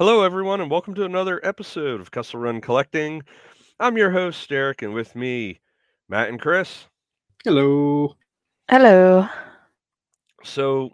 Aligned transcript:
Hello, 0.00 0.22
everyone, 0.22 0.62
and 0.62 0.70
welcome 0.70 0.94
to 0.94 1.04
another 1.04 1.44
episode 1.44 2.00
of 2.00 2.10
Kessel 2.10 2.40
Run 2.40 2.62
Collecting. 2.62 3.22
I'm 3.78 3.98
your 3.98 4.10
host, 4.10 4.48
Derek, 4.48 4.80
and 4.80 4.94
with 4.94 5.14
me, 5.14 5.60
Matt 6.08 6.30
and 6.30 6.40
Chris. 6.40 6.86
Hello. 7.44 8.16
Hello. 8.70 9.28
So, 10.42 10.92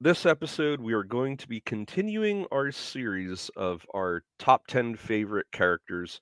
this 0.00 0.24
episode, 0.24 0.80
we 0.80 0.92
are 0.92 1.02
going 1.02 1.36
to 1.38 1.48
be 1.48 1.62
continuing 1.62 2.46
our 2.52 2.70
series 2.70 3.50
of 3.56 3.84
our 3.92 4.22
top 4.38 4.68
10 4.68 4.94
favorite 4.94 5.50
characters 5.50 6.20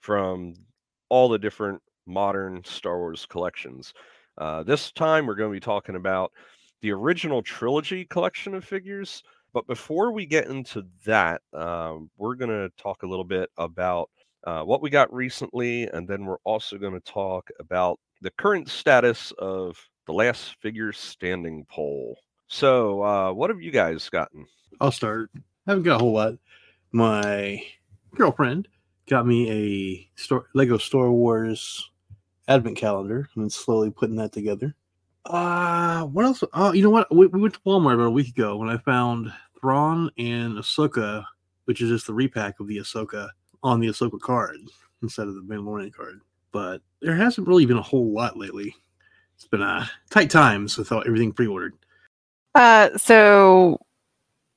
from 0.00 0.54
all 1.10 1.28
the 1.28 1.38
different 1.38 1.82
modern 2.06 2.64
Star 2.64 2.96
Wars 2.96 3.26
collections. 3.26 3.92
Uh, 4.38 4.62
this 4.62 4.90
time, 4.90 5.26
we're 5.26 5.34
going 5.34 5.52
to 5.52 5.56
be 5.56 5.60
talking 5.60 5.96
about 5.96 6.32
the 6.80 6.92
original 6.92 7.42
trilogy 7.42 8.06
collection 8.06 8.54
of 8.54 8.64
figures. 8.64 9.22
But 9.54 9.68
before 9.68 10.10
we 10.10 10.26
get 10.26 10.48
into 10.48 10.84
that, 11.06 11.40
um, 11.52 12.10
we're 12.18 12.34
going 12.34 12.50
to 12.50 12.70
talk 12.76 13.04
a 13.04 13.06
little 13.06 13.24
bit 13.24 13.48
about 13.56 14.10
uh, 14.42 14.64
what 14.64 14.82
we 14.82 14.90
got 14.90 15.14
recently, 15.14 15.84
and 15.84 16.08
then 16.08 16.26
we're 16.26 16.42
also 16.42 16.76
going 16.76 16.92
to 16.92 17.00
talk 17.00 17.48
about 17.60 18.00
the 18.20 18.32
current 18.32 18.68
status 18.68 19.32
of 19.38 19.78
the 20.06 20.12
last 20.12 20.56
figure 20.60 20.92
standing 20.92 21.64
poll. 21.70 22.18
So, 22.48 23.02
uh, 23.04 23.32
what 23.32 23.48
have 23.48 23.62
you 23.62 23.70
guys 23.70 24.08
gotten? 24.08 24.44
I'll 24.80 24.90
start. 24.90 25.30
I 25.36 25.70
haven't 25.70 25.84
got 25.84 25.96
a 25.96 26.04
whole 26.04 26.12
lot. 26.12 26.34
My 26.90 27.62
girlfriend 28.16 28.66
got 29.08 29.24
me 29.24 29.50
a 29.50 30.20
Star- 30.20 30.46
Lego 30.54 30.78
Star 30.78 31.12
Wars 31.12 31.90
advent 32.48 32.76
calendar. 32.76 33.28
and 33.34 33.44
then 33.44 33.50
slowly 33.50 33.90
putting 33.90 34.16
that 34.16 34.32
together. 34.32 34.74
Uh, 35.24 36.04
what 36.04 36.24
else? 36.24 36.44
Oh, 36.52 36.72
you 36.72 36.82
know 36.82 36.90
what? 36.90 37.14
We, 37.14 37.26
we 37.28 37.40
went 37.40 37.54
to 37.54 37.60
Walmart 37.60 37.94
about 37.94 38.06
a 38.06 38.10
week 38.10 38.28
ago 38.28 38.56
when 38.56 38.68
I 38.68 38.76
found 38.78 39.32
Thrawn 39.64 40.10
and 40.18 40.58
Ahsoka, 40.58 41.24
which 41.64 41.80
is 41.80 41.88
just 41.88 42.06
the 42.06 42.12
repack 42.12 42.60
of 42.60 42.68
the 42.68 42.76
Ahsoka 42.76 43.30
on 43.62 43.80
the 43.80 43.86
Ahsoka 43.86 44.20
card 44.20 44.58
instead 45.02 45.26
of 45.26 45.34
the 45.34 45.40
Mandalorian 45.40 45.90
card. 45.90 46.20
But 46.52 46.82
there 47.00 47.16
hasn't 47.16 47.48
really 47.48 47.64
been 47.64 47.78
a 47.78 47.82
whole 47.82 48.12
lot 48.12 48.36
lately. 48.36 48.74
It's 49.36 49.46
been 49.46 49.62
a 49.62 49.90
tight 50.10 50.28
times 50.28 50.76
with 50.76 50.92
everything 50.92 51.32
pre-ordered. 51.32 51.72
Uh, 52.54 52.90
so 52.98 53.78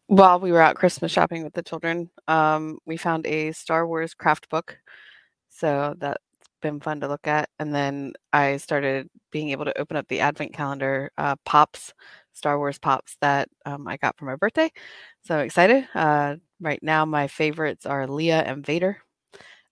while 0.08 0.42
we 0.42 0.52
were 0.52 0.60
out 0.60 0.76
Christmas 0.76 1.10
shopping 1.10 1.42
with 1.42 1.54
the 1.54 1.64
children, 1.64 2.10
um, 2.28 2.78
we 2.86 2.98
found 2.98 3.26
a 3.28 3.54
Star 3.54 3.88
Wars 3.88 4.14
craft 4.14 4.50
book. 4.50 4.78
So 5.48 5.96
that's 6.00 6.22
been 6.62 6.82
fun 6.82 7.00
to 7.00 7.08
look 7.08 7.28
at. 7.28 7.50
And 7.60 7.74
then 7.74 8.12
I 8.34 8.58
started 8.58 9.10
being 9.32 9.52
able 9.52 9.64
to 9.64 9.80
open 9.80 9.96
up 9.96 10.10
the 10.10 10.20
advent 10.20 10.52
calendar 10.52 11.12
uh, 11.18 11.38
pops, 11.46 11.94
Star 12.38 12.58
Wars 12.60 12.78
pops 12.78 13.18
that 13.22 13.50
um, 13.66 13.88
I 13.88 13.98
got 13.98 14.16
for 14.18 14.26
my 14.26 14.36
birthday. 14.36 14.72
So 15.24 15.40
excited. 15.40 15.88
Uh, 15.96 16.36
right 16.62 16.82
now, 16.84 17.04
my 17.06 17.28
favorites 17.28 17.86
are 17.86 18.06
Leia 18.08 18.44
and 18.50 18.66
Vader, 18.66 19.02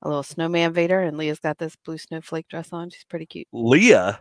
a 0.02 0.08
little 0.08 0.24
snowman 0.24 0.74
Vader. 0.74 1.00
And 1.02 1.16
Leia's 1.18 1.40
got 1.40 1.58
this 1.60 1.76
blue 1.86 1.98
snowflake 1.98 2.48
dress 2.48 2.70
on. 2.74 2.90
She's 2.90 3.04
pretty 3.06 3.28
cute. 3.28 3.48
Leia. 3.54 4.18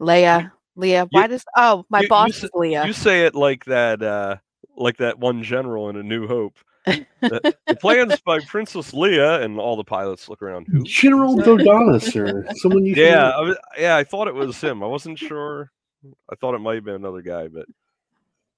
Leia. 0.00 0.52
Leia. 0.78 1.08
Why 1.10 1.22
You- 1.22 1.28
does 1.28 1.44
oh 1.56 1.84
my 1.90 1.98
you- 1.98 2.02
you 2.04 2.08
boss 2.08 2.30
s- 2.30 2.44
is 2.44 2.50
Leia. 2.52 2.86
You 2.86 2.92
say 2.92 3.26
it 3.26 3.34
like 3.34 3.64
that, 3.66 4.02
uh, 4.02 4.36
like 4.76 4.96
that 4.98 5.18
one 5.18 5.42
general 5.42 5.90
in 5.90 5.96
A 5.96 6.02
New 6.02 6.26
Hope. 6.28 6.54
the, 6.86 7.54
the 7.68 7.76
plans 7.76 8.18
by 8.22 8.40
Princess 8.40 8.90
Leia, 8.92 9.42
and 9.42 9.58
all 9.60 9.76
the 9.76 9.84
pilots 9.84 10.28
look 10.28 10.42
around. 10.42 10.66
Who? 10.66 10.82
General 10.82 11.36
Dodonna 11.36 11.94
or 12.16 12.54
someone 12.56 12.84
you 12.84 12.94
Yeah, 12.96 13.28
I 13.30 13.40
was, 13.40 13.56
yeah, 13.78 13.96
I 13.96 14.02
thought 14.02 14.26
it 14.28 14.34
was 14.34 14.60
him. 14.60 14.82
I 14.82 14.86
wasn't 14.86 15.16
sure. 15.18 15.70
I 16.30 16.34
thought 16.36 16.54
it 16.54 16.58
might 16.60 16.74
have 16.76 16.84
been 16.84 16.94
another 16.94 17.22
guy, 17.22 17.48
but 17.48 17.66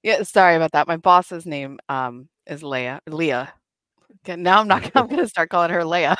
Yeah, 0.03 0.23
sorry 0.23 0.57
about 0.57 0.73
that. 0.73 0.87
My 0.89 0.97
boss's 0.97 1.47
name 1.47 1.79
um 1.89 2.29
is 2.47 2.63
Leia. 2.63 3.01
Leah. 3.09 3.53
Okay, 4.25 4.37
now 4.37 4.61
I'm 4.61 4.69
not. 4.69 4.91
I'm 4.95 5.09
gonna 5.09 5.29
start 5.29 5.51
calling 5.51 5.71
her 5.71 5.83
Leia. 5.83 6.17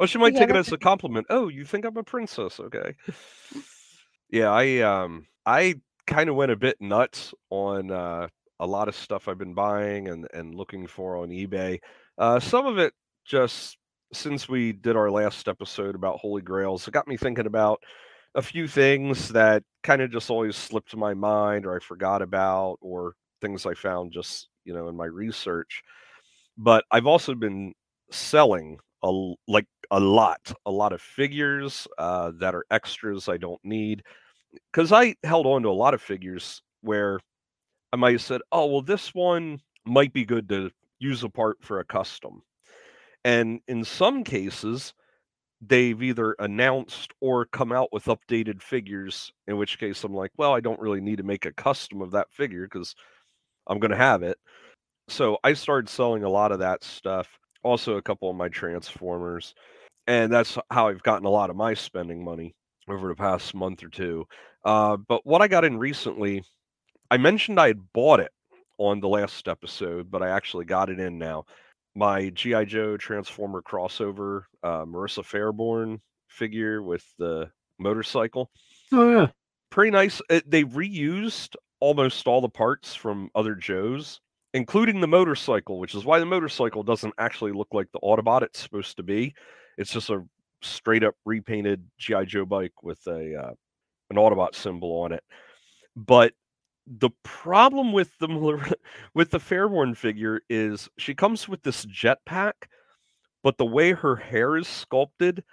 oh, 0.00 0.06
she 0.06 0.18
might 0.18 0.34
Yeah, 0.34 0.40
take 0.40 0.50
it 0.50 0.56
as 0.56 0.72
a 0.72 0.78
compliment. 0.78 1.26
Oh, 1.30 1.48
you 1.48 1.64
think 1.64 1.84
I'm 1.84 1.96
a 1.96 2.02
princess? 2.02 2.60
Okay. 2.60 2.94
Yeah, 4.30 4.50
I 4.50 4.78
um, 4.80 5.26
I 5.46 5.76
kind 6.06 6.28
of 6.28 6.36
went 6.36 6.52
a 6.52 6.56
bit 6.56 6.76
nuts 6.80 7.32
on 7.50 7.90
uh, 7.90 8.28
a 8.60 8.66
lot 8.66 8.88
of 8.88 8.94
stuff 8.94 9.28
I've 9.28 9.38
been 9.38 9.54
buying 9.54 10.08
and 10.08 10.26
and 10.34 10.54
looking 10.54 10.86
for 10.86 11.16
on 11.16 11.28
eBay. 11.30 11.80
Uh, 12.18 12.40
some 12.40 12.66
of 12.66 12.78
it 12.78 12.92
just 13.24 13.78
since 14.12 14.48
we 14.48 14.72
did 14.72 14.96
our 14.96 15.10
last 15.10 15.48
episode 15.48 15.94
about 15.94 16.18
Holy 16.18 16.42
Grails, 16.42 16.86
it 16.86 16.92
got 16.92 17.08
me 17.08 17.16
thinking 17.16 17.46
about 17.46 17.80
a 18.34 18.42
few 18.42 18.66
things 18.66 19.28
that 19.30 19.62
kind 19.82 20.02
of 20.02 20.10
just 20.10 20.30
always 20.30 20.56
slipped 20.56 20.96
my 20.96 21.14
mind 21.14 21.66
or 21.66 21.76
I 21.76 21.80
forgot 21.80 22.22
about 22.22 22.78
or 22.80 23.14
things 23.40 23.66
I 23.66 23.74
found 23.74 24.12
just, 24.12 24.48
you 24.64 24.72
know, 24.74 24.88
in 24.88 24.96
my 24.96 25.06
research. 25.06 25.82
But 26.56 26.84
I've 26.90 27.06
also 27.06 27.34
been 27.34 27.74
selling 28.10 28.78
a 29.02 29.34
like 29.48 29.66
a 29.90 30.00
lot, 30.00 30.52
a 30.66 30.70
lot 30.70 30.92
of 30.92 31.02
figures 31.02 31.86
uh, 31.98 32.32
that 32.38 32.54
are 32.54 32.64
extras 32.70 33.28
I 33.28 33.36
don't 33.36 33.60
need 33.64 34.02
because 34.72 34.92
I 34.92 35.16
held 35.24 35.46
on 35.46 35.62
to 35.62 35.68
a 35.68 35.70
lot 35.70 35.94
of 35.94 36.02
figures 36.02 36.62
where 36.82 37.20
I 37.92 37.96
might 37.96 38.12
have 38.12 38.22
said, 38.22 38.42
"Oh, 38.52 38.66
well, 38.66 38.82
this 38.82 39.14
one 39.14 39.60
might 39.86 40.12
be 40.12 40.24
good 40.24 40.48
to 40.50 40.70
use 40.98 41.22
a 41.24 41.28
part 41.30 41.58
for 41.62 41.80
a 41.80 41.84
custom," 41.84 42.42
and 43.24 43.60
in 43.68 43.84
some 43.84 44.24
cases, 44.24 44.94
they've 45.68 46.02
either 46.02 46.32
announced 46.38 47.12
or 47.20 47.46
come 47.46 47.72
out 47.72 47.92
with 47.92 48.04
updated 48.06 48.62
figures. 48.62 49.32
In 49.46 49.56
which 49.56 49.78
case, 49.78 50.04
I'm 50.04 50.14
like, 50.14 50.32
"Well, 50.36 50.54
I 50.54 50.60
don't 50.60 50.80
really 50.80 51.00
need 51.00 51.18
to 51.18 51.22
make 51.22 51.46
a 51.46 51.52
custom 51.52 52.02
of 52.02 52.12
that 52.12 52.32
figure 52.32 52.64
because 52.64 52.94
I'm 53.66 53.78
going 53.80 53.90
to 53.90 53.96
have 53.96 54.22
it." 54.22 54.38
So 55.08 55.38
I 55.44 55.54
started 55.54 55.88
selling 55.88 56.24
a 56.24 56.28
lot 56.28 56.52
of 56.52 56.60
that 56.60 56.84
stuff. 56.84 57.28
Also, 57.62 57.96
a 57.96 58.02
couple 58.02 58.30
of 58.30 58.36
my 58.36 58.48
Transformers, 58.48 59.54
and 60.06 60.32
that's 60.32 60.58
how 60.70 60.88
I've 60.88 61.02
gotten 61.02 61.26
a 61.26 61.30
lot 61.30 61.50
of 61.50 61.56
my 61.56 61.74
spending 61.74 62.24
money 62.24 62.54
over 62.88 63.08
the 63.08 63.14
past 63.14 63.54
month 63.54 63.82
or 63.82 63.88
two. 63.88 64.26
Uh, 64.64 64.96
but 64.96 65.24
what 65.26 65.42
I 65.42 65.48
got 65.48 65.64
in 65.64 65.78
recently, 65.78 66.42
I 67.10 67.16
mentioned 67.18 67.60
I 67.60 67.68
had 67.68 67.92
bought 67.92 68.20
it 68.20 68.32
on 68.78 69.00
the 69.00 69.08
last 69.08 69.48
episode, 69.48 70.10
but 70.10 70.22
I 70.22 70.30
actually 70.30 70.64
got 70.64 70.90
it 70.90 70.98
in 71.00 71.18
now. 71.18 71.44
My 71.94 72.30
GI 72.30 72.64
Joe 72.66 72.96
Transformer 72.96 73.62
crossover, 73.62 74.42
uh, 74.62 74.84
Marissa 74.84 75.22
Fairborn 75.24 76.00
figure 76.28 76.82
with 76.82 77.04
the 77.18 77.50
motorcycle, 77.78 78.50
Oh 78.92 79.10
yeah. 79.10 79.26
pretty 79.70 79.90
nice. 79.90 80.20
It, 80.28 80.50
they 80.50 80.64
reused 80.64 81.54
almost 81.80 82.26
all 82.26 82.40
the 82.40 82.48
parts 82.48 82.94
from 82.94 83.30
other 83.34 83.54
Joes, 83.54 84.20
including 84.54 85.00
the 85.00 85.06
motorcycle, 85.06 85.78
which 85.78 85.94
is 85.94 86.04
why 86.04 86.18
the 86.18 86.26
motorcycle 86.26 86.82
doesn't 86.82 87.14
actually 87.18 87.52
look 87.52 87.68
like 87.72 87.86
the 87.92 88.00
Autobot 88.00 88.42
it's 88.42 88.58
supposed 88.60 88.96
to 88.96 89.02
be. 89.02 89.34
It's 89.78 89.92
just 89.92 90.10
a 90.10 90.24
straight 90.62 91.04
up 91.04 91.14
repainted 91.24 91.84
GI 91.98 92.24
Joe 92.26 92.44
bike 92.46 92.82
with 92.82 93.00
a 93.06 93.36
uh, 93.36 93.52
an 94.10 94.16
Autobot 94.16 94.54
symbol 94.54 95.02
on 95.02 95.12
it. 95.12 95.22
But 95.96 96.32
the 96.86 97.10
problem 97.22 97.92
with 97.92 98.10
the 98.18 98.28
with 99.14 99.30
the 99.30 99.38
Fairborn 99.38 99.96
figure 99.96 100.40
is 100.48 100.88
she 100.98 101.14
comes 101.14 101.48
with 101.48 101.62
this 101.62 101.86
jetpack, 101.86 102.52
but 103.42 103.58
the 103.58 103.66
way 103.66 103.92
her 103.92 104.16
hair 104.16 104.56
is 104.56 104.68
sculpted, 104.68 105.44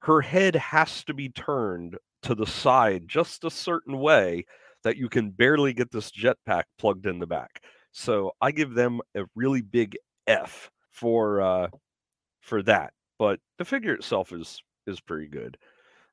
her 0.00 0.20
head 0.20 0.56
has 0.56 1.04
to 1.04 1.14
be 1.14 1.28
turned 1.28 1.96
to 2.22 2.34
the 2.34 2.46
side 2.46 3.04
just 3.06 3.44
a 3.44 3.50
certain 3.50 3.98
way 3.98 4.44
that 4.82 4.96
you 4.96 5.08
can 5.08 5.30
barely 5.30 5.72
get 5.72 5.90
this 5.90 6.10
jetpack 6.10 6.64
plugged 6.78 7.06
in 7.06 7.18
the 7.18 7.26
back. 7.26 7.62
So 7.92 8.32
I 8.40 8.50
give 8.50 8.74
them 8.74 9.00
a 9.16 9.24
really 9.34 9.62
big 9.62 9.96
F 10.26 10.70
for 10.90 11.40
uh, 11.40 11.68
for 12.40 12.62
that. 12.64 12.92
But 13.18 13.40
the 13.58 13.64
figure 13.64 13.94
itself 13.94 14.32
is 14.32 14.60
is 14.86 15.00
pretty 15.00 15.28
good. 15.28 15.56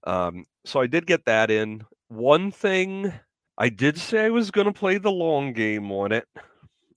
Um, 0.05 0.45
so 0.65 0.81
I 0.81 0.87
did 0.87 1.05
get 1.05 1.25
that 1.25 1.51
in. 1.51 1.83
One 2.07 2.51
thing 2.51 3.13
I 3.57 3.69
did 3.69 3.97
say 3.97 4.25
I 4.25 4.29
was 4.29 4.51
going 4.51 4.67
to 4.67 4.73
play 4.73 4.97
the 4.97 5.11
long 5.11 5.53
game 5.53 5.91
on 5.91 6.11
it, 6.11 6.27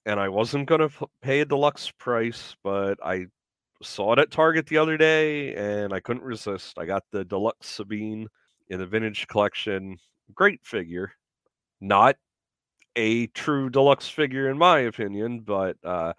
and 0.07 0.19
I 0.19 0.29
wasn't 0.29 0.69
going 0.69 0.89
to 0.89 1.09
pay 1.21 1.41
a 1.41 1.45
deluxe 1.45 1.91
price, 1.91 2.57
but 2.63 2.99
I 3.05 3.27
saw 3.83 4.13
it 4.13 4.19
at 4.19 4.31
Target 4.31 4.67
the 4.67 4.79
other 4.79 4.97
day 4.97 5.55
and 5.55 5.93
I 5.93 6.01
couldn't 6.01 6.23
resist. 6.23 6.79
I 6.79 6.87
got 6.87 7.05
the 7.11 7.25
deluxe 7.25 7.69
Sabine 7.69 8.29
in 8.69 8.79
the 8.79 8.87
vintage 8.87 9.27
collection. 9.27 9.99
Great 10.35 10.65
figure. 10.65 11.13
Not 11.81 12.17
a 12.97 13.27
true 13.29 13.69
deluxe 13.69 14.09
figure 14.09 14.49
in 14.51 14.57
my 14.57 14.81
opinion, 14.81 15.41
but 15.41 15.77
uh 15.85 16.15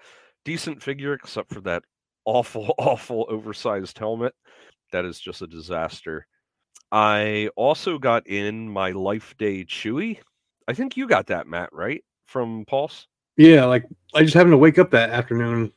decent 0.46 0.82
figure 0.82 1.14
except 1.14 1.52
for 1.52 1.62
that 1.62 1.84
awful 2.26 2.74
awful 2.78 3.26
oversized 3.30 3.98
helmet. 3.98 4.34
That 4.92 5.06
is 5.06 5.20
just 5.20 5.42
a 5.42 5.48
disaster. 5.48 6.28
I 6.92 7.50
also 7.56 7.98
got 7.98 8.28
in 8.28 8.70
my 8.70 8.92
Life 8.92 9.36
Day 9.38 9.66
Chewy. 9.66 10.20
I 10.68 10.74
think 10.74 10.98
you 10.98 11.08
got 11.08 11.28
that, 11.28 11.48
Matt, 11.48 11.72
right? 11.74 12.04
From 12.26 12.66
Pulse? 12.66 13.08
Yeah, 13.36 13.66
like 13.66 13.86
I 14.14 14.24
just 14.24 14.34
happened 14.34 14.54
to 14.54 14.58
wake 14.58 14.80
up 14.80 14.92
that 14.92 15.12
afternoon 15.12 15.72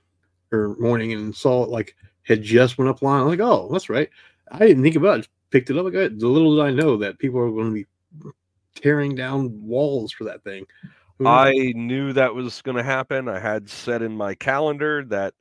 or 0.52 0.76
morning 0.78 1.12
and 1.12 1.34
saw 1.34 1.64
it 1.64 1.70
like 1.70 1.94
had 2.22 2.42
just 2.42 2.78
went 2.78 2.88
up 2.88 3.02
line. 3.02 3.20
I 3.20 3.24
was 3.24 3.30
like, 3.38 3.46
oh, 3.46 3.68
that's 3.70 3.88
right. 3.88 4.08
I 4.50 4.58
didn't 4.58 4.82
think 4.82 4.96
about 4.96 5.14
it. 5.14 5.18
Just 5.18 5.30
picked 5.50 5.70
it 5.70 5.76
up. 5.76 5.84
Like, 5.84 5.92
the 5.92 6.26
little 6.26 6.56
did 6.56 6.64
I 6.64 6.70
know 6.70 6.96
that 6.96 7.18
people 7.18 7.40
are 7.40 7.50
going 7.50 7.68
to 7.68 7.74
be 7.74 7.86
tearing 8.74 9.14
down 9.14 9.60
walls 9.62 10.12
for 10.12 10.24
that 10.24 10.42
thing. 10.42 10.66
I 11.24 11.74
knew 11.76 12.14
that 12.14 12.34
was 12.34 12.62
going 12.62 12.78
to 12.78 12.82
happen. 12.82 13.28
I 13.28 13.38
had 13.38 13.68
set 13.68 14.00
in 14.00 14.16
my 14.16 14.34
calendar 14.34 15.04
that 15.06 15.34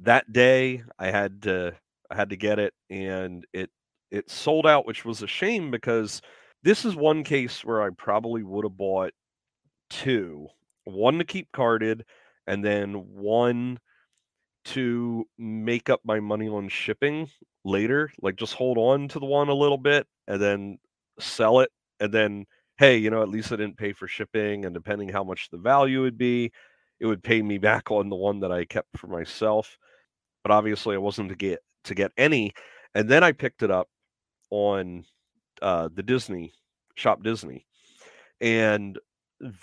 that 0.00 0.32
day 0.32 0.82
I 0.98 1.10
had 1.10 1.42
to 1.42 1.74
I 2.10 2.16
had 2.16 2.30
to 2.30 2.36
get 2.36 2.58
it 2.58 2.74
and 2.90 3.46
it 3.52 3.70
it 4.10 4.30
sold 4.30 4.66
out 4.66 4.86
which 4.86 5.04
was 5.04 5.22
a 5.22 5.26
shame 5.26 5.70
because 5.70 6.20
this 6.62 6.84
is 6.84 6.96
one 6.96 7.24
case 7.24 7.64
where 7.64 7.82
I 7.82 7.90
probably 7.90 8.42
would 8.42 8.64
have 8.64 8.76
bought 8.76 9.12
two. 9.90 10.48
One 10.84 11.18
to 11.18 11.24
keep 11.24 11.50
carded 11.52 12.04
and 12.46 12.64
then 12.64 12.94
one 12.94 13.78
to 14.66 15.24
make 15.38 15.88
up 15.88 16.00
my 16.04 16.20
money 16.20 16.48
on 16.48 16.68
shipping 16.68 17.28
later. 17.64 18.10
Like 18.20 18.36
just 18.36 18.54
hold 18.54 18.78
on 18.78 19.08
to 19.08 19.18
the 19.18 19.26
one 19.26 19.48
a 19.48 19.54
little 19.54 19.78
bit 19.78 20.06
and 20.26 20.40
then 20.40 20.78
sell 21.20 21.60
it 21.60 21.70
and 22.00 22.12
then 22.12 22.46
hey, 22.78 22.96
you 22.98 23.10
know, 23.10 23.22
at 23.22 23.28
least 23.28 23.52
I 23.52 23.56
didn't 23.56 23.78
pay 23.78 23.92
for 23.92 24.06
shipping 24.06 24.64
and 24.64 24.74
depending 24.74 25.08
how 25.08 25.24
much 25.24 25.48
the 25.50 25.56
value 25.56 26.02
would 26.02 26.18
be, 26.18 26.52
it 27.00 27.06
would 27.06 27.22
pay 27.22 27.40
me 27.42 27.58
back 27.58 27.90
on 27.90 28.08
the 28.08 28.16
one 28.16 28.40
that 28.40 28.52
I 28.52 28.64
kept 28.64 28.98
for 28.98 29.06
myself. 29.06 29.78
But 30.42 30.52
obviously 30.52 30.94
I 30.94 30.98
wasn't 30.98 31.30
to 31.30 31.36
get 31.36 31.60
to 31.84 31.94
get 31.94 32.12
any. 32.16 32.52
And 32.94 33.08
then 33.08 33.22
I 33.22 33.32
picked 33.32 33.62
it 33.62 33.70
up 33.70 33.88
on 34.50 35.04
uh, 35.62 35.88
the 35.94 36.02
Disney 36.02 36.52
Shop 36.94 37.22
Disney. 37.22 37.66
And 38.40 38.98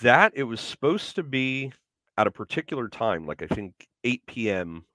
that 0.01 0.33
it 0.35 0.43
was 0.43 0.61
supposed 0.61 1.15
to 1.15 1.23
be 1.23 1.71
at 2.17 2.27
a 2.27 2.31
particular 2.31 2.87
time, 2.87 3.25
like 3.25 3.41
I 3.41 3.47
think 3.47 3.87
8 4.03 4.25
p.m. 4.27 4.85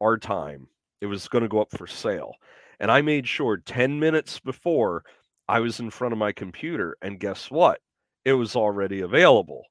our 0.00 0.16
time, 0.16 0.68
it 1.00 1.06
was 1.06 1.28
going 1.28 1.42
to 1.42 1.48
go 1.48 1.60
up 1.60 1.70
for 1.70 1.86
sale. 1.86 2.34
And 2.80 2.90
I 2.90 3.02
made 3.02 3.26
sure 3.26 3.56
10 3.56 3.98
minutes 3.98 4.38
before 4.38 5.04
I 5.48 5.60
was 5.60 5.80
in 5.80 5.90
front 5.90 6.12
of 6.12 6.18
my 6.18 6.32
computer, 6.32 6.96
and 7.02 7.18
guess 7.18 7.50
what? 7.50 7.80
It 8.24 8.34
was 8.34 8.54
already 8.54 9.00
available. 9.00 9.64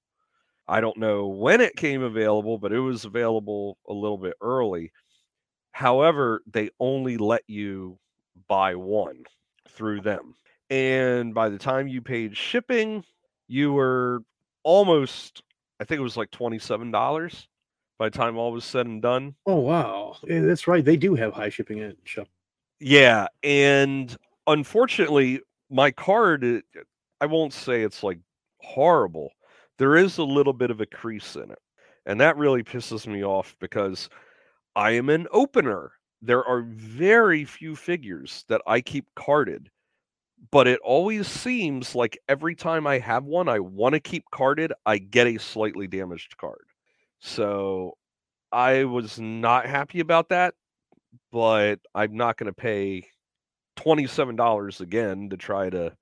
I 0.67 0.81
don't 0.81 0.97
know 0.97 1.27
when 1.27 1.61
it 1.61 1.77
came 1.77 2.01
available, 2.01 2.57
but 2.57 2.73
it 2.73 2.79
was 2.79 3.05
available 3.05 3.77
a 3.87 3.93
little 3.93 4.17
bit 4.17 4.33
early. 4.41 4.91
However, 5.71 6.41
they 6.51 6.71
only 6.79 7.17
let 7.17 7.43
you 7.47 7.99
buy 8.49 8.75
one 8.75 9.23
through 9.77 10.01
them. 10.01 10.35
And 10.69 11.33
by 11.33 11.47
the 11.49 11.57
time 11.57 11.87
you 11.87 12.01
paid 12.01 12.35
shipping, 12.35 13.05
you 13.47 13.71
were 13.71 14.23
almost, 14.63 15.41
I 15.79 15.85
think 15.85 15.99
it 15.99 16.03
was 16.03 16.17
like 16.17 16.31
$27 16.31 17.47
by 17.97 18.09
the 18.09 18.17
time 18.17 18.37
all 18.37 18.51
was 18.51 18.65
said 18.65 18.85
and 18.85 19.01
done. 19.01 19.35
Oh, 19.45 19.59
wow. 19.59 20.17
Yeah, 20.27 20.41
that's 20.41 20.67
right. 20.67 20.83
They 20.83 20.97
do 20.97 21.15
have 21.15 21.33
high 21.33 21.49
shipping 21.49 21.79
at 21.79 21.95
shop. 22.03 22.27
Yeah. 22.79 23.27
And 23.43 24.15
unfortunately, 24.45 25.41
my 25.69 25.91
card, 25.91 26.63
I 27.21 27.25
won't 27.25 27.53
say 27.53 27.83
it's 27.83 28.03
like 28.03 28.19
horrible. 28.61 29.31
There 29.77 29.95
is 29.95 30.17
a 30.17 30.23
little 30.23 30.53
bit 30.53 30.71
of 30.71 30.81
a 30.81 30.85
crease 30.85 31.35
in 31.35 31.51
it. 31.51 31.59
And 32.05 32.19
that 32.21 32.37
really 32.37 32.63
pisses 32.63 33.07
me 33.07 33.23
off 33.23 33.55
because 33.59 34.09
I 34.75 34.91
am 34.91 35.09
an 35.09 35.27
opener. 35.31 35.91
There 36.21 36.43
are 36.43 36.61
very 36.61 37.45
few 37.45 37.75
figures 37.75 38.43
that 38.47 38.61
I 38.65 38.81
keep 38.81 39.05
carded, 39.15 39.69
but 40.51 40.67
it 40.67 40.79
always 40.83 41.27
seems 41.27 41.95
like 41.95 42.17
every 42.27 42.55
time 42.55 42.87
I 42.87 42.99
have 42.99 43.25
one 43.25 43.47
I 43.49 43.59
want 43.59 43.93
to 43.93 43.99
keep 43.99 44.25
carded, 44.31 44.73
I 44.85 44.97
get 44.97 45.27
a 45.27 45.37
slightly 45.37 45.87
damaged 45.87 46.37
card. 46.37 46.65
So 47.19 47.97
I 48.51 48.85
was 48.85 49.19
not 49.19 49.65
happy 49.65 49.99
about 49.99 50.29
that, 50.29 50.55
but 51.31 51.79
I'm 51.93 52.15
not 52.15 52.37
going 52.37 52.47
to 52.51 52.53
pay 52.53 53.07
$27 53.77 54.81
again 54.81 55.29
to 55.29 55.37
try 55.37 55.69
to 55.69 55.95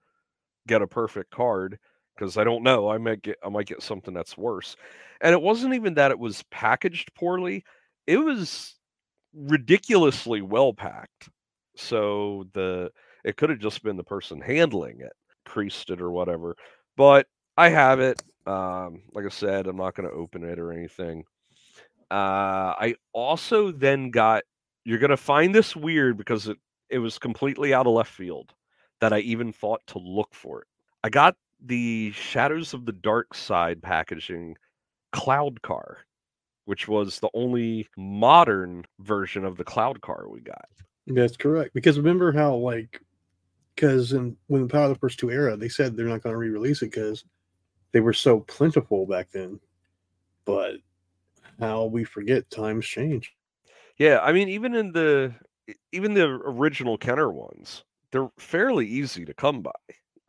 get 0.67 0.81
a 0.81 0.87
perfect 0.87 1.31
card 1.31 1.77
because 2.15 2.37
I 2.37 2.43
don't 2.43 2.63
know. 2.63 2.89
I 2.89 2.97
might 2.97 3.21
get 3.21 3.37
I 3.43 3.49
might 3.49 3.67
get 3.67 3.83
something 3.83 4.13
that's 4.13 4.37
worse. 4.37 4.75
And 5.21 5.33
it 5.33 5.41
wasn't 5.41 5.73
even 5.73 5.95
that 5.95 6.11
it 6.11 6.19
was 6.19 6.43
packaged 6.51 7.13
poorly. 7.15 7.63
It 8.07 8.17
was 8.17 8.75
ridiculously 9.35 10.41
well 10.41 10.73
packed. 10.73 11.29
So 11.75 12.47
the 12.53 12.91
it 13.23 13.37
could 13.37 13.49
have 13.49 13.59
just 13.59 13.83
been 13.83 13.97
the 13.97 14.03
person 14.03 14.39
handling 14.39 15.01
it, 15.01 15.13
creased 15.45 15.89
it 15.89 16.01
or 16.01 16.11
whatever. 16.11 16.55
But 16.95 17.27
I 17.57 17.69
have 17.69 17.99
it. 17.99 18.21
Um, 18.45 19.01
like 19.13 19.25
I 19.25 19.29
said, 19.29 19.67
I'm 19.67 19.77
not 19.77 19.95
going 19.95 20.07
to 20.07 20.15
open 20.15 20.43
it 20.43 20.59
or 20.59 20.71
anything. 20.71 21.23
Uh, 22.11 22.75
I 22.77 22.95
also 23.13 23.71
then 23.71 24.11
got. 24.11 24.43
You're 24.83 24.99
going 24.99 25.09
to 25.09 25.17
find 25.17 25.53
this 25.53 25.75
weird 25.75 26.17
because 26.17 26.47
it 26.47 26.57
it 26.89 26.99
was 26.99 27.17
completely 27.17 27.73
out 27.73 27.87
of 27.87 27.93
left 27.93 28.11
field 28.11 28.53
that 29.01 29.13
I 29.13 29.19
even 29.19 29.51
thought 29.51 29.81
to 29.87 29.99
look 29.99 30.33
for 30.33 30.61
it. 30.61 30.67
I 31.03 31.09
got 31.09 31.35
the 31.63 32.11
Shadows 32.11 32.73
of 32.73 32.85
the 32.85 32.91
Dark 32.91 33.33
Side 33.33 33.81
packaging 33.81 34.55
Cloud 35.11 35.61
Car, 35.61 35.99
which 36.65 36.87
was 36.87 37.19
the 37.19 37.29
only 37.33 37.87
modern 37.97 38.85
version 38.99 39.45
of 39.45 39.57
the 39.57 39.63
Cloud 39.63 40.01
Car 40.01 40.27
we 40.29 40.41
got. 40.41 40.67
That's 41.07 41.37
correct. 41.37 41.73
Because 41.73 41.97
remember 41.97 42.31
how 42.31 42.55
like 42.55 43.01
because 43.75 44.13
in 44.13 44.35
when 44.47 44.63
the 44.63 44.67
Power 44.67 44.85
of 44.85 44.89
the 44.89 44.99
Force 44.99 45.15
Two 45.15 45.31
era, 45.31 45.55
they 45.55 45.69
said 45.69 45.95
they're 45.95 46.05
not 46.05 46.21
going 46.21 46.33
to 46.33 46.37
re-release 46.37 46.81
it 46.81 46.91
because 46.91 47.23
they 47.91 47.99
were 47.99 48.13
so 48.13 48.41
plentiful 48.41 49.05
back 49.05 49.29
then. 49.31 49.59
But 50.45 50.75
how 51.59 51.85
we 51.85 52.03
forget 52.03 52.49
times 52.49 52.85
change. 52.85 53.33
Yeah, 53.97 54.19
I 54.21 54.33
mean, 54.33 54.49
even 54.49 54.75
in 54.75 54.91
the 54.91 55.33
even 55.91 56.13
the 56.13 56.25
original 56.25 56.97
Kenner 56.97 57.31
ones, 57.31 57.83
they're 58.11 58.29
fairly 58.37 58.87
easy 58.87 59.25
to 59.25 59.33
come 59.33 59.61
by. 59.61 59.71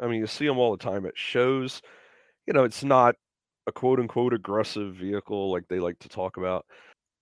I 0.00 0.06
mean, 0.06 0.20
you 0.20 0.26
see 0.26 0.46
them 0.46 0.58
all 0.58 0.76
the 0.76 0.82
time 0.82 1.06
at 1.06 1.16
shows. 1.16 1.82
You 2.46 2.52
know, 2.52 2.64
it's 2.64 2.84
not 2.84 3.16
a 3.66 3.72
quote 3.72 4.00
unquote 4.00 4.32
aggressive 4.32 4.94
vehicle 4.94 5.50
like 5.50 5.66
they 5.68 5.78
like 5.78 5.98
to 6.00 6.08
talk 6.08 6.36
about. 6.36 6.66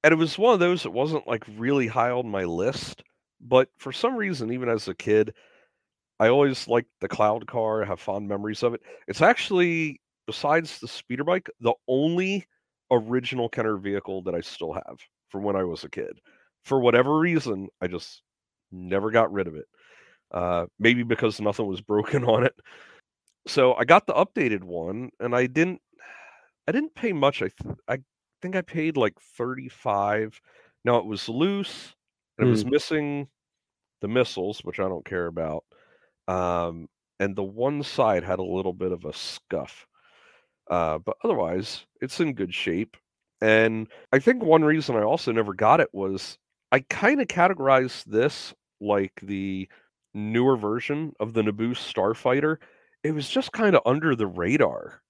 And 0.02 0.12
it 0.12 0.16
was 0.16 0.38
one 0.38 0.54
of 0.54 0.60
those 0.60 0.82
that 0.82 0.90
wasn't 0.90 1.26
like 1.26 1.44
really 1.56 1.86
high 1.86 2.10
on 2.10 2.28
my 2.28 2.44
list. 2.44 3.02
But 3.40 3.68
for 3.78 3.92
some 3.92 4.16
reason, 4.16 4.52
even 4.52 4.68
as 4.68 4.88
a 4.88 4.94
kid, 4.94 5.34
I 6.20 6.28
always 6.28 6.68
liked 6.68 6.90
the 7.00 7.08
cloud 7.08 7.46
car, 7.46 7.82
I 7.82 7.86
have 7.86 8.00
fond 8.00 8.28
memories 8.28 8.62
of 8.62 8.74
it. 8.74 8.82
It's 9.08 9.22
actually, 9.22 10.00
besides 10.26 10.78
the 10.78 10.88
speeder 10.88 11.24
bike, 11.24 11.50
the 11.60 11.74
only 11.88 12.46
original 12.90 13.48
Kenner 13.48 13.76
vehicle 13.76 14.22
that 14.22 14.34
I 14.34 14.40
still 14.40 14.72
have 14.72 14.98
from 15.30 15.42
when 15.42 15.56
I 15.56 15.64
was 15.64 15.84
a 15.84 15.90
kid. 15.90 16.18
For 16.62 16.80
whatever 16.80 17.18
reason, 17.18 17.68
I 17.80 17.88
just 17.88 18.22
never 18.70 19.10
got 19.10 19.32
rid 19.32 19.46
of 19.46 19.56
it. 19.56 19.66
Uh, 20.30 20.66
maybe 20.78 21.02
because 21.02 21.40
nothing 21.40 21.66
was 21.66 21.80
broken 21.80 22.24
on 22.28 22.44
it. 22.44 22.54
So 23.46 23.74
I 23.74 23.84
got 23.84 24.06
the 24.06 24.14
updated 24.14 24.62
one, 24.64 25.10
and 25.20 25.34
I 25.34 25.46
didn't. 25.46 25.80
I 26.66 26.72
didn't 26.72 26.94
pay 26.94 27.12
much. 27.12 27.42
I 27.42 27.48
th- 27.48 27.76
I 27.88 27.98
think 28.42 28.56
I 28.56 28.62
paid 28.62 28.96
like 28.96 29.18
thirty 29.20 29.68
five. 29.68 30.40
Now 30.84 30.96
it 30.98 31.06
was 31.06 31.28
loose, 31.28 31.94
and 32.38 32.46
it 32.46 32.50
was 32.50 32.64
missing 32.64 33.28
the 34.00 34.08
missiles, 34.08 34.60
which 34.60 34.80
I 34.80 34.88
don't 34.88 35.04
care 35.04 35.26
about. 35.26 35.64
Um, 36.28 36.88
and 37.20 37.36
the 37.36 37.42
one 37.42 37.82
side 37.82 38.24
had 38.24 38.38
a 38.38 38.44
little 38.44 38.72
bit 38.72 38.92
of 38.92 39.04
a 39.04 39.12
scuff. 39.12 39.86
Uh, 40.70 40.98
but 40.98 41.16
otherwise, 41.22 41.86
it's 42.00 42.20
in 42.20 42.34
good 42.34 42.54
shape. 42.54 42.96
And 43.40 43.88
I 44.12 44.18
think 44.18 44.42
one 44.42 44.64
reason 44.64 44.96
I 44.96 45.02
also 45.02 45.32
never 45.32 45.52
got 45.52 45.80
it 45.80 45.90
was 45.92 46.38
I 46.72 46.80
kind 46.80 47.20
of 47.20 47.28
categorized 47.28 48.04
this 48.04 48.54
like 48.80 49.12
the 49.22 49.68
newer 50.14 50.56
version 50.56 51.12
of 51.20 51.34
the 51.34 51.42
Naboo 51.42 51.72
Starfighter. 51.72 52.56
It 53.02 53.12
was 53.12 53.28
just 53.28 53.52
kind 53.52 53.76
of 53.76 53.82
under 53.84 54.16
the 54.16 54.26
radar. 54.26 55.02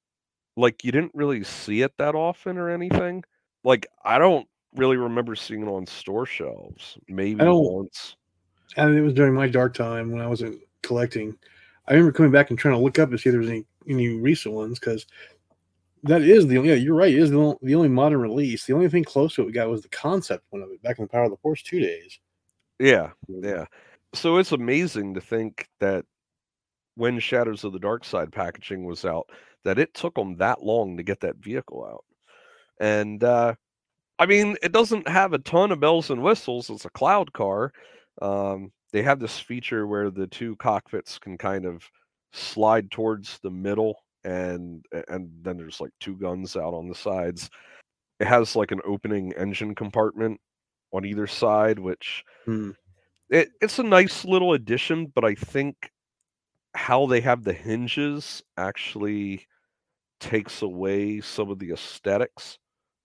Like 0.56 0.84
you 0.84 0.92
didn't 0.92 1.12
really 1.14 1.44
see 1.44 1.82
it 1.82 1.92
that 1.98 2.14
often 2.14 2.58
or 2.58 2.70
anything. 2.70 3.24
Like 3.64 3.86
I 4.04 4.18
don't 4.18 4.46
really 4.74 4.96
remember 4.96 5.34
seeing 5.34 5.62
it 5.62 5.68
on 5.68 5.86
store 5.86 6.26
shelves. 6.26 6.98
Maybe 7.08 7.42
oh. 7.42 7.58
once. 7.58 8.16
And 8.76 8.96
it 8.96 9.02
was 9.02 9.14
during 9.14 9.34
my 9.34 9.48
dark 9.48 9.74
time 9.74 10.10
when 10.10 10.20
I 10.20 10.26
wasn't 10.26 10.60
collecting. 10.82 11.36
I 11.86 11.92
remember 11.92 12.12
coming 12.12 12.32
back 12.32 12.50
and 12.50 12.58
trying 12.58 12.74
to 12.74 12.80
look 12.80 12.98
up 12.98 13.10
to 13.10 13.18
see 13.18 13.28
if 13.28 13.32
there 13.32 13.40
was 13.40 13.50
any 13.50 13.64
any 13.88 14.08
recent 14.08 14.54
ones 14.54 14.78
because 14.78 15.06
that 16.04 16.22
is 16.22 16.46
the 16.46 16.58
only. 16.58 16.70
Yeah, 16.70 16.76
you're 16.76 16.94
right. 16.94 17.12
Is 17.12 17.30
the 17.30 17.38
only, 17.38 17.56
the 17.62 17.74
only 17.74 17.88
modern 17.88 18.20
release. 18.20 18.66
The 18.66 18.74
only 18.74 18.88
thing 18.88 19.04
close 19.04 19.34
to 19.34 19.42
it 19.42 19.46
we 19.46 19.52
got 19.52 19.68
was 19.68 19.82
the 19.82 19.88
concept 19.88 20.44
one 20.50 20.62
of 20.62 20.70
it 20.70 20.82
back 20.82 20.98
in 20.98 21.04
the 21.04 21.08
Power 21.08 21.24
of 21.24 21.30
the 21.30 21.36
Force 21.38 21.62
two 21.62 21.80
days. 21.80 22.18
Yeah, 22.78 23.10
mm. 23.30 23.44
yeah. 23.44 23.64
So 24.14 24.38
it's 24.38 24.52
amazing 24.52 25.14
to 25.14 25.20
think 25.20 25.68
that 25.80 26.04
when 26.96 27.18
Shadows 27.18 27.64
of 27.64 27.72
the 27.72 27.78
Dark 27.78 28.04
Side 28.04 28.32
packaging 28.32 28.84
was 28.84 29.04
out, 29.04 29.28
that 29.64 29.78
it 29.78 29.94
took 29.94 30.14
them 30.14 30.36
that 30.36 30.62
long 30.62 30.96
to 30.96 31.02
get 31.02 31.20
that 31.20 31.36
vehicle 31.36 31.84
out. 31.84 32.04
And 32.80 33.22
uh, 33.22 33.54
I 34.18 34.26
mean, 34.26 34.56
it 34.62 34.72
doesn't 34.72 35.08
have 35.08 35.32
a 35.32 35.38
ton 35.38 35.72
of 35.72 35.80
bells 35.80 36.10
and 36.10 36.22
whistles. 36.22 36.70
It's 36.70 36.84
a 36.84 36.90
cloud 36.90 37.32
car. 37.32 37.72
Um, 38.22 38.72
they 38.92 39.02
have 39.02 39.18
this 39.18 39.38
feature 39.38 39.86
where 39.86 40.10
the 40.10 40.26
two 40.26 40.56
cockpits 40.56 41.18
can 41.18 41.36
kind 41.36 41.64
of 41.64 41.82
slide 42.32 42.90
towards 42.90 43.38
the 43.42 43.50
middle 43.50 43.96
and 44.24 44.84
and 45.08 45.30
then 45.42 45.56
there's 45.56 45.80
like 45.80 45.92
two 46.00 46.16
guns 46.16 46.56
out 46.56 46.74
on 46.74 46.88
the 46.88 46.94
sides. 46.94 47.50
It 48.20 48.26
has 48.26 48.56
like 48.56 48.70
an 48.70 48.80
opening 48.84 49.32
engine 49.34 49.74
compartment 49.74 50.40
on 50.92 51.04
either 51.04 51.26
side, 51.26 51.78
which 51.78 52.24
hmm. 52.44 52.70
it, 53.28 53.50
it's 53.60 53.78
a 53.78 53.82
nice 53.82 54.24
little 54.24 54.54
addition, 54.54 55.06
but 55.06 55.24
I 55.24 55.34
think 55.34 55.90
how 56.74 57.06
they 57.06 57.20
have 57.20 57.44
the 57.44 57.52
hinges 57.52 58.42
actually 58.56 59.46
takes 60.20 60.62
away 60.62 61.20
some 61.20 61.50
of 61.50 61.58
the 61.58 61.72
aesthetics. 61.72 62.58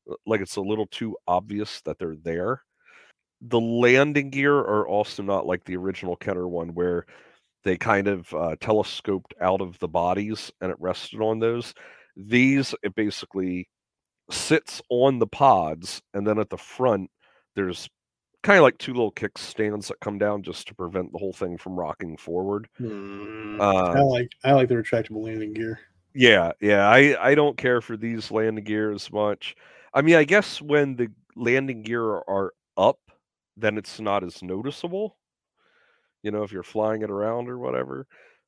uh, 0.09 0.15
Like 0.25 0.41
it's 0.41 0.55
a 0.57 0.61
little 0.61 0.87
too 0.87 1.17
obvious 1.27 1.81
that 1.81 1.99
they're 1.99 2.15
there. 2.15 2.63
The 3.41 3.59
landing 3.59 4.29
gear 4.31 4.55
are 4.55 4.87
also 4.87 5.23
not 5.23 5.45
like 5.45 5.63
the 5.63 5.77
original 5.77 6.15
Kenner 6.15 6.47
one, 6.47 6.69
where 6.73 7.05
they 7.63 7.77
kind 7.77 8.07
of 8.07 8.33
uh, 8.33 8.55
telescoped 8.59 9.33
out 9.41 9.61
of 9.61 9.77
the 9.79 9.87
bodies 9.87 10.51
and 10.61 10.71
it 10.71 10.77
rested 10.79 11.21
on 11.21 11.39
those. 11.39 11.73
These, 12.15 12.75
it 12.83 12.95
basically 12.95 13.69
sits 14.31 14.81
on 14.89 15.19
the 15.19 15.27
pods, 15.27 16.01
and 16.13 16.27
then 16.27 16.37
at 16.39 16.49
the 16.49 16.57
front, 16.57 17.09
there's 17.55 17.89
kind 18.43 18.57
of 18.57 18.63
like 18.63 18.77
two 18.77 18.93
little 18.93 19.11
kickstands 19.11 19.87
that 19.87 19.99
come 19.99 20.17
down 20.17 20.43
just 20.43 20.67
to 20.67 20.75
prevent 20.75 21.11
the 21.11 21.17
whole 21.17 21.33
thing 21.33 21.57
from 21.57 21.77
rocking 21.79 22.17
forward. 22.17 22.67
Hmm. 22.77 23.59
Uh, 23.59 23.93
I 23.93 24.01
like 24.01 24.31
I 24.43 24.53
like 24.53 24.69
the 24.69 24.75
retractable 24.75 25.23
landing 25.23 25.53
gear. 25.53 25.79
Yeah, 26.13 26.51
yeah. 26.61 26.87
I 26.87 27.15
I 27.31 27.35
don't 27.35 27.57
care 27.57 27.81
for 27.81 27.95
these 27.95 28.31
landing 28.31 28.63
gear 28.63 28.91
as 28.91 29.11
much. 29.11 29.55
I 29.93 30.01
mean, 30.01 30.15
I 30.15 30.23
guess 30.23 30.61
when 30.61 30.95
the 30.95 31.09
landing 31.35 31.83
gear 31.83 32.03
are 32.03 32.53
up, 32.77 32.99
then 33.57 33.77
it's 33.77 33.99
not 33.99 34.23
as 34.23 34.41
noticeable. 34.41 35.17
You 36.23 36.31
know, 36.31 36.43
if 36.43 36.51
you're 36.51 36.63
flying 36.63 37.01
it 37.01 37.09
around 37.09 37.49
or 37.49 37.57
whatever. 37.57 38.07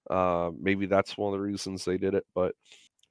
Uh, 0.09 0.51
maybe 0.59 0.87
that's 0.87 1.17
one 1.17 1.33
of 1.33 1.39
the 1.39 1.43
reasons 1.45 1.85
they 1.85 1.97
did 1.97 2.13
it. 2.15 2.25
But 2.35 2.53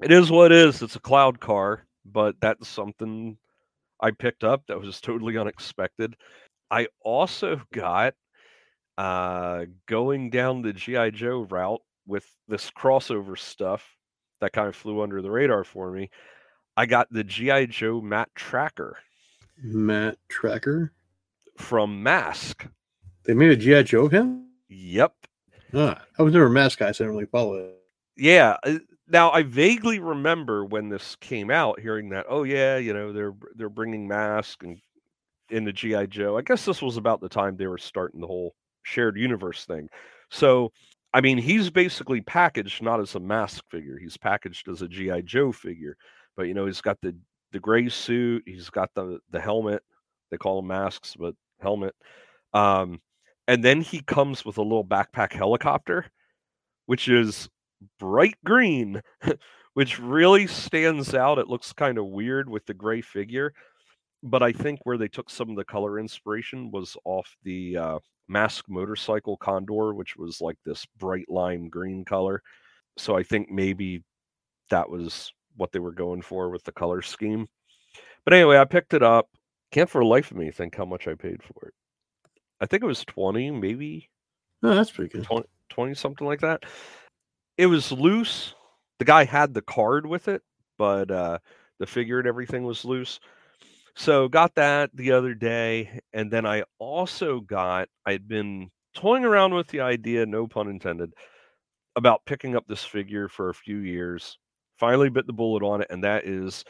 it 0.02 0.12
is 0.12 0.30
what 0.30 0.52
it 0.52 0.58
is. 0.58 0.82
It's 0.82 0.96
a 0.96 1.00
cloud 1.00 1.40
car, 1.40 1.86
but 2.04 2.36
that's 2.40 2.68
something 2.68 3.38
I 4.00 4.12
picked 4.12 4.44
up 4.44 4.64
that 4.68 4.80
was 4.80 5.00
totally 5.02 5.38
unexpected. 5.38 6.16
I 6.70 6.88
also 7.02 7.62
got 7.72 8.14
uh 8.98 9.66
going 9.86 10.30
down 10.30 10.62
the 10.62 10.72
GI 10.72 11.12
Joe 11.12 11.42
route 11.50 11.82
with 12.06 12.26
this 12.48 12.70
crossover 12.70 13.38
stuff 13.38 13.86
that 14.40 14.52
kind 14.52 14.68
of 14.68 14.76
flew 14.76 15.00
under 15.02 15.22
the 15.22 15.30
radar 15.30 15.64
for 15.64 15.90
me. 15.90 16.10
I 16.76 16.86
got 16.86 17.08
the 17.12 17.24
GI 17.24 17.66
Joe 17.68 18.00
Matt 18.00 18.28
Trakker 18.34 18.92
Matt 19.62 20.16
Trakker. 20.30 20.90
from 21.58 22.02
Mask. 22.02 22.66
They 23.24 23.34
made 23.34 23.50
a 23.50 23.56
GI 23.56 23.84
Joe 23.84 24.06
of 24.06 24.12
him. 24.12 24.46
Yep. 24.68 25.12
Ah, 25.74 26.02
I 26.18 26.22
was 26.22 26.32
never 26.32 26.46
a 26.46 26.50
mask 26.50 26.78
guy, 26.78 26.90
so 26.92 27.04
I 27.04 27.06
didn't 27.06 27.16
really 27.16 27.26
follow 27.30 27.54
it. 27.56 27.74
Yeah. 28.16 28.56
uh, 28.64 28.78
Now 29.08 29.30
I 29.30 29.42
vaguely 29.42 29.98
remember 29.98 30.64
when 30.64 30.88
this 30.88 31.16
came 31.16 31.50
out, 31.50 31.78
hearing 31.80 32.08
that. 32.10 32.26
Oh 32.28 32.42
yeah, 32.44 32.76
you 32.78 32.92
know 32.94 33.12
they're 33.12 33.34
they're 33.56 33.68
bringing 33.68 34.08
Mask 34.08 34.62
and 34.62 34.78
in 35.50 35.64
the 35.64 35.72
GI 35.72 36.06
Joe. 36.06 36.38
I 36.38 36.42
guess 36.42 36.64
this 36.64 36.80
was 36.80 36.96
about 36.96 37.20
the 37.20 37.28
time 37.28 37.56
they 37.56 37.66
were 37.66 37.78
starting 37.78 38.20
the 38.20 38.26
whole 38.26 38.54
shared 38.84 39.16
universe 39.18 39.64
thing. 39.64 39.88
So 40.30 40.72
I 41.12 41.20
mean, 41.20 41.38
he's 41.38 41.70
basically 41.70 42.20
packaged 42.20 42.82
not 42.82 43.00
as 43.00 43.14
a 43.14 43.20
Mask 43.20 43.64
figure. 43.68 43.98
He's 43.98 44.16
packaged 44.16 44.68
as 44.68 44.82
a 44.82 44.88
GI 44.88 45.22
Joe 45.22 45.52
figure. 45.52 45.96
But 46.36 46.44
you 46.44 46.54
know, 46.54 46.66
he's 46.66 46.80
got 46.80 46.98
the 47.02 47.16
the 47.52 47.60
gray 47.60 47.88
suit. 47.88 48.44
He's 48.46 48.70
got 48.70 48.90
the 48.94 49.18
the 49.30 49.40
helmet. 49.40 49.82
They 50.30 50.36
call 50.36 50.56
them 50.56 50.68
masks, 50.68 51.16
but 51.18 51.34
helmet. 51.60 51.94
Um, 52.52 53.00
and 53.48 53.64
then 53.64 53.80
he 53.80 54.00
comes 54.00 54.44
with 54.44 54.58
a 54.58 54.62
little 54.62 54.84
backpack 54.84 55.32
helicopter, 55.32 56.06
which 56.86 57.08
is 57.08 57.48
bright 57.98 58.36
green, 58.44 59.02
which 59.74 59.98
really 59.98 60.46
stands 60.46 61.14
out. 61.14 61.38
It 61.38 61.48
looks 61.48 61.72
kind 61.72 61.98
of 61.98 62.06
weird 62.06 62.48
with 62.48 62.64
the 62.66 62.74
gray 62.74 63.00
figure, 63.00 63.52
but 64.22 64.42
I 64.42 64.52
think 64.52 64.80
where 64.84 64.98
they 64.98 65.08
took 65.08 65.30
some 65.30 65.50
of 65.50 65.56
the 65.56 65.64
color 65.64 65.98
inspiration 65.98 66.70
was 66.70 66.96
off 67.04 67.36
the 67.42 67.76
uh, 67.76 67.98
Mask 68.28 68.64
motorcycle 68.68 69.36
Condor, 69.36 69.94
which 69.94 70.16
was 70.16 70.40
like 70.40 70.56
this 70.64 70.86
bright 70.98 71.28
lime 71.28 71.68
green 71.68 72.04
color. 72.04 72.42
So 72.96 73.16
I 73.16 73.22
think 73.22 73.50
maybe 73.50 74.02
that 74.70 74.88
was 74.88 75.32
what 75.56 75.72
they 75.72 75.78
were 75.78 75.92
going 75.92 76.22
for 76.22 76.50
with 76.50 76.64
the 76.64 76.72
color 76.72 77.02
scheme. 77.02 77.46
But 78.24 78.34
anyway, 78.34 78.58
I 78.58 78.64
picked 78.64 78.94
it 78.94 79.02
up. 79.02 79.28
Can't 79.72 79.88
for 79.88 80.02
the 80.02 80.06
life 80.06 80.30
of 80.30 80.36
me 80.36 80.50
think 80.50 80.76
how 80.76 80.84
much 80.84 81.08
I 81.08 81.14
paid 81.14 81.42
for 81.42 81.68
it. 81.68 81.74
I 82.60 82.66
think 82.66 82.82
it 82.82 82.86
was 82.86 83.04
20, 83.04 83.50
maybe 83.52 84.10
Oh, 84.62 84.74
that's 84.74 84.90
pretty 84.90 85.10
good. 85.10 85.24
20, 85.24 85.46
20 85.70 85.94
something 85.94 86.26
like 86.26 86.40
that. 86.40 86.64
It 87.56 87.66
was 87.66 87.92
loose. 87.92 88.54
The 88.98 89.04
guy 89.04 89.24
had 89.24 89.54
the 89.54 89.62
card 89.62 90.06
with 90.06 90.28
it, 90.28 90.42
but 90.76 91.10
uh, 91.10 91.38
the 91.78 91.86
figure 91.86 92.18
and 92.18 92.28
everything 92.28 92.64
was 92.64 92.84
loose. 92.84 93.20
So 93.94 94.28
got 94.28 94.54
that 94.54 94.90
the 94.94 95.12
other 95.12 95.34
day, 95.34 96.00
and 96.12 96.30
then 96.30 96.46
I 96.46 96.64
also 96.78 97.40
got. 97.40 97.88
I'd 98.06 98.28
been 98.28 98.70
toying 98.94 99.24
around 99.24 99.54
with 99.54 99.68
the 99.68 99.80
idea, 99.80 100.26
no 100.26 100.46
pun 100.46 100.68
intended, 100.68 101.12
about 101.96 102.24
picking 102.24 102.56
up 102.56 102.66
this 102.66 102.84
figure 102.84 103.28
for 103.28 103.50
a 103.50 103.54
few 103.54 103.78
years. 103.78 104.38
Finally, 104.78 105.10
bit 105.10 105.26
the 105.26 105.32
bullet 105.32 105.62
on 105.62 105.82
it, 105.82 105.88
and 105.90 106.02
that 106.04 106.24
is 106.26 106.64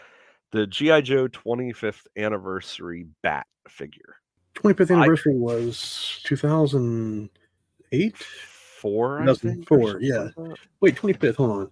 the 0.53 0.67
GI 0.67 1.03
Joe 1.03 1.29
25th 1.29 2.07
anniversary 2.17 3.07
Bat 3.23 3.47
figure. 3.69 4.17
25th 4.55 4.91
I- 4.91 4.95
anniversary 4.95 5.37
was 5.37 6.21
2008. 6.25 8.17
Four, 8.17 9.21
I 9.21 9.27
think. 9.35 9.69
2004, 9.69 9.99
yeah. 10.01 10.29
like. 10.37 10.59
Wait, 10.81 10.97
25th. 10.97 11.37
Hold 11.37 11.51
on. 11.51 11.71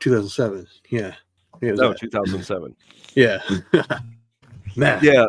2007. 0.00 0.66
Yeah. 0.88 1.14
Yeah. 1.60 1.72
No, 1.72 1.90
that. 1.90 1.98
2007. 1.98 2.74
Yeah. 3.14 3.42
Matt. 4.76 5.02
yeah. 5.02 5.26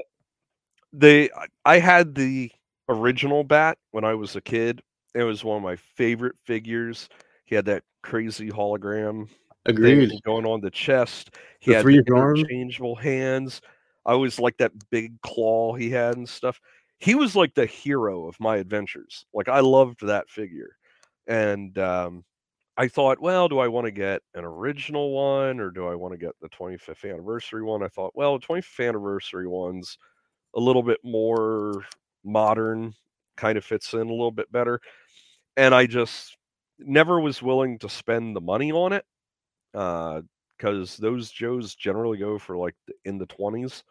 They 0.93 1.29
I- 1.65 1.79
had 1.79 2.15
the 2.15 2.51
original 2.89 3.43
bat 3.43 3.77
when 3.91 4.03
i 4.05 4.13
was 4.13 4.35
a 4.35 4.41
kid. 4.41 4.81
It 5.13 5.23
was 5.23 5.43
one 5.43 5.57
of 5.57 5.63
my 5.63 5.75
favorite 5.75 6.35
figures. 6.45 7.09
He 7.45 7.55
had 7.55 7.65
that 7.65 7.83
crazy 8.03 8.49
hologram 8.49 9.27
Agreed. 9.65 10.11
going 10.25 10.45
on 10.45 10.61
the 10.61 10.71
chest. 10.71 11.31
He 11.59 11.71
The 11.71 11.77
had 11.77 11.81
three 11.81 12.01
the 12.01 12.13
arms. 12.13 12.39
interchangeable 12.39 12.95
hands. 12.95 13.61
I 14.05 14.13
always 14.13 14.39
liked 14.39 14.59
that 14.59 14.71
big 14.89 15.19
claw 15.21 15.73
he 15.73 15.89
had 15.89 16.15
and 16.15 16.27
stuff. 16.29 16.61
He 16.99 17.13
was 17.15 17.35
like 17.35 17.53
the 17.53 17.65
hero 17.65 18.27
of 18.27 18.39
my 18.39 18.57
adventures. 18.57 19.25
Like 19.33 19.49
i 19.49 19.59
loved 19.59 20.05
that 20.05 20.29
figure. 20.29 20.77
And 21.27 21.77
um 21.77 22.23
I 22.77 22.87
thought, 22.87 23.19
well, 23.19 23.47
do 23.47 23.57
I 23.59 23.67
want 23.67 23.85
to 23.85 23.91
get 23.91 24.21
an 24.35 24.43
original 24.45 25.11
one 25.11 25.59
or 25.59 25.71
do 25.71 25.87
I 25.87 25.95
want 25.95 26.13
to 26.13 26.17
get 26.17 26.33
the 26.41 26.49
25th 26.49 27.05
anniversary 27.05 27.63
one? 27.63 27.81
I 27.83 27.87
thought, 27.87 28.11
well, 28.15 28.37
the 28.37 28.45
25th 28.45 28.87
anniversary 28.89 29.47
one's 29.47 29.97
a 30.55 30.59
little 30.59 30.83
bit 30.83 30.99
more 31.03 31.85
modern, 32.25 32.93
kind 33.37 33.57
of 33.57 33.65
fits 33.65 33.93
in 33.93 34.01
a 34.01 34.11
little 34.11 34.31
bit 34.31 34.51
better. 34.51 34.81
And 35.57 35.75
I 35.75 35.87
just 35.87 36.37
never 36.79 37.19
was 37.21 37.41
willing 37.41 37.79
to 37.79 37.89
spend 37.89 38.35
the 38.35 38.41
money 38.41 38.71
on 38.71 38.93
it 38.93 39.05
because 39.73 40.97
those 40.97 41.31
Joes 41.31 41.75
generally 41.75 42.17
go 42.17 42.37
for 42.39 42.57
like 42.57 42.75
in 43.05 43.17
the 43.17 43.27
20s. 43.27 43.83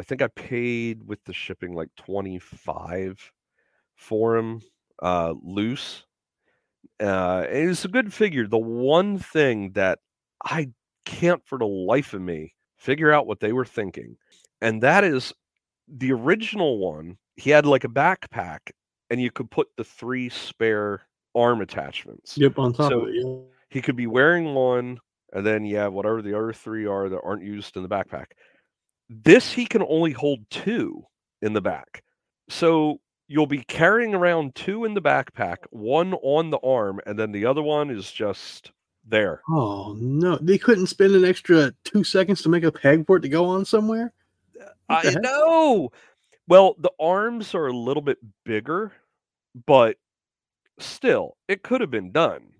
I 0.00 0.02
think 0.02 0.22
I 0.22 0.28
paid 0.28 1.02
with 1.06 1.22
the 1.24 1.32
shipping 1.32 1.74
like 1.74 1.88
25 1.96 3.32
for 3.96 4.36
him 4.36 4.62
uh, 5.02 5.34
loose 5.42 6.04
uh, 7.00 7.44
and 7.48 7.70
it's 7.70 7.84
a 7.84 7.88
good 7.88 8.12
figure. 8.12 8.46
The 8.46 8.58
one 8.58 9.18
thing 9.18 9.72
that 9.72 9.98
I 10.44 10.70
can't 11.04 11.44
for 11.44 11.58
the 11.58 11.66
life 11.66 12.14
of 12.14 12.20
me 12.22 12.54
figure 12.76 13.12
out 13.12 13.26
what 13.26 13.40
they 13.40 13.52
were 13.52 13.64
thinking, 13.64 14.16
and 14.60 14.82
that 14.82 15.04
is 15.04 15.32
the 15.88 16.12
original 16.12 16.78
one. 16.78 17.18
He 17.36 17.50
had 17.50 17.66
like 17.66 17.84
a 17.84 17.88
backpack, 17.88 18.58
and 19.10 19.20
you 19.20 19.30
could 19.30 19.50
put 19.50 19.68
the 19.76 19.84
three 19.84 20.28
spare 20.28 21.02
arm 21.34 21.60
attachments. 21.60 22.38
Yep. 22.38 22.58
On 22.58 22.72
top 22.72 22.90
So- 22.90 23.00
of 23.02 23.08
it. 23.08 23.14
Yeah. 23.16 23.36
He 23.70 23.82
could 23.82 23.96
be 23.96 24.06
wearing 24.06 24.54
one, 24.54 25.00
and 25.32 25.44
then 25.44 25.64
yeah, 25.64 25.88
whatever 25.88 26.22
the 26.22 26.36
other 26.38 26.52
three 26.52 26.86
are 26.86 27.08
that 27.08 27.20
aren't 27.24 27.42
used 27.42 27.76
in 27.76 27.82
the 27.82 27.88
backpack. 27.88 28.26
This 29.10 29.52
he 29.52 29.66
can 29.66 29.82
only 29.82 30.12
hold 30.12 30.48
two 30.48 31.02
in 31.42 31.54
the 31.54 31.60
back. 31.60 32.04
So 32.48 33.00
you'll 33.28 33.46
be 33.46 33.62
carrying 33.62 34.14
around 34.14 34.54
two 34.54 34.84
in 34.84 34.94
the 34.94 35.02
backpack, 35.02 35.58
one 35.70 36.14
on 36.14 36.50
the 36.50 36.58
arm, 36.58 37.00
and 37.06 37.18
then 37.18 37.32
the 37.32 37.46
other 37.46 37.62
one 37.62 37.90
is 37.90 38.10
just 38.10 38.72
there. 39.06 39.42
Oh 39.48 39.96
no! 39.98 40.36
They 40.36 40.58
couldn't 40.58 40.86
spend 40.86 41.14
an 41.14 41.24
extra 41.24 41.72
two 41.84 42.04
seconds 42.04 42.42
to 42.42 42.48
make 42.48 42.64
a 42.64 42.72
peg 42.72 43.06
for 43.06 43.16
it 43.16 43.20
to 43.20 43.28
go 43.28 43.46
on 43.46 43.64
somewhere. 43.64 44.12
I 44.88 45.00
heck? 45.02 45.22
know. 45.22 45.90
Well, 46.46 46.76
the 46.78 46.92
arms 47.00 47.54
are 47.54 47.66
a 47.66 47.76
little 47.76 48.02
bit 48.02 48.18
bigger, 48.44 48.92
but 49.66 49.96
still, 50.78 51.36
it 51.48 51.62
could 51.62 51.80
have 51.80 51.90
been 51.90 52.12
done. 52.12 52.50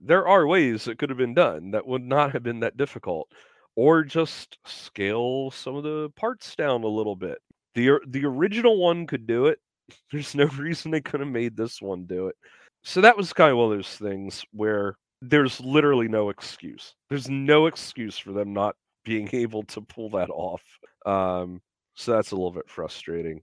There 0.00 0.26
are 0.26 0.46
ways 0.46 0.86
it 0.86 0.98
could 0.98 1.10
have 1.10 1.18
been 1.18 1.34
done 1.34 1.72
that 1.72 1.86
would 1.86 2.04
not 2.04 2.32
have 2.32 2.42
been 2.42 2.60
that 2.60 2.76
difficult, 2.76 3.28
or 3.74 4.04
just 4.04 4.58
scale 4.64 5.50
some 5.50 5.76
of 5.76 5.82
the 5.82 6.10
parts 6.16 6.54
down 6.54 6.84
a 6.84 6.88
little 6.88 7.16
bit. 7.16 7.38
the 7.74 7.98
The 8.06 8.24
original 8.24 8.78
one 8.78 9.06
could 9.06 9.26
do 9.26 9.46
it. 9.46 9.60
There's 10.12 10.34
no 10.34 10.46
reason 10.46 10.90
they 10.90 11.00
could 11.00 11.20
have 11.20 11.28
made 11.28 11.56
this 11.56 11.80
one 11.80 12.04
do 12.04 12.28
it. 12.28 12.36
So 12.82 13.00
that 13.00 13.16
was 13.16 13.32
kind 13.32 13.52
of 13.52 13.58
one 13.58 13.70
of 13.72 13.78
those 13.78 13.96
things 13.96 14.44
where 14.52 14.96
there's 15.20 15.60
literally 15.60 16.08
no 16.08 16.30
excuse. 16.30 16.94
There's 17.08 17.28
no 17.28 17.66
excuse 17.66 18.18
for 18.18 18.32
them 18.32 18.52
not 18.52 18.74
being 19.04 19.28
able 19.32 19.62
to 19.64 19.80
pull 19.80 20.10
that 20.10 20.30
off. 20.30 20.62
Um, 21.06 21.60
so 21.94 22.12
that's 22.12 22.32
a 22.32 22.34
little 22.34 22.50
bit 22.50 22.68
frustrating. 22.68 23.42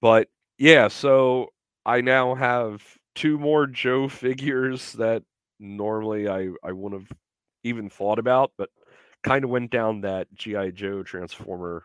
But 0.00 0.28
yeah, 0.58 0.88
so 0.88 1.48
I 1.86 2.00
now 2.00 2.34
have 2.34 2.82
two 3.14 3.38
more 3.38 3.66
Joe 3.66 4.08
figures 4.08 4.92
that 4.94 5.22
normally 5.58 6.28
I, 6.28 6.48
I 6.64 6.72
wouldn't 6.72 7.02
have 7.02 7.18
even 7.62 7.90
thought 7.90 8.18
about, 8.18 8.52
but 8.58 8.70
kind 9.22 9.44
of 9.44 9.50
went 9.50 9.70
down 9.70 10.00
that 10.00 10.26
GI 10.34 10.72
Joe 10.72 11.02
Transformer 11.02 11.84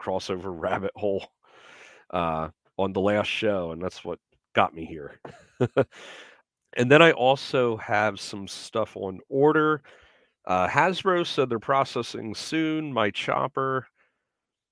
crossover 0.00 0.52
rabbit 0.52 0.90
hole 0.96 1.24
uh, 2.10 2.48
on 2.82 2.92
the 2.92 3.00
last 3.00 3.28
show, 3.28 3.72
and 3.72 3.82
that's 3.82 4.04
what 4.04 4.18
got 4.54 4.74
me 4.74 4.84
here. 4.84 5.20
and 6.76 6.90
then 6.90 7.02
I 7.02 7.12
also 7.12 7.76
have 7.78 8.20
some 8.20 8.46
stuff 8.46 8.96
on 8.96 9.20
order. 9.28 9.82
Uh, 10.46 10.68
Hasbro 10.68 11.26
said 11.26 11.48
they're 11.48 11.58
processing 11.58 12.34
soon. 12.34 12.92
My 12.92 13.10
chopper. 13.10 13.86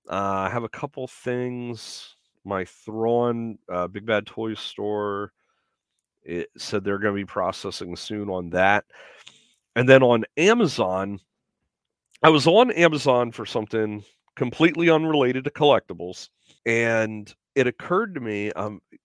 Uh, 0.08 0.46
I 0.46 0.50
have 0.50 0.64
a 0.64 0.68
couple 0.68 1.06
things. 1.06 2.16
My 2.44 2.64
Thrawn 2.64 3.58
uh, 3.72 3.86
Big 3.86 4.06
Bad 4.06 4.26
Toy 4.26 4.54
Store. 4.54 5.32
It 6.22 6.48
said 6.58 6.84
they're 6.84 6.98
going 6.98 7.14
to 7.14 7.22
be 7.22 7.26
processing 7.26 7.96
soon 7.96 8.28
on 8.28 8.50
that. 8.50 8.84
And 9.76 9.88
then 9.88 10.02
on 10.02 10.24
Amazon, 10.36 11.20
I 12.22 12.28
was 12.28 12.46
on 12.46 12.70
Amazon 12.72 13.32
for 13.32 13.46
something 13.46 14.04
completely 14.36 14.90
unrelated 14.90 15.44
to 15.44 15.50
collectibles, 15.50 16.28
and 16.66 17.32
it 17.54 17.66
occurred 17.66 18.14
to 18.14 18.20
me 18.20 18.52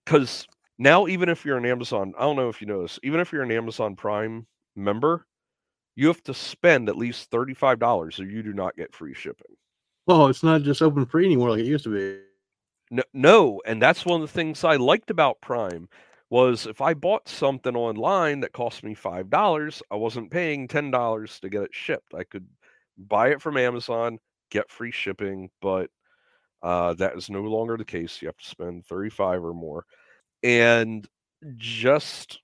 because 0.06 0.48
um, 0.48 0.56
now 0.78 1.08
even 1.08 1.30
if 1.30 1.46
you're 1.46 1.58
an 1.58 1.66
Amazon, 1.66 2.14
I 2.18 2.22
don't 2.22 2.36
know 2.36 2.50
if 2.50 2.62
you 2.62 2.68
know 2.68 2.82
this, 2.82 3.00
even 3.04 3.20
if 3.20 3.32
you're 3.32 3.44
an 3.44 3.52
Amazon 3.52 3.96
Prime 3.96 4.46
member, 4.75 5.25
you 5.96 6.08
have 6.08 6.24
to 6.24 6.34
spend 6.34 6.90
at 6.90 6.98
least 6.98 7.32
thirty-five 7.32 7.80
dollars, 7.80 8.20
or 8.20 8.25
you 8.25 8.44
do 8.44 8.54
not 8.54 8.75
get 8.75 8.94
free 8.94 9.14
shipping. 9.14 9.56
Oh, 10.08 10.28
it's 10.28 10.44
not 10.44 10.62
just 10.62 10.82
open 10.82 11.06
free 11.06 11.25
anymore 11.25 11.52
like 11.52 11.62
it 11.62 11.66
used 11.66 11.86
to 11.86 11.94
be. 11.94 12.22
No, 12.92 13.04
no, 13.14 13.62
and 13.66 13.82
that's 13.82 14.06
one 14.06 14.22
of 14.22 14.28
the 14.28 14.34
things 14.34 14.64
I 14.64 14.75
liked 14.75 15.10
about 15.10 15.42
Prime 15.42 15.90
was 16.30 16.68
if 16.68 16.82
I 16.82 16.94
bought 16.94 17.30
something 17.30 17.75
online 17.75 18.42
that 18.42 18.52
cost 18.52 18.84
me 18.84 18.94
five 18.94 19.30
dollars, 19.30 19.82
I 19.90 19.96
wasn't 19.96 20.32
paying 20.32 20.68
ten 20.68 20.92
dollars 20.92 21.40
to 21.40 21.50
get 21.50 21.64
it 21.64 21.74
shipped. 21.74 22.14
I 22.14 22.24
could 22.24 22.48
buy 22.98 23.30
it 23.30 23.42
from 23.42 23.58
Amazon, 23.58 24.20
get 24.52 24.70
free 24.70 24.92
shipping, 24.92 25.50
but 25.62 25.90
uh, 26.65 26.95
that 26.95 27.15
is 27.15 27.29
no 27.29 27.41
longer 27.41 27.77
the 27.77 27.86
case. 27.86 28.22
You 28.22 28.27
have 28.27 28.38
to 28.38 28.50
spend 28.50 28.88
35 28.88 29.43
or 29.43 29.53
more. 29.53 29.86
And 30.41 31.07
just 31.57 32.39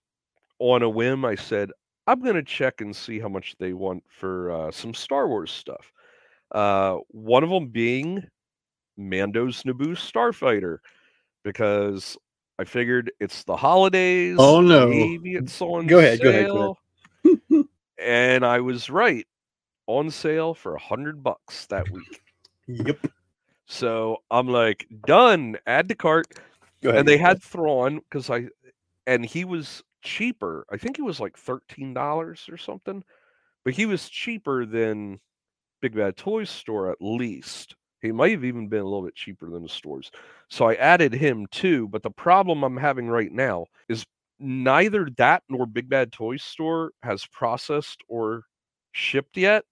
on 0.60 0.84
a 0.84 0.90
whim, 0.90 1.26
I 1.26 1.34
said, 1.34 1.72
I'm 2.06 2.22
going 2.22 2.36
to 2.36 2.44
check 2.44 2.82
and 2.82 2.96
see 2.96 3.20
how 3.20 3.30
much 3.30 3.56
they 3.58 3.74
want 3.74 4.04
for 4.08 4.52
uh, 4.52 4.72
some 4.72 4.94
Star 4.94 5.28
Wars 5.28 5.50
stuff. 5.52 5.92
Uh, 6.52 6.98
one 7.08 7.44
of 7.44 7.50
them 7.50 7.70
being 7.70 8.24
Mando's 8.96 9.64
Naboo 9.64 9.96
Starfighter, 9.96 10.78
because 11.44 12.16
I 12.60 12.66
figured 12.66 13.12
it's 13.20 13.44
the 13.46 13.56
holidays. 13.56 14.36
Oh 14.38 14.62
no! 14.62 14.88
Maybe 14.88 15.34
it's 15.34 15.60
on 15.62 15.88
go 15.88 15.98
ahead, 15.98 16.20
sale. 16.20 16.78
Go 17.26 17.38
ahead. 17.50 17.66
and 17.98 18.46
I 18.46 18.60
was 18.60 18.90
right 18.90 19.26
on 19.88 20.12
sale 20.12 20.54
for 20.54 20.76
a 20.76 20.80
hundred 20.80 21.24
bucks 21.24 21.66
that 21.68 21.90
week. 21.90 22.22
Yep. 22.68 23.08
So 23.72 24.18
I'm 24.30 24.50
like, 24.50 24.86
done. 25.08 25.58
Add 25.66 25.88
to 25.88 25.96
cart. 25.96 26.28
Go 26.84 26.90
ahead. 26.90 27.00
And 27.00 27.08
they 27.08 27.18
had 27.18 27.42
Thrawn 27.42 28.00
because 28.00 28.30
I, 28.30 28.48
and 29.08 29.26
he 29.26 29.46
was 29.46 29.82
cheaper. 30.02 30.66
I 30.70 30.76
think 30.76 30.98
he 30.98 31.02
was 31.02 31.22
like 31.22 31.38
thirteen 31.38 31.94
dollars 31.94 32.50
or 32.52 32.58
something, 32.58 33.02
but 33.64 33.74
he 33.74 33.86
was 33.86 34.10
cheaper 34.10 34.66
than 34.66 35.22
Big 35.82 35.96
Bad 35.96 36.18
Toy 36.18 36.44
Store 36.44 36.92
at 36.92 36.98
least. 37.00 37.76
He 38.02 38.12
might 38.12 38.32
have 38.32 38.44
even 38.44 38.68
been 38.68 38.82
a 38.82 38.84
little 38.84 39.06
bit 39.06 39.16
cheaper 39.16 39.50
than 39.50 39.64
the 39.64 39.70
stores. 39.70 40.12
So 40.50 40.68
I 40.68 40.74
added 40.74 41.14
him 41.14 41.46
too. 41.50 41.88
But 41.88 42.04
the 42.04 42.12
problem 42.12 42.64
I'm 42.64 42.76
having 42.76 43.08
right 43.08 43.32
now 43.32 43.68
is 43.88 44.06
neither 44.38 45.08
that 45.16 45.44
nor 45.48 45.66
Big 45.66 45.88
Bad 45.88 46.12
Toy 46.12 46.36
Store 46.36 46.92
has 47.04 47.26
processed 47.26 48.02
or 48.10 48.44
shipped 48.92 49.38
yet. 49.38 49.64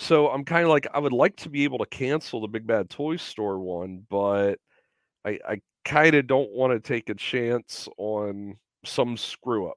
So 0.00 0.28
I'm 0.28 0.46
kind 0.46 0.64
of 0.64 0.70
like, 0.70 0.86
I 0.94 0.98
would 0.98 1.12
like 1.12 1.36
to 1.36 1.50
be 1.50 1.64
able 1.64 1.76
to 1.76 1.84
cancel 1.84 2.40
the 2.40 2.48
Big 2.48 2.66
Bad 2.66 2.88
Toy 2.88 3.16
Store 3.16 3.60
one, 3.60 4.06
but 4.08 4.54
I, 5.26 5.38
I 5.46 5.60
kind 5.84 6.14
of 6.14 6.26
don't 6.26 6.50
want 6.52 6.72
to 6.72 6.80
take 6.80 7.10
a 7.10 7.14
chance 7.14 7.86
on 7.98 8.56
some 8.82 9.18
screw 9.18 9.68
up. 9.68 9.76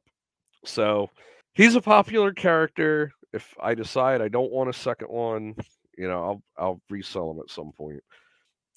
So 0.63 1.09
he's 1.53 1.75
a 1.75 1.81
popular 1.81 2.31
character. 2.31 3.11
If 3.33 3.53
I 3.59 3.73
decide 3.75 4.21
I 4.21 4.29
don't 4.29 4.49
want 4.49 4.69
a 4.69 4.73
second 4.73 5.09
one, 5.09 5.55
you 5.97 6.07
know, 6.07 6.23
I'll 6.23 6.43
I'll 6.57 6.81
resell 6.89 7.31
him 7.31 7.39
at 7.41 7.51
some 7.51 7.73
point 7.73 8.01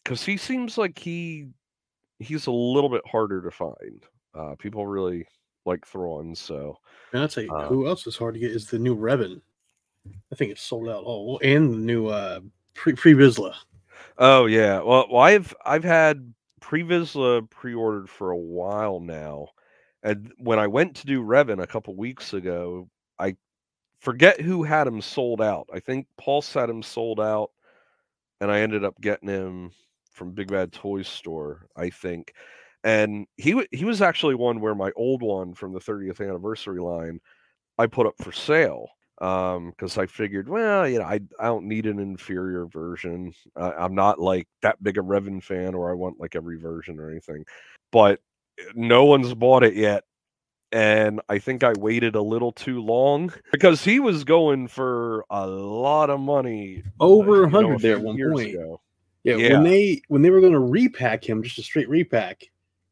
because 0.02 0.24
he 0.24 0.36
seems 0.36 0.76
like 0.76 0.98
he 0.98 1.46
he's 2.18 2.48
a 2.48 2.52
little 2.52 2.90
bit 2.90 3.06
harder 3.06 3.40
to 3.42 3.52
find. 3.52 4.04
Uh, 4.34 4.56
people 4.58 4.84
really 4.84 5.24
like 5.64 5.86
Thrawn, 5.86 6.34
so. 6.34 6.76
And 7.12 7.30
tell 7.30 7.44
you, 7.44 7.52
uh, 7.52 7.68
who 7.68 7.86
else 7.86 8.04
is 8.08 8.16
hard 8.16 8.34
to 8.34 8.40
get 8.40 8.50
is 8.50 8.66
the 8.66 8.80
new 8.80 8.96
Revan. 8.96 9.40
I 10.32 10.36
think 10.36 10.52
it's 10.52 10.62
sold 10.62 10.88
out. 10.88 11.04
Oh, 11.06 11.38
and 11.38 11.72
the 11.72 11.78
new 11.78 12.08
uh 12.08 12.40
pre 12.74 12.94
pre 12.94 13.14
Vizsla. 13.14 13.54
Oh 14.18 14.46
yeah. 14.46 14.80
Well, 14.80 15.06
well, 15.10 15.22
I've 15.22 15.54
I've 15.64 15.84
had 15.84 16.32
pre 16.60 16.82
Vizsla 16.82 17.48
pre-ordered 17.50 18.08
for 18.10 18.30
a 18.30 18.36
while 18.36 19.00
now, 19.00 19.48
and 20.02 20.32
when 20.38 20.58
I 20.58 20.66
went 20.66 20.96
to 20.96 21.06
do 21.06 21.22
Revan 21.22 21.62
a 21.62 21.66
couple 21.66 21.94
weeks 21.96 22.32
ago, 22.32 22.88
I 23.18 23.36
forget 24.00 24.40
who 24.40 24.62
had 24.64 24.86
him 24.86 25.00
sold 25.02 25.40
out. 25.42 25.68
I 25.72 25.80
think 25.80 26.06
Pulse 26.18 26.52
had 26.54 26.70
him 26.70 26.82
sold 26.82 27.20
out, 27.20 27.50
and 28.40 28.50
I 28.50 28.60
ended 28.60 28.84
up 28.84 29.00
getting 29.00 29.28
him 29.28 29.70
from 30.12 30.32
Big 30.32 30.48
Bad 30.50 30.72
Toy 30.72 31.02
Store. 31.02 31.66
I 31.76 31.90
think, 31.90 32.32
and 32.84 33.26
he 33.36 33.66
he 33.72 33.84
was 33.84 34.02
actually 34.02 34.34
one 34.34 34.60
where 34.60 34.74
my 34.74 34.92
old 34.96 35.22
one 35.22 35.54
from 35.54 35.72
the 35.72 35.80
30th 35.80 36.20
anniversary 36.20 36.80
line 36.80 37.20
I 37.78 37.86
put 37.88 38.06
up 38.06 38.16
for 38.22 38.32
sale 38.32 38.90
um 39.22 39.70
because 39.70 39.96
i 39.96 40.04
figured 40.04 40.48
well 40.48 40.86
you 40.86 40.98
know 40.98 41.04
I, 41.04 41.20
I 41.40 41.46
don't 41.46 41.66
need 41.66 41.86
an 41.86 41.98
inferior 41.98 42.66
version. 42.66 43.32
Uh, 43.54 43.72
i'm 43.78 43.94
not 43.94 44.18
like 44.20 44.46
that 44.62 44.82
big 44.82 44.98
a 44.98 45.00
revan 45.00 45.42
fan 45.42 45.74
or 45.74 45.90
i 45.90 45.94
want 45.94 46.20
like 46.20 46.36
every 46.36 46.58
version 46.58 46.98
or 46.98 47.10
anything. 47.10 47.44
But 47.92 48.20
eh, 48.58 48.64
no 48.74 49.06
one's 49.06 49.32
bought 49.32 49.62
it 49.62 49.74
yet 49.74 50.04
and 50.72 51.20
i 51.28 51.38
think 51.38 51.62
i 51.62 51.72
waited 51.78 52.16
a 52.16 52.22
little 52.22 52.52
too 52.52 52.82
long 52.82 53.32
because 53.52 53.84
he 53.84 54.00
was 54.00 54.24
going 54.24 54.66
for 54.68 55.24
a 55.30 55.46
lot 55.46 56.10
of 56.10 56.20
money 56.20 56.82
over 57.00 57.44
a 57.44 57.48
hundred 57.48 57.80
there 57.80 57.96
at 57.96 58.02
one 58.02 58.18
point. 58.18 58.54
yeah, 59.22 59.36
yeah, 59.36 59.54
when 59.54 59.62
they 59.62 60.02
when 60.08 60.22
they 60.22 60.30
were 60.30 60.40
going 60.40 60.52
to 60.52 60.58
repack 60.58 61.24
him 61.24 61.42
just 61.42 61.58
a 61.58 61.62
straight 61.62 61.88
repack 61.88 62.44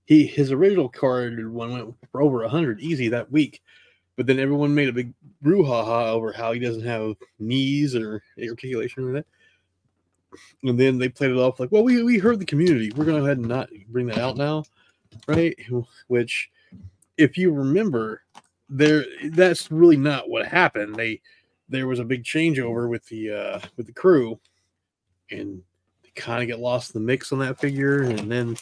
he 0.07 0.27
his 0.27 0.53
original 0.53 0.89
card 0.89 1.53
one 1.53 1.73
went 1.73 1.95
for 2.13 2.23
over 2.23 2.45
a 2.45 2.49
hundred 2.49 2.81
easy 2.81 3.09
that 3.09 3.31
week 3.31 3.61
but 4.17 4.27
then 4.27 4.39
everyone 4.39 4.75
made 4.75 4.89
a 4.89 4.93
big 4.93 5.13
brouhaha 5.43 6.09
over 6.09 6.33
how 6.33 6.53
he 6.53 6.61
doesn't 6.61 6.85
have 6.85 7.17
knees 7.39 7.95
or 7.95 8.23
articulation 8.41 9.09
or 9.09 9.13
that. 9.13 9.27
And 10.63 10.79
then 10.79 10.99
they 10.99 11.09
played 11.09 11.31
it 11.31 11.37
off 11.37 11.61
like, 11.61 11.71
well, 11.71 11.85
we, 11.85 12.03
we 12.03 12.19
heard 12.19 12.41
the 12.41 12.45
community. 12.45 12.93
We're 12.97 13.05
going 13.05 13.17
to 13.17 13.21
go 13.21 13.27
ahead 13.27 13.39
and 13.39 13.49
not 13.49 13.69
bring 13.89 14.07
that 14.07 14.19
out 14.19 14.37
now. 14.37 14.65
Right. 15.29 15.57
Which, 16.09 16.51
if 17.17 17.39
you 17.39 17.53
remember, 17.53 18.23
there 18.69 19.05
that's 19.31 19.71
really 19.71 19.97
not 19.97 20.29
what 20.29 20.47
happened. 20.47 20.97
They 20.97 21.21
there 21.69 21.87
was 21.87 21.99
a 21.99 22.05
big 22.05 22.25
changeover 22.25 22.89
with 22.89 23.07
the 23.07 23.31
uh 23.31 23.61
with 23.77 23.87
the 23.87 23.93
crew 23.93 24.39
and 25.31 25.63
they 26.03 26.11
kind 26.15 26.43
of 26.43 26.49
get 26.49 26.61
lost 26.61 26.95
in 26.95 27.01
the 27.01 27.07
mix 27.07 27.33
on 27.33 27.39
that 27.41 27.61
figure 27.61 28.03
and 28.03 28.31
then 28.31 28.57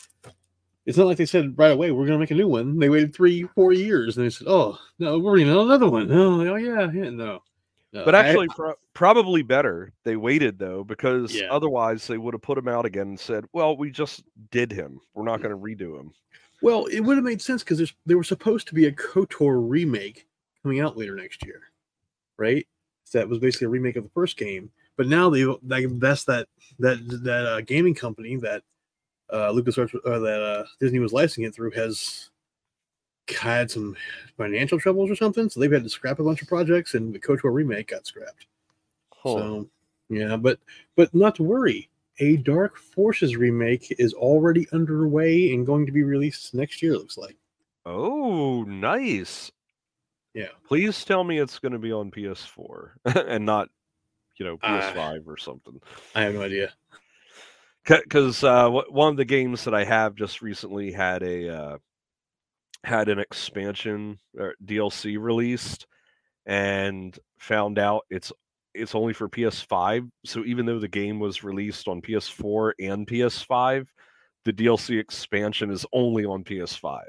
it's 0.87 0.99
not 0.99 1.07
like 1.07 1.17
they 1.17 1.27
said 1.27 1.57
right 1.57 1.73
away 1.73 1.91
we're 1.91 2.07
going 2.07 2.19
to 2.19 2.19
make 2.19 2.31
a 2.31 2.35
new 2.35 2.49
one. 2.49 2.79
They 2.79 2.89
waited 2.89 3.15
three, 3.15 3.45
four 3.55 3.73
years, 3.73 4.17
and 4.17 4.27
they 4.27 4.31
said, 4.31 4.49
"Oh 4.49 4.79
no, 4.99 5.19
we're 5.19 5.37
going 5.37 5.49
to 5.49 5.61
another 5.61 5.89
one." 5.89 6.11
Oh, 6.11 6.41
oh 6.41 6.57
yeah, 6.57 6.91
yeah, 6.93 7.11
no. 7.11 7.43
no 7.93 8.05
but 8.05 8.15
actually, 8.15 8.49
I, 8.51 8.55
pro- 8.55 8.75
probably 8.95 9.43
better 9.43 9.93
they 10.05 10.17
waited 10.17 10.59
though, 10.59 10.83
because 10.83 11.35
yeah. 11.35 11.49
otherwise 11.51 12.07
they 12.07 12.19
would 12.19 12.35
have 12.35 12.43
put 12.43 12.59
him 12.59 12.69
out 12.69 12.85
again 12.85 13.09
and 13.09 13.21
said, 13.21 13.45
"Well, 13.53 13.77
we 13.77 13.91
just 13.91 14.25
did 14.51 14.73
him. 14.73 15.01
We're 15.15 15.25
not 15.25 15.43
going 15.43 15.55
to 15.55 15.57
redo 15.57 15.99
him." 15.99 16.13
Well, 16.63 16.87
it 16.87 17.01
would 17.01 17.17
have 17.17 17.25
made 17.25 17.43
sense 17.43 17.63
because 17.65 17.93
there 18.07 18.19
was 18.19 18.29
supposed 18.29 18.69
to 18.69 18.75
be 18.75 18.87
a 18.87 18.93
Kotor 18.93 19.69
remake 19.69 20.27
coming 20.63 20.81
out 20.81 20.97
later 20.97 21.17
next 21.17 21.45
year, 21.45 21.61
right? 22.39 22.67
So 23.05 23.19
that 23.19 23.29
was 23.29 23.41
basically 23.41 23.67
a 23.67 23.71
remake 23.71 23.97
of 23.97 24.05
the 24.05 24.11
first 24.11 24.37
game. 24.37 24.71
But 24.97 25.07
now 25.07 25.31
they 25.31 25.45
they 25.63 25.85
invest 25.85 26.27
that 26.27 26.49
that 26.81 26.99
that 27.25 27.47
uh, 27.47 27.61
gaming 27.63 27.95
company 27.95 28.37
that 28.37 28.63
uh, 29.33 29.51
Lucas 29.51 29.79
uh, 29.79 29.87
that 30.05 30.43
uh, 30.43 30.65
Disney 30.81 30.99
was 30.99 31.13
licensing 31.13 31.45
it 31.45 31.55
through 31.55 31.71
has 31.73 32.31
had 33.29 33.71
some 33.71 33.97
financial 34.37 34.79
troubles 34.79 35.11
or 35.11 35.17
something, 35.17 35.49
so 35.49 35.61
they've 35.61 35.73
had 35.73 35.85
to 35.85 35.89
scrap 35.89 36.19
a 36.19 36.25
bunch 36.25 36.43
of 36.43 36.49
projects, 36.49 36.95
and 36.95 37.15
the 37.15 37.19
KOTOR 37.19 37.53
remake 37.53 37.89
got 37.89 38.07
scrapped. 38.07 38.47
Huh. 39.15 39.39
So 39.39 39.69
yeah, 40.09 40.37
but 40.37 40.59
but 40.97 41.15
not 41.15 41.35
to 41.37 41.43
worry. 41.43 41.89
A 42.19 42.37
Dark 42.37 42.77
Forces 42.77 43.37
remake 43.37 43.95
is 43.99 44.13
already 44.13 44.69
underway 44.73 45.55
and 45.55 45.65
going 45.65 45.87
to 45.87 45.93
be 45.93 46.03
released 46.03 46.53
next 46.55 46.83
year. 46.83 46.93
Looks 46.93 47.17
like. 47.17 47.37
Oh, 47.87 48.65
nice. 48.65 49.51
Yeah. 50.35 50.49
Please 50.69 51.05
tell 51.05 51.25
me 51.25 51.39
it's 51.39 51.59
going 51.59 51.73
to 51.73 51.79
be 51.79 51.91
on 51.91 52.11
PS4 52.11 52.91
and 53.27 53.47
not, 53.47 53.71
you 54.37 54.45
know, 54.45 54.59
PS5 54.59 54.97
uh, 54.97 55.21
or 55.27 55.37
something. 55.39 55.81
I 56.15 56.23
have 56.23 56.35
no 56.35 56.43
idea 56.43 56.73
because 57.87 58.45
uh, 58.45 58.69
one 58.71 59.11
of 59.11 59.17
the 59.17 59.25
games 59.25 59.65
that 59.65 59.75
I 59.75 59.85
have 59.85 60.15
just 60.15 60.43
recently 60.43 60.93
had 60.93 61.23
a 61.23 61.49
uh, 61.49 61.79
had 62.85 63.09
an 63.09 63.19
expansion 63.19 64.19
or 64.39 64.55
DLC 64.65 65.17
released, 65.21 65.87
and 66.47 67.19
found 67.39 67.79
out 67.79 68.05
it's 68.11 68.33
it's 68.75 68.95
only 68.95 69.13
for 69.13 69.29
PS5. 69.29 70.09
So 70.25 70.45
even 70.45 70.65
though 70.67 70.79
the 70.79 70.89
game 70.89 71.19
was 71.21 71.45
released 71.45 71.89
on 71.89 72.01
PS4 72.01 72.73
and 72.81 73.07
PS5, 73.07 73.87
the 74.45 74.53
DLC 74.53 74.99
expansion 74.99 75.71
is 75.71 75.85
only 75.93 76.25
on 76.25 76.43
PS5. 76.45 77.03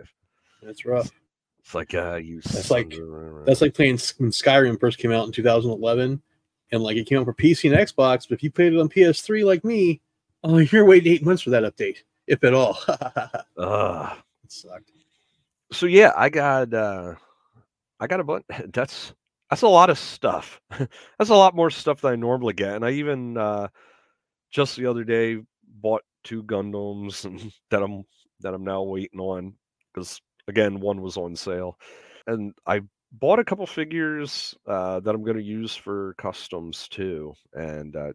That's 0.61 0.85
rough. 0.85 1.09
It's 1.59 1.73
like 1.73 1.93
uh 1.93 2.15
you 2.15 2.41
That's 2.41 2.71
like- 2.71 2.93
That's 3.45 3.61
like 3.61 3.73
playing 3.73 3.99
when 4.17 4.31
Skyrim 4.31 4.79
first 4.79 4.97
came 4.97 5.11
out 5.11 5.25
in 5.25 5.31
2011, 5.31 6.21
and 6.71 6.83
like 6.83 6.97
it 6.97 7.05
came 7.05 7.19
out 7.19 7.25
for 7.25 7.33
PC 7.33 7.71
and 7.71 7.79
Xbox. 7.79 8.27
But 8.27 8.35
if 8.35 8.43
you 8.43 8.51
played 8.51 8.73
it 8.73 8.79
on 8.79 8.89
PS3, 8.89 9.45
like 9.45 9.63
me, 9.63 10.01
oh, 10.43 10.57
you're 10.57 10.85
waiting 10.85 11.13
eight 11.13 11.25
months 11.25 11.43
for 11.43 11.49
that 11.51 11.63
update, 11.63 11.97
if 12.27 12.43
at 12.43 12.53
all. 12.53 12.77
it 12.87 14.51
sucked. 14.51 14.91
so 15.71 15.85
yeah, 15.85 16.11
I 16.15 16.29
got 16.29 16.73
uh 16.73 17.15
I 17.99 18.07
got 18.07 18.19
a 18.19 18.23
bunch 18.23 18.45
that's 18.73 19.13
that's 19.49 19.61
a 19.61 19.67
lot 19.67 19.89
of 19.89 19.97
stuff. 19.97 20.61
that's 21.17 21.29
a 21.29 21.35
lot 21.35 21.55
more 21.55 21.69
stuff 21.69 22.01
than 22.01 22.13
I 22.13 22.15
normally 22.15 22.53
get. 22.53 22.75
And 22.75 22.85
I 22.85 22.91
even 22.91 23.37
uh 23.37 23.67
just 24.51 24.75
the 24.75 24.85
other 24.87 25.03
day 25.03 25.37
bought 25.81 26.03
two 26.23 26.43
Gundams 26.43 27.25
and 27.25 27.51
that 27.69 27.81
I'm 27.83 28.03
that 28.41 28.53
I'm 28.53 28.63
now 28.63 28.83
waiting 28.83 29.19
on 29.19 29.53
because 29.93 30.21
again 30.47 30.79
one 30.79 31.01
was 31.01 31.17
on 31.17 31.35
sale. 31.35 31.77
And 32.27 32.53
I 32.65 32.81
bought 33.11 33.39
a 33.39 33.43
couple 33.43 33.65
figures 33.67 34.55
uh 34.67 34.99
that 35.01 35.13
I'm 35.13 35.23
gonna 35.23 35.39
use 35.39 35.75
for 35.75 36.15
customs 36.17 36.87
too. 36.89 37.33
And 37.53 37.95
uh 37.95 38.13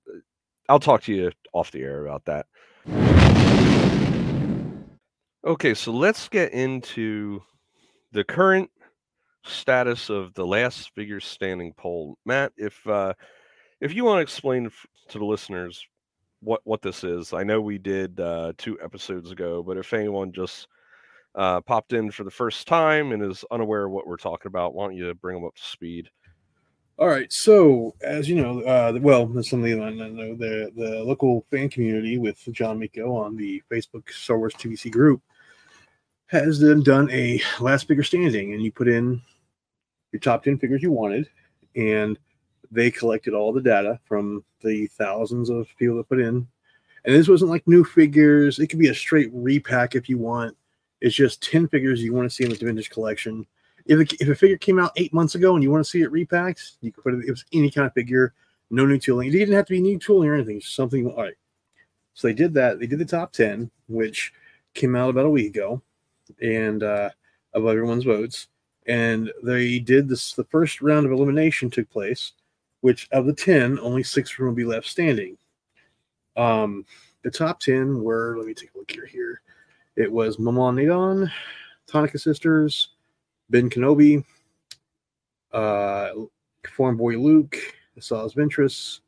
I'll 0.68 0.78
talk 0.78 1.02
to 1.04 1.14
you 1.14 1.33
off 1.52 1.70
the 1.70 1.83
air 1.83 2.07
about 2.07 2.24
that. 2.26 2.46
Okay, 5.44 5.72
so 5.74 5.92
let's 5.92 6.28
get 6.28 6.52
into 6.52 7.40
the 8.12 8.24
current 8.24 8.70
status 9.44 10.11
of 10.11 10.35
the 10.35 10.46
last 10.46 10.94
figure 10.94 11.20
standing 11.20 11.72
poll. 11.74 12.18
Matt, 12.26 12.52
if 12.57 12.87
uh, 12.87 13.14
if 13.81 13.94
you 13.94 14.04
want 14.04 14.18
to 14.18 14.22
explain 14.22 14.70
to 15.09 15.18
the 15.18 15.24
listeners 15.24 15.83
what 16.40 16.61
what 16.64 16.83
this 16.83 17.04
is, 17.04 17.33
I 17.33 17.44
know 17.44 17.61
we 17.61 17.78
did 17.78 18.20
uh, 18.20 18.52
two 18.59 18.78
episodes 18.83 19.31
ago, 19.31 19.62
but 19.62 19.78
if 19.78 19.92
anyone 19.92 20.33
just 20.33 20.68
uh, 21.35 21.61
popped 21.61 21.92
in 21.92 22.11
for 22.11 22.24
the 22.24 22.31
first 22.31 22.66
time 22.66 23.12
and 23.12 23.22
is 23.22 23.44
unaware 23.50 23.87
of 23.87 23.92
what 23.92 24.07
we're 24.07 24.16
talking 24.16 24.48
about, 24.48 24.74
why 24.74 24.87
don't 24.87 24.96
you 24.96 25.14
bring 25.14 25.37
them 25.37 25.46
up 25.46 25.54
to 25.54 25.62
speed? 25.62 26.11
All 26.98 27.06
right. 27.06 27.32
So, 27.32 27.94
as 28.00 28.28
you 28.28 28.34
know, 28.34 28.61
uh, 28.62 28.98
well, 29.00 29.30
something 29.44 29.80
I 29.80 29.90
know 29.90 30.34
the 30.34 30.72
the 30.74 31.04
local 31.04 31.46
fan 31.48 31.68
community 31.68 32.18
with 32.18 32.40
John 32.50 32.76
Miko 32.76 33.14
on 33.14 33.37
the 33.37 33.62
Facebook 33.70 34.11
Star 34.11 34.37
Wars 34.37 34.54
TVC 34.54 34.90
group 34.90 35.22
has 36.26 36.58
then 36.58 36.82
done 36.82 37.08
a 37.12 37.40
last 37.61 37.87
figure 37.87 38.02
standing, 38.02 38.52
and 38.52 38.62
you 38.62 38.72
put 38.72 38.88
in 38.88 39.22
your 40.11 40.18
top 40.18 40.42
ten 40.42 40.58
figures 40.58 40.82
you 40.82 40.90
wanted, 40.90 41.28
and 41.76 42.18
they 42.72 42.90
collected 42.90 43.32
all 43.32 43.52
the 43.52 43.62
data 43.62 44.00
from 44.04 44.44
the 44.62 44.88
thousands 44.88 45.50
of 45.50 45.68
people 45.78 45.98
that 45.98 46.08
put 46.08 46.18
in. 46.20 46.48
And 47.04 47.14
this 47.14 47.28
wasn't 47.28 47.52
like 47.52 47.66
new 47.68 47.84
figures; 47.84 48.58
it 48.58 48.66
could 48.66 48.80
be 48.80 48.88
a 48.88 48.94
straight 48.94 49.30
repack 49.32 49.94
if 49.94 50.08
you 50.08 50.18
want. 50.18 50.56
It's 51.00 51.14
just 51.14 51.44
ten 51.44 51.68
figures 51.68 52.02
you 52.02 52.12
want 52.12 52.28
to 52.28 52.34
see 52.34 52.42
in 52.42 52.50
the 52.50 52.56
vintage 52.56 52.90
collection 52.90 53.46
if, 53.88 54.12
if 54.20 54.29
a 54.29 54.35
figure 54.35 54.59
came 54.59 54.79
out 54.79 54.92
eight 54.96 55.12
months 55.12 55.35
ago 55.35 55.55
and 55.55 55.62
you 55.62 55.70
want 55.70 55.83
to 55.83 55.90
see 55.90 56.03
it 56.03 56.12
repacked, 56.12 56.72
you 56.83 56.92
could 56.92 57.03
put 57.03 57.14
it. 57.14 57.24
It 57.27 57.31
was 57.31 57.44
any 57.53 57.70
kind 57.70 57.87
of 57.87 57.94
figure, 57.94 58.35
no 58.70 58.85
new 58.85 58.98
tooling. 58.98 59.29
It 59.29 59.33
didn't 59.33 59.55
have 59.55 59.66
to 59.66 59.72
be 59.72 59.81
new 59.81 59.98
tooling 59.98 60.29
or 60.29 60.35
anything. 60.35 60.61
Something. 60.61 61.11
All 61.11 61.22
right. 61.22 61.35
So 62.14 62.29
they 62.29 62.35
did 62.35 62.53
that. 62.55 62.79
They 62.79 62.87
did 62.87 62.98
the 62.98 63.05
top 63.05 63.33
ten, 63.33 63.70
which 63.88 64.33
came 64.74 64.94
out 64.94 65.11
about 65.11 65.27
a 65.27 65.31
week 65.31 65.55
ago, 65.55 65.81
and 66.42 66.83
uh, 66.83 67.11
of 67.55 67.66
everyone's 67.66 68.05
votes. 68.05 68.48
And 68.87 69.33
they 69.42 69.79
did 69.79 70.09
this. 70.09 70.35
The 70.35 70.44
first 70.44 70.83
round 70.83 71.07
of 71.07 71.12
elimination 71.12 71.70
took 71.70 71.88
place, 71.90 72.33
which 72.81 73.09
of 73.12 73.27
the 73.27 73.35
ten, 73.35 73.79
only 73.79 74.03
six 74.03 74.37
will 74.38 74.53
be 74.53 74.64
left 74.64 74.87
standing. 74.87 75.38
Um, 76.37 76.85
the 77.22 77.31
top 77.31 77.61
ten 77.61 78.03
were. 78.03 78.37
Let 78.37 78.46
me 78.46 78.55
take 78.55 78.74
a 78.74 78.79
look 78.79 78.90
here. 78.90 79.07
Here, 79.07 79.40
it 79.96 80.11
was 80.11 80.37
Momaw 80.37 80.74
Nadon, 80.74 81.31
Tonnika 81.88 82.20
Sisters. 82.20 82.90
Ben 83.50 83.70
Kenobi, 83.70 84.24
uh, 85.52 86.11
Form 86.74 86.96
Boy 86.96 87.16
Luke, 87.16 87.56
Asajj 87.98 88.34
Ventress, 88.34 89.00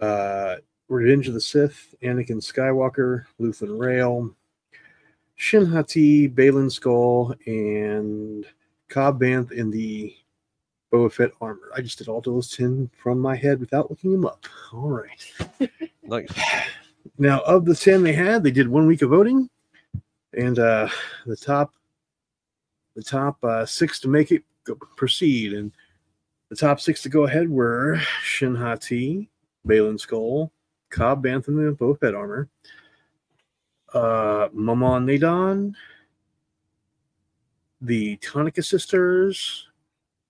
uh, 0.00 0.56
Revenge 0.88 1.28
of 1.28 1.34
the 1.34 1.40
Sith, 1.40 1.94
Anakin 2.02 2.40
Skywalker, 2.42 3.24
Luthen 3.40 3.78
Rael, 3.78 4.30
Shin 5.34 5.66
Hati, 5.66 6.28
Baylan 6.28 6.70
Skoll, 6.70 7.34
and 7.46 8.46
Cobb 8.88 9.20
Vanth 9.20 9.52
in 9.52 9.70
the 9.70 10.14
Boba 10.92 11.12
Fett 11.12 11.30
armor. 11.40 11.70
I 11.74 11.80
just 11.80 11.98
did 11.98 12.08
all 12.08 12.20
those 12.20 12.50
10 12.50 12.90
from 12.96 13.18
my 13.18 13.34
head 13.34 13.60
without 13.60 13.90
looking 13.90 14.12
them 14.12 14.26
up. 14.26 14.44
All 14.72 14.90
right. 14.90 15.32
Nice. 16.08 16.28
Now, 17.18 17.40
of 17.40 17.64
the 17.64 17.74
10 17.74 18.04
they 18.04 18.12
had, 18.12 18.44
they 18.44 18.52
did 18.52 18.68
one 18.68 18.86
week 18.86 19.02
of 19.02 19.10
voting, 19.10 19.50
and 20.34 20.56
uh, 20.56 20.88
the 21.26 21.34
top 21.34 21.74
the 22.96 23.02
top 23.02 23.42
uh, 23.44 23.64
six 23.64 24.00
to 24.00 24.08
make 24.08 24.32
it 24.32 24.42
proceed. 24.96 25.52
And 25.52 25.70
the 26.48 26.56
top 26.56 26.80
six 26.80 27.02
to 27.02 27.08
go 27.08 27.24
ahead 27.24 27.48
were 27.48 28.00
Shin 28.22 28.56
Hati, 28.56 29.28
Baylan 29.68 30.00
Skoll, 30.00 30.50
Cobb 30.90 31.22
Vanth 31.22 31.46
in 31.46 31.56
the 31.56 31.72
Boba 31.72 32.16
armor, 32.16 32.48
uh, 33.94 34.48
Momaw 34.48 34.98
Nadon, 35.04 35.74
the 37.80 38.16
Tonnika 38.16 38.64
sisters, 38.64 39.68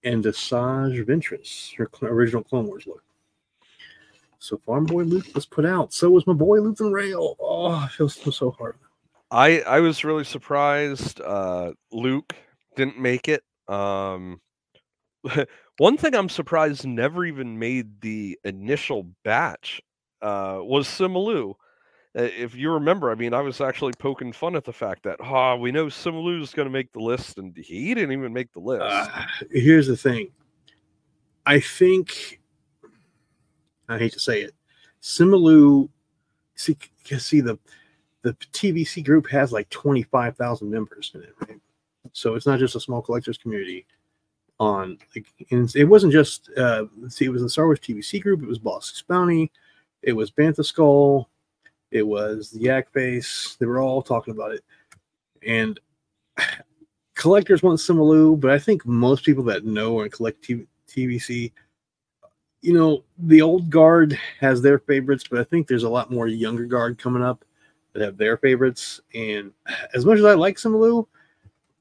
and 0.05 0.25
Asajj 0.25 1.05
Ventress, 1.05 1.75
her 1.77 1.89
original 2.03 2.43
Clone 2.43 2.67
Wars 2.67 2.87
look. 2.87 3.03
So 4.39 4.57
Farm 4.59 4.85
Boy 4.85 5.03
Luke 5.05 5.27
was 5.35 5.47
put 5.47 5.65
out. 5.65 5.93
So 5.93 6.11
was 6.11 6.27
my 6.27 6.33
boy 6.33 6.59
Luthen 6.59 6.93
Rael. 6.93 7.37
Oh, 7.41 7.73
I 7.73 7.89
feel 7.89 8.09
so, 8.09 8.31
so 8.31 8.51
hard. 8.53 8.77
I 9.31 9.61
I 9.63 9.81
was 9.81 10.05
really 10.05 10.23
surprised. 10.23 11.21
Uh, 11.21 11.73
Luke 11.91 12.35
didn't 12.77 12.99
make 12.99 13.29
it. 13.29 13.43
Um, 13.69 14.41
one 15.79 15.97
thing 15.97 16.15
I'm 16.15 16.29
surprised 16.29 16.87
never 16.87 17.25
even 17.25 17.59
made 17.59 18.01
the 18.01 18.39
initial 18.45 19.09
batch 19.25 19.83
uh, 20.23 20.59
was 20.61 20.87
Simalu. 20.87 21.55
Uh, 22.17 22.23
If 22.23 22.55
you 22.55 22.73
remember, 22.73 23.11
I 23.11 23.15
mean, 23.15 23.35
I 23.35 23.41
was 23.41 23.61
actually 23.61 23.93
poking 23.99 24.33
fun 24.33 24.57
at 24.57 24.65
the 24.65 24.73
fact 24.73 25.03
that, 25.03 25.19
ah, 25.21 25.57
we 25.57 25.73
know 25.73 25.87
Simalu 25.87 26.43
is 26.43 26.55
going 26.55 26.67
to 26.67 26.73
make 26.73 26.93
the 26.93 27.01
list, 27.01 27.39
and 27.39 27.57
he 27.57 27.95
didn't 27.95 28.13
even 28.13 28.33
make 28.33 28.53
the 28.53 28.61
list. 28.61 28.83
Uh, 28.83 29.27
here's 29.51 29.87
the 29.87 29.97
thing. 29.97 30.31
I 31.45 31.61
think 31.61 32.41
I 33.89 33.99
hate 33.99 34.13
to 34.15 34.19
say 34.21 34.41
it. 34.43 34.53
Simalu, 35.03 35.89
see, 36.55 36.77
see 37.19 37.41
the 37.41 37.59
the 38.23 38.33
TVC 38.53 39.05
group 39.05 39.29
has 39.29 39.53
like 39.53 39.69
twenty 39.71 40.03
five 40.03 40.37
thousand 40.37 40.71
members 40.71 41.13
in 41.15 41.23
it, 41.23 41.35
right? 41.43 41.61
So 42.13 42.35
it's 42.35 42.47
not 42.47 42.59
just 42.59 42.77
a 42.77 42.81
small 42.81 43.03
collectors 43.03 43.39
community. 43.39 43.87
On 44.59 44.97
like, 45.15 45.27
it 45.51 45.85
wasn't 45.85 46.15
just 46.15 46.49
uh, 46.57 46.85
see, 47.09 47.27
it 47.27 47.31
was 47.31 47.43
the 47.43 47.51
Star 47.51 47.67
Wars 47.67 47.79
TVC 47.79 48.23
group. 48.23 48.43
It 48.43 48.49
was 48.49 48.59
Boss 48.59 49.03
Bounty, 49.07 49.53
it 50.03 50.13
was 50.13 50.31
Bantha 50.31 50.65
Skull, 50.65 51.29
it 51.91 52.03
was 52.03 52.51
the 52.51 52.61
Yak 52.61 52.91
Face. 52.91 53.57
They 53.61 53.67
were 53.67 53.83
all 53.83 54.01
talking 54.01 54.33
about 54.33 54.53
it, 54.53 54.65
and 55.47 55.79
collectors 57.15 57.63
want 57.63 57.81
Simalu, 57.81 58.41
but 58.41 58.51
I 58.51 58.59
think 58.59 58.87
most 58.87 59.25
people 59.25 59.45
that 59.45 59.67
know 59.67 60.01
and 60.01 60.11
collect 60.11 60.43
TV, 60.43 60.67
TVC, 60.89 61.53
you 62.63 62.73
know, 62.73 63.05
the 63.19 63.43
old 63.43 63.71
guard 63.71 64.19
has 64.41 64.63
their 64.63 64.79
favorites, 64.79 65.25
but 65.31 65.39
I 65.39 65.45
think 65.45 65.67
there's 65.67 65.83
a 65.83 65.89
lot 65.89 66.11
more 66.11 66.29
younger 66.29 66.65
guard 66.65 66.99
coming 66.99 67.23
up 67.23 67.45
that 67.93 68.03
have 68.03 68.17
their 68.17 68.37
favorites. 68.37 69.01
And 69.15 69.53
as 69.95 70.05
much 70.05 70.19
as 70.19 70.25
I 70.25 70.35
like 70.35 70.57
Simalu, 70.57 71.07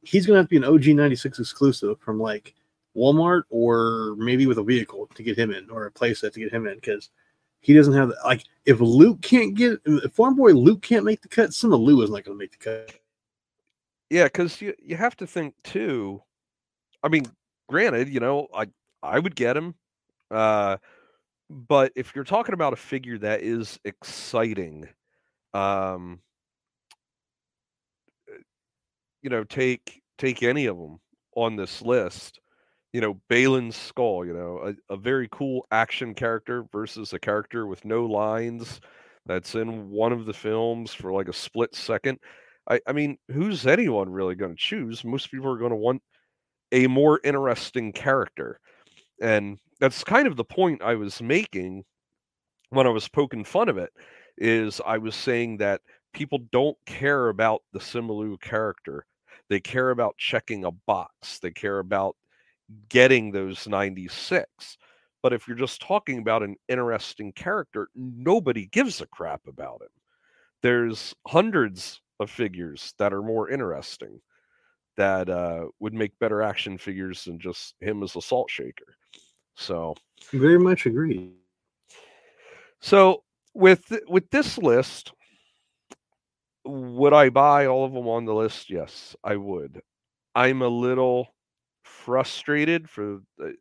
he's 0.06 0.26
going 0.26 0.36
to 0.36 0.40
have 0.40 0.48
to 0.48 0.50
be 0.50 0.58
an 0.58 0.64
OG 0.64 0.88
96 0.96 1.40
exclusive 1.40 2.00
from 2.00 2.20
like 2.20 2.54
Walmart 2.96 3.44
or 3.50 4.16
maybe 4.18 4.46
with 4.46 4.58
a 4.58 4.64
vehicle 4.64 5.10
to 5.16 5.24
get 5.24 5.38
him 5.38 5.52
in 5.52 5.70
or 5.70 5.86
a 5.86 5.92
playset 5.92 6.34
to 6.34 6.40
get 6.40 6.54
him 6.54 6.68
in 6.68 6.76
because 6.76 7.10
he 7.60 7.74
doesn't 7.74 7.94
have 7.94 8.14
like 8.24 8.44
if 8.66 8.80
Luke 8.80 9.22
can't 9.22 9.56
get 9.56 9.80
if 9.86 10.14
Farm 10.14 10.36
Boy 10.36 10.52
Luke 10.52 10.82
can't 10.82 11.04
make 11.04 11.22
the 11.22 11.28
cut, 11.28 11.50
Simalu 11.50 12.04
is 12.04 12.10
not 12.12 12.24
going 12.24 12.38
to 12.38 12.44
make 12.44 12.52
the 12.52 12.58
cut. 12.58 12.92
Yeah, 14.10 14.26
because 14.26 14.62
you 14.62 14.76
you 14.82 14.96
have 14.96 15.16
to 15.18 15.28
think 15.28 15.56
too. 15.64 16.22
I 17.04 17.10
mean, 17.10 17.26
granted, 17.68 18.08
you 18.08 18.20
know, 18.20 18.48
I 18.54 18.68
I 19.02 19.18
would 19.18 19.36
get 19.36 19.58
him, 19.58 19.74
uh, 20.30 20.78
but 21.50 21.92
if 21.96 22.16
you're 22.16 22.24
talking 22.24 22.54
about 22.54 22.74
a 22.74 22.78
figure 22.78 23.18
that 23.18 23.42
is 23.42 23.80
exciting, 23.84 24.88
um, 25.56 26.20
uh, 28.32 28.38
you 29.26 29.32
know, 29.32 29.44
take 29.44 30.04
take 30.20 30.44
any 30.44 30.68
of 30.68 30.78
them 30.78 31.00
on 31.36 31.56
this 31.56 31.82
list. 31.82 32.40
You 32.94 33.02
know, 33.02 33.20
Balin's 33.28 33.76
skull. 33.76 34.24
You 34.24 34.34
know, 34.34 34.74
a, 34.90 34.94
a 34.94 34.98
very 34.98 35.28
cool 35.32 35.66
action 35.72 36.14
character 36.14 36.66
versus 36.72 37.12
a 37.12 37.20
character 37.20 37.66
with 37.66 37.84
no 37.84 38.06
lines 38.06 38.80
that's 39.26 39.56
in 39.56 39.90
one 39.90 40.14
of 40.14 40.28
the 40.28 40.34
films 40.34 40.94
for 40.94 41.12
like 41.12 41.28
a 41.28 41.34
split 41.34 41.74
second. 41.74 42.20
I, 42.70 42.80
I 42.86 42.94
mean, 42.94 43.18
who's 43.32 43.66
anyone 43.66 44.12
really 44.12 44.36
going 44.36 44.52
to 44.52 44.58
choose? 44.58 45.04
Most 45.04 45.32
people 45.32 45.52
are 45.52 45.58
going 45.58 45.72
to 45.72 45.76
want 45.76 46.04
a 46.72 46.86
more 46.86 47.20
interesting 47.24 47.92
character. 47.94 48.60
And 49.20 49.58
that's 49.80 50.04
kind 50.04 50.28
of 50.28 50.36
the 50.36 50.44
point 50.44 50.84
I 50.84 50.94
was 50.94 51.20
making 51.20 51.84
when 52.70 52.86
I 52.86 52.92
was 52.92 53.08
poking 53.08 53.44
fun 53.44 53.70
of 53.70 53.80
it 53.80 53.90
is 54.38 54.82
I 54.86 55.00
was 55.00 55.16
saying 55.16 55.58
that 55.58 55.82
people 56.14 56.40
don't 56.52 56.78
care 56.86 57.30
about 57.30 57.62
the 57.74 57.80
Simu 57.80 58.40
character. 58.40 59.06
They 59.50 59.60
care 59.60 59.92
about 59.92 60.18
checking 60.18 60.66
a 60.66 60.72
box. 60.72 61.40
They 61.40 61.52
care 61.52 61.80
about 61.80 62.16
getting 62.90 63.32
those 63.32 63.68
96. 63.68 64.78
But 65.22 65.34
if 65.34 65.48
you're 65.48 65.58
just 65.58 65.82
talking 65.82 66.20
about 66.20 66.44
an 66.44 66.56
interesting 66.68 67.32
character, 67.34 67.90
nobody 67.96 68.68
gives 68.68 69.02
a 69.02 69.08
crap 69.08 69.42
about 69.48 69.82
him. 69.82 69.90
There's 70.62 71.16
hundreds 71.28 72.02
of 72.20 72.30
figures 72.30 72.94
that 72.98 73.14
are 73.14 73.22
more 73.22 73.50
interesting 73.50 74.22
that 74.98 75.30
uh, 75.30 75.66
would 75.80 75.94
make 75.94 76.18
better 76.20 76.42
action 76.42 76.78
figures 76.78 77.26
than 77.26 77.40
just 77.40 77.76
him 77.82 78.02
as 78.04 78.16
a 78.16 78.22
salt 78.22 78.50
shaker. 78.50 78.96
So 79.56 79.96
very 80.32 80.60
much 80.60 80.86
agree. 80.86 81.32
So 82.82 83.24
with 83.54 83.92
with 84.08 84.30
this 84.30 84.58
list, 84.58 85.12
would 86.66 87.14
I 87.14 87.30
buy 87.30 87.68
all 87.68 87.86
of 87.86 87.94
them 87.94 88.08
on 88.08 88.26
the 88.26 88.34
list? 88.34 88.70
Yes, 88.70 89.16
I 89.24 89.36
would. 89.36 89.82
I'm 90.34 90.62
a 90.62 90.68
little 90.68 91.28
frustrated 91.84 92.90
for 92.90 93.22
the, 93.38 93.56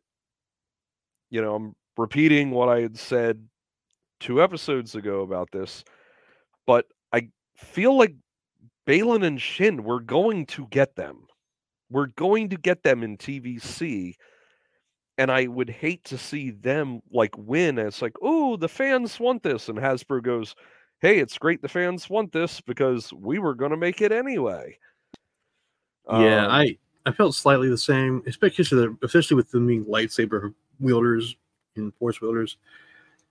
you 1.29 1.41
know, 1.41 1.55
I'm 1.55 1.75
repeating 1.97 2.51
what 2.51 2.69
I 2.69 2.81
had 2.81 2.97
said 2.97 3.47
two 4.19 4.41
episodes 4.41 4.95
ago 4.95 5.21
about 5.21 5.49
this, 5.51 5.83
but 6.65 6.85
I 7.13 7.29
feel 7.55 7.97
like 7.97 8.15
Baylan 8.87 9.25
and 9.25 9.41
Shin, 9.41 9.83
we're 9.83 9.99
going 9.99 10.45
to 10.47 10.67
get 10.67 10.95
them. 10.95 11.27
We're 11.89 12.07
going 12.07 12.49
to 12.49 12.57
get 12.57 12.83
them 12.83 13.03
in 13.03 13.17
TVC. 13.17 14.13
And 15.17 15.31
I 15.31 15.47
would 15.47 15.69
hate 15.69 16.03
to 16.05 16.17
see 16.17 16.51
them 16.51 16.99
like 17.09 17.37
win. 17.37 17.79
it's 17.79 18.01
like, 18.01 18.15
oh, 18.21 18.57
the 18.57 18.67
fans 18.67 19.19
want 19.19 19.43
this. 19.43 19.69
And 19.69 19.77
Hasbro 19.77 20.21
goes, 20.21 20.55
hey, 21.05 21.19
it's 21.19 21.37
great 21.37 21.61
the 21.61 21.69
fans 21.69 22.09
want 22.09 22.31
this 22.31 22.59
because 22.61 23.13
we 23.13 23.37
were 23.37 23.53
going 23.53 23.69
to 23.69 23.77
make 23.77 24.01
it 24.01 24.11
anyway. 24.11 24.75
Yeah, 26.09 26.45
um, 26.45 26.51
I 26.51 26.77
I 27.05 27.11
felt 27.11 27.35
slightly 27.35 27.69
the 27.69 27.77
same, 27.77 28.23
especially 28.25 28.87
especially 29.03 29.35
with 29.35 29.51
them 29.51 29.67
being 29.67 29.85
lightsaber 29.85 30.53
wielders 30.79 31.35
and 31.75 31.93
force 31.95 32.21
wielders. 32.21 32.57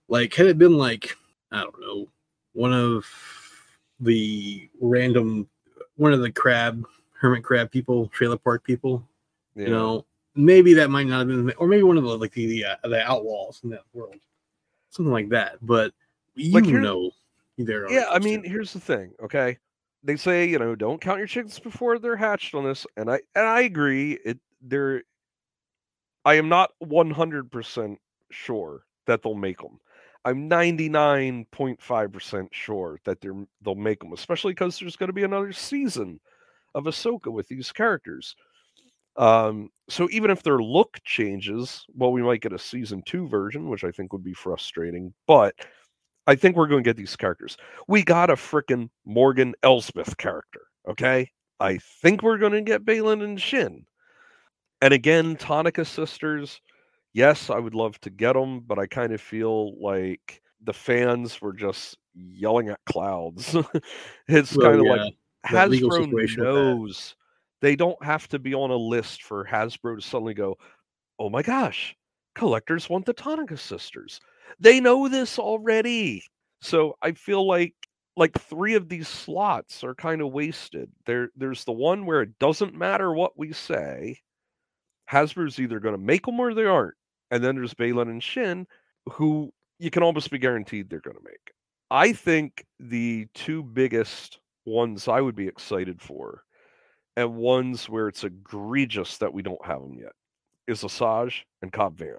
Like, 0.09 0.35
had 0.35 0.47
it 0.47 0.59
been 0.59 0.79
like 0.79 1.17
I 1.51 1.63
don't 1.63 1.81
know, 1.81 2.09
one 2.53 2.73
of 2.73 3.07
the 3.99 4.69
random, 4.81 5.49
one 5.97 6.13
of 6.13 6.21
the 6.21 6.31
crab 6.31 6.87
hermit 7.19 7.43
crab 7.43 7.73
people, 7.73 8.07
trailer 8.09 8.37
park 8.37 8.63
people, 8.63 9.03
yeah. 9.57 9.65
you 9.65 9.71
know, 9.71 10.05
maybe 10.37 10.75
that 10.75 10.91
might 10.91 11.09
not 11.09 11.21
have 11.21 11.29
been, 11.29 11.53
or 11.59 11.67
maybe 11.67 11.83
one 11.83 11.99
of 11.99 12.05
the 12.05 12.17
like 12.19 12.33
the 12.33 12.47
the, 12.47 12.65
uh, 12.65 12.77
the 12.85 13.03
outlaws 13.03 13.61
in 13.65 13.71
that 13.71 13.83
world, 13.93 14.15
something 14.91 15.13
like 15.13 15.29
that. 15.31 15.57
But 15.61 15.93
you 16.37 16.53
like 16.53 16.65
know 16.67 17.11
there. 17.59 17.91
Yeah, 17.91 18.07
I 18.11 18.19
mean, 18.19 18.43
here's 18.45 18.73
the 18.73 18.81
thing. 18.81 19.13
Okay, 19.23 19.59
they 20.03 20.17
say 20.17 20.49
you 20.49 20.59
know 20.59 20.75
don't 20.75 21.01
count 21.01 21.19
your 21.19 21.27
chickens 21.27 21.59
before 21.59 21.99
they're 21.99 22.17
hatched 22.17 22.55
on 22.55 22.65
this, 22.65 22.87
and 22.97 23.11
I 23.11 23.21
and 23.35 23.47
I 23.47 23.63
agree. 23.63 24.19
It 24.25 24.39
there, 24.61 25.03
I 26.25 26.35
am 26.35 26.49
not 26.49 26.71
one 26.79 27.11
hundred 27.11 27.51
percent 27.51 27.99
sure 28.31 28.85
that 29.07 29.23
they'll 29.23 29.35
make 29.35 29.59
them. 29.59 29.81
I'm 30.27 30.49
99.5% 30.49 32.49
sure 32.53 32.99
that 33.05 33.21
they're 33.21 33.45
they'll 33.63 33.75
make 33.75 34.01
them, 34.01 34.15
especially 34.15 34.53
because 34.53 34.79
there's 34.79 34.97
going 34.97 35.09
to 35.09 35.15
be 35.15 35.25
another 35.25 35.53
season 35.53 36.19
of 36.75 36.85
Ahsoka 36.85 37.31
with 37.31 37.47
these 37.49 37.71
characters. 37.73 38.35
Um, 39.17 39.71
so 39.89 40.09
even 40.11 40.31
if 40.31 40.43
their 40.43 40.59
look 40.59 40.99
changes, 41.05 41.85
well, 41.95 42.11
we 42.11 42.23
might 42.23 42.41
get 42.41 42.53
a 42.53 42.59
season 42.59 43.03
two 43.07 43.29
version, 43.29 43.69
which 43.69 43.85
I 43.85 43.91
think 43.91 44.13
would 44.13 44.25
be 44.25 44.33
frustrating. 44.33 45.13
But 45.27 45.55
I 46.27 46.35
think 46.35 46.57
we're 46.57 46.69
going 46.69 46.83
to 46.83 46.89
get 46.89 46.97
these 46.97 47.17
characters. 47.17 47.57
We 47.89 48.03
got 48.03 48.31
a 48.31 48.35
freaking 48.35 48.91
Morgan 49.05 49.55
Elsbeth 49.63 50.17
character. 50.17 50.63
Okay. 50.89 51.31
I 51.61 51.79
think 52.03 52.23
we're 52.23 52.39
going 52.39 52.53
to 52.53 52.63
get 52.63 52.85
Baylan 52.85 53.23
and 53.23 53.41
Shin. 53.41 53.87
And 54.81 54.93
again, 54.93 55.37
Tonnika 55.37 55.87
sisters. 55.87 56.61
Yes, 57.13 57.49
I 57.49 57.59
would 57.59 57.75
love 57.75 58.01
to 58.01 58.11
get 58.11 58.35
them, 58.35 58.61
but 58.61 58.79
I 58.79 58.87
kind 58.87 59.13
of 59.13 59.21
feel 59.21 59.81
like 59.81 60.43
the 60.63 60.73
fans 60.73 61.41
were 61.41 61.53
just 61.53 61.97
yelling 62.15 62.71
at 62.71 62.81
clouds. 62.87 63.55
it's 64.29 64.57
well, 64.57 64.67
kind 64.67 64.81
of 64.81 64.87
yeah, 64.87 65.05
like 65.05 65.15
Hasbro 65.47 66.37
knows 66.37 67.15
they 67.61 67.77
don't 67.77 68.03
have 68.05 68.29
to 68.29 68.39
be 68.39 68.55
on 68.55 68.71
a 68.71 68.77
list 68.77 69.23
for 69.23 69.45
Hasbro 69.45 69.97
to 69.97 70.03
suddenly 70.03 70.35
go, 70.35 70.57
oh 71.19 71.31
my 71.31 71.43
gosh, 71.43 71.95
collectors 72.35 72.91
want 72.91 73.07
the 73.07 73.15
Tonnika 73.15 73.59
sisters. 73.59 74.21
They 74.61 74.81
know 74.81 75.09
this 75.09 75.39
already. 75.39 76.25
So 76.61 76.97
I 77.03 77.13
feel 77.13 77.47
like 77.47 77.75
like 78.17 78.39
three 78.39 78.75
of 78.75 78.89
these 78.89 79.09
slots 79.09 79.83
are 79.83 79.95
kind 79.95 80.21
of 80.21 80.33
wasted. 80.33 80.91
There 81.07 81.31
there's 81.37 81.65
the 81.65 81.73
one 81.73 82.07
where 82.07 82.23
it 82.23 82.39
doesn't 82.39 82.75
matter 82.75 83.13
what 83.13 83.39
we 83.39 83.53
say. 83.53 84.19
Hasbro's 85.11 85.59
either 85.59 85.81
going 85.81 85.95
to 85.95 86.01
make 86.01 86.25
them 86.27 86.41
or 86.41 86.55
they 86.55 86.65
aren't. 86.65 86.95
And 87.31 87.43
then 87.43 87.57
there's 87.57 87.75
Baylan 87.75 88.09
and 88.09 88.23
Shin 88.23 88.67
who 89.11 89.53
you 89.79 89.91
can 89.91 90.03
almost 90.03 90.31
be 90.31 90.39
guaranteed 90.39 90.89
they're 90.89 91.01
going 91.01 91.17
to 91.17 91.25
make. 91.25 91.53
I 91.91 92.13
think 92.13 92.65
the 92.81 93.27
two 93.35 93.63
biggest 93.63 94.39
ones 94.65 95.09
I 95.09 95.21
would 95.21 95.37
be 95.37 95.47
excited 95.47 96.01
for 96.01 96.43
and 97.17 97.37
ones 97.37 97.89
where 97.89 98.09
it's 98.09 98.25
egregious 98.25 99.19
that 99.19 99.33
we 99.33 99.43
don't 99.43 99.65
have 99.65 99.81
them 99.81 99.99
yet 99.99 100.13
is 100.67 100.83
Asajj 100.83 101.43
and 101.63 101.73
Cobb 101.73 101.99
Vanth 101.99 102.19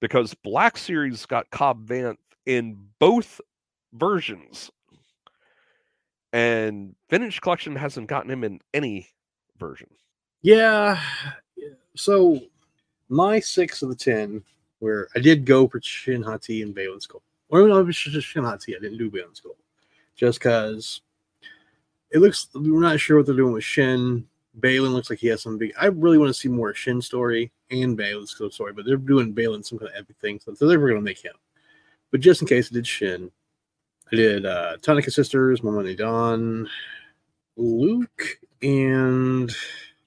because 0.00 0.34
Black 0.34 0.76
Series 0.76 1.26
got 1.26 1.50
Cobb 1.50 1.86
Vanth 1.86 2.16
in 2.46 2.78
both 2.98 3.40
versions, 3.92 4.70
and 6.32 6.94
Vintage 7.10 7.40
Collection 7.40 7.76
hasn't 7.76 8.08
gotten 8.08 8.30
him 8.30 8.44
in 8.44 8.60
any 8.74 9.08
version. 9.58 9.88
Yeah. 10.42 11.00
So 11.96 12.40
my 13.08 13.40
six 13.40 13.82
of 13.82 13.88
the 13.88 13.96
ten, 13.96 14.42
where 14.78 15.08
I 15.16 15.18
did 15.18 15.44
go 15.44 15.66
for 15.66 15.80
Shin 15.82 16.22
Hati 16.22 16.62
and 16.62 16.74
Baylan 16.74 17.06
Skoll. 17.06 17.22
Or 17.48 17.66
no, 17.66 17.78
it 17.78 17.84
was 17.84 17.96
just 17.96 18.26
Shin 18.26 18.44
Hati. 18.44 18.76
I 18.76 18.78
didn't 18.78 18.98
do 18.98 19.10
Baylan 19.10 19.40
Skoll. 19.40 19.56
Just 20.14 20.38
because 20.38 21.00
it 22.10 22.18
looks 22.18 22.48
we're 22.54 22.80
not 22.80 23.00
sure 23.00 23.16
what 23.16 23.26
they're 23.26 23.34
doing 23.34 23.52
with 23.52 23.64
Shin. 23.64 24.26
Baylan 24.60 24.92
looks 24.92 25.10
like 25.10 25.18
he 25.18 25.28
has 25.28 25.42
some 25.42 25.58
big. 25.58 25.72
I 25.78 25.86
really 25.86 26.18
want 26.18 26.28
to 26.28 26.34
see 26.34 26.48
more 26.48 26.74
Shin 26.74 27.00
story 27.00 27.52
and 27.70 27.98
Baylan's 27.98 28.34
story, 28.54 28.72
but 28.72 28.84
they're 28.84 28.96
doing 28.96 29.34
Baylan 29.34 29.64
some 29.64 29.78
kind 29.78 29.90
of 29.90 29.96
epic 29.96 30.16
thing, 30.20 30.40
so 30.40 30.52
they're 30.52 30.78
going 30.78 30.94
to 30.94 31.00
make 31.00 31.24
him. 31.24 31.34
But 32.10 32.20
just 32.20 32.40
in 32.40 32.48
case, 32.48 32.70
I 32.70 32.74
did 32.74 32.86
Shin. 32.86 33.30
I 34.10 34.16
did 34.16 34.46
uh, 34.46 34.78
Tonica 34.78 35.12
Sisters, 35.12 35.62
Mama 35.62 35.94
Dawn, 35.94 36.68
Luke, 37.56 38.38
and 38.62 39.54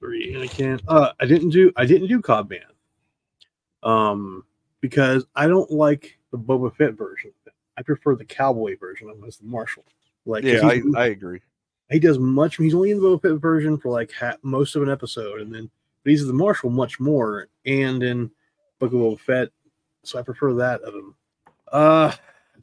Anakin. 0.02 0.82
Uh, 0.88 1.12
I 1.20 1.26
didn't 1.26 1.50
do 1.50 1.72
I 1.76 1.86
didn't 1.86 2.08
do 2.08 2.22
Cobb 2.22 2.52
Vanth, 2.52 3.88
um, 3.88 4.44
because 4.80 5.26
I 5.36 5.48
don't 5.48 5.70
like 5.72 6.18
the 6.32 6.38
Boba 6.38 6.76
Fett 6.76 6.94
version. 6.94 7.32
I 7.78 7.84
prefer 7.84 8.16
the 8.16 8.26
cowboy 8.26 8.78
version 8.78 9.10
of 9.10 9.18
him 9.18 9.24
as 9.26 9.38
the 9.38 9.46
Marshal. 9.46 9.86
Like, 10.26 10.44
yeah, 10.44 10.60
I, 10.64 10.82
I 10.96 11.06
agree. 11.08 11.42
He 11.92 12.00
does 12.00 12.20
much. 12.20 12.58
He's 12.58 12.74
only 12.74 12.92
in 12.92 13.02
the 13.02 13.04
Boba 13.04 13.22
Fett 13.22 13.42
version 13.42 13.78
for 13.78 13.90
like 13.90 14.12
ha- 14.12 14.38
most 14.44 14.76
of 14.76 14.84
an 14.84 14.90
episode, 14.90 15.42
and 15.42 15.54
then 15.54 15.70
but 16.04 16.10
he's 16.12 16.26
the 16.26 16.34
Marshal 16.34 16.70
much 16.70 17.00
more, 17.00 17.48
and 17.66 18.02
in 18.02 18.32
Book 18.80 18.94
of 18.94 19.00
Boba 19.00 19.20
Fett. 19.20 19.50
So 20.04 20.18
I 20.18 20.22
prefer 20.22 20.54
that 20.54 20.82
of 20.82 20.94
him. 20.94 21.16
Uh, 21.72 22.14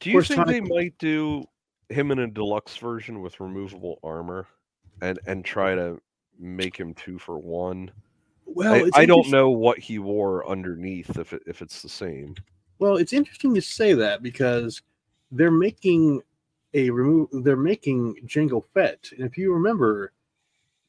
do 0.01 0.11
you 0.11 0.23
think 0.23 0.47
they 0.47 0.61
might 0.61 0.97
do 0.99 1.45
him 1.89 2.11
in 2.11 2.21
a 2.21 2.27
deluxe 2.27 2.77
version 2.77 3.21
with 3.23 3.41
removable 3.41 3.99
armor, 4.03 4.47
and 5.03 5.19
and 5.27 5.45
try 5.45 5.75
to 5.75 6.01
make 6.39 6.77
him 6.77 6.95
two 6.95 7.19
for 7.19 7.39
one? 7.39 7.91
Well, 8.47 8.87
I, 8.95 9.03
I 9.03 9.07
don't 9.07 9.29
know 9.29 9.51
what 9.51 9.79
he 9.79 9.99
wore 9.99 10.49
underneath 10.49 11.19
if 11.19 11.35
it, 11.35 11.43
if 11.47 11.61
it's 11.61 11.83
the 11.83 11.89
same. 11.89 12.35
Well, 12.79 12.97
it's 12.97 13.13
interesting 13.13 13.55
to 13.55 13.61
say 13.61 13.93
that 13.93 14.23
because 14.23 14.81
they're 15.31 15.51
making 15.51 16.23
a 16.75 16.91
remove. 16.91 17.29
They're 17.33 17.57
making 17.57 18.17
Jango 18.27 18.65
Fett, 18.75 19.11
and 19.17 19.27
if 19.27 19.39
you 19.39 19.53
remember, 19.53 20.13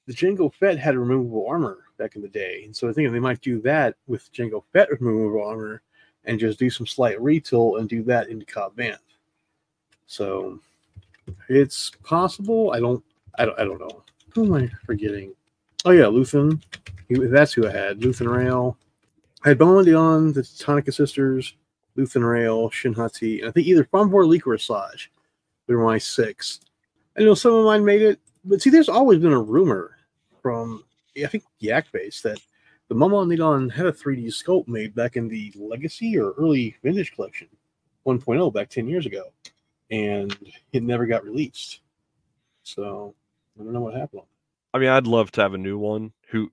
the 0.08 0.14
Jango 0.14 0.54
Fett 0.54 0.78
had 0.78 0.98
removable 0.98 1.46
armor 1.48 1.80
back 1.98 2.16
in 2.16 2.22
the 2.22 2.28
day, 2.28 2.64
and 2.66 2.76
so 2.76 2.90
I 2.90 2.94
think 2.94 3.12
they 3.12 3.20
might 3.20 3.42
do 3.42 3.62
that 3.62 3.96
with 4.08 4.32
Jango 4.34 4.64
Fett 4.74 4.90
removable 4.92 5.46
armor, 5.46 5.82
and 6.26 6.40
just 6.40 6.60
do 6.60 6.70
some 6.70 6.88
slight 6.88 7.18
retool 7.20 7.80
and 7.80 7.88
do 7.88 8.04
that 8.04 8.30
into 8.30 8.46
Cobb 8.46 8.76
Vanth. 8.76 8.98
So 10.08 10.60
it's 11.48 11.92
possible. 12.04 12.72
I 12.74 12.80
don't. 12.80 13.04
I 13.38 13.46
don't. 13.46 13.60
I 13.60 13.64
don't 13.64 13.80
know. 13.80 14.04
Who 14.34 14.46
am 14.46 14.54
I 14.54 14.70
forgetting? 14.86 15.34
Oh 15.86 15.92
yeah, 15.92 16.06
Luthen. 16.06 16.62
He, 17.08 17.16
that's 17.16 17.54
who 17.54 17.68
I 17.68 17.72
had. 17.72 18.00
Luthen 18.00 18.32
Rael. 18.32 18.78
I 19.44 19.50
had 19.50 19.58
Bounty 19.58 19.94
on 19.94 20.34
the 20.34 20.42
Tonnika 20.42 20.94
sisters, 20.94 21.56
Luthen 21.98 22.28
Rael, 22.28 22.70
Shin 22.72 22.94
Hati, 22.94 23.40
and 23.40 23.50
I 23.50 23.52
think 23.52 23.68
either 23.68 23.86
Fon 23.86 24.12
Leek 24.12 24.46
or 24.46 24.56
Asajj. 24.56 25.08
Were 25.70 25.86
my 25.86 25.98
six. 25.98 26.60
I 27.18 27.22
know 27.22 27.36
some 27.36 27.54
of 27.54 27.66
mine 27.66 27.86
made 27.86 28.02
it, 28.02 28.20
but 28.44 28.62
see, 28.62 28.70
there's 28.70 28.90
always 28.90 29.20
been 29.20 29.34
a 29.34 29.42
rumor 29.42 29.98
from 30.42 30.84
I 31.18 31.28
think 31.28 31.44
Yak 31.60 31.88
Face 31.88 32.22
that 32.22 32.40
the 32.88 32.96
Momaw 32.96 33.26
Nadon 33.28 33.72
had 33.72 33.86
a 33.86 33.92
3D 33.92 34.28
sculpt 34.28 34.68
made 34.68 34.96
back 34.96 35.16
in 35.16 35.28
the 35.28 35.54
Legacy 35.56 36.18
or 36.18 36.32
early 36.32 36.76
Vintage 36.84 37.14
Collection 37.14 37.48
1.0 38.06 38.54
back 38.54 38.70
10 38.70 38.88
years 38.88 39.06
ago, 39.06 39.32
and 39.92 40.36
it 40.74 40.82
never 40.82 41.06
got 41.06 41.24
released. 41.24 41.82
So 42.64 43.14
I 43.60 43.64
don't 43.64 43.74
know 43.74 43.82
what 43.82 43.94
happened. 43.94 44.24
I 44.74 44.80
mean, 44.80 44.90
I'd 44.90 45.08
love 45.08 45.32
to 45.34 45.42
have 45.42 45.54
a 45.54 45.58
new 45.58 45.78
one 45.78 46.12
who 46.28 46.52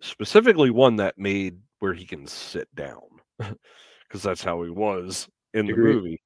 specifically 0.00 0.70
one 0.70 0.96
that 0.96 1.18
made 1.18 1.58
where 1.80 1.94
he 1.94 2.04
can 2.04 2.26
sit 2.26 2.74
down 2.74 3.02
because 3.38 4.22
that's 4.22 4.44
how 4.44 4.62
he 4.62 4.70
was 4.70 5.28
in 5.52 5.66
the 5.66 5.76
movie. 5.76 6.20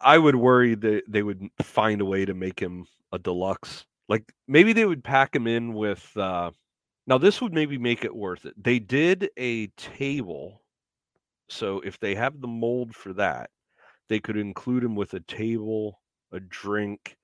I, 0.00 0.14
I 0.14 0.18
would 0.18 0.36
worry 0.36 0.74
that 0.74 1.02
they 1.08 1.22
would 1.22 1.48
find 1.62 2.00
a 2.00 2.04
way 2.04 2.24
to 2.24 2.34
make 2.34 2.58
him 2.60 2.86
a 3.12 3.18
deluxe. 3.18 3.86
Like 4.08 4.32
maybe 4.48 4.72
they 4.72 4.84
would 4.86 5.04
pack 5.04 5.34
him 5.34 5.46
in 5.46 5.72
with. 5.74 6.16
uh 6.16 6.50
Now 7.06 7.18
this 7.18 7.40
would 7.40 7.52
maybe 7.52 7.78
make 7.78 8.04
it 8.04 8.14
worth 8.14 8.44
it. 8.46 8.54
They 8.62 8.78
did 8.78 9.30
a 9.36 9.68
table, 9.76 10.62
so 11.48 11.80
if 11.80 11.98
they 11.98 12.14
have 12.14 12.40
the 12.40 12.48
mold 12.48 12.94
for 12.94 13.12
that, 13.14 13.50
they 14.08 14.20
could 14.20 14.36
include 14.36 14.84
him 14.84 14.94
with 14.94 15.14
a 15.14 15.20
table, 15.20 16.00
a 16.32 16.40
drink, 16.40 17.16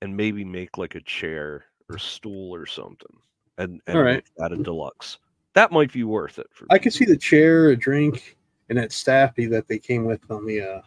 and 0.00 0.16
maybe 0.16 0.44
make 0.44 0.78
like 0.78 0.94
a 0.94 1.00
chair 1.02 1.64
or 1.88 1.98
stool 1.98 2.54
or 2.54 2.66
something, 2.66 3.16
and 3.58 3.80
and 3.86 3.96
All 3.96 4.02
right. 4.04 4.16
make 4.16 4.34
that 4.36 4.52
a 4.52 4.56
deluxe. 4.56 5.18
That 5.54 5.72
might 5.72 5.92
be 5.92 6.04
worth 6.04 6.38
it. 6.38 6.46
I 6.70 6.78
could 6.78 6.92
see 6.92 7.04
the 7.04 7.16
chair, 7.16 7.68
a 7.68 7.76
drink, 7.76 8.36
and 8.68 8.78
that 8.78 8.90
staffy 8.92 9.46
that 9.46 9.68
they 9.68 9.78
came 9.78 10.04
with 10.04 10.30
on 10.30 10.46
the 10.46 10.60
uh, 10.60 10.80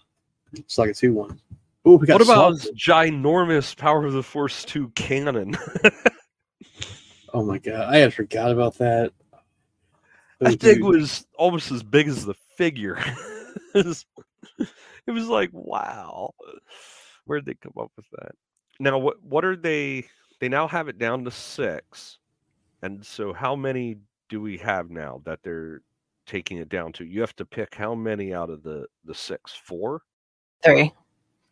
Saga 0.68 0.94
2 0.94 1.14
one. 1.14 1.40
Oh, 1.86 1.98
we 1.98 2.08
got 2.08 2.16
What 2.16 2.24
about 2.24 2.58
Saga. 2.58 2.74
ginormous 2.76 3.76
Power 3.76 4.06
of 4.06 4.14
the 4.14 4.24
Force 4.24 4.64
2 4.66 4.90
cannon? 4.90 5.58
Oh 7.36 7.44
my 7.44 7.58
god, 7.58 7.94
I 7.94 7.98
had 7.98 8.14
forgot 8.14 8.50
about 8.50 8.78
that. 8.78 9.12
Oh, 9.34 9.40
that 10.40 10.58
thing 10.62 10.86
was 10.86 11.28
almost 11.38 11.70
as 11.70 11.84
big 11.84 12.08
as 12.08 12.26
the 12.26 12.34
figure. 12.56 12.98
it, 13.76 13.86
was, 13.86 14.06
it 15.06 15.12
was 15.12 15.28
like, 15.28 15.50
wow. 15.52 16.34
Where'd 17.26 17.46
they 17.46 17.56
come 17.56 17.74
up 17.78 17.92
with 17.98 18.06
that? 18.14 18.32
Now 18.80 18.98
what 19.00 19.22
what 19.22 19.44
are 19.44 19.58
they 19.58 20.06
they 20.40 20.48
now 20.48 20.66
have 20.66 20.88
it 20.88 20.98
down 20.98 21.26
to 21.26 21.32
six. 21.32 22.20
And 22.82 23.06
so 23.06 23.34
how 23.34 23.54
many 23.54 23.98
do 24.30 24.40
we 24.40 24.58
have 24.60 24.90
now 24.90 25.22
that 25.26 25.40
they're 25.44 25.82
taking 26.26 26.60
it 26.60 26.70
down 26.70 26.94
to? 26.94 27.04
You 27.04 27.20
have 27.20 27.36
to 27.36 27.46
pick 27.46 27.76
how 27.76 27.96
many 27.96 28.34
out 28.34 28.50
of 28.50 28.64
the 28.64 28.86
the 29.04 29.14
six? 29.14 29.52
Four? 29.54 30.04
Three. 30.66 30.92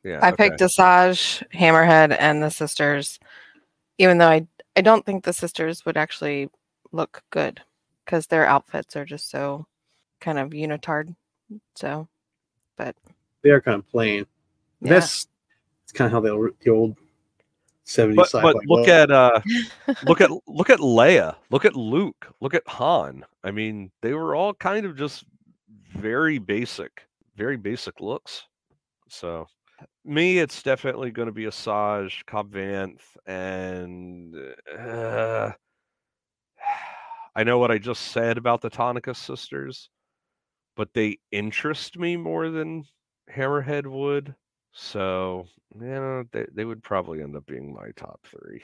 Yeah. 0.03 0.19
I 0.21 0.31
okay. 0.31 0.49
picked 0.49 0.61
Asajj, 0.61 1.43
Hammerhead, 1.53 2.15
and 2.19 2.43
the 2.43 2.49
sisters, 2.49 3.19
even 3.97 4.17
though 4.17 4.29
I 4.29 4.47
I 4.75 4.81
don't 4.81 5.05
think 5.05 5.23
the 5.23 5.33
sisters 5.33 5.85
would 5.85 5.97
actually 5.97 6.49
look 6.91 7.23
good 7.29 7.61
because 8.05 8.27
their 8.27 8.45
outfits 8.45 8.95
are 8.95 9.05
just 9.05 9.29
so 9.29 9.65
kind 10.19 10.39
of 10.39 10.49
unitard. 10.49 11.15
So, 11.75 12.07
but 12.77 12.95
they 13.43 13.51
are 13.51 13.61
kind 13.61 13.79
of 13.79 13.89
plain. 13.89 14.25
yeah. 14.81 14.93
That's, 14.93 15.27
that's 15.81 15.91
kind 15.93 16.07
of 16.07 16.11
how 16.13 16.19
the, 16.21 16.53
the 16.61 16.71
old 16.71 16.97
70s 17.85 18.15
but, 18.15 18.25
sci-fi 18.27 18.41
but 18.41 18.65
look 18.65 18.79
was. 18.79 18.89
at 18.89 19.11
uh 19.11 19.41
look 20.05 20.21
at 20.21 20.31
look 20.47 20.69
at 20.69 20.79
Leia, 20.79 21.35
look 21.49 21.65
at 21.65 21.75
Luke, 21.75 22.27
look 22.39 22.53
at 22.53 22.67
Han. 22.67 23.25
I 23.43 23.51
mean, 23.51 23.91
they 24.01 24.13
were 24.13 24.35
all 24.35 24.53
kind 24.53 24.85
of 24.85 24.97
just 24.97 25.25
very 25.91 26.39
basic, 26.39 27.03
very 27.35 27.57
basic 27.57 27.99
looks. 27.99 28.45
So 29.13 29.47
me, 30.03 30.39
it's 30.39 30.63
definitely 30.63 31.11
going 31.11 31.27
to 31.27 31.31
be 31.31 31.45
Asajj, 31.45 32.25
Cobb 32.25 32.51
Vanth, 32.51 33.01
and 33.25 34.35
uh, 34.77 35.51
I 37.35 37.43
know 37.43 37.59
what 37.59 37.71
I 37.71 37.77
just 37.77 38.11
said 38.11 38.37
about 38.37 38.61
the 38.61 38.69
Tonnika 38.69 39.15
sisters, 39.15 39.89
but 40.75 40.93
they 40.93 41.17
interest 41.31 41.97
me 41.97 42.17
more 42.17 42.49
than 42.49 42.85
Hammerhead 43.31 43.85
would. 43.87 44.35
So, 44.71 45.45
you 45.79 45.85
know, 45.85 46.23
they, 46.31 46.47
they 46.51 46.65
would 46.65 46.81
probably 46.81 47.21
end 47.21 47.35
up 47.35 47.45
being 47.45 47.71
my 47.73 47.91
top 47.95 48.19
three. 48.25 48.61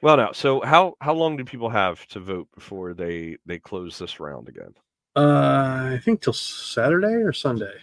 Well, 0.00 0.16
now, 0.16 0.32
so 0.32 0.60
how 0.60 0.94
how 1.00 1.14
long 1.14 1.36
do 1.36 1.44
people 1.44 1.70
have 1.70 2.06
to 2.08 2.20
vote 2.20 2.48
before 2.54 2.94
they 2.94 3.36
they 3.46 3.58
close 3.58 3.98
this 3.98 4.20
round 4.20 4.48
again? 4.48 4.74
Uh, 5.16 5.90
I 5.94 6.00
think 6.04 6.20
till 6.20 6.32
Saturday 6.32 7.14
or 7.14 7.32
Sunday. 7.32 7.74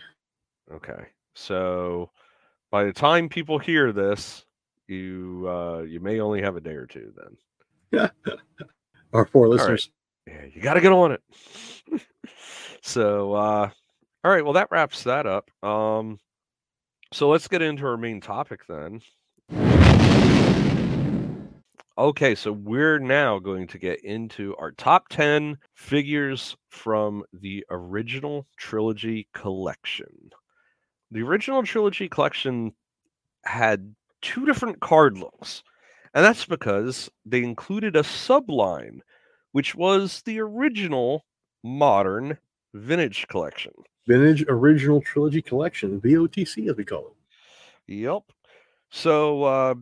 Okay, 0.72 1.08
so 1.36 2.10
by 2.72 2.84
the 2.84 2.94
time 2.94 3.30
people 3.30 3.60
hear 3.60 3.92
this, 3.92 4.46
you 4.88 5.46
uh 5.48 5.82
you 5.82 6.00
may 6.00 6.20
only 6.20 6.42
have 6.42 6.56
a 6.56 6.62
day 6.62 6.74
or 6.74 6.86
two. 6.86 7.14
Then, 7.16 8.12
yeah, 8.26 8.34
Our 9.14 9.26
four 9.26 9.46
right. 9.46 9.52
listeners. 9.52 9.90
yeah, 10.28 10.46
you 10.54 10.62
got 10.62 10.74
to 10.74 10.82
get 10.82 10.92
on 10.92 11.12
it. 11.12 11.22
so, 12.82 13.34
uh 13.34 13.70
all 14.26 14.32
right, 14.32 14.44
well, 14.44 14.54
that 14.54 14.72
wraps 14.72 15.04
that 15.04 15.28
up. 15.28 15.52
Um, 15.64 16.18
so 17.14 17.30
let's 17.30 17.48
get 17.48 17.62
into 17.62 17.86
our 17.86 17.96
main 17.96 18.22
topic 18.22 18.62
then. 18.68 19.02
Okay, 21.96 22.34
so 22.34 22.52
we're 22.52 22.98
now 22.98 23.38
going 23.38 23.68
to 23.68 23.78
get 23.78 24.04
into 24.04 24.56
our 24.58 24.72
top 24.72 25.10
10 25.10 25.60
figures 25.76 26.58
from 26.70 27.24
the 27.34 27.64
original 27.70 28.48
trilogy 28.58 29.28
collection. 29.32 30.32
The 31.12 31.22
original 31.22 31.64
trilogy 31.64 32.10
collection 32.10 32.74
had 33.44 33.96
two 34.22 34.46
different 34.46 34.80
card 34.80 35.18
looks, 35.18 35.64
and 36.14 36.26
that's 36.26 36.46
because 36.46 37.10
they 37.26 37.44
included 37.44 37.96
a 37.96 38.02
subline, 38.02 39.00
which 39.52 39.76
was 39.76 40.22
the 40.24 40.40
original 40.40 41.26
modern 41.64 42.38
vintage 42.74 43.28
collection. 43.28 43.72
Vintage 44.08 44.46
Original 44.48 45.02
Trilogy 45.02 45.42
Collection, 45.42 46.00
VOTC 46.00 46.70
as 46.70 46.76
we 46.76 46.86
call 46.86 47.08
it. 47.08 47.94
Yep. 47.94 48.24
So 48.90 49.44
uh 49.44 49.76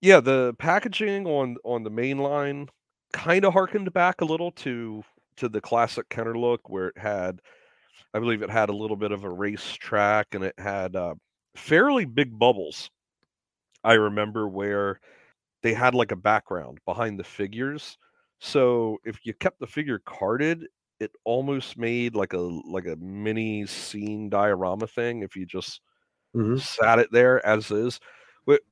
yeah, 0.00 0.20
the 0.20 0.54
packaging 0.58 1.26
on 1.26 1.56
on 1.64 1.82
the 1.82 1.90
main 1.90 2.18
line 2.18 2.68
kind 3.12 3.44
of 3.44 3.52
harkened 3.52 3.92
back 3.92 4.20
a 4.20 4.24
little 4.24 4.52
to 4.52 5.02
to 5.36 5.48
the 5.48 5.60
classic 5.60 6.08
Kenner 6.08 6.36
look 6.36 6.68
where 6.68 6.88
it 6.88 6.98
had 6.98 7.40
I 8.14 8.18
believe 8.20 8.42
it 8.42 8.50
had 8.50 8.68
a 8.70 8.74
little 8.76 8.96
bit 8.96 9.12
of 9.12 9.24
a 9.24 9.30
racetrack 9.30 10.34
and 10.34 10.44
it 10.44 10.54
had 10.58 10.96
uh 10.96 11.14
fairly 11.56 12.04
big 12.04 12.38
bubbles. 12.38 12.90
I 13.84 13.94
remember 13.94 14.48
where 14.48 15.00
they 15.62 15.74
had 15.74 15.94
like 15.94 16.12
a 16.12 16.16
background 16.16 16.78
behind 16.86 17.18
the 17.20 17.24
figures. 17.24 17.98
So 18.40 18.98
if 19.04 19.18
you 19.24 19.34
kept 19.34 19.60
the 19.60 19.66
figure 19.66 20.00
carded, 20.06 20.66
it 21.00 21.12
almost 21.24 21.78
made 21.78 22.14
like 22.16 22.32
a 22.34 22.38
like 22.40 22.86
a 22.86 22.96
mini 22.96 23.66
scene 23.66 24.30
diorama 24.30 24.86
thing 24.88 25.22
if 25.22 25.36
you 25.36 25.46
just 25.46 25.80
Mhm. 26.34 26.58
sat 26.58 26.98
it 26.98 27.10
there 27.12 27.44
as 27.46 27.70
is, 27.70 28.00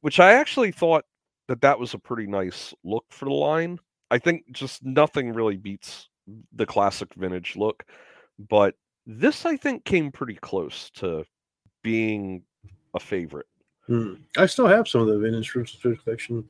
which 0.00 0.20
I 0.20 0.35
actually 0.35 0.72
thought 0.72 1.04
that 1.48 1.61
that 1.62 1.78
was 1.78 1.94
a 1.94 1.98
pretty 1.98 2.26
nice 2.26 2.74
look 2.85 3.04
for 3.11 3.26
the 3.26 3.32
line. 3.32 3.78
I 4.11 4.18
think 4.18 4.44
just 4.52 4.85
nothing 4.85 5.32
really 5.32 5.56
beats 5.56 6.08
the 6.52 6.66
classic 6.66 7.14
vintage 7.14 7.56
look, 7.56 7.85
but 8.38 8.74
this 9.06 9.44
I 9.46 9.56
think 9.56 9.84
came 9.84 10.12
pretty 10.12 10.34
close 10.34 10.90
to 10.96 11.24
being 11.82 12.42
a 12.94 13.00
favorite. 13.00 13.46
Hmm. 13.86 14.14
I 14.36 14.46
still 14.46 14.66
have 14.66 14.86
some 14.86 15.00
of 15.02 15.08
the 15.08 15.18
Vintage 15.18 15.48
Trilogy 15.48 16.00
Collection. 16.02 16.48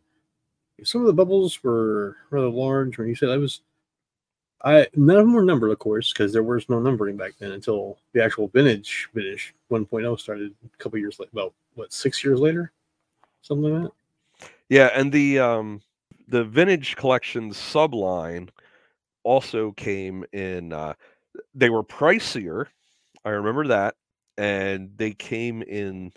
Some 0.85 1.01
of 1.01 1.07
the 1.07 1.13
bubbles 1.13 1.63
were 1.63 2.17
rather 2.31 2.49
large. 2.49 2.99
When 2.99 3.09
you 3.09 3.15
said 3.15 3.31
I 3.31 3.37
was, 3.37 3.63
I 4.65 4.87
none 4.95 5.17
of 5.17 5.27
them 5.27 5.35
were 5.35 5.45
numbered, 5.45 5.71
of 5.71 5.79
course, 5.79 6.13
because 6.13 6.33
there 6.33 6.43
was 6.43 6.69
no 6.69 6.81
numbering 6.81 7.17
back 7.17 7.33
then 7.39 7.53
until 7.53 7.99
the 8.13 8.23
actual 8.23 8.49
Vintage 8.49 9.09
Vintage 9.15 9.55
1.0 9.71 10.21
started 10.21 10.55
a 10.65 10.83
couple 10.83 10.99
years 10.99 11.19
later. 11.19 11.31
About 11.33 11.55
what 11.75 11.93
six 11.93 12.23
years 12.23 12.41
later, 12.41 12.73
something 13.43 13.73
like 13.73 13.83
that. 13.85 14.49
Yeah, 14.69 14.91
and 14.95 15.13
the 15.13 15.39
um 15.39 15.81
the 16.29 16.45
vintage 16.45 16.97
collection 16.97 17.51
subline 17.51 18.49
also 19.23 19.73
came 19.73 20.25
in 20.33 20.73
uh 20.73 20.95
they 21.55 21.71
were 21.71 21.85
pricier. 21.85 22.67
I 23.25 23.31
remember 23.31 23.69
that. 23.69 23.95
And 24.39 24.91
they 24.97 25.13
came 25.13 25.63
in 25.63 26.13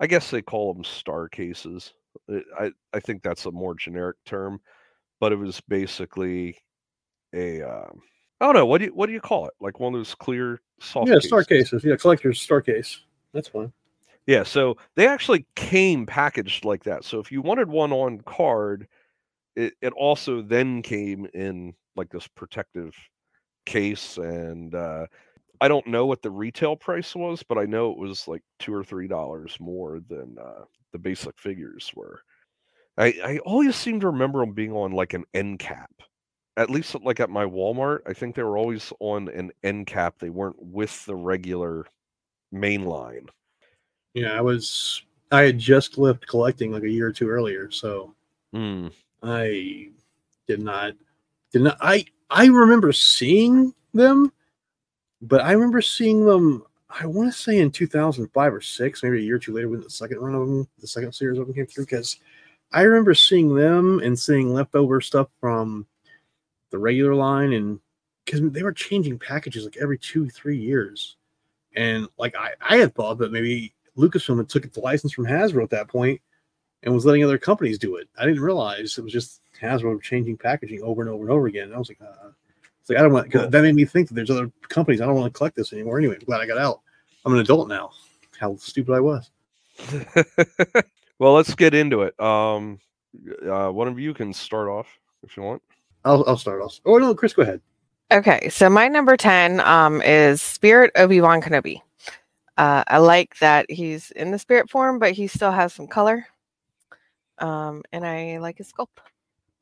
I 0.00 0.06
guess 0.06 0.30
they 0.30 0.42
call 0.42 0.74
them 0.74 0.84
star 0.84 1.28
cases. 1.28 1.94
Uh, 2.30 2.40
I 2.58 2.72
I 2.92 3.00
think 3.00 3.22
that's 3.22 3.46
a 3.46 3.52
more 3.52 3.74
generic 3.74 4.16
term, 4.26 4.60
but 5.20 5.32
it 5.32 5.36
was 5.36 5.60
basically 5.62 6.58
a 7.32 7.62
um 7.62 8.02
I 8.40 8.46
don't 8.46 8.54
know, 8.54 8.66
what 8.66 8.78
do 8.78 8.86
you 8.86 8.94
what 8.94 9.06
do 9.06 9.12
you 9.12 9.20
call 9.20 9.46
it? 9.46 9.54
Like 9.60 9.80
one 9.80 9.94
of 9.94 9.98
those 9.98 10.14
clear 10.14 10.60
soft 10.80 11.08
yeah, 11.08 11.18
star 11.20 11.44
cases. 11.44 11.70
cases. 11.70 11.84
Yeah, 11.84 11.96
collector's 11.96 12.40
star 12.40 12.60
case. 12.60 13.00
That's 13.32 13.48
fine. 13.48 13.72
Yeah, 14.26 14.42
so 14.42 14.76
they 14.96 15.06
actually 15.06 15.46
came 15.54 16.06
packaged 16.06 16.64
like 16.64 16.82
that. 16.84 17.04
So 17.04 17.18
if 17.20 17.30
you 17.30 17.42
wanted 17.42 17.68
one 17.68 17.92
on 17.92 18.20
card, 18.22 18.88
it, 19.54 19.74
it 19.82 19.92
also 19.92 20.40
then 20.40 20.82
came 20.82 21.26
in 21.34 21.74
like 21.94 22.10
this 22.10 22.26
protective 22.26 22.94
case. 23.64 24.16
And 24.18 24.74
uh, 24.74 25.06
I 25.60 25.68
don't 25.68 25.86
know 25.86 26.06
what 26.06 26.22
the 26.22 26.30
retail 26.30 26.76
price 26.76 27.14
was, 27.14 27.42
but 27.42 27.58
I 27.58 27.64
know 27.64 27.90
it 27.90 27.98
was 27.98 28.28
like 28.28 28.42
two 28.58 28.74
or 28.74 28.84
three 28.84 29.08
dollars 29.08 29.56
more 29.60 30.00
than 30.08 30.36
uh, 30.40 30.64
the 30.92 30.98
basic 30.98 31.38
figures 31.38 31.90
were. 31.94 32.22
I, 32.96 33.06
I 33.24 33.38
always 33.38 33.74
seem 33.76 34.00
to 34.00 34.06
remember 34.08 34.40
them 34.40 34.52
being 34.52 34.72
on 34.72 34.92
like 34.92 35.14
an 35.14 35.24
end 35.34 35.58
cap. 35.58 35.90
at 36.56 36.70
least 36.70 36.94
like 37.02 37.18
at 37.18 37.30
my 37.30 37.44
Walmart, 37.44 38.00
I 38.06 38.12
think 38.12 38.34
they 38.36 38.44
were 38.44 38.56
always 38.58 38.92
on 39.00 39.28
an 39.30 39.50
end 39.64 39.86
cap. 39.88 40.16
They 40.20 40.30
weren't 40.30 40.56
with 40.60 41.04
the 41.04 41.16
regular 41.16 41.86
main 42.52 42.84
line. 42.84 43.26
Yeah, 44.14 44.38
I 44.38 44.40
was. 44.40 45.02
I 45.32 45.42
had 45.42 45.58
just 45.58 45.98
left 45.98 46.28
collecting 46.28 46.70
like 46.70 46.84
a 46.84 46.88
year 46.88 47.08
or 47.08 47.12
two 47.12 47.28
earlier, 47.28 47.70
so 47.72 48.14
Mm. 48.54 48.92
I 49.24 49.88
did 50.46 50.60
not. 50.60 50.92
Did 51.50 51.62
not. 51.62 51.76
I 51.80 52.04
I 52.34 52.46
remember 52.46 52.92
seeing 52.92 53.72
them, 53.94 54.32
but 55.22 55.40
I 55.40 55.52
remember 55.52 55.80
seeing 55.80 56.26
them. 56.26 56.64
I 56.90 57.06
want 57.06 57.32
to 57.32 57.38
say 57.38 57.58
in 57.58 57.70
2005 57.70 58.54
or 58.54 58.60
six, 58.60 59.04
maybe 59.04 59.18
a 59.18 59.22
year 59.22 59.36
or 59.36 59.38
two 59.38 59.52
later, 59.52 59.68
when 59.68 59.80
the 59.80 59.88
second 59.88 60.18
run 60.18 60.34
of 60.34 60.40
them, 60.40 60.68
the 60.80 60.86
second 60.88 61.12
series 61.12 61.38
of 61.38 61.46
them 61.46 61.54
came 61.54 61.66
through. 61.66 61.84
Because 61.84 62.18
I 62.72 62.82
remember 62.82 63.14
seeing 63.14 63.54
them 63.54 64.00
and 64.00 64.18
seeing 64.18 64.52
leftover 64.52 65.00
stuff 65.00 65.28
from 65.40 65.86
the 66.70 66.78
regular 66.78 67.14
line, 67.14 67.52
and 67.52 67.78
because 68.24 68.40
they 68.50 68.64
were 68.64 68.72
changing 68.72 69.16
packages 69.20 69.64
like 69.64 69.76
every 69.80 69.98
two, 69.98 70.28
three 70.28 70.58
years, 70.58 71.16
and 71.76 72.08
like 72.18 72.34
I, 72.34 72.50
I 72.60 72.78
had 72.78 72.96
thought 72.96 73.18
that 73.18 73.30
maybe 73.30 73.72
Lucasfilm 73.96 74.38
had 74.38 74.48
took 74.48 74.72
the 74.72 74.80
license 74.80 75.12
from 75.12 75.26
Hasbro 75.26 75.62
at 75.62 75.70
that 75.70 75.86
point 75.86 76.20
and 76.82 76.92
was 76.92 77.06
letting 77.06 77.22
other 77.22 77.38
companies 77.38 77.78
do 77.78 77.94
it. 77.94 78.08
I 78.18 78.26
didn't 78.26 78.42
realize 78.42 78.98
it 78.98 79.04
was 79.04 79.12
just 79.12 79.40
Hasbro 79.60 80.00
changing 80.02 80.36
packaging 80.36 80.82
over 80.82 81.02
and 81.02 81.10
over 81.10 81.24
and 81.24 81.32
over 81.32 81.46
again. 81.46 81.64
And 81.64 81.74
I 81.74 81.78
was 81.78 81.88
like, 81.88 82.00
uh, 82.00 82.30
it's 82.80 82.90
like 82.90 82.98
I 82.98 83.02
don't 83.02 83.12
want. 83.12 83.30
Cause 83.30 83.50
that 83.50 83.62
made 83.62 83.74
me 83.74 83.84
think 83.84 84.08
that 84.08 84.14
there's 84.14 84.30
other 84.30 84.50
companies. 84.68 85.00
I 85.00 85.06
don't 85.06 85.14
want 85.14 85.32
to 85.32 85.36
collect 85.36 85.56
this 85.56 85.72
anymore. 85.72 85.98
Anyway, 85.98 86.16
I'm 86.16 86.24
glad 86.24 86.40
I 86.40 86.46
got 86.46 86.58
out. 86.58 86.80
I'm 87.24 87.32
an 87.32 87.40
adult 87.40 87.68
now. 87.68 87.90
How 88.38 88.56
stupid 88.56 88.94
I 88.94 89.00
was. 89.00 89.30
well, 91.18 91.32
let's 91.32 91.54
get 91.54 91.74
into 91.74 92.02
it. 92.02 92.18
Um, 92.20 92.78
uh, 93.48 93.70
one 93.70 93.88
of 93.88 93.98
you 93.98 94.12
can 94.12 94.32
start 94.32 94.68
off 94.68 94.86
if 95.22 95.36
you 95.36 95.42
want. 95.42 95.62
I'll 96.04 96.24
I'll 96.26 96.36
start 96.36 96.60
off. 96.60 96.80
Oh 96.84 96.98
no, 96.98 97.14
Chris, 97.14 97.32
go 97.32 97.42
ahead. 97.42 97.60
Okay, 98.12 98.48
so 98.50 98.68
my 98.68 98.86
number 98.86 99.16
10 99.16 99.60
um, 99.60 100.02
is 100.02 100.42
Spirit 100.42 100.92
Obi 100.94 101.22
Wan 101.22 101.40
Kenobi. 101.40 101.80
Uh, 102.56 102.84
I 102.86 102.98
like 102.98 103.38
that 103.38 103.68
he's 103.70 104.10
in 104.12 104.30
the 104.30 104.38
spirit 104.38 104.70
form, 104.70 104.98
but 104.98 105.12
he 105.12 105.26
still 105.26 105.50
has 105.50 105.72
some 105.72 105.86
color. 105.86 106.26
Um, 107.38 107.82
and 107.92 108.06
I 108.06 108.38
like 108.38 108.58
his 108.58 108.70
sculpt. 108.72 108.98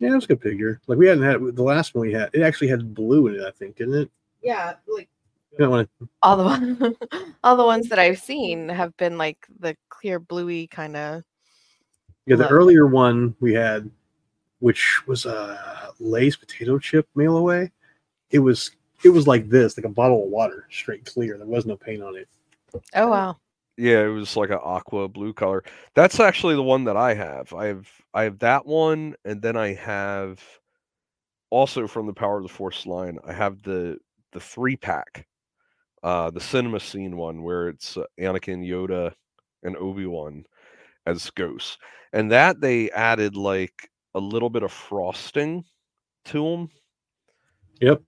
Yeah, 0.02 0.12
it 0.12 0.14
was 0.16 0.24
a 0.24 0.28
good 0.28 0.42
figure. 0.42 0.80
Like 0.88 0.98
we 0.98 1.06
hadn't 1.06 1.22
had 1.22 1.54
the 1.54 1.62
last 1.62 1.94
one 1.94 2.06
we 2.08 2.12
had. 2.12 2.30
It 2.32 2.42
actually 2.42 2.66
had 2.68 2.92
blue 2.92 3.28
in 3.28 3.36
it, 3.36 3.44
I 3.46 3.52
think, 3.52 3.76
didn't 3.76 3.94
it? 3.94 4.10
Yeah, 4.42 4.74
like 4.88 5.08
You 5.52 5.58
don't 5.58 5.70
want 5.70 5.90
all 6.22 6.36
the 6.36 6.42
one, 6.42 6.96
all 7.44 7.56
the 7.56 7.64
ones 7.64 7.88
that 7.88 8.00
I've 8.00 8.18
seen 8.18 8.68
have 8.68 8.96
been 8.96 9.16
like 9.16 9.46
the 9.60 9.76
clear 9.90 10.18
bluey 10.18 10.66
kind 10.66 10.96
of. 10.96 11.22
Yeah, 12.26 12.34
the 12.34 12.42
Look. 12.42 12.52
earlier 12.52 12.86
one 12.88 13.36
we 13.38 13.52
had, 13.54 13.88
which 14.58 15.06
was 15.06 15.24
a 15.24 15.92
Lay's 16.00 16.36
potato 16.36 16.80
chip 16.80 17.06
mail 17.14 17.36
away. 17.36 17.70
It 18.30 18.40
was 18.40 18.72
it 19.04 19.10
was 19.10 19.28
like 19.28 19.48
this, 19.48 19.76
like 19.76 19.86
a 19.86 19.88
bottle 19.88 20.24
of 20.24 20.30
water, 20.30 20.66
straight 20.68 21.04
clear. 21.04 21.38
There 21.38 21.46
was 21.46 21.64
no 21.64 21.76
paint 21.76 22.02
on 22.02 22.16
it. 22.16 22.28
Oh 22.94 23.06
wow! 23.06 23.36
Yeah, 23.76 24.02
it 24.04 24.08
was 24.08 24.36
like 24.36 24.50
an 24.50 24.58
aqua 24.62 25.08
blue 25.08 25.32
color. 25.32 25.64
That's 25.94 26.20
actually 26.20 26.54
the 26.54 26.62
one 26.62 26.84
that 26.84 26.96
I 26.96 27.14
have. 27.14 27.52
I 27.54 27.66
have 27.66 27.88
I 28.14 28.24
have 28.24 28.38
that 28.40 28.66
one, 28.66 29.14
and 29.24 29.40
then 29.40 29.56
I 29.56 29.72
have 29.74 30.40
also 31.50 31.86
from 31.86 32.06
the 32.06 32.12
Power 32.14 32.38
of 32.38 32.42
the 32.42 32.48
Force 32.48 32.86
line. 32.86 33.18
I 33.26 33.32
have 33.32 33.62
the 33.62 33.98
the 34.32 34.40
three 34.40 34.76
pack, 34.76 35.26
uh, 36.02 36.30
the 36.30 36.40
cinema 36.40 36.80
scene 36.80 37.16
one 37.16 37.42
where 37.42 37.68
it's 37.68 37.96
uh, 37.96 38.04
Anakin, 38.20 38.66
Yoda, 38.68 39.12
and 39.62 39.76
Obi 39.76 40.06
Wan 40.06 40.44
as 41.06 41.30
ghosts, 41.30 41.78
and 42.12 42.30
that 42.32 42.60
they 42.60 42.90
added 42.92 43.36
like 43.36 43.90
a 44.14 44.20
little 44.20 44.50
bit 44.50 44.62
of 44.64 44.72
frosting 44.72 45.64
to 46.26 46.44
them, 46.50 46.70
Yep. 47.80 48.02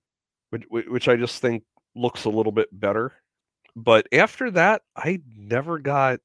which 0.50 0.64
which 0.70 1.08
I 1.08 1.16
just 1.16 1.40
think 1.42 1.64
looks 1.94 2.24
a 2.24 2.30
little 2.30 2.52
bit 2.52 2.68
better. 2.72 3.12
But 3.76 4.06
after 4.12 4.50
that, 4.52 4.82
I 4.96 5.20
never 5.36 5.78
got 5.78 6.20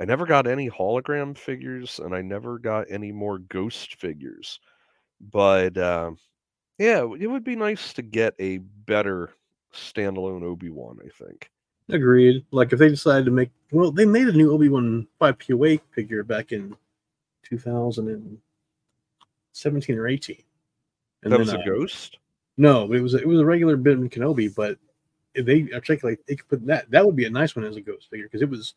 I 0.00 0.04
never 0.04 0.26
got 0.26 0.46
any 0.46 0.68
hologram 0.68 1.38
figures 1.38 2.00
and 2.00 2.14
I 2.14 2.20
never 2.20 2.58
got 2.58 2.86
any 2.90 3.12
more 3.12 3.38
ghost 3.38 3.94
figures. 3.94 4.60
But 5.20 5.78
um, 5.78 6.18
yeah, 6.78 7.06
it 7.18 7.30
would 7.30 7.44
be 7.44 7.56
nice 7.56 7.94
to 7.94 8.02
get 8.02 8.34
a 8.38 8.58
better 8.58 9.30
standalone 9.72 10.42
Obi-Wan, 10.42 10.98
I 11.04 11.08
think. 11.08 11.50
Agreed. 11.88 12.44
Like 12.50 12.72
if 12.72 12.78
they 12.78 12.88
decided 12.88 13.24
to 13.26 13.30
make 13.30 13.50
well, 13.70 13.92
they 13.92 14.06
made 14.06 14.28
a 14.28 14.32
new 14.32 14.52
Obi 14.52 14.68
Wan 14.68 15.06
five 15.18 15.38
POA 15.38 15.78
figure 15.92 16.22
back 16.22 16.52
in 16.52 16.76
2017 17.44 19.98
or 19.98 20.08
18. 20.08 20.36
And 21.22 21.32
that 21.32 21.38
was 21.38 21.52
a 21.52 21.58
uh, 21.58 21.64
ghost? 21.64 22.18
No, 22.56 22.92
it 22.92 23.00
was 23.00 23.14
a, 23.14 23.18
it 23.18 23.26
was 23.26 23.40
a 23.40 23.44
regular 23.44 23.76
Ben 23.76 24.08
Kenobi, 24.08 24.54
but 24.54 24.78
if 25.34 25.44
they 25.46 25.68
articulate 25.72 26.26
they 26.26 26.36
could 26.36 26.48
put 26.48 26.66
that 26.66 26.90
that 26.90 27.04
would 27.04 27.16
be 27.16 27.26
a 27.26 27.30
nice 27.30 27.56
one 27.56 27.64
as 27.64 27.76
a 27.76 27.80
ghost 27.80 28.08
figure 28.10 28.26
because 28.26 28.42
it 28.42 28.50
was 28.50 28.74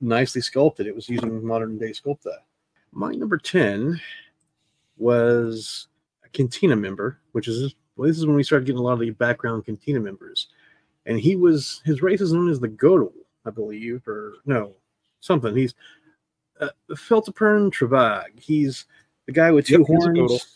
nicely 0.00 0.40
sculpted. 0.40 0.86
It 0.86 0.94
was 0.94 1.08
using 1.08 1.44
modern 1.44 1.78
day 1.78 1.90
sculpt 1.90 2.22
that. 2.22 2.44
My 2.92 3.12
number 3.12 3.38
10 3.38 4.00
was 4.96 5.88
a 6.24 6.28
Cantina 6.30 6.76
member, 6.76 7.18
which 7.32 7.48
is 7.48 7.74
well, 7.96 8.08
this 8.08 8.18
is 8.18 8.26
when 8.26 8.36
we 8.36 8.42
started 8.42 8.66
getting 8.66 8.78
a 8.78 8.82
lot 8.82 8.94
of 8.94 9.00
the 9.00 9.10
background 9.10 9.64
Cantina 9.64 10.00
members. 10.00 10.48
And 11.06 11.18
he 11.18 11.36
was 11.36 11.82
his 11.84 12.02
race 12.02 12.20
is 12.20 12.32
known 12.32 12.50
as 12.50 12.60
the 12.60 12.68
Gotal, 12.68 13.12
I 13.44 13.50
believe, 13.50 14.06
or 14.08 14.34
no, 14.44 14.74
something. 15.20 15.54
He's 15.56 15.74
uh, 16.60 16.68
Trevagg. 16.90 18.40
He's 18.40 18.86
the 19.26 19.32
guy 19.32 19.50
with 19.50 19.66
two 19.66 19.78
Yep, 19.78 19.86
horns. 19.86 20.18
Gotal. 20.18 20.46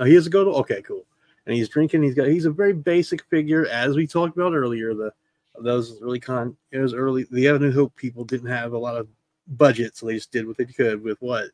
Oh, 0.00 0.04
he 0.04 0.14
is 0.14 0.26
a 0.26 0.30
Gotal. 0.30 0.54
Okay, 0.54 0.82
cool. 0.82 1.04
And 1.50 1.56
he's 1.56 1.68
drinking. 1.68 2.04
He's 2.04 2.14
got. 2.14 2.28
He's 2.28 2.44
a 2.44 2.50
very 2.52 2.72
basic 2.72 3.24
figure, 3.24 3.66
as 3.66 3.96
we 3.96 4.06
talked 4.06 4.36
about 4.36 4.54
earlier. 4.54 4.94
The 4.94 5.12
those 5.60 6.00
really 6.00 6.20
con. 6.20 6.56
It 6.70 6.78
was 6.78 6.94
early. 6.94 7.26
The 7.28 7.48
A 7.48 7.58
New 7.58 7.72
Hope 7.72 7.96
people 7.96 8.24
didn't 8.24 8.50
have 8.50 8.72
a 8.72 8.78
lot 8.78 8.96
of 8.96 9.08
budget, 9.48 9.96
so 9.96 10.06
they 10.06 10.14
just 10.14 10.30
did 10.30 10.46
what 10.46 10.56
they 10.56 10.64
could 10.64 11.02
with 11.02 11.20
what. 11.20 11.46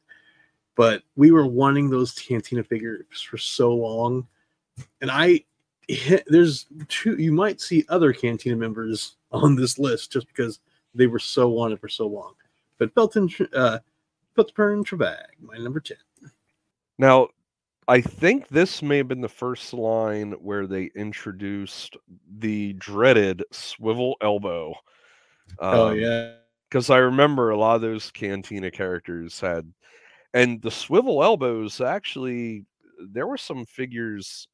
But 0.74 1.03
we 1.16 1.30
were 1.30 1.47
wanting 1.47 1.88
those 1.88 2.12
Cantina 2.12 2.62
figures 2.62 3.22
for 3.22 3.38
so 3.38 3.74
long, 3.74 4.26
and 5.01 5.11
I 5.11 5.44
there's 6.26 6.66
two. 6.88 7.16
You 7.16 7.32
might 7.32 7.62
see 7.62 7.86
other 7.88 8.12
Cantina 8.12 8.55
members 8.55 9.16
on 9.32 9.57
this 9.57 9.78
list 9.78 10.12
just 10.12 10.26
because 10.26 10.61
they 10.94 11.07
were 11.07 11.18
so 11.18 11.49
wanted 11.49 11.80
for 11.80 11.88
so 11.88 12.07
long. 12.07 12.34
But 12.76 12.92
Felton, 12.94 13.30
uh, 13.55 13.78
Belton 14.34 14.84
Trevagg, 14.84 15.40
my 15.40 15.57
number 15.57 15.80
ten. 15.80 15.97
Now, 16.99 17.28
I 17.89 18.01
think 18.01 18.49
this 18.49 18.82
may 18.82 18.97
have 18.99 19.09
been 19.09 19.20
the 19.20 19.28
first 19.28 19.72
line 19.72 20.32
where 20.32 20.66
they 20.66 20.91
introduced 20.97 21.97
the 22.39 22.72
dreaded 22.74 23.45
swivel 23.53 24.16
elbow. 24.20 24.74
oh 25.70 25.89
Um, 25.89 25.99
yeah, 25.99 26.34
because 26.70 26.91
I 26.91 26.99
remember 26.99 27.51
a 27.51 27.59
lot 27.59 27.76
of 27.76 27.82
those 27.82 28.11
Cantina 28.11 28.70
characters 28.70 29.41
had, 29.41 29.72
and 30.34 30.62
the 30.62 30.70
swivel 30.72 31.22
elbows 31.24 31.80
actually. 31.80 32.66
There 33.12 33.26
were 33.28 33.39
some 33.39 33.66
figures, 33.66 34.49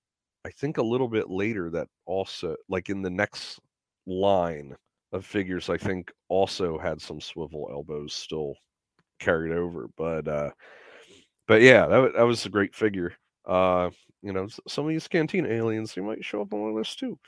I 0.45 0.51
think, 0.51 0.79
a 0.79 0.83
little 0.83 1.09
bit 1.09 1.31
later 1.31 1.71
that 1.71 1.89
also, 2.07 2.57
like 2.69 2.91
in 2.91 3.03
the 3.03 3.11
next 3.11 3.61
line 4.07 4.77
of 5.13 5.27
figures, 5.27 5.71
I 5.71 5.79
think 5.79 6.13
also 6.29 6.79
had 6.79 7.01
some 7.03 7.21
swivel 7.21 7.69
elbows 7.73 8.15
still 8.15 8.55
carried 9.21 9.53
over. 9.55 9.89
But, 9.97 10.29
uh 10.29 10.51
but 11.49 11.63
yeah, 11.63 11.87
that 11.87 12.15
that 12.17 12.23
was 12.25 12.47
a 12.47 12.51
great 12.51 12.75
figure. 12.75 13.15
Uh, 13.47 13.91
you 14.23 14.33
know, 14.33 14.47
some 14.69 14.85
of 14.85 14.91
these 14.91 15.09
Cantina 15.09 15.49
aliens, 15.49 15.95
they 15.95 16.03
might 16.03 16.25
show 16.25 16.43
up 16.43 16.53
on 16.53 16.61
my 16.61 16.79
list 16.79 16.99
too. 16.99 17.19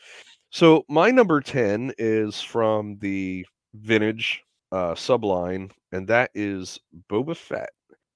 So 0.51 0.85
my 0.89 1.11
number 1.11 1.41
ten 1.41 1.93
is 1.99 2.41
from 2.41 2.99
the 3.01 3.45
vintage 3.75 4.43
uh, 4.71 4.95
subline, 4.95 5.71
and 5.93 6.07
that 6.09 6.31
is 6.35 6.79
Boba 7.11 7.37
Fett. 7.37 7.71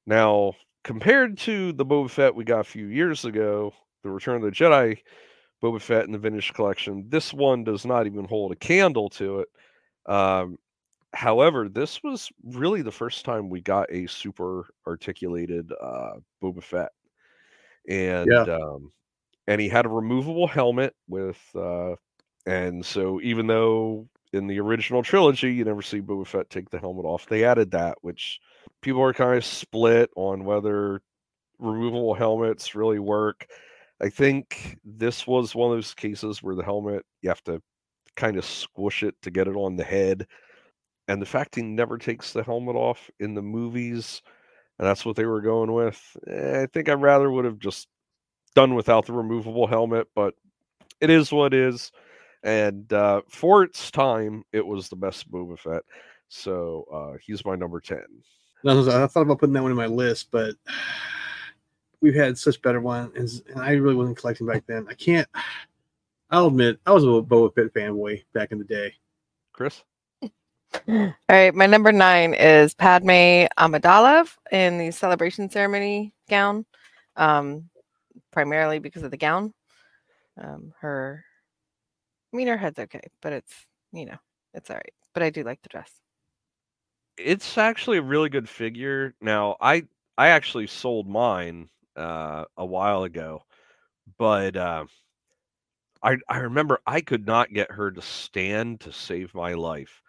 Now, 0.07 0.55
compared 0.85 1.37
to 1.39 1.73
the 1.73 1.85
Boba 1.85 2.09
Fett 2.09 2.35
we 2.35 2.45
got 2.45 2.61
a 2.61 2.65
few 2.65 2.87
years 2.87 3.25
ago, 3.25 3.75
the 4.05 4.11
Return 4.11 4.37
of 4.37 4.43
the 4.43 4.51
Jedi 4.51 4.99
Boba 5.63 5.81
Fett 5.81 6.05
in 6.05 6.13
the 6.13 6.19
vintage 6.19 6.53
collection, 6.55 7.05
this 7.09 7.35
one 7.35 7.65
does 7.65 7.85
not 7.85 8.07
even 8.07 8.25
hold 8.25 8.53
a 8.53 8.57
candle 8.57 9.09
to 9.11 9.41
it. 9.41 9.49
Um, 10.11 10.57
however, 11.13 11.69
this 11.69 12.03
was 12.05 12.31
really 12.45 12.83
the 12.83 12.93
first 12.93 13.25
time 13.25 13.51
we 13.51 13.61
got 13.61 13.93
a 13.93 14.07
super 14.07 14.69
articulated 14.87 15.73
uh, 15.83 16.13
Boba 16.41 16.63
Fett, 16.63 16.93
and 17.89 18.31
Yeah. 18.31 18.43
um, 18.43 18.93
and 19.47 19.61
he 19.61 19.69
had 19.69 19.87
a 19.87 19.89
removable 19.89 20.47
helmet 20.47 20.95
with, 21.09 21.39
uh, 21.55 21.97
and 22.47 22.85
so 22.85 23.21
even 23.23 23.47
though 23.47 24.09
in 24.33 24.47
the 24.47 24.61
original 24.61 25.03
trilogy 25.03 25.53
you 25.55 25.65
never 25.65 25.83
see 25.83 26.01
Boba 26.03 26.27
Fett 26.27 26.51
take 26.51 26.71
the 26.71 26.79
helmet 26.79 27.07
off, 27.07 27.27
they 27.27 27.45
added 27.45 27.71
that, 27.73 27.97
which 28.03 28.41
people 28.83 29.03
are 29.03 29.15
kind 29.15 29.37
of 29.39 29.45
split 29.45 30.11
on 30.17 30.45
whether 30.45 31.01
removable 31.59 32.15
helmets 32.15 32.75
really 32.75 32.99
work. 32.99 33.47
I 34.01 34.11
think 34.11 34.79
this 34.85 35.27
was 35.27 35.55
one 35.55 35.71
of 35.73 35.77
those 35.77 35.95
cases 35.95 36.43
where 36.43 36.55
the 36.55 36.63
helmet 36.65 37.05
you 37.23 37.31
have 37.31 37.43
to 37.45 37.61
kind 38.17 38.37
of 38.37 38.45
squish 38.45 39.03
it 39.03 39.15
to 39.23 39.31
get 39.31 39.49
it 39.49 39.57
on 39.57 39.77
the 39.77 39.85
head. 39.85 40.27
And 41.09 41.23
the 41.23 41.27
fact 41.27 41.55
he 41.55 41.63
never 41.63 41.97
takes 41.99 42.33
the 42.33 42.43
helmet 42.43 42.77
off 42.77 43.11
in 43.19 43.35
the 43.35 43.43
movies, 43.43 44.23
and 44.79 44.87
that's 44.87 45.05
what 45.05 45.17
they 45.17 45.27
were 45.27 45.41
going 45.41 45.73
with. 45.73 46.17
eh, 46.27 46.63
I 46.63 46.67
think 46.67 46.89
I 46.89 46.95
rather 46.95 47.31
would 47.31 47.45
have 47.45 47.59
just 47.59 47.89
done 48.55 48.75
without 48.75 49.07
the 49.07 49.13
removable 49.13 49.67
helmet, 49.67 50.09
but 50.15 50.35
it 51.01 51.11
is 51.11 51.33
what 51.33 51.55
it 51.55 51.61
is. 51.61 51.93
And 52.43 52.93
uh, 52.93 53.23
for 53.29 53.65
its 53.65 53.91
time, 53.91 54.45
it 54.53 54.65
was 54.65 54.89
the 54.89 54.97
best 54.97 55.31
Boba 55.31 55.59
Fett. 55.59 55.83
So 56.29 56.87
uh, 56.93 57.19
he's 57.21 57.45
my 57.45 57.57
number 57.57 57.81
10. 57.81 57.99
I 58.65 59.07
thought 59.07 59.23
about 59.23 59.39
putting 59.39 59.53
that 59.55 59.63
one 59.63 59.71
in 59.71 59.77
my 59.77 59.87
list, 59.87 60.29
but 60.31 60.55
we've 62.01 62.15
had 62.15 62.39
such 62.39 62.63
better 62.63 62.81
ones, 62.81 63.43
and 63.49 63.61
I 63.61 63.73
really 63.73 63.95
wasn't 63.95 64.19
collecting 64.19 64.47
back 64.47 64.65
then. 64.67 64.87
I 64.89 64.95
can't. 64.95 65.29
I'll 66.31 66.49
admit, 66.49 66.79
I 66.85 66.93
was 66.93 67.05
a 67.05 67.07
Boba 67.07 67.55
Fett 67.55 67.73
fanboy 67.73 68.23
back 68.35 68.53
in 68.53 68.59
the 68.59 68.65
day. 68.65 68.93
Chris? 69.53 69.83
All 70.89 71.15
right, 71.29 71.55
my 71.55 71.67
number 71.67 71.93
nine 71.93 72.35
is 72.35 72.75
Padme 72.75 73.47
Amidala 73.59 74.29
in 74.51 74.79
the 74.79 74.91
celebration 74.91 75.51
ceremony 75.51 76.13
gown, 76.29 76.67
um, 77.17 77.69
primarily 78.33 78.79
because 78.79 79.03
of 79.03 79.11
the 79.11 79.17
gown. 79.17 79.53
Um, 80.41 80.73
her, 80.81 81.25
I 82.33 82.37
mean, 82.37 82.49
her 82.49 82.57
head's 82.57 82.79
okay, 82.79 83.03
but 83.23 83.33
it's 83.33 83.53
you 83.93 84.07
know, 84.07 84.19
it's 84.55 84.71
all 84.71 84.77
right. 84.77 84.93
But 85.15 85.23
I 85.23 85.31
do 85.31 85.43
like 85.43 85.63
the 85.63 85.69
dress. 85.69 85.91
It's 87.17 87.59
actually 87.59 87.99
a 87.99 88.03
really 88.03 88.29
good 88.29 88.49
figure. 88.49 89.15
Now, 89.21 89.57
I 89.61 89.85
I 90.17 90.29
actually 90.29 90.67
sold 90.67 91.09
mine 91.09 91.69
uh, 91.97 92.45
a 92.57 92.67
while 92.67 93.05
ago, 93.05 93.43
but 94.19 94.57
uh, 94.57 94.85
I 96.03 96.17
I 96.29 96.39
remember 96.39 96.81
I 96.87 97.01
could 97.01 97.27
not 97.27 97.53
get 97.53 97.73
her 97.73 97.91
to 97.91 98.03
stand 98.03 98.81
to 98.81 98.93
save 98.93 99.35
my 99.35 99.55
life 99.55 100.03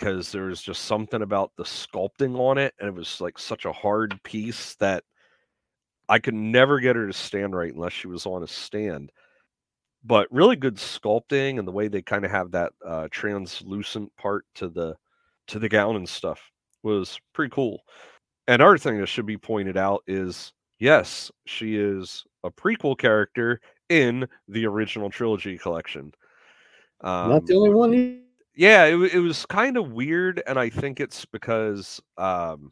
because 0.00 0.32
there 0.32 0.44
was 0.44 0.62
just 0.62 0.86
something 0.86 1.20
about 1.20 1.52
the 1.56 1.62
sculpting 1.62 2.38
on 2.38 2.56
it, 2.56 2.72
and 2.80 2.88
it 2.88 2.94
was 2.94 3.20
like 3.20 3.38
such 3.38 3.66
a 3.66 3.72
hard 3.72 4.18
piece 4.22 4.74
that 4.76 5.04
I 6.08 6.18
could 6.18 6.34
never 6.34 6.80
get 6.80 6.96
her 6.96 7.06
to 7.06 7.12
stand 7.12 7.54
right 7.54 7.72
unless 7.72 7.92
she 7.92 8.08
was 8.08 8.24
on 8.24 8.42
a 8.42 8.46
stand. 8.46 9.12
But 10.02 10.26
really 10.30 10.56
good 10.56 10.76
sculpting 10.76 11.58
and 11.58 11.68
the 11.68 11.72
way 11.72 11.88
they 11.88 12.00
kind 12.00 12.24
of 12.24 12.30
have 12.30 12.50
that 12.52 12.72
uh, 12.84 13.08
translucent 13.10 14.10
part 14.16 14.46
to 14.54 14.68
the 14.68 14.96
to 15.48 15.58
the 15.58 15.68
gown 15.68 15.96
and 15.96 16.08
stuff 16.08 16.40
was 16.82 17.20
pretty 17.34 17.50
cool. 17.50 17.82
And 18.48 18.62
another 18.62 18.78
thing 18.78 18.98
that 18.98 19.06
should 19.06 19.26
be 19.26 19.36
pointed 19.36 19.76
out 19.76 20.02
is 20.06 20.54
yes, 20.78 21.30
she 21.44 21.76
is 21.76 22.24
a 22.42 22.50
prequel 22.50 22.96
character 22.96 23.60
in 23.90 24.26
the 24.48 24.64
original 24.64 25.10
trilogy 25.10 25.58
collection. 25.58 26.14
Um, 27.02 27.28
Not 27.28 27.44
the 27.44 27.54
only 27.54 27.74
one 27.74 28.22
yeah, 28.60 28.84
it, 28.84 29.14
it 29.14 29.20
was 29.20 29.46
kind 29.46 29.78
of 29.78 29.92
weird, 29.92 30.42
and 30.46 30.58
I 30.58 30.68
think 30.68 31.00
it's 31.00 31.24
because 31.24 31.98
um, 32.18 32.70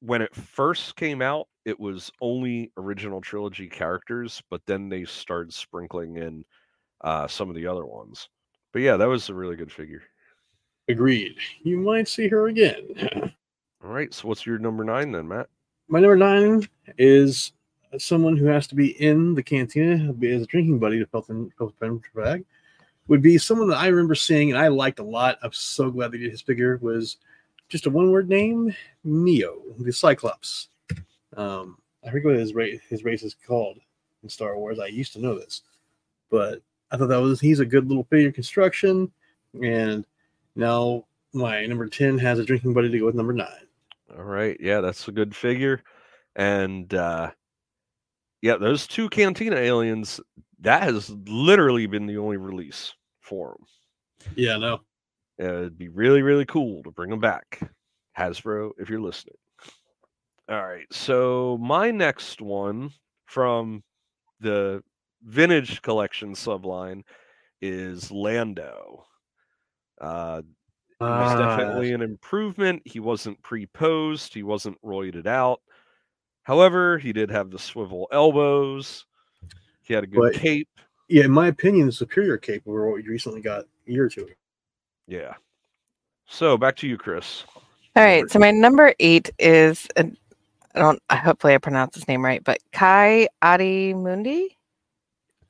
when 0.00 0.22
it 0.22 0.34
first 0.34 0.96
came 0.96 1.22
out, 1.22 1.46
it 1.64 1.78
was 1.78 2.10
only 2.20 2.72
original 2.76 3.20
trilogy 3.20 3.68
characters, 3.68 4.42
but 4.50 4.60
then 4.66 4.88
they 4.88 5.04
started 5.04 5.54
sprinkling 5.54 6.16
in 6.16 6.44
uh, 7.02 7.28
some 7.28 7.48
of 7.48 7.54
the 7.54 7.64
other 7.64 7.86
ones. 7.86 8.28
But 8.72 8.82
yeah, 8.82 8.96
that 8.96 9.06
was 9.06 9.28
a 9.28 9.34
really 9.34 9.54
good 9.54 9.70
figure. 9.70 10.02
Agreed. 10.88 11.36
You 11.62 11.78
might 11.78 12.08
see 12.08 12.26
her 12.26 12.48
again. 12.48 12.88
All 13.84 13.90
right. 13.90 14.12
So 14.12 14.26
what's 14.26 14.44
your 14.44 14.58
number 14.58 14.82
nine 14.82 15.12
then, 15.12 15.28
Matt? 15.28 15.46
My 15.86 16.00
number 16.00 16.16
nine 16.16 16.68
is 16.98 17.52
someone 17.98 18.36
who 18.36 18.46
has 18.46 18.66
to 18.66 18.74
be 18.74 19.00
in 19.00 19.36
the 19.36 19.44
cantina 19.44 20.12
as 20.26 20.42
a 20.42 20.46
drinking 20.46 20.80
buddy 20.80 20.98
to 20.98 21.06
Felton 21.06 21.52
Felton 21.56 22.02
Bag 22.16 22.44
would 23.08 23.22
be 23.22 23.38
someone 23.38 23.68
that 23.68 23.78
I 23.78 23.88
remember 23.88 24.14
seeing 24.14 24.50
and 24.50 24.58
I 24.58 24.68
liked 24.68 24.98
a 24.98 25.04
lot. 25.04 25.38
I'm 25.42 25.52
so 25.52 25.90
glad 25.90 26.12
they 26.12 26.18
did 26.18 26.30
his 26.30 26.42
figure. 26.42 26.78
Was 26.80 27.16
just 27.68 27.86
a 27.86 27.90
one 27.90 28.10
word 28.10 28.28
name, 28.28 28.74
Myo, 29.04 29.60
the 29.78 29.92
Cyclops. 29.92 30.68
Um, 31.36 31.78
I 32.06 32.10
forget 32.10 32.26
what 32.26 32.36
his 32.36 32.54
race 32.54 32.80
his 32.88 33.04
race 33.04 33.22
is 33.22 33.34
called 33.34 33.78
in 34.22 34.28
Star 34.28 34.56
Wars. 34.56 34.78
I 34.78 34.86
used 34.86 35.12
to 35.14 35.20
know 35.20 35.38
this, 35.38 35.62
but 36.30 36.62
I 36.90 36.96
thought 36.96 37.08
that 37.08 37.20
was 37.20 37.40
he's 37.40 37.60
a 37.60 37.66
good 37.66 37.88
little 37.88 38.04
figure 38.04 38.32
construction. 38.32 39.10
And 39.62 40.04
now 40.54 41.04
my 41.32 41.64
number 41.66 41.88
ten 41.88 42.18
has 42.18 42.38
a 42.38 42.44
drinking 42.44 42.74
buddy 42.74 42.90
to 42.90 42.98
go 42.98 43.06
with 43.06 43.14
number 43.14 43.32
nine. 43.32 43.66
All 44.16 44.24
right, 44.24 44.56
yeah, 44.58 44.80
that's 44.80 45.06
a 45.08 45.12
good 45.12 45.36
figure, 45.36 45.82
and 46.34 46.92
uh, 46.94 47.30
yeah, 48.40 48.56
those 48.56 48.86
two 48.86 49.10
Cantina 49.10 49.56
aliens 49.56 50.18
that 50.60 50.82
has 50.82 51.10
literally 51.10 51.86
been 51.86 52.06
the 52.06 52.16
only 52.16 52.36
release 52.36 52.94
for 53.28 53.56
them. 53.56 54.32
Yeah, 54.36 54.56
no. 54.56 54.74
Uh, 55.40 55.58
it'd 55.58 55.78
be 55.78 55.88
really, 55.88 56.22
really 56.22 56.46
cool 56.46 56.82
to 56.82 56.90
bring 56.90 57.10
them 57.10 57.20
back. 57.20 57.60
Hasbro, 58.18 58.72
if 58.78 58.88
you're 58.90 59.00
listening. 59.00 59.36
All 60.48 60.66
right. 60.66 60.86
So 60.90 61.58
my 61.60 61.90
next 61.90 62.40
one 62.40 62.90
from 63.26 63.82
the 64.40 64.82
vintage 65.22 65.82
collection 65.82 66.34
subline 66.34 67.02
is 67.60 68.10
Lando. 68.10 69.04
Uh, 70.00 70.42
it 71.00 71.04
was 71.04 71.32
uh, 71.32 71.56
definitely 71.56 71.92
an 71.92 72.02
improvement. 72.02 72.82
He 72.84 72.98
wasn't 72.98 73.40
pre-posed. 73.42 74.34
He 74.34 74.42
wasn't 74.42 74.80
roided 74.82 75.26
out. 75.26 75.60
However, 76.42 76.98
he 76.98 77.12
did 77.12 77.30
have 77.30 77.50
the 77.50 77.58
swivel 77.58 78.08
elbows. 78.10 79.04
He 79.82 79.94
had 79.94 80.04
a 80.04 80.06
good 80.06 80.32
but, 80.32 80.34
cape. 80.34 80.68
Yeah, 81.08 81.24
in 81.24 81.30
my 81.30 81.48
opinion, 81.48 81.86
the 81.86 81.92
superior 81.92 82.36
cape 82.36 82.62
over 82.66 82.90
what 82.90 83.02
you 83.02 83.10
recently 83.10 83.40
got 83.40 83.64
a 83.86 83.90
year 83.90 84.04
or 84.04 84.08
two. 84.08 84.28
Yeah. 85.06 85.34
So 86.26 86.58
back 86.58 86.76
to 86.76 86.88
you, 86.88 86.98
Chris. 86.98 87.44
All 87.96 88.04
right. 88.04 88.30
So 88.30 88.38
my 88.38 88.50
number 88.50 88.94
eight 89.00 89.30
is 89.38 89.88
I 89.96 90.12
don't. 90.74 91.02
Hopefully, 91.10 91.54
I 91.54 91.58
pronounce 91.58 91.94
his 91.94 92.06
name 92.06 92.24
right, 92.24 92.44
but 92.44 92.58
Kai 92.72 93.28
Adi 93.42 93.94
Mundi. 93.94 94.56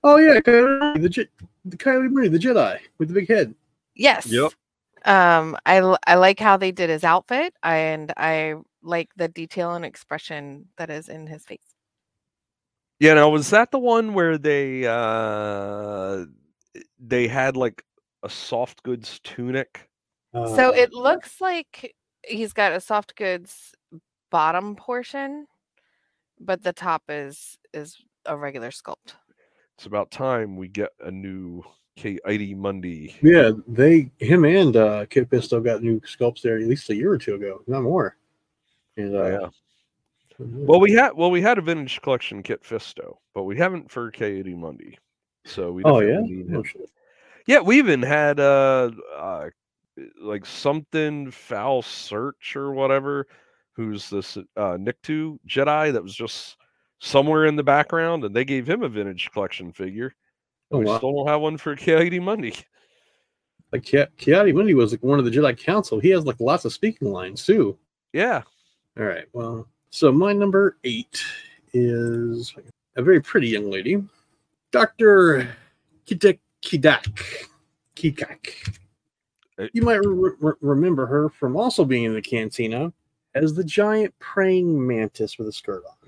Oh 0.05 0.17
yeah, 0.17 0.35
the 0.35 1.29
the 1.65 1.77
Ki-Adi-Mundi, 1.77 2.29
the 2.29 2.39
Jedi 2.39 2.79
with 2.99 3.09
the 3.09 3.15
big 3.15 3.29
head. 3.29 3.55
Yes. 3.95 4.31
Yep. 4.31 4.53
Um, 5.05 5.57
I 5.67 5.97
I 6.07 6.15
like 6.15 6.39
how 6.39 6.57
they 6.57 6.71
did 6.71 6.89
his 6.89 7.05
outfit, 7.05 7.55
and 7.63 8.13
I 8.17 8.55
like 8.83 9.11
the 9.17 9.29
detail 9.29 9.75
and 9.75 9.85
expression 9.85 10.67
that 10.77 10.89
is 10.89 11.09
in 11.09 11.27
his 11.27 11.45
face. 11.45 11.75
Yeah, 13.01 13.15
now 13.15 13.29
was 13.31 13.51
that 13.51 13.71
the 13.71 13.79
one 13.79 14.13
where 14.13 14.39
they 14.39 14.85
uh 14.87 16.25
they 16.99 17.29
had 17.29 17.57
like 17.57 17.85
a 18.23 18.29
soft 18.29 18.83
goods 18.83 19.21
tunic? 19.23 19.89
So 20.33 20.75
it 20.75 20.91
uh. 20.93 21.01
looks 21.01 21.41
like 21.41 21.95
he's 22.27 22.53
got 22.53 22.73
a 22.73 22.81
soft 22.81 23.15
goods 23.17 23.75
bottom 24.31 24.75
portion, 24.77 25.47
but 26.41 26.63
the 26.63 26.73
top 26.73 27.05
is 27.09 27.59
is 27.73 27.97
a 28.27 28.37
regular 28.37 28.71
sculpt. 28.71 29.15
It's 29.77 29.87
about 29.87 30.11
time 30.11 30.57
we 30.57 30.67
get 30.69 30.91
a 31.01 31.11
new 31.11 31.63
Ki-Adi-Mundi. 31.97 33.15
Yeah, 33.23 33.53
they 33.69 34.11
him 34.19 34.45
and 34.45 34.77
uh 34.77 35.07
Kit 35.07 35.31
Fisto 35.31 35.65
got 35.65 35.83
new 35.83 36.01
sculpts 36.01 36.43
there 36.43 36.57
at 36.59 36.67
least 36.67 36.91
a 36.91 36.97
year 36.97 37.13
or 37.13 37.19
two 37.19 37.37
ago, 37.37 37.63
not 37.69 37.83
more. 37.83 38.17
And 38.97 39.15
uh, 39.15 39.41
yeah. 39.41 39.49
Well, 40.39 40.81
we 40.81 40.93
had 40.93 41.15
well 41.15 41.31
we 41.31 41.43
had 41.43 41.59
a 41.59 41.63
vintage 41.63 42.01
collection 42.01 42.43
Kit 42.43 42.63
Fisto, 42.63 43.17
but 43.35 43.43
we 43.43 43.57
haven't 43.57 43.91
for 43.91 44.11
Ki-Adi-Mundi. 44.11 44.97
So 45.45 45.73
we 45.73 45.83
oh 45.85 46.01
yeah, 46.01 46.21
oh, 46.55 46.63
yeah. 47.47 47.61
We 47.61 47.79
even 47.79 48.03
had 48.03 48.39
uh, 48.39 48.91
uh 49.17 49.49
like 50.21 50.47
something 50.47 51.31
foul 51.31 51.83
search 51.83 52.55
or 52.55 52.73
whatever. 52.73 53.27
Who's 53.73 54.11
this 54.11 54.37
uh 54.57 54.77
Nick 54.79 55.03
Nikto 55.03 55.39
Jedi 55.49 55.93
that 55.93 56.03
was 56.03 56.15
just 56.15 56.57
somewhere 57.01 57.47
in 57.47 57.57
the 57.57 57.65
background, 57.65 58.25
and 58.25 58.35
they 58.35 58.45
gave 58.45 58.69
him 58.69 58.83
a 58.83 58.89
vintage 58.89 59.31
collection 59.33 59.73
figure. 59.73 60.15
Oh, 60.71 60.79
we 60.79 60.85
wow. 60.85 60.99
still 60.99 61.15
don't 61.15 61.29
have 61.29 61.41
one 61.41 61.57
for 61.57 61.75
Ki-Adi-Mundi. 61.75 62.55
Like 63.73 63.83
Ki-Adi-Mundi 63.83 64.75
was 64.75 64.93
like 64.93 65.03
one 65.03 65.19
of 65.19 65.25
the 65.25 65.31
Jedi 65.31 65.59
Council. 65.59 65.99
He 65.99 66.11
has 66.11 66.25
like 66.25 66.41
lots 66.41 66.65
of 66.65 66.73
speaking 66.73 67.11
lines 67.11 67.45
too. 67.45 67.79
Yeah. 68.13 68.43
All 68.99 69.05
right. 69.05 69.27
Well, 69.33 69.69
so 69.91 70.13
my 70.13 70.33
number 70.33 70.77
eight 70.85 71.23
is 71.73 72.55
a 72.97 73.03
very 73.03 73.21
pretty 73.21 73.49
young 73.49 73.71
lady, 73.71 74.03
Dr. 74.73 75.49
Kidak 76.07 76.39
Kidak. 76.63 77.07
Kikak. 77.97 78.77
Uh, 79.59 79.67
you 79.73 79.83
might 79.83 80.01
re- 80.05 80.33
re- 80.41 80.53
remember 80.61 81.07
her 81.07 81.29
from 81.29 81.57
also 81.57 81.85
being 81.85 82.05
in 82.05 82.15
the 82.15 82.23
cantina 82.23 82.93
as 83.35 83.55
the 83.55 83.65
giant 83.65 84.17
praying 84.21 84.87
mantis 84.87 85.37
with 85.39 85.49
a 85.49 85.53
skirt 85.53 85.83
on. 85.89 85.99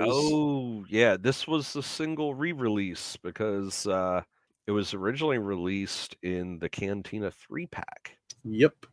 Oh 0.00 0.84
yeah, 0.88 1.16
this 1.18 1.46
was 1.46 1.72
the 1.72 1.82
single 1.82 2.34
re-release 2.34 3.16
because 3.22 3.86
uh, 3.86 4.22
it 4.66 4.70
was 4.70 4.94
originally 4.94 5.38
released 5.38 6.16
in 6.22 6.58
the 6.58 6.68
Cantina 6.68 7.30
three 7.30 7.66
pack. 7.66 8.16
Yep, 8.44 8.86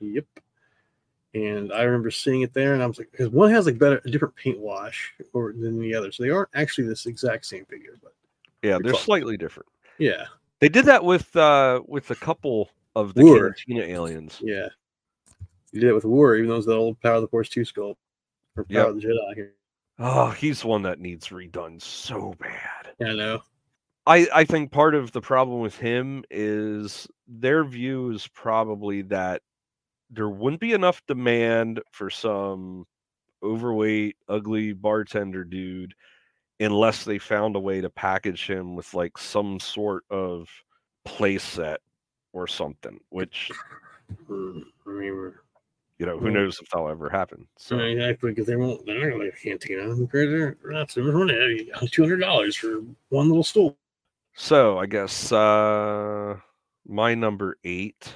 yep. 0.00 0.26
And 1.34 1.72
I 1.72 1.82
remember 1.82 2.10
seeing 2.10 2.40
it 2.40 2.54
there, 2.54 2.72
and 2.72 2.82
I 2.82 2.86
was 2.86 2.98
like, 2.98 3.10
because 3.10 3.28
one 3.28 3.50
has 3.50 3.66
like 3.66 3.78
better, 3.78 4.00
a 4.04 4.10
different 4.10 4.34
paint 4.34 4.58
wash 4.58 5.14
or 5.34 5.52
than 5.52 5.78
the 5.78 5.94
other, 5.94 6.10
so 6.10 6.22
they 6.22 6.30
aren't 6.30 6.48
actually 6.54 6.88
this 6.88 7.06
exact 7.06 7.44
same 7.44 7.66
figure, 7.66 7.98
but 8.02 8.14
yeah, 8.62 8.78
they're, 8.82 8.94
slightly 8.94 9.36
different. 9.36 9.68
Yeah, 9.98 10.24
they 10.60 10.70
did 10.70 10.86
that 10.86 11.04
with 11.04 11.36
uh 11.36 11.82
with 11.86 12.10
a 12.10 12.14
couple 12.14 12.70
of 12.96 13.12
the 13.12 13.22
Wuher. 13.22 13.54
Cantina 13.54 13.82
aliens. 13.82 14.40
Yeah, 14.42 14.68
you 15.72 15.80
did 15.80 15.90
it 15.90 15.94
with 15.94 16.04
Wuher, 16.04 16.38
even 16.38 16.48
though 16.48 16.56
it's 16.56 16.66
the 16.66 16.72
old 16.72 16.98
Power 17.00 17.16
of 17.16 17.22
the 17.22 17.28
Force 17.28 17.50
two 17.50 17.60
sculpt 17.60 17.96
or 18.56 18.64
Power 18.64 18.66
yep. 18.70 18.88
of 18.88 18.94
the 18.96 19.06
Jedi 19.06 19.34
here. 19.34 19.54
Oh, 19.98 20.30
he's 20.30 20.64
one 20.64 20.82
that 20.82 21.00
needs 21.00 21.28
redone 21.28 21.82
so 21.82 22.34
bad. 22.40 22.94
Yeah, 22.98 23.08
I 23.08 23.14
know. 23.14 23.42
I, 24.06 24.26
I 24.34 24.44
think 24.44 24.72
part 24.72 24.94
of 24.94 25.12
the 25.12 25.20
problem 25.20 25.60
with 25.60 25.76
him 25.76 26.24
is 26.30 27.06
their 27.26 27.62
view 27.62 28.10
is 28.10 28.26
probably 28.28 29.02
that 29.02 29.42
there 30.10 30.28
wouldn't 30.28 30.60
be 30.60 30.72
enough 30.72 31.02
demand 31.06 31.80
for 31.92 32.10
some 32.10 32.86
overweight, 33.42 34.16
ugly 34.28 34.72
bartender 34.72 35.44
dude 35.44 35.94
unless 36.60 37.04
they 37.04 37.18
found 37.18 37.54
a 37.54 37.60
way 37.60 37.80
to 37.80 37.88
package 37.90 38.46
him 38.48 38.74
with 38.74 38.92
like 38.94 39.16
some 39.16 39.60
sort 39.60 40.04
of 40.10 40.48
play 41.04 41.38
set 41.38 41.80
or 42.32 42.46
something, 42.48 42.98
which 43.10 43.50
remember. 44.84 45.42
you 45.98 46.06
know, 46.06 46.18
who 46.18 46.28
Mm. 46.28 46.32
knows 46.34 46.58
if 46.60 46.68
that'll 46.70 46.88
ever 46.88 47.08
happen. 47.10 47.46
So 47.58 47.76
So 47.78 47.84
exactly 47.84 48.30
because 48.30 48.46
they 48.46 48.56
won't. 48.56 48.84
They're 48.86 49.10
not 49.10 49.16
going 49.18 49.30
to 49.30 49.36
cantina. 49.36 49.94
They're 50.06 50.56
not 50.64 50.90
so 50.90 51.02
much. 51.02 51.90
Two 51.90 52.02
hundred 52.02 52.18
dollars 52.20 52.56
for 52.56 52.82
one 53.10 53.28
little 53.28 53.44
stool. 53.44 53.76
So 54.34 54.78
I 54.78 54.86
guess 54.86 55.32
uh 55.32 56.36
my 56.86 57.14
number 57.14 57.58
eight 57.64 58.14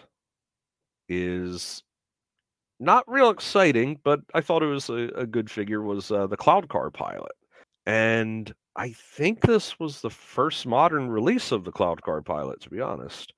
is 1.12 1.82
not 2.80 3.04
real 3.08 3.30
exciting, 3.30 3.98
but 4.02 4.20
I 4.34 4.40
thought 4.40 4.62
it 4.62 4.66
was 4.66 4.88
a, 4.88 5.08
a 5.14 5.26
good 5.26 5.50
figure. 5.50 5.82
Was 5.82 6.10
uh, 6.10 6.26
the 6.26 6.36
Cloud 6.36 6.68
Car 6.68 6.90
pilot, 6.90 7.32
and 7.86 8.52
I 8.76 8.92
think 8.92 9.42
this 9.42 9.78
was 9.78 10.00
the 10.00 10.10
first 10.10 10.66
modern 10.66 11.08
release 11.08 11.52
of 11.52 11.64
the 11.64 11.72
Cloud 11.72 12.02
Car 12.02 12.22
pilot. 12.22 12.60
To 12.62 12.70
be 12.70 12.80
honest, 12.80 13.32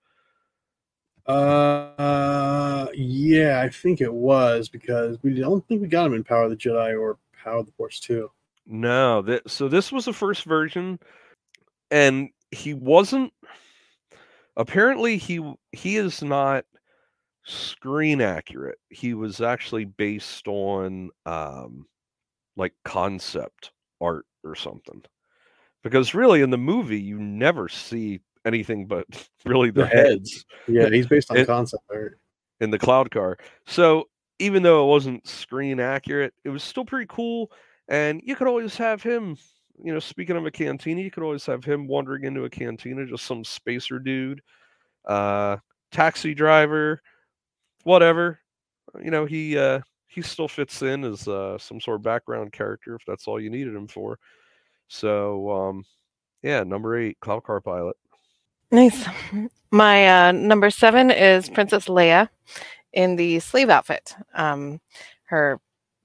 Uh, 1.27 2.87
yeah, 2.95 3.61
I 3.65 3.69
think 3.71 4.01
it 4.01 4.13
was 4.13 4.69
because 4.69 5.19
we 5.23 5.35
don't 5.35 5.67
think 5.67 5.81
we 5.83 5.89
got 5.89 6.07
him 6.07 6.15
in 6.15 6.25
Power 6.25 6.45
of 6.45 6.51
the 6.51 6.57
Jedi 6.57 6.99
or 6.99 7.19
Power 7.43 7.59
of 7.59 7.67
the 7.67 7.73
Force 7.73 8.01
Two. 8.01 8.31
no. 8.67 9.23
That 9.23 9.51
so 9.51 9.69
this 9.69 9.91
was 9.93 10.05
the 10.07 10.13
first 10.13 10.45
version, 10.45 10.99
and 11.91 12.31
he 12.51 12.75
wasn't. 12.75 13.33
Apparently, 14.57 15.17
he 15.19 15.55
he 15.73 15.97
is 15.97 16.23
not 16.23 16.65
screen 17.45 18.21
accurate. 18.21 18.79
He 18.91 19.15
was 19.15 19.41
actually 19.41 19.85
based 19.85 20.47
on 20.49 21.11
um 21.27 21.87
like 22.57 22.73
concept 22.85 23.73
art 24.01 24.27
or 24.45 24.55
something. 24.55 25.03
Because 25.83 26.15
really 26.15 26.41
in 26.43 26.51
the 26.51 26.59
movie 26.59 27.01
you 27.01 27.19
never 27.19 27.69
see 27.69 28.21
anything 28.47 28.87
but 28.87 29.07
really 29.45 29.71
the, 29.71 29.83
The 29.83 29.87
heads. 29.89 30.45
Yeah, 30.67 30.89
he's 30.89 31.07
based 31.07 31.31
on 31.31 31.37
It- 31.39 31.47
concept 31.47 31.85
art. 31.91 32.19
in 32.61 32.71
the 32.71 32.79
cloud 32.79 33.11
car. 33.11 33.37
So 33.67 34.09
even 34.39 34.63
though 34.63 34.85
it 34.85 34.89
wasn't 34.91 35.27
screen 35.29 35.79
accurate, 35.81 36.35
it 36.45 36.49
was 36.51 36.63
still 36.63 36.85
pretty 36.85 37.07
cool. 37.09 37.51
And 37.89 38.21
you 38.25 38.35
could 38.35 38.47
always 38.49 38.77
have 38.79 39.03
him, 39.03 39.37
you 39.83 39.93
know, 39.93 40.01
speaking 40.01 40.37
of 40.37 40.47
a 40.47 40.51
cantina, 40.51 41.01
you 41.03 41.11
could 41.11 41.23
always 41.23 41.45
have 41.47 41.65
him 41.65 41.87
wandering 41.87 42.25
into 42.25 42.45
a 42.45 42.51
cantina, 42.51 43.07
just 43.07 43.27
some 43.27 43.45
spacer 43.45 43.99
dude, 43.99 44.41
uh, 45.07 45.59
taxi 45.93 46.35
driver, 46.35 47.01
whatever. 47.85 48.41
You 49.03 49.11
know, 49.11 49.25
he 49.25 49.57
uh 49.57 49.81
he 50.09 50.23
still 50.23 50.49
fits 50.49 50.83
in 50.83 51.05
as 51.05 51.27
uh 51.29 51.59
some 51.59 51.81
sort 51.81 51.97
of 51.97 52.03
background 52.03 52.53
character 52.53 52.95
if 52.95 53.03
that's 53.07 53.27
all 53.27 53.41
you 53.41 53.51
needed 53.51 53.75
him 53.75 53.89
for. 53.89 54.19
So 54.89 55.51
um 55.51 55.85
yeah, 56.43 56.63
number 56.63 56.97
eight, 56.99 57.19
Cloud 57.21 57.45
Car 57.45 57.61
Pilot. 57.61 57.97
Nice. 58.71 59.07
My 59.71 60.29
uh, 60.29 60.33
number 60.33 60.71
seven 60.71 61.11
is 61.11 61.49
Princess 61.49 61.87
Leia 61.87 62.29
in 62.93 63.17
the 63.17 63.41
sleeve 63.41 63.71
outfit. 63.71 64.15
Um, 64.35 64.81
her 65.25 65.59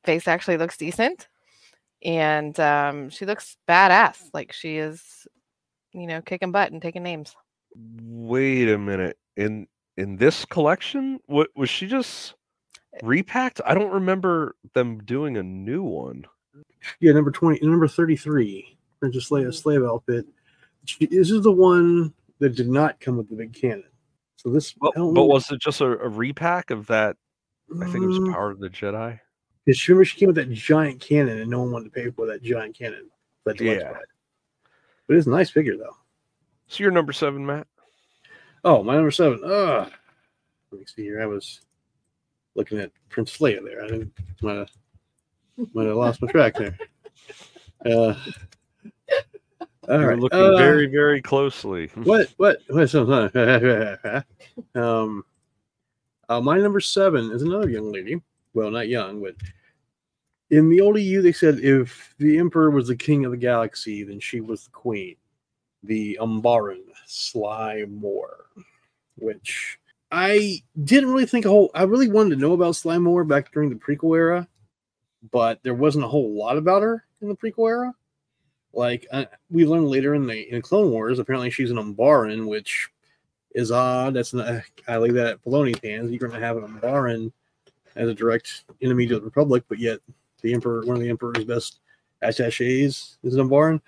face 0.05 0.27
actually 0.27 0.57
looks 0.57 0.77
decent, 0.77 1.27
and 2.03 2.59
um, 2.59 3.09
she 3.09 3.25
looks 3.25 3.57
badass. 3.67 4.17
Like 4.33 4.53
she 4.53 4.77
is, 4.77 5.27
you 5.93 6.07
know, 6.07 6.21
kicking 6.21 6.51
butt 6.51 6.71
and 6.71 6.81
taking 6.81 7.03
names. 7.03 7.35
Wait 7.75 8.69
a 8.69 8.77
minute. 8.77 9.17
In 9.35 9.67
in 9.99 10.15
this 10.15 10.45
collection, 10.45 11.19
what 11.25 11.49
was 11.55 11.69
she 11.69 11.85
just 11.85 12.33
repacked? 13.03 13.59
I 13.65 13.73
don't 13.73 13.91
remember 13.91 14.55
them 14.73 14.99
doing 15.03 15.35
a 15.37 15.43
new 15.43 15.83
one. 15.83 16.25
Yeah, 17.01 17.11
number 17.11 17.31
twenty, 17.31 17.59
number 17.65 17.87
thirty-three, 17.87 18.77
Princess 19.01 19.29
Leia 19.29 19.53
slave 19.53 19.83
outfit. 19.83 20.25
She- 20.85 21.05
This 21.05 21.29
is 21.29 21.41
the 21.43 21.51
one 21.51 22.13
that 22.39 22.55
did 22.55 22.69
not 22.69 22.99
come 23.01 23.17
with 23.17 23.29
the 23.29 23.35
big 23.35 23.53
cannon. 23.53 23.83
So 24.37 24.49
this, 24.49 24.71
But, 24.71 24.93
but 24.95 25.25
was 25.25 25.51
it 25.51 25.59
just 25.59 25.81
a, 25.81 25.99
a 25.99 26.07
repack 26.07 26.71
of 26.71 26.87
that? 26.87 27.17
I 27.81 27.83
think 27.85 28.03
it 28.03 28.07
was 28.07 28.19
Mm, 28.19 28.31
Power 28.31 28.51
of 28.51 28.59
the 28.59 28.69
Jedi. 28.69 29.19
Because 29.65 29.77
she 29.77 29.91
remember 29.91 30.05
she 30.05 30.17
came 30.17 30.27
with 30.27 30.37
that 30.37 30.49
giant 30.51 31.01
cannon, 31.01 31.39
and 31.39 31.51
no 31.51 31.59
one 31.59 31.71
wanted 31.71 31.85
to 31.85 31.91
pay 31.91 32.09
for 32.09 32.25
that 32.27 32.41
giant 32.41 32.77
cannon. 32.77 33.09
That 33.45 33.59
Yeah. 33.59 33.89
ride. 33.89 34.05
But 35.07 35.17
it's 35.17 35.27
a 35.27 35.31
nice 35.31 35.49
figure, 35.49 35.75
though. 35.75 35.97
So 36.67 36.83
you're 36.83 36.91
number 36.91 37.11
seven, 37.11 37.45
Matt. 37.45 37.67
Oh, 38.63 38.83
my 38.83 38.95
number 38.95 39.11
seven. 39.11 39.41
Ugh. 39.43 39.91
Let 40.71 40.79
me 40.79 40.85
see 40.85 41.03
here. 41.03 41.21
I 41.21 41.25
was 41.25 41.61
looking 42.55 42.79
at 42.79 42.91
Prince 43.09 43.37
Leia 43.37 43.63
there. 43.63 43.83
I 43.83 43.87
didn't 43.87 44.13
might 44.41 44.55
have 44.57 44.69
might 45.73 45.87
have 45.87 45.95
lost 45.95 46.21
my 46.21 46.27
track 46.31 46.55
there. 46.55 46.77
Uh, 47.85 48.13
all 49.87 49.89
You're 49.99 50.07
right. 50.09 50.19
looking 50.19 50.39
uh, 50.39 50.55
very, 50.57 50.85
very 50.87 51.21
closely. 51.21 51.87
what 51.95 52.29
what 52.37 52.59
what 52.69 52.89
so- 52.89 53.31
um 54.75 55.23
uh, 56.27 56.41
my 56.41 56.57
number 56.59 56.79
seven 56.79 57.31
is 57.31 57.41
another 57.41 57.69
young 57.69 57.91
lady 57.91 58.21
well 58.53 58.69
not 58.69 58.87
young 58.87 59.21
but 59.21 59.35
in 60.51 60.69
the 60.69 60.79
old 60.81 60.99
eu 60.99 61.21
they 61.21 61.31
said 61.31 61.59
if 61.59 62.13
the 62.19 62.37
emperor 62.37 62.69
was 62.69 62.87
the 62.87 62.95
king 62.95 63.25
of 63.25 63.31
the 63.31 63.37
galaxy 63.37 64.03
then 64.03 64.19
she 64.19 64.41
was 64.41 64.65
the 64.65 64.69
queen 64.71 65.15
the 65.83 66.17
umbaran 66.21 66.83
sly 67.05 67.85
moore 67.87 68.45
which 69.17 69.79
i 70.11 70.61
didn't 70.83 71.09
really 71.09 71.25
think 71.25 71.45
a 71.45 71.49
whole 71.49 71.71
i 71.73 71.83
really 71.83 72.09
wanted 72.09 72.35
to 72.35 72.41
know 72.41 72.53
about 72.53 72.75
sly 72.75 72.97
moore 72.97 73.23
back 73.23 73.51
during 73.51 73.69
the 73.69 73.75
prequel 73.75 74.17
era 74.17 74.47
but 75.31 75.59
there 75.63 75.73
wasn't 75.73 76.03
a 76.03 76.07
whole 76.07 76.31
lot 76.37 76.57
about 76.57 76.81
her 76.81 77.05
in 77.21 77.27
the 77.27 77.35
prequel 77.35 77.69
era 77.69 77.93
like 78.73 79.07
uh, 79.11 79.25
we 79.49 79.65
learned 79.65 79.87
later 79.87 80.15
in 80.15 80.27
the 80.27 80.53
in 80.53 80.61
Clone 80.61 80.91
Wars, 80.91 81.19
apparently 81.19 81.49
she's 81.49 81.71
an 81.71 81.77
Umbaran, 81.77 82.47
which 82.47 82.89
is 83.55 83.71
odd. 83.71 84.13
That's 84.13 84.33
not 84.33 84.63
I 84.87 84.97
leave 84.97 85.15
that 85.15 85.27
at 85.27 85.43
Filoni's 85.43 85.81
hands. 85.83 86.11
You're 86.11 86.19
going 86.19 86.39
to 86.39 86.45
have 86.45 86.57
an 86.57 86.67
Umbaran 86.67 87.31
as 87.95 88.09
a 88.09 88.13
direct 88.13 88.65
enemy 88.81 89.07
to 89.07 89.15
the 89.15 89.25
Republic, 89.25 89.63
but 89.67 89.79
yet 89.79 89.99
the 90.41 90.53
Emperor, 90.53 90.85
one 90.85 90.95
of 90.95 91.01
the 91.01 91.09
Emperor's 91.09 91.45
best 91.45 91.79
attaches, 92.21 93.17
is 93.23 93.35
an 93.35 93.47
Umbaran. 93.47 93.81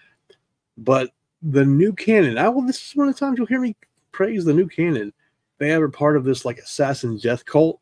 But 0.77 1.11
the 1.41 1.65
new 1.65 1.93
canon, 1.93 2.37
I 2.37 2.49
will. 2.49 2.61
This 2.61 2.89
is 2.89 2.95
one 2.95 3.07
of 3.07 3.15
the 3.15 3.19
times 3.19 3.37
you'll 3.37 3.47
hear 3.47 3.61
me 3.61 3.75
praise 4.11 4.45
the 4.45 4.53
new 4.53 4.67
canon. 4.67 5.13
They 5.57 5.69
have 5.69 5.81
her 5.81 5.89
part 5.89 6.17
of 6.17 6.23
this 6.23 6.45
like 6.45 6.59
assassin 6.59 7.17
death 7.17 7.45
cult 7.45 7.79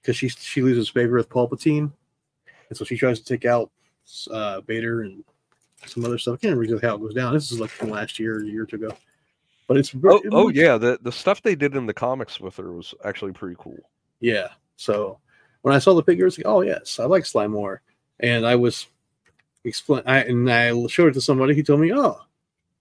because 0.00 0.16
she 0.16 0.28
she 0.28 0.62
loses 0.62 0.88
favor 0.88 1.16
with 1.16 1.28
Palpatine, 1.28 1.92
and 2.68 2.78
so 2.78 2.84
she 2.84 2.96
tries 2.96 3.20
to 3.20 3.24
take 3.24 3.44
out 3.44 3.70
uh, 4.30 4.60
Vader 4.62 5.02
and 5.02 5.24
some 5.86 6.04
other 6.04 6.18
stuff. 6.18 6.34
I 6.34 6.36
can't 6.38 6.56
remember 6.56 6.86
how 6.86 6.96
it 6.96 7.00
goes 7.00 7.14
down. 7.14 7.34
This 7.34 7.50
is 7.52 7.60
like 7.60 7.70
from 7.70 7.90
last 7.90 8.18
year, 8.18 8.40
a 8.40 8.46
year 8.46 8.62
or 8.62 8.66
two 8.66 8.76
ago. 8.76 8.96
But 9.66 9.76
it's 9.76 9.94
Oh, 10.04 10.20
oh 10.32 10.48
yeah, 10.48 10.76
the 10.76 10.98
the 11.02 11.12
stuff 11.12 11.42
they 11.42 11.54
did 11.54 11.76
in 11.76 11.86
the 11.86 11.94
comics 11.94 12.40
with 12.40 12.56
her 12.56 12.72
was 12.72 12.94
actually 13.04 13.32
pretty 13.32 13.56
cool. 13.58 13.78
yeah. 14.20 14.48
So 14.76 15.18
when 15.62 15.74
I 15.74 15.78
saw 15.78 15.94
the 15.94 16.02
figure, 16.02 16.26
it's 16.26 16.38
like, 16.38 16.46
oh 16.46 16.62
yes, 16.62 16.98
I 16.98 17.04
like 17.04 17.26
Sly 17.26 17.46
Moore. 17.46 17.82
And 18.20 18.46
I 18.46 18.56
was 18.56 18.86
explain, 19.64 20.02
I 20.06 20.20
and 20.24 20.50
I 20.50 20.86
showed 20.86 21.08
it 21.08 21.14
to 21.14 21.20
somebody. 21.20 21.54
He 21.54 21.62
told 21.62 21.80
me, 21.80 21.92
oh, 21.92 22.18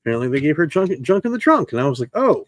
apparently 0.01 0.27
they 0.27 0.39
gave 0.39 0.57
her 0.57 0.65
junk 0.65 1.01
junk 1.01 1.25
in 1.25 1.31
the 1.31 1.37
trunk, 1.37 1.71
and 1.71 1.81
I 1.81 1.87
was 1.87 1.99
like, 1.99 2.11
oh, 2.13 2.45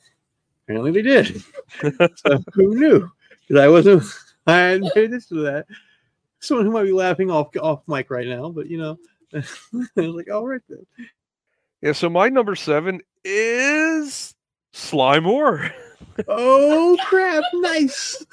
apparently 0.64 0.92
they 0.92 1.02
did. 1.02 1.44
so 2.16 2.44
who 2.54 2.76
knew? 2.76 3.10
Because 3.48 3.62
I 3.62 3.68
wasn't, 3.68 4.04
I 4.48 4.58
hadn't 4.58 4.94
paid 4.94 5.06
attention 5.06 5.38
to 5.38 5.44
that. 5.44 5.66
Someone 6.40 6.66
who 6.66 6.72
might 6.72 6.84
be 6.84 6.92
laughing 6.92 7.30
off 7.30 7.56
off 7.58 7.84
mic 7.88 8.10
right 8.10 8.28
now, 8.28 8.50
but 8.50 8.68
you 8.68 8.78
know, 8.78 8.98
I 9.34 9.44
was 9.96 10.16
like, 10.16 10.32
all 10.32 10.48
right 10.48 10.62
then. 10.70 10.86
Yeah, 11.82 11.94
so 11.94 12.10
my 12.10 12.30
number 12.30 12.56
seven 12.56 13.02
is 13.24 14.36
Sly 14.72 15.20
Moore. 15.20 15.72
Oh 16.28 16.98
crap! 17.06 17.44
Nice. 17.54 18.26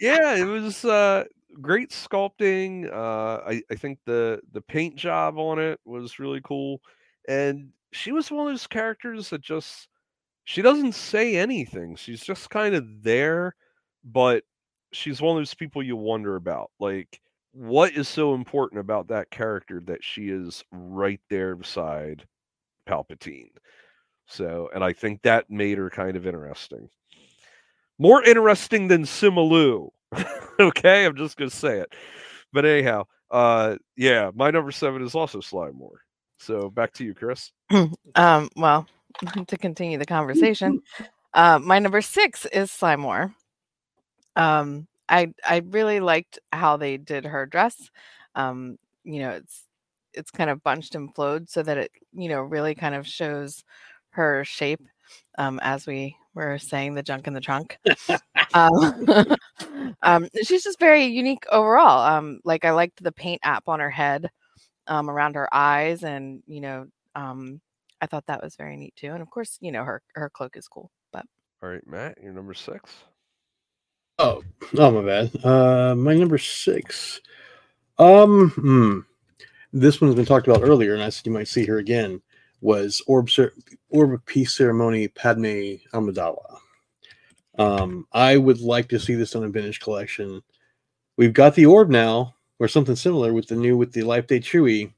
yeah, 0.00 0.36
it 0.36 0.44
was 0.44 0.84
uh 0.84 1.24
great 1.60 1.90
sculpting. 1.90 2.90
Uh 2.92 3.42
I, 3.46 3.62
I 3.70 3.74
think 3.74 3.98
the 4.04 4.40
the 4.52 4.60
paint 4.60 4.96
job 4.96 5.38
on 5.38 5.58
it 5.58 5.80
was 5.84 6.18
really 6.18 6.40
cool. 6.42 6.80
And 7.28 7.70
she 7.96 8.12
was 8.12 8.30
one 8.30 8.46
of 8.48 8.52
those 8.52 8.66
characters 8.66 9.30
that 9.30 9.40
just 9.42 9.88
she 10.44 10.62
doesn't 10.62 10.94
say 10.94 11.36
anything. 11.36 11.96
She's 11.96 12.22
just 12.22 12.50
kind 12.50 12.74
of 12.74 13.02
there, 13.02 13.54
but 14.04 14.44
she's 14.92 15.20
one 15.22 15.36
of 15.36 15.40
those 15.40 15.54
people 15.54 15.82
you 15.82 15.96
wonder 15.96 16.36
about. 16.36 16.70
Like, 16.80 17.20
what 17.52 17.92
is 17.94 18.08
so 18.08 18.34
important 18.34 18.80
about 18.80 19.08
that 19.08 19.30
character 19.30 19.80
that 19.86 20.04
she 20.04 20.28
is 20.30 20.64
right 20.72 21.20
there 21.30 21.56
beside 21.56 22.26
Palpatine? 22.88 23.50
So, 24.26 24.70
and 24.74 24.84
I 24.84 24.92
think 24.94 25.22
that 25.22 25.50
made 25.50 25.78
her 25.78 25.90
kind 25.90 26.16
of 26.16 26.26
interesting. 26.26 26.88
More 27.98 28.22
interesting 28.22 28.88
than 28.88 29.06
Sim 29.06 29.34
Aloo. 29.34 29.90
okay, 30.60 31.04
I'm 31.06 31.16
just 31.16 31.36
gonna 31.36 31.50
say 31.50 31.80
it. 31.80 31.94
But 32.52 32.64
anyhow, 32.64 33.04
Uh, 33.30 33.76
yeah, 33.96 34.30
my 34.34 34.50
number 34.52 34.70
seven 34.72 35.02
is 35.02 35.14
also 35.16 35.40
Sly 35.40 35.70
Moore. 35.72 36.00
So 36.38 36.70
back 36.70 36.92
to 36.94 37.04
you, 37.04 37.14
Chris. 37.14 37.52
Um, 38.14 38.48
well, 38.56 38.86
to 39.46 39.56
continue 39.56 39.98
the 39.98 40.06
conversation, 40.06 40.82
uh, 41.34 41.58
my 41.58 41.78
number 41.78 42.00
six 42.00 42.46
is 42.46 42.70
Sly 42.70 42.96
Moore. 42.96 43.34
Um, 44.36 44.86
I 45.08 45.32
I 45.48 45.62
really 45.70 46.00
liked 46.00 46.38
how 46.52 46.76
they 46.76 46.96
did 46.96 47.24
her 47.24 47.46
dress. 47.46 47.90
Um, 48.34 48.78
you 49.04 49.20
know, 49.20 49.30
it's 49.30 49.64
it's 50.12 50.30
kind 50.30 50.50
of 50.50 50.62
bunched 50.62 50.94
and 50.94 51.14
flowed 51.14 51.48
so 51.48 51.62
that 51.62 51.78
it 51.78 51.90
you 52.12 52.28
know 52.28 52.40
really 52.40 52.74
kind 52.74 52.94
of 52.94 53.06
shows 53.06 53.64
her 54.10 54.44
shape. 54.44 54.82
Um, 55.38 55.60
as 55.62 55.86
we 55.86 56.16
were 56.34 56.58
saying, 56.58 56.94
the 56.94 57.02
junk 57.02 57.26
in 57.26 57.34
the 57.34 57.40
trunk. 57.40 57.78
um, 58.54 59.36
um, 60.02 60.28
she's 60.42 60.64
just 60.64 60.78
very 60.78 61.04
unique 61.04 61.44
overall. 61.50 62.04
Um, 62.04 62.40
like 62.44 62.64
I 62.64 62.72
liked 62.72 63.02
the 63.02 63.12
paint 63.12 63.40
app 63.44 63.68
on 63.68 63.80
her 63.80 63.90
head, 63.90 64.30
um, 64.88 65.10
around 65.10 65.34
her 65.34 65.52
eyes, 65.54 66.02
and 66.02 66.42
you 66.46 66.60
know, 66.60 66.86
um, 67.14 67.60
I 68.00 68.06
thought 68.06 68.26
that 68.26 68.42
was 68.42 68.56
very 68.56 68.76
neat 68.76 68.94
too. 68.96 69.12
And 69.12 69.22
of 69.22 69.30
course, 69.30 69.58
you 69.60 69.72
know, 69.72 69.84
her 69.84 70.02
her 70.14 70.30
cloak 70.30 70.56
is 70.56 70.68
cool. 70.68 70.90
But 71.12 71.26
All 71.62 71.68
right, 71.68 71.86
Matt, 71.86 72.18
you're 72.22 72.32
number 72.32 72.54
six. 72.54 72.92
Oh, 74.18 74.42
oh 74.78 74.90
my 74.90 75.02
bad. 75.02 75.44
Uh, 75.44 75.94
my 75.94 76.14
number 76.14 76.38
six. 76.38 77.20
Um, 77.98 78.50
hmm. 78.50 79.00
This 79.72 80.00
one's 80.00 80.14
been 80.14 80.24
talked 80.24 80.48
about 80.48 80.62
earlier, 80.62 80.94
and 80.94 81.02
I 81.02 81.10
said 81.10 81.26
you 81.26 81.32
might 81.32 81.48
see 81.48 81.66
her 81.66 81.78
again. 81.78 82.22
Was 82.62 83.02
Orb 83.06 83.28
Cer- 83.28 83.52
Orb 83.90 84.12
of 84.12 84.24
Peace 84.24 84.56
ceremony 84.56 85.08
Padme 85.08 85.76
Amidala. 85.92 86.58
Um, 87.58 88.06
I 88.12 88.36
would 88.36 88.60
like 88.60 88.88
to 88.88 88.98
see 88.98 89.14
this 89.14 89.34
on 89.34 89.44
a 89.44 89.48
vintage 89.48 89.80
collection. 89.80 90.42
We've 91.16 91.32
got 91.32 91.54
the 91.54 91.66
orb 91.66 91.90
now, 91.90 92.35
or 92.58 92.68
something 92.68 92.96
similar 92.96 93.32
with 93.32 93.46
the 93.48 93.56
new 93.56 93.76
with 93.76 93.92
the 93.92 94.02
Life 94.02 94.26
Day 94.26 94.40
Chewie, 94.40 94.92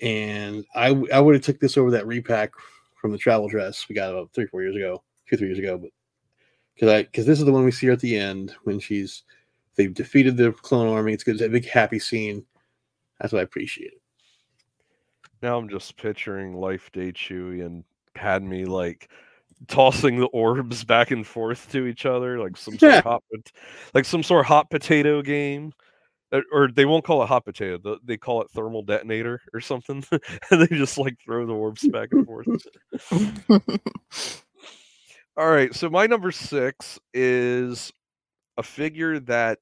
and 0.00 0.64
I 0.74 0.88
I 1.12 1.20
would 1.20 1.34
have 1.34 1.44
took 1.44 1.60
this 1.60 1.76
over 1.76 1.90
that 1.92 2.06
repack 2.06 2.52
from 3.00 3.12
the 3.12 3.18
travel 3.18 3.48
dress 3.48 3.86
we 3.88 3.94
got 3.94 4.10
about 4.10 4.30
three 4.34 4.46
four 4.46 4.62
years 4.62 4.76
ago, 4.76 5.02
two 5.28 5.36
three 5.36 5.48
years 5.48 5.58
ago, 5.58 5.78
but 5.78 5.90
because 6.74 6.88
I 6.88 7.02
because 7.02 7.26
this 7.26 7.38
is 7.38 7.44
the 7.44 7.52
one 7.52 7.64
we 7.64 7.70
see 7.70 7.86
her 7.86 7.92
at 7.92 8.00
the 8.00 8.16
end 8.16 8.54
when 8.64 8.78
she's 8.80 9.22
they've 9.76 9.94
defeated 9.94 10.36
the 10.36 10.52
clone 10.52 10.88
army. 10.88 11.12
It's 11.12 11.24
good, 11.24 11.34
it's 11.36 11.44
a 11.44 11.48
big 11.48 11.66
happy 11.68 11.98
scene. 11.98 12.44
That's 13.20 13.32
what 13.32 13.40
I 13.40 13.44
appreciate. 13.44 13.94
Now 15.42 15.56
I'm 15.58 15.68
just 15.68 15.96
picturing 15.96 16.54
Life 16.54 16.90
Day 16.92 17.12
Chewie 17.12 17.64
and 17.64 17.84
Padme 18.14 18.64
like 18.64 19.08
tossing 19.68 20.18
the 20.18 20.26
orbs 20.26 20.84
back 20.84 21.10
and 21.10 21.26
forth 21.26 21.70
to 21.72 21.86
each 21.86 22.06
other 22.06 22.38
like 22.38 22.56
some 22.56 22.78
sort 22.78 22.92
Yeah. 22.92 22.98
of 22.98 23.04
hot 23.04 23.22
like 23.94 24.04
some 24.04 24.22
sort 24.22 24.40
of 24.40 24.46
hot 24.46 24.70
potato 24.70 25.22
game. 25.22 25.72
Or 26.52 26.68
they 26.72 26.84
won't 26.84 27.04
call 27.04 27.22
it 27.22 27.26
hot 27.26 27.44
potato. 27.44 27.98
They 28.04 28.16
call 28.16 28.42
it 28.42 28.50
thermal 28.50 28.82
detonator 28.82 29.42
or 29.52 29.60
something. 29.60 30.04
and 30.50 30.62
they 30.62 30.76
just 30.76 30.96
like 30.96 31.16
throw 31.24 31.44
the 31.44 31.52
orbs 31.52 31.86
back 31.88 32.10
and 32.12 32.26
forth. 32.26 32.46
All 35.36 35.50
right, 35.50 35.74
so 35.74 35.88
my 35.88 36.06
number 36.06 36.30
six 36.30 36.98
is 37.14 37.92
a 38.58 38.62
figure 38.62 39.18
that 39.20 39.58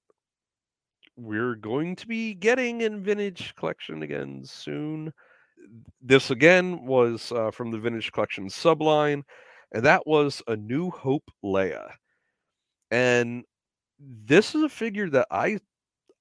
we're 1.16 1.54
going 1.54 1.96
to 1.96 2.06
be 2.06 2.34
getting 2.34 2.80
in 2.80 3.02
vintage 3.02 3.54
collection 3.54 4.02
again 4.02 4.42
soon. 4.44 5.12
This 6.00 6.30
again 6.30 6.84
was 6.84 7.32
uh, 7.32 7.50
from 7.50 7.70
the 7.70 7.78
vintage 7.78 8.12
collection 8.12 8.48
subline, 8.48 9.22
and 9.72 9.84
that 9.84 10.06
was 10.06 10.42
a 10.46 10.56
New 10.56 10.90
Hope 10.90 11.30
Leia. 11.44 11.90
And 12.90 13.44
this 13.98 14.54
is 14.54 14.62
a 14.62 14.68
figure 14.68 15.10
that 15.10 15.26
I 15.30 15.58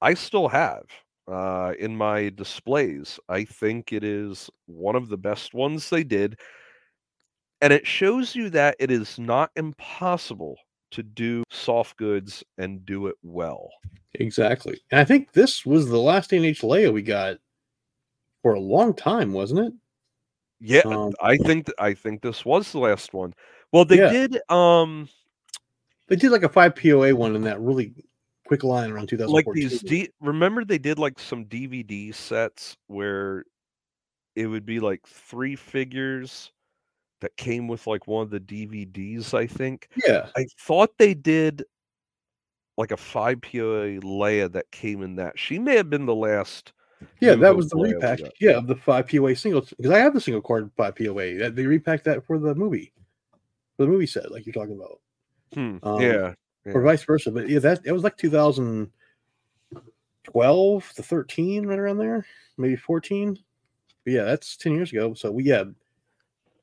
I 0.01 0.13
still 0.13 0.47
have 0.47 0.83
uh, 1.27 1.73
in 1.79 1.95
my 1.97 2.29
displays. 2.29 3.19
I 3.29 3.43
think 3.45 3.91
it 3.93 4.03
is 4.03 4.49
one 4.65 4.95
of 4.95 5.09
the 5.09 5.17
best 5.17 5.53
ones 5.53 5.89
they 5.89 6.03
did 6.03 6.39
and 7.61 7.73
it 7.73 7.87
shows 7.87 8.35
you 8.35 8.49
that 8.51 8.75
it 8.79 8.91
is 8.91 9.17
not 9.17 9.51
impossible 9.55 10.57
to 10.91 11.03
do 11.03 11.43
soft 11.49 11.97
goods 11.97 12.43
and 12.57 12.85
do 12.85 13.07
it 13.07 13.15
well. 13.23 13.69
Exactly, 14.13 14.79
and 14.91 14.99
I 14.99 15.03
think 15.05 15.33
this 15.33 15.65
was 15.65 15.87
the 15.89 15.99
last 15.99 16.31
NH 16.31 16.61
Leia 16.61 16.91
we 16.93 17.01
got 17.01 17.37
for 18.41 18.53
a 18.53 18.59
long 18.59 18.93
time, 18.93 19.33
wasn't 19.33 19.59
it? 19.61 19.73
Yeah, 20.59 20.81
Um, 20.85 21.13
I 21.21 21.37
think 21.37 21.67
th- 21.67 21.75
I 21.79 21.93
think 21.93 22.21
this 22.21 22.45
was 22.45 22.71
the 22.71 22.79
last 22.79 23.13
one. 23.13 23.33
Well, 23.71 23.85
they 23.85 23.97
Yeah. 23.97 24.11
did 24.11 24.39
um 24.49 25.09
They 26.07 26.15
did 26.15 26.31
like 26.31 26.43
a 26.43 26.49
five 26.49 26.75
POA 26.75 27.13
one 27.15 27.35
in 27.35 27.41
that 27.43 27.59
really 27.59 27.93
quick 28.47 28.63
line 28.63 28.91
around 28.91 29.11
like 29.11 29.45
2014. 29.45 29.53
these 29.53 29.81
D- 29.81 30.09
remember 30.21 30.63
they 30.63 30.77
did 30.77 30.97
like 30.97 31.19
some 31.19 31.45
DVD 31.45 32.13
sets 32.13 32.77
where 32.87 33.43
it 34.35 34.47
would 34.47 34.65
be 34.65 34.79
like 34.79 35.05
three 35.05 35.55
figures 35.55 36.51
that 37.21 37.35
came 37.37 37.67
with 37.67 37.87
like 37.87 38.07
one 38.07 38.23
of 38.23 38.29
the 38.29 38.39
DVDs, 38.39 39.33
I 39.33 39.47
think. 39.47 39.89
yeah, 40.07 40.29
I 40.35 40.45
thought 40.59 40.91
they 40.97 41.13
did 41.13 41.63
like 42.77 42.91
a 42.91 42.97
5 42.97 43.41
POA 43.41 43.99
Leia 44.01 44.51
that 44.51 44.69
came 44.71 45.01
in 45.01 45.15
that. 45.15 45.37
She 45.37 45.57
may 45.59 45.75
have 45.75 45.89
been 45.89 46.05
the 46.05 46.15
last 46.15 46.73
yeah, 47.19 47.35
that 47.35 47.55
was 47.55 47.69
the 47.69 47.77
repack. 47.77 48.19
Yeah, 48.39 48.53
of 48.57 48.67
the 48.67 48.75
five 48.75 49.07
POA 49.07 49.35
single 49.35 49.61
because 49.77 49.91
I 49.91 49.99
have 49.99 50.13
the 50.13 50.21
single 50.21 50.41
card 50.41 50.71
five 50.77 50.95
POA. 50.95 51.49
They 51.51 51.65
repacked 51.65 52.05
that 52.05 52.25
for 52.25 52.39
the 52.39 52.55
movie, 52.55 52.91
for 53.75 53.83
the 53.83 53.91
movie 53.91 54.07
set, 54.07 54.31
like 54.31 54.45
you're 54.45 54.53
talking 54.53 54.75
about. 54.75 54.99
Hmm, 55.53 55.77
Um, 55.87 56.01
yeah. 56.01 56.33
Or 56.73 56.81
vice 56.81 57.03
versa. 57.03 57.31
But 57.31 57.49
yeah, 57.49 57.59
that 57.59 57.81
it 57.85 57.91
was 57.91 58.03
like 58.03 58.17
2012 58.17 60.93
to 60.95 61.03
13, 61.03 61.65
right 61.65 61.79
around 61.79 61.97
there, 61.97 62.25
maybe 62.57 62.75
14. 62.75 63.37
But 64.03 64.13
yeah, 64.13 64.23
that's 64.23 64.57
10 64.57 64.73
years 64.73 64.91
ago. 64.91 65.13
So 65.13 65.31
we 65.31 65.43
yeah, 65.43 65.63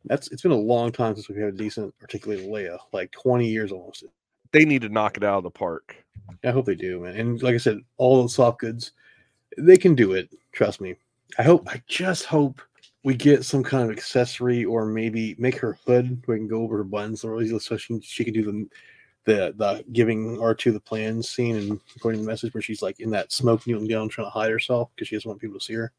that's 0.04 0.28
it's 0.28 0.42
been 0.42 0.52
a 0.52 0.56
long 0.56 0.92
time 0.92 1.14
since 1.14 1.28
we've 1.28 1.38
had 1.38 1.54
a 1.54 1.56
decent 1.56 1.94
articulated 2.00 2.46
Leia, 2.46 2.78
like 2.92 3.10
20 3.12 3.48
years 3.48 3.72
almost. 3.72 4.04
They 4.52 4.64
need 4.64 4.82
to 4.82 4.88
knock 4.88 5.16
it 5.16 5.24
out 5.24 5.38
of 5.38 5.44
the 5.44 5.50
park. 5.50 5.96
I 6.44 6.50
hope 6.50 6.66
they 6.66 6.74
do, 6.74 7.00
man. 7.00 7.16
And 7.16 7.42
like 7.42 7.54
I 7.54 7.58
said, 7.58 7.78
all 7.96 8.16
those 8.16 8.34
soft 8.34 8.60
goods, 8.60 8.92
they 9.58 9.76
can 9.76 9.94
do 9.94 10.12
it. 10.12 10.30
Trust 10.52 10.80
me. 10.80 10.94
I 11.38 11.42
hope. 11.42 11.68
I 11.68 11.82
just 11.86 12.26
hope 12.26 12.60
we 13.02 13.14
get 13.14 13.44
some 13.44 13.62
kind 13.62 13.84
of 13.84 13.96
accessory, 13.96 14.64
or 14.64 14.86
maybe 14.86 15.34
make 15.38 15.58
her 15.58 15.78
hood. 15.86 16.22
We 16.26 16.36
can 16.36 16.48
go 16.48 16.62
over 16.62 16.78
her 16.78 16.84
buns, 16.84 17.24
or 17.24 17.44
so 17.58 17.76
she 17.76 18.00
she 18.00 18.24
can 18.24 18.34
do 18.34 18.44
the 18.44 18.66
the 19.24 19.54
the 19.56 19.84
giving 19.92 20.40
R 20.40 20.54
two 20.54 20.72
the 20.72 20.80
plans 20.80 21.28
scene 21.28 21.56
and 21.56 21.80
recording 21.94 22.20
the 22.20 22.26
message 22.26 22.52
where 22.54 22.62
she's 22.62 22.82
like 22.82 23.00
in 23.00 23.10
that 23.10 23.32
smoke 23.32 23.66
kneeling 23.66 23.88
down 23.88 24.08
trying 24.08 24.26
to 24.26 24.30
hide 24.30 24.50
herself 24.50 24.90
because 24.94 25.08
she 25.08 25.16
doesn't 25.16 25.28
want 25.28 25.40
people 25.40 25.58
to 25.58 25.64
see 25.64 25.74
her. 25.74 25.92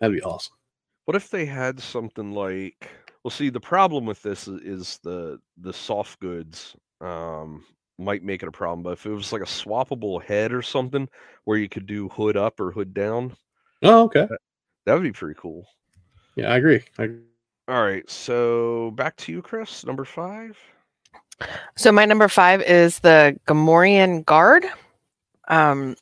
That'd 0.00 0.16
be 0.16 0.22
awesome. 0.22 0.54
What 1.04 1.16
if 1.16 1.30
they 1.30 1.46
had 1.46 1.80
something 1.80 2.32
like 2.32 2.88
well 3.24 3.30
see 3.30 3.50
the 3.50 3.60
problem 3.60 4.06
with 4.06 4.22
this 4.22 4.48
is, 4.48 4.98
the 5.04 5.38
the 5.58 5.72
soft 5.72 6.20
goods 6.20 6.76
um 7.00 7.64
might 7.98 8.24
make 8.24 8.42
it 8.42 8.48
a 8.48 8.52
problem, 8.52 8.82
but 8.82 8.94
if 8.94 9.06
it 9.06 9.10
was 9.10 9.32
like 9.32 9.42
a 9.42 9.44
swappable 9.44 10.20
head 10.22 10.52
or 10.52 10.62
something 10.62 11.08
where 11.44 11.58
you 11.58 11.68
could 11.68 11.86
do 11.86 12.08
hood 12.08 12.36
up 12.36 12.58
or 12.58 12.72
hood 12.72 12.94
down, 12.94 13.36
Oh, 13.82 14.04
okay. 14.04 14.26
that 14.86 14.94
would 14.94 15.02
be 15.04 15.12
pretty 15.12 15.38
cool. 15.38 15.66
Yeah, 16.36 16.52
I 16.52 16.56
agree. 16.56 16.82
I, 16.98 17.10
All 17.68 17.82
right, 17.82 18.08
so 18.10 18.90
back 18.92 19.16
to 19.18 19.32
you, 19.32 19.42
Chris, 19.42 19.84
number 19.86 20.04
five. 20.04 20.58
So 21.76 21.92
my 21.92 22.04
number 22.04 22.28
five 22.28 22.62
is 22.62 22.98
the 23.00 23.38
Gamorrean 23.46 24.24
Guard. 24.24 24.66
Um, 25.48 25.96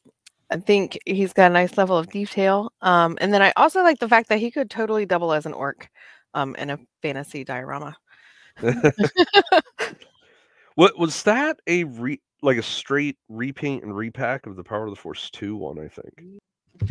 I 0.51 0.57
think 0.57 0.99
he's 1.07 1.33
got 1.33 1.51
a 1.51 1.55
nice 1.55 1.79
level 1.79 1.97
of 1.97 2.11
detail. 2.11 2.73
Um, 2.83 3.17
and 3.21 3.33
then 3.33 3.43
I 3.43 3.53
also 3.57 3.83
like 3.83 4.01
the 4.01 4.09
fact 4.09 4.29
that 4.29 4.39
he 4.39 4.51
could 4.51 4.69
totally 4.71 5.07
double 5.07 5.33
as 5.33 5.47
an 5.47 5.53
orc 5.53 5.89
um, 6.35 6.55
in 6.57 6.71
a 6.71 6.79
fantasy 7.03 7.45
diorama. 7.45 7.97
what 10.75 10.99
was 10.99 11.23
that 11.23 11.61
a 11.67 11.85
re 11.85 12.21
like 12.43 12.57
a 12.57 12.63
straight 12.63 13.17
repaint 13.29 13.85
and 13.85 13.97
repack 13.97 14.47
of 14.47 14.57
the 14.57 14.65
Power 14.65 14.85
of 14.85 14.91
the 14.91 14.97
Force 14.97 15.31
2 15.31 15.57
one, 15.57 15.79
I 15.79 15.89
think. 15.89 16.41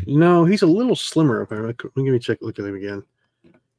no, 0.05 0.45
he's 0.45 0.61
a 0.61 0.67
little 0.67 0.95
slimmer 0.95 1.41
up 1.41 1.49
there. 1.49 1.63
Let 1.63 1.95
me 1.97 2.19
check. 2.19 2.37
Look 2.41 2.59
at 2.59 2.65
him 2.65 2.75
again, 2.75 3.03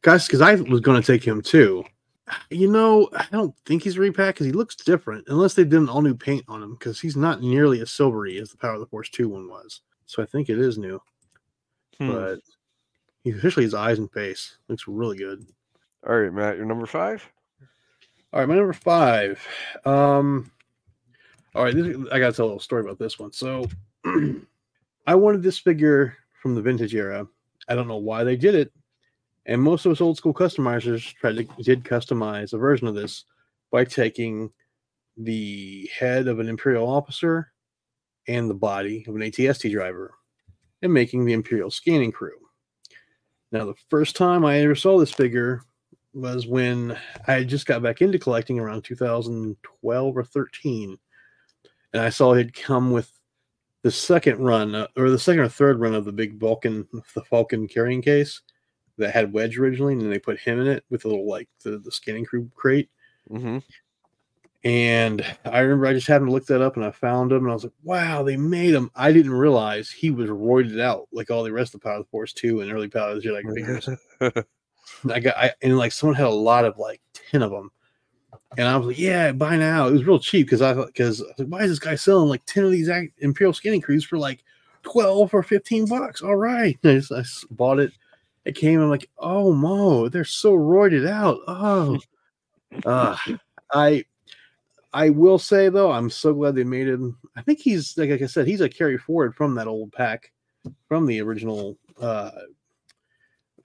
guys. 0.03 0.27
Because 0.27 0.41
I 0.41 0.55
was 0.57 0.81
going 0.81 1.01
to 1.01 1.07
take 1.07 1.25
him 1.25 1.41
too. 1.41 1.85
You 2.51 2.71
know, 2.71 3.09
I 3.13 3.27
don't 3.33 3.55
think 3.67 3.83
he's 3.83 3.99
repack 3.99 4.35
because 4.35 4.47
he 4.47 4.53
looks 4.53 4.77
different, 4.77 5.27
unless 5.29 5.55
they 5.55 5.65
did 5.65 5.75
an 5.81 5.89
all 5.89 6.03
new 6.03 6.15
paint 6.15 6.45
on 6.49 6.63
him. 6.63 6.75
Because 6.75 7.01
he's 7.01 7.17
not 7.17 7.41
nearly 7.41 7.81
as 7.81 7.91
silvery 7.91 8.39
as 8.39 8.51
the 8.51 8.57
Power 8.57 8.75
of 8.75 8.81
the 8.81 8.87
Force 8.87 9.09
Two 9.09 9.29
one 9.29 9.49
was. 9.49 9.81
So 10.07 10.23
I 10.23 10.27
think 10.27 10.49
it 10.49 10.59
is 10.59 10.79
new, 10.79 11.01
Hmm. 11.99 12.09
but 12.13 12.41
he, 13.23 13.31
especially 13.31 13.65
his 13.65 13.75
eyes 13.75 13.99
and 13.99 14.11
face 14.13 14.57
looks 14.69 14.89
really 14.89 15.17
good. 15.17 15.47
All 16.07 16.19
right, 16.19 16.33
Matt, 16.33 16.57
you're 16.57 16.67
number 16.67 16.87
five. 16.87 17.23
All 18.33 18.41
right, 18.41 18.49
my 18.49 18.55
number 18.55 18.73
five. 18.73 19.47
Um, 19.85 20.51
all 21.55 21.65
right, 21.65 21.75
this, 21.75 21.97
I 22.13 22.19
got 22.19 22.31
to 22.31 22.33
tell 22.33 22.45
a 22.45 22.47
little 22.47 22.61
story 22.61 22.83
about 22.83 22.99
this 22.99 23.19
one. 23.19 23.33
So, 23.33 23.67
I 25.07 25.15
wanted 25.15 25.43
this 25.43 25.59
figure 25.59 26.17
from 26.41 26.55
the 26.55 26.63
vintage 26.63 26.95
era. 26.95 27.27
I 27.69 27.75
don't 27.75 27.89
know 27.89 27.97
why 27.97 28.25
they 28.25 28.37
did 28.37 28.55
it, 28.55 28.73
and 29.47 29.61
most 29.61 29.87
of 29.87 29.93
us 29.93 30.01
old 30.01 30.17
school 30.17 30.35
customizers 30.35 31.15
tried 31.15 31.37
to 31.37 31.63
did 31.63 31.85
customize 31.85 32.53
a 32.53 32.59
version 32.59 32.87
of 32.87 32.95
this 32.95 33.25
by 33.71 33.85
taking 33.85 34.51
the 35.17 35.89
head 35.97 36.29
of 36.29 36.39
an 36.39 36.49
imperial 36.49 36.89
officer 36.89 37.53
and 38.29 38.49
the 38.49 38.55
body 38.55 39.05
of 39.09 39.15
an 39.15 39.23
ATST 39.23 39.71
driver 39.71 40.15
and 40.83 40.93
making 40.93 41.25
the 41.25 41.33
Imperial 41.33 41.71
scanning 41.71 42.13
crew. 42.13 42.39
Now, 43.53 43.65
the 43.65 43.75
first 43.89 44.17
time 44.17 44.45
I 44.45 44.61
ever 44.61 44.75
saw 44.75 44.99
this 44.99 45.13
figure 45.13 45.63
was 46.13 46.47
when 46.47 46.97
I 47.27 47.45
just 47.45 47.67
got 47.67 47.83
back 47.83 48.01
into 48.01 48.19
collecting 48.19 48.59
around 48.59 48.83
2012 48.83 50.17
or 50.17 50.25
13. 50.25 50.99
And 51.93 52.03
I 52.03 52.09
saw 52.09 52.35
it 52.35 52.55
come 52.55 52.93
with 52.93 53.11
the 53.83 53.91
second 53.91 54.39
run, 54.39 54.75
uh, 54.75 54.87
or 54.97 55.11
the 55.11 55.19
second 55.19 55.41
or 55.41 55.49
third 55.49 55.81
run 55.81 55.95
of 55.95 56.05
the 56.05 56.13
big 56.13 56.39
Vulcan, 56.39 56.87
the 57.15 57.25
Falcon 57.25 57.67
carrying 57.67 58.03
case 58.03 58.41
that 59.01 59.13
had 59.13 59.33
Wedge 59.33 59.59
originally, 59.59 59.95
and 59.95 60.03
then 60.03 60.11
they 60.11 60.19
put 60.19 60.39
him 60.39 60.61
in 60.61 60.67
it 60.69 60.85
with 60.91 61.05
a 61.05 61.09
little 61.09 61.29
like 61.29 61.49
the, 61.65 61.79
the 61.79 61.91
scanning 61.91 62.25
crew 62.25 62.51
crate. 62.55 62.89
Mm-hmm. 63.31 63.59
And 64.63 65.25
I 65.47 65.61
remember 65.61 65.87
I 65.87 65.95
just 65.95 66.07
happened 66.07 66.29
to 66.29 66.33
look 66.33 66.47
that 66.47 66.61
up 66.61 66.77
and 66.77 66.85
I 66.85 66.91
found 66.91 67.33
him 67.33 67.45
and 67.45 67.51
I 67.51 67.55
was 67.55 67.65
like, 67.65 67.73
wow, 67.83 68.23
they 68.23 68.37
made 68.37 68.75
him. 68.75 68.91
I 68.95 69.11
didn't 69.11 69.33
realize 69.33 69.91
he 69.91 70.11
was 70.11 70.29
roided 70.29 70.81
out 70.81 71.09
like 71.13 71.31
all 71.31 71.43
the 71.43 71.53
rest 71.53 71.75
of 71.75 71.81
the 71.81 71.85
Power 71.85 71.95
of 71.95 72.05
the 72.05 72.11
Force 72.11 72.35
2 72.35 72.61
and 72.61 72.71
early 72.71 72.89
Power 72.89 73.11
of 73.11 73.23
the 73.23 73.29
Jedi 73.29 73.55
figures. 73.55 73.89
I 75.11 75.21
got, 75.21 75.37
I, 75.37 75.53
and 75.63 75.79
like 75.79 75.93
someone 75.93 76.17
had 76.17 76.27
a 76.27 76.31
lot 76.31 76.67
of 76.67 76.77
like 76.77 77.01
10 77.31 77.43
of 77.43 77.51
them. 77.51 77.71
And 78.59 78.69
I 78.69 78.77
was 78.77 78.89
like, 78.89 78.99
yeah, 78.99 79.33
buy 79.33 79.57
now. 79.57 79.89
It 79.89 79.93
was 79.93 80.05
real 80.05 80.19
cheap 80.19 80.47
because 80.47 80.61
I 80.61 80.75
thought, 80.75 80.89
because 80.89 81.25
like, 81.39 81.49
why 81.49 81.61
is 81.61 81.71
this 81.71 81.79
guy 81.79 81.95
selling 81.95 82.29
like 82.29 82.45
10 82.45 82.65
of 82.65 82.71
these 82.71 82.91
Imperial 83.19 83.55
scanning 83.55 83.81
crews 83.81 84.05
for 84.05 84.19
like 84.19 84.45
12 84.83 85.33
or 85.33 85.43
15 85.43 85.87
bucks? 85.87 86.21
All 86.21 86.37
right. 86.37 86.79
I, 86.85 86.99
just, 86.99 87.13
I 87.13 87.23
bought 87.51 87.79
it. 87.79 87.93
It 88.51 88.57
came. 88.57 88.81
I'm 88.81 88.91
like, 88.91 89.09
oh, 89.17 89.53
Mo, 89.53 90.09
they're 90.09 90.25
so 90.25 90.55
roided 90.55 91.09
out. 91.09 91.39
Oh, 91.47 92.01
uh, 92.85 93.17
I, 93.73 94.05
I 94.93 95.11
will 95.11 95.39
say 95.39 95.69
though, 95.69 95.93
I'm 95.93 96.11
so 96.11 96.35
glad 96.35 96.57
they 96.57 96.65
made 96.65 96.89
him. 96.89 97.17
I 97.37 97.43
think 97.43 97.61
he's 97.61 97.97
like, 97.97 98.11
like 98.11 98.23
I 98.23 98.27
said, 98.27 98.49
he's 98.49 98.61
a 98.61 98.69
carry 98.69 98.99
forward 98.99 99.37
from 99.37 99.55
that 99.55 99.69
old 99.69 99.93
pack, 99.93 100.33
from 100.89 101.07
the 101.07 101.23
original 101.23 101.79
uh 102.01 102.33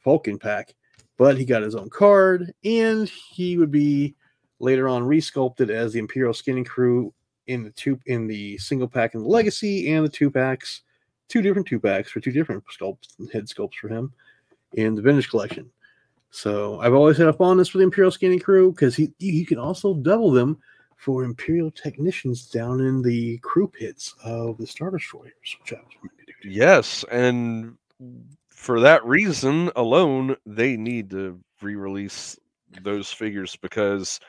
Falcon 0.04 0.38
pack. 0.38 0.76
But 1.18 1.36
he 1.36 1.46
got 1.46 1.64
his 1.64 1.74
own 1.74 1.90
card, 1.90 2.54
and 2.64 3.10
he 3.10 3.58
would 3.58 3.72
be 3.72 4.14
later 4.60 4.88
on 4.88 5.02
resculpted 5.02 5.72
as 5.72 5.94
the 5.94 6.00
Imperial 6.00 6.32
Scanning 6.32 6.64
Crew 6.64 7.12
in 7.48 7.64
the 7.64 7.72
two 7.72 8.00
in 8.06 8.28
the 8.28 8.60
single 8.60 8.88
pack 8.88 9.16
and 9.16 9.24
the 9.24 9.30
Legacy, 9.30 9.92
and 9.92 10.06
the 10.06 10.10
two 10.10 10.30
packs, 10.30 10.84
two 11.28 11.42
different 11.42 11.68
two 11.68 11.80
packs 11.80 12.12
for 12.12 12.20
two 12.20 12.32
different 12.32 12.64
sculpts, 12.68 13.16
head 13.34 13.48
sculpts 13.48 13.74
for 13.82 13.88
him 13.88 14.14
in 14.76 14.96
the 14.96 15.02
Vintage 15.02 15.30
Collection. 15.30 15.70
So 16.32 16.80
I've 16.82 16.94
always 16.94 17.18
had 17.18 17.28
a 17.28 17.34
fondness 17.34 17.70
for 17.70 17.78
the 17.78 17.84
Imperial 17.84 18.12
Scanning 18.12 18.40
Crew 18.40 18.72
because 18.72 18.96
he 18.96 19.12
you 19.20 19.46
can 19.46 19.58
also 19.58 19.94
double 19.94 20.32
them 20.32 20.58
for 20.98 21.24
Imperial 21.24 21.72
technicians 21.72 22.50
down 22.50 22.82
in 22.82 23.02
the 23.02 23.38
crew 23.40 23.68
pits 23.68 24.14
of 24.24 24.58
the 24.58 24.68
Star 24.68 24.92
Destroyers, 24.92 25.56
which 25.62 25.74
I 25.74 25.78
was 25.78 25.94
to 26.02 26.26
do. 26.26 26.50
Yes, 26.50 27.06
and 27.12 27.78
for 28.48 28.80
that 28.82 29.06
reason 29.06 29.72
alone, 29.76 30.36
they 30.46 30.76
need 30.76 31.10
to 31.12 31.40
re-release 31.62 32.38
those 32.82 33.12
figures 33.12 33.56
because 33.56 34.20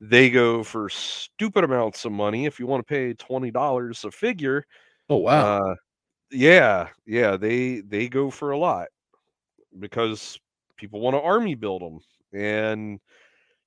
they 0.00 0.30
go 0.30 0.62
for 0.62 0.88
stupid 0.88 1.64
amounts 1.64 2.04
of 2.04 2.12
money. 2.12 2.46
If 2.46 2.60
you 2.60 2.66
want 2.66 2.86
to 2.86 2.94
pay 2.94 3.12
twenty 3.14 3.50
dollars 3.50 4.04
a 4.04 4.12
figure, 4.12 4.64
oh 5.10 5.16
wow, 5.16 5.62
uh, 5.62 5.74
yeah, 6.30 6.88
yeah, 7.06 7.36
they 7.36 7.80
they 7.80 8.08
go 8.08 8.30
for 8.30 8.52
a 8.52 8.58
lot 8.58 8.86
because 9.80 10.38
people 10.76 11.00
want 11.00 11.14
to 11.14 11.20
army 11.20 11.54
build 11.54 11.82
them, 11.82 12.00
and 12.32 13.00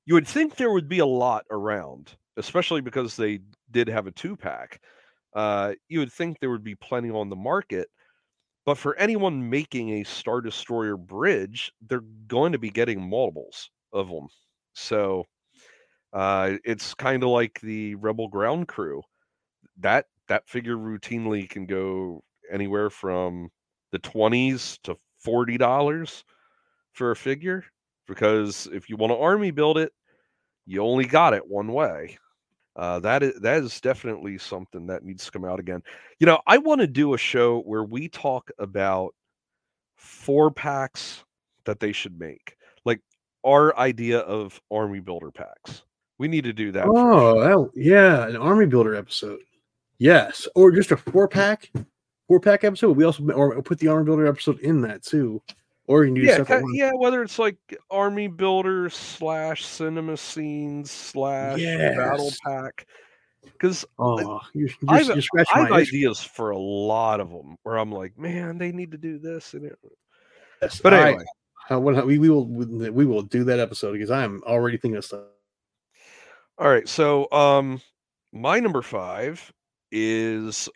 you 0.05 0.13
would 0.13 0.27
think 0.27 0.55
there 0.55 0.71
would 0.71 0.89
be 0.89 0.99
a 0.99 1.05
lot 1.05 1.45
around 1.51 2.15
especially 2.39 2.81
because 2.81 3.15
they 3.15 3.39
did 3.71 3.87
have 3.87 4.07
a 4.07 4.11
two 4.11 4.35
pack. 4.35 4.81
Uh, 5.35 5.73
you 5.89 5.99
would 5.99 6.11
think 6.11 6.39
there 6.39 6.49
would 6.49 6.63
be 6.63 6.75
plenty 6.75 7.11
on 7.11 7.29
the 7.29 7.35
market, 7.35 7.87
but 8.65 8.77
for 8.77 8.95
anyone 8.95 9.49
making 9.49 9.89
a 9.89 10.03
Star 10.03 10.41
Destroyer 10.41 10.97
bridge, 10.97 11.71
they're 11.87 12.03
going 12.27 12.53
to 12.53 12.57
be 12.57 12.71
getting 12.71 13.07
multiples 13.07 13.69
of 13.93 14.09
them. 14.09 14.27
So 14.73 15.25
uh, 16.13 16.53
it's 16.63 16.93
kind 16.95 17.21
of 17.21 17.29
like 17.29 17.59
the 17.61 17.95
Rebel 17.95 18.29
Ground 18.29 18.67
Crew. 18.67 19.03
That 19.77 20.05
that 20.27 20.47
figure 20.47 20.77
routinely 20.77 21.47
can 21.47 21.65
go 21.65 22.23
anywhere 22.51 22.89
from 22.89 23.49
the 23.91 23.99
twenties 23.99 24.79
to 24.83 24.97
forty 25.19 25.57
dollars 25.57 26.23
for 26.93 27.11
a 27.11 27.15
figure 27.15 27.63
because 28.07 28.67
if 28.73 28.89
you 28.89 28.97
want 28.97 29.11
to 29.11 29.17
army 29.17 29.51
build 29.51 29.77
it, 29.77 29.93
you 30.65 30.81
only 30.81 31.05
got 31.05 31.33
it 31.33 31.47
one 31.47 31.71
way. 31.71 32.17
Uh, 32.75 32.99
that 32.99 33.23
is 33.23 33.39
that 33.41 33.61
is 33.61 33.81
definitely 33.81 34.37
something 34.37 34.87
that 34.87 35.03
needs 35.03 35.25
to 35.25 35.31
come 35.31 35.45
out 35.45 35.59
again. 35.59 35.81
You 36.19 36.27
know, 36.27 36.39
I 36.47 36.57
want 36.57 36.81
to 36.81 36.87
do 36.87 37.13
a 37.13 37.17
show 37.17 37.61
where 37.61 37.83
we 37.83 38.07
talk 38.07 38.49
about 38.57 39.13
four 39.95 40.49
packs 40.49 41.23
that 41.65 41.79
they 41.79 41.91
should 41.91 42.17
make, 42.19 42.55
like 42.85 43.01
our 43.45 43.77
idea 43.77 44.19
of 44.19 44.61
army 44.71 44.99
builder 44.99 45.31
packs. 45.31 45.83
We 46.17 46.27
need 46.27 46.43
to 46.45 46.53
do 46.53 46.71
that. 46.71 46.87
Oh, 46.87 47.71
yeah, 47.75 48.27
an 48.27 48.35
army 48.35 48.65
builder 48.65 48.95
episode. 48.95 49.39
Yes, 49.97 50.47
or 50.55 50.71
just 50.71 50.91
a 50.91 50.97
four 50.97 51.27
pack, 51.27 51.69
four 52.29 52.39
pack 52.39 52.63
episode. 52.63 52.95
We 52.95 53.03
also 53.03 53.27
or 53.31 53.61
put 53.61 53.79
the 53.79 53.89
army 53.89 54.05
builder 54.05 54.27
episode 54.27 54.59
in 54.59 54.79
that 54.81 55.03
too. 55.03 55.41
Or 55.87 56.05
you 56.05 56.13
can 56.13 56.21
do 56.21 56.27
yeah, 56.27 56.43
kind 56.43 56.63
of, 56.63 56.69
yeah, 56.71 56.91
whether 56.93 57.23
it's 57.23 57.39
like 57.39 57.57
army 57.89 58.27
builder 58.27 58.91
slash 58.91 59.65
cinema 59.65 60.15
scenes 60.17 60.91
slash 60.91 61.59
yes. 61.59 61.97
battle 61.97 62.31
pack. 62.45 62.85
Because 63.41 63.85
oh, 63.97 64.39
you're, 64.53 64.69
you're, 64.81 64.91
I've, 64.91 65.07
you're 65.07 65.45
I 65.55 65.59
have 65.61 65.71
ideas 65.71 66.21
for 66.21 66.51
a 66.51 66.57
lot 66.59 67.19
of 67.19 67.31
them 67.31 67.57
where 67.63 67.77
I'm 67.77 67.91
like, 67.91 68.19
man, 68.19 68.59
they 68.59 68.71
need 68.71 68.91
to 68.91 68.99
do 68.99 69.17
this 69.17 69.55
and 69.55 69.65
it. 69.65 69.79
Yes, 70.61 70.79
but 70.79 70.93
anyway, 70.93 71.25
I, 71.71 71.77
we, 71.77 72.19
we 72.19 72.29
will 72.29 72.45
we 72.45 73.05
will 73.05 73.23
do 73.23 73.43
that 73.45 73.59
episode 73.59 73.93
because 73.93 74.11
I 74.11 74.23
am 74.23 74.43
already 74.45 74.77
thinking 74.77 74.97
of 74.97 75.05
stuff. 75.05 75.23
All 76.59 76.69
right, 76.69 76.87
so 76.87 77.31
um, 77.31 77.81
my 78.31 78.59
number 78.59 78.83
five 78.83 79.51
is 79.91 80.69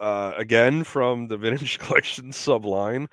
uh, 0.00 0.32
again 0.36 0.84
from 0.84 1.28
the 1.28 1.36
vintage 1.36 1.78
collection 1.78 2.30
subline. 2.32 3.06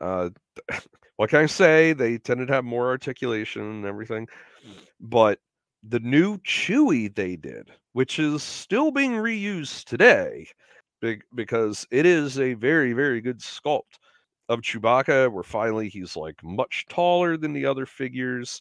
Uh, 0.00 0.30
what 1.16 1.30
can 1.30 1.40
I 1.40 1.46
say? 1.46 1.92
They 1.92 2.18
tended 2.18 2.48
to 2.48 2.54
have 2.54 2.64
more 2.64 2.88
articulation 2.88 3.62
and 3.62 3.86
everything. 3.86 4.28
But 5.00 5.38
the 5.82 6.00
new 6.00 6.38
Chewie 6.38 7.14
they 7.14 7.36
did, 7.36 7.70
which 7.92 8.18
is 8.18 8.42
still 8.42 8.90
being 8.90 9.12
reused 9.12 9.84
today, 9.84 10.46
big, 11.00 11.22
because 11.34 11.86
it 11.90 12.06
is 12.06 12.38
a 12.38 12.54
very, 12.54 12.92
very 12.92 13.20
good 13.20 13.40
sculpt 13.40 13.98
of 14.48 14.60
Chewbacca, 14.60 15.32
where 15.32 15.42
finally 15.42 15.88
he's 15.88 16.16
like 16.16 16.42
much 16.42 16.84
taller 16.88 17.36
than 17.36 17.52
the 17.52 17.64
other 17.66 17.86
figures. 17.86 18.60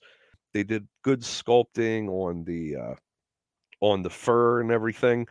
They 0.53 0.64
did 0.64 0.88
good 1.03 1.22
sculpting 1.22 2.10
on 2.10 2.43
the 2.43 2.76
uh, 2.76 2.95
on 3.82 4.01
the 4.01 4.10
fur 4.10 4.62
and 4.62 4.72
everything. 4.72 5.28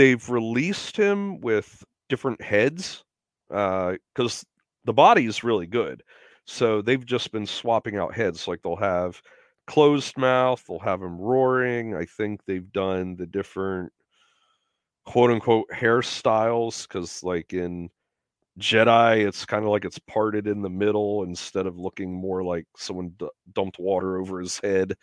They've 0.00 0.30
released 0.30 0.96
him 0.96 1.42
with 1.42 1.84
different 2.08 2.40
heads 2.40 3.04
because 3.50 4.44
uh, 4.44 4.46
the 4.86 4.94
body 4.94 5.26
is 5.26 5.44
really 5.44 5.66
good. 5.66 6.02
So 6.46 6.80
they've 6.80 7.04
just 7.04 7.32
been 7.32 7.44
swapping 7.44 7.98
out 7.98 8.14
heads. 8.14 8.48
Like 8.48 8.62
they'll 8.62 8.76
have 8.76 9.20
closed 9.66 10.16
mouth, 10.16 10.64
they'll 10.66 10.78
have 10.78 11.02
him 11.02 11.18
roaring. 11.20 11.94
I 11.94 12.06
think 12.06 12.40
they've 12.46 12.72
done 12.72 13.14
the 13.14 13.26
different 13.26 13.92
quote 15.04 15.32
unquote 15.32 15.66
hairstyles 15.68 16.88
because, 16.88 17.22
like 17.22 17.52
in 17.52 17.90
Jedi, 18.58 19.28
it's 19.28 19.44
kind 19.44 19.66
of 19.66 19.70
like 19.70 19.84
it's 19.84 19.98
parted 19.98 20.46
in 20.46 20.62
the 20.62 20.70
middle 20.70 21.24
instead 21.24 21.66
of 21.66 21.76
looking 21.78 22.10
more 22.10 22.42
like 22.42 22.64
someone 22.74 23.12
d- 23.18 23.28
dumped 23.52 23.78
water 23.78 24.18
over 24.18 24.40
his 24.40 24.58
head, 24.60 24.94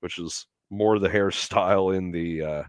which 0.00 0.18
is 0.18 0.46
more 0.70 0.98
the 0.98 1.10
hairstyle 1.10 1.94
in 1.94 2.10
the 2.10 2.42
uh, 2.42 2.64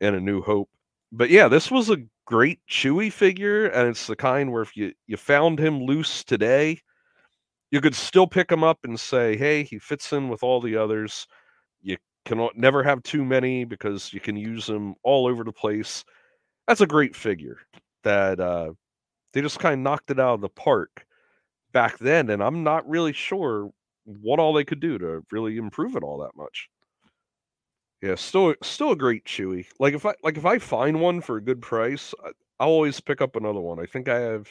in 0.00 0.14
A 0.14 0.20
New 0.20 0.40
Hope. 0.40 0.70
But 1.12 1.30
yeah, 1.30 1.48
this 1.48 1.70
was 1.70 1.90
a 1.90 2.04
great 2.26 2.60
Chewie 2.68 3.12
figure, 3.12 3.66
and 3.66 3.88
it's 3.88 4.06
the 4.06 4.16
kind 4.16 4.52
where 4.52 4.62
if 4.62 4.76
you 4.76 4.92
you 5.06 5.16
found 5.16 5.58
him 5.58 5.82
loose 5.82 6.22
today, 6.24 6.80
you 7.70 7.80
could 7.80 7.94
still 7.94 8.26
pick 8.26 8.50
him 8.52 8.64
up 8.64 8.80
and 8.84 8.98
say, 9.00 9.36
"Hey, 9.36 9.64
he 9.64 9.78
fits 9.78 10.12
in 10.12 10.28
with 10.28 10.42
all 10.42 10.60
the 10.60 10.76
others." 10.76 11.26
You 11.82 11.98
can 12.26 12.48
never 12.56 12.82
have 12.84 13.02
too 13.04 13.24
many 13.24 13.64
because 13.64 14.12
you 14.14 14.20
can 14.20 14.36
use 14.36 14.66
them 14.66 14.94
all 15.04 15.26
over 15.28 15.44
the 15.44 15.52
place. 15.52 16.04
That's 16.68 16.82
a 16.82 16.86
great 16.88 17.16
figure 17.16 17.58
that 18.04 18.40
uh, 18.40 18.72
they 19.34 19.42
just 19.42 19.60
kind 19.60 19.74
of 19.74 19.80
knocked 19.80 20.10
it 20.10 20.20
out 20.20 20.34
of 20.36 20.42
the 20.42 20.50
park 20.50 21.06
back 21.72 21.98
then, 21.98 22.30
and 22.30 22.42
I'm 22.42 22.64
not 22.64 22.88
really 22.88 23.12
sure 23.14 23.70
what 24.04 24.40
all 24.40 24.52
they 24.54 24.64
could 24.64 24.80
do 24.80 24.98
to 24.98 25.22
really 25.32 25.56
improve 25.58 25.96
it 25.96 26.02
all 26.04 26.18
that 26.20 26.36
much. 26.36 26.68
Yeah, 28.02 28.14
still 28.14 28.54
still 28.62 28.92
a 28.92 28.96
great 28.96 29.24
Chewie. 29.24 29.66
Like 29.78 29.94
if 29.94 30.06
I 30.06 30.14
like 30.22 30.38
if 30.38 30.46
I 30.46 30.58
find 30.58 31.00
one 31.00 31.20
for 31.20 31.36
a 31.36 31.42
good 31.42 31.60
price, 31.60 32.14
I'll 32.58 32.68
always 32.68 32.98
pick 33.00 33.20
up 33.20 33.36
another 33.36 33.60
one. 33.60 33.78
I 33.78 33.86
think 33.86 34.08
I 34.08 34.18
have 34.20 34.48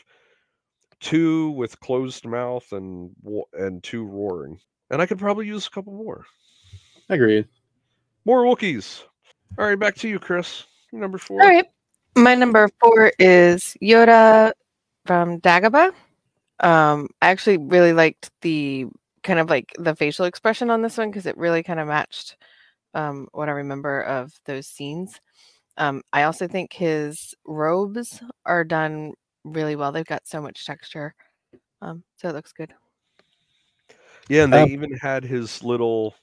two 1.00 1.52
with 1.52 1.80
closed 1.80 2.26
mouth 2.26 2.72
and 2.72 3.12
and 3.54 3.84
two 3.84 4.06
roaring, 4.06 4.60
and 4.92 5.02
I 5.02 5.08
could 5.08 5.18
probably 5.18 5.48
use 5.48 5.66
a 5.66 5.72
couple 5.72 5.94
more. 5.94 6.26
Agreed. 7.10 7.48
More 8.26 8.44
Wookiees. 8.44 9.02
All 9.58 9.66
right, 9.66 9.80
back 9.80 9.96
to 9.96 10.08
you, 10.08 10.20
Chris. 10.20 10.66
Number 10.92 11.18
four. 11.18 11.42
All 11.42 11.48
right, 11.48 11.66
my 12.16 12.36
number 12.36 12.70
four 12.80 13.12
is 13.18 13.76
Yoda 13.82 14.52
from 15.08 15.40
Dagobah. 15.40 15.92
Um, 16.60 17.08
I 17.22 17.30
actually 17.30 17.58
really 17.58 17.94
liked 17.94 18.30
the 18.42 18.86
kind 19.24 19.40
of 19.40 19.50
like 19.50 19.74
the 19.80 19.96
facial 19.96 20.26
expression 20.26 20.70
on 20.70 20.84
this 20.84 20.98
one 20.98 21.10
because 21.10 21.26
it 21.26 21.38
really 21.38 21.64
kind 21.64 21.80
of 21.80 21.88
matched 21.88 22.36
um, 22.94 23.28
what 23.32 23.50
I 23.50 23.54
remember 23.54 24.02
of 24.04 24.34
those 24.46 24.68
scenes. 24.68 25.20
Um, 25.78 26.02
I 26.14 26.24
also 26.24 26.48
think 26.48 26.74
his 26.74 27.34
robes 27.46 28.22
are 28.46 28.64
done 28.64 29.14
really 29.46 29.76
well. 29.76 29.92
They've 29.92 30.06
got 30.06 30.28
so 30.28 30.42
much 30.42 30.66
texture, 30.66 31.16
um, 31.82 32.04
so 32.18 32.30
it 32.30 32.36
looks 32.36 32.52
good. 32.54 32.74
Yeah, 34.30 34.44
and 34.44 34.54
they 34.54 34.64
Um, 34.64 34.70
even 34.72 34.94
had 34.94 35.24
his 35.24 35.64
little 35.64 36.16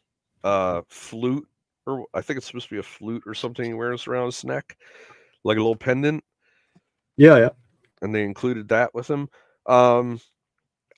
uh 0.44 0.82
flute, 0.88 1.48
or 1.86 2.06
I 2.14 2.20
think 2.20 2.36
it's 2.38 2.46
supposed 2.46 2.68
to 2.68 2.74
be 2.74 2.78
a 2.80 2.82
flute 2.82 3.22
or 3.26 3.34
something 3.34 3.64
he 3.64 3.74
wears 3.74 4.06
around 4.06 4.26
his 4.26 4.44
neck, 4.44 4.76
like 5.44 5.56
a 5.56 5.60
little 5.60 5.76
pendant, 5.76 6.22
Yeah, 7.16 7.36
yeah. 7.38 7.50
and 8.02 8.14
they 8.14 8.24
included 8.24 8.68
that 8.68 8.94
with 8.94 9.08
him. 9.08 9.28
Um, 9.66 10.20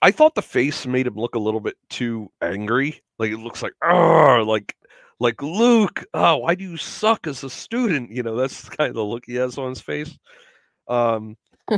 I 0.02 0.10
thought 0.12 0.34
the 0.34 0.42
face 0.42 0.86
made 0.86 1.06
him 1.06 1.14
look 1.16 1.34
a 1.34 1.38
little 1.40 1.60
bit 1.60 1.76
too 1.90 2.30
angry. 2.42 3.02
Like 3.18 3.30
it 3.32 3.38
looks 3.38 3.62
like, 3.62 3.74
oh, 3.84 4.44
like 4.46 4.76
like 5.20 5.42
Luke, 5.42 6.04
oh, 6.14 6.38
why 6.38 6.54
do 6.54 6.64
you 6.64 6.76
suck 6.76 7.26
as 7.26 7.42
a 7.44 7.50
student? 7.50 8.10
You 8.10 8.22
know, 8.22 8.36
that's 8.36 8.68
kind 8.68 8.88
of 8.88 8.94
the 8.94 9.04
look 9.04 9.24
he 9.26 9.34
has 9.36 9.58
on 9.58 9.70
his 9.70 9.80
face. 9.80 10.16
Um, 10.88 11.36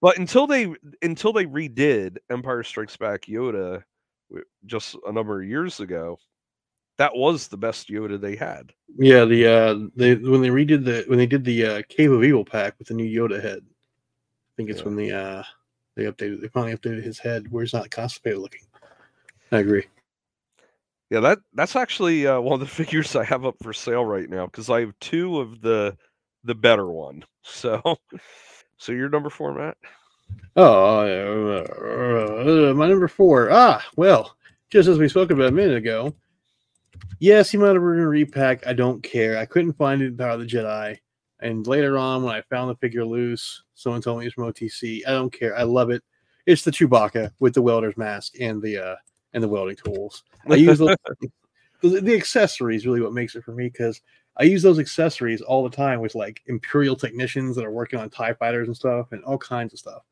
but 0.00 0.18
until 0.18 0.46
they 0.46 0.72
until 1.02 1.32
they 1.32 1.46
redid 1.46 2.18
Empire 2.30 2.62
Strikes 2.62 2.96
Back 2.96 3.22
Yoda 3.22 3.82
just 4.66 4.96
a 5.06 5.12
number 5.12 5.40
of 5.42 5.48
years 5.48 5.80
ago, 5.80 6.18
that 6.98 7.16
was 7.16 7.48
the 7.48 7.56
best 7.56 7.88
Yoda 7.88 8.20
they 8.20 8.36
had. 8.36 8.72
Yeah, 8.96 9.24
the 9.24 9.46
uh 9.46 9.88
they 9.96 10.14
when 10.14 10.42
they 10.42 10.48
redid 10.48 10.84
the 10.84 11.04
when 11.08 11.18
they 11.18 11.26
did 11.26 11.44
the 11.44 11.64
uh 11.66 11.82
Cave 11.88 12.12
of 12.12 12.22
Evil 12.22 12.44
pack 12.44 12.74
with 12.78 12.88
the 12.88 12.94
new 12.94 13.04
Yoda 13.04 13.42
head. 13.42 13.60
I 13.64 14.52
think 14.56 14.70
it's 14.70 14.80
Yeah. 14.80 14.84
when 14.84 14.96
the 14.96 15.12
uh 15.12 15.42
they 15.96 16.04
updated 16.04 16.40
they 16.40 16.48
finally 16.48 16.76
updated 16.76 17.02
his 17.02 17.18
head 17.18 17.50
where 17.50 17.64
he's 17.64 17.72
not 17.72 17.90
constipated 17.90 18.38
looking. 18.38 18.62
I 19.50 19.58
agree. 19.58 19.86
Yeah, 21.10 21.20
that 21.20 21.38
that's 21.52 21.76
actually 21.76 22.26
uh, 22.26 22.40
one 22.40 22.54
of 22.54 22.60
the 22.60 22.66
figures 22.66 23.16
I 23.16 23.24
have 23.24 23.44
up 23.44 23.56
for 23.62 23.72
sale 23.72 24.04
right 24.04 24.28
now 24.28 24.46
because 24.46 24.70
I 24.70 24.80
have 24.80 24.98
two 25.00 25.40
of 25.40 25.60
the 25.60 25.96
the 26.44 26.54
better 26.54 26.90
one. 26.90 27.24
So, 27.46 27.98
so 28.78 28.92
you're 28.92 29.10
number 29.10 29.28
four, 29.28 29.52
Matt. 29.52 29.76
Oh, 30.56 31.60
uh, 31.60 32.72
my 32.72 32.88
number 32.88 33.06
four. 33.06 33.50
Ah, 33.52 33.84
well, 33.96 34.34
just 34.70 34.88
as 34.88 34.96
we 34.96 35.10
spoke 35.10 35.30
about 35.30 35.48
a 35.48 35.52
minute 35.52 35.76
ago. 35.76 36.14
Yes, 37.18 37.50
he 37.50 37.58
might 37.58 37.74
have 37.74 37.82
been 37.82 38.00
a 38.00 38.08
repack. 38.08 38.66
I 38.66 38.72
don't 38.72 39.02
care. 39.02 39.36
I 39.36 39.44
couldn't 39.44 39.74
find 39.74 40.00
it 40.00 40.06
in 40.06 40.16
Power 40.16 40.30
of 40.30 40.40
the 40.40 40.46
Jedi. 40.46 40.96
And 41.40 41.66
later 41.66 41.98
on, 41.98 42.22
when 42.22 42.34
I 42.34 42.40
found 42.48 42.70
the 42.70 42.76
figure 42.76 43.04
loose, 43.04 43.62
someone 43.74 44.00
told 44.00 44.20
me 44.20 44.24
it's 44.26 44.34
from 44.34 44.50
OTC. 44.50 45.02
I 45.06 45.10
don't 45.10 45.30
care. 45.30 45.54
I 45.54 45.64
love 45.64 45.90
it. 45.90 46.02
It's 46.46 46.64
the 46.64 46.70
Chewbacca 46.70 47.30
with 47.40 47.52
the 47.52 47.62
welder's 47.62 47.98
mask 47.98 48.40
and 48.40 48.62
the 48.62 48.78
uh 48.78 48.96
and 49.34 49.42
the 49.42 49.48
welding 49.48 49.76
tools. 49.76 50.22
I 50.48 50.54
use 50.54 50.78
those, 50.78 50.96
the, 51.82 52.00
the 52.00 52.14
accessories 52.14 52.86
really 52.86 53.02
what 53.02 53.12
makes 53.12 53.34
it 53.34 53.44
for 53.44 53.52
me 53.52 53.68
because 53.68 54.00
I 54.36 54.44
use 54.44 54.62
those 54.62 54.78
accessories 54.78 55.42
all 55.42 55.62
the 55.68 55.76
time 55.76 56.00
with 56.00 56.14
like 56.14 56.42
Imperial 56.46 56.96
technicians 56.96 57.54
that 57.56 57.64
are 57.64 57.70
working 57.70 57.98
on 57.98 58.08
Tie 58.10 58.32
fighters 58.34 58.68
and 58.68 58.76
stuff 58.76 59.12
and 59.12 59.22
all 59.24 59.38
kinds 59.38 59.72
of 59.72 59.78
stuff. 59.78 60.02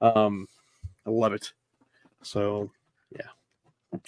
Um, 0.00 0.48
I 1.06 1.10
love 1.10 1.32
it. 1.32 1.52
So, 2.22 2.70
yeah. 3.12 3.28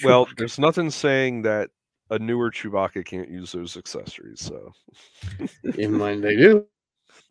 Well, 0.04 0.26
there's 0.36 0.58
nothing 0.58 0.90
saying 0.90 1.42
that 1.42 1.70
a 2.10 2.18
newer 2.18 2.50
Chewbacca 2.50 3.04
can't 3.04 3.30
use 3.30 3.52
those 3.52 3.76
accessories. 3.76 4.40
So, 4.40 4.72
in 5.76 5.92
mind 5.92 6.22
they 6.22 6.36
do. 6.36 6.66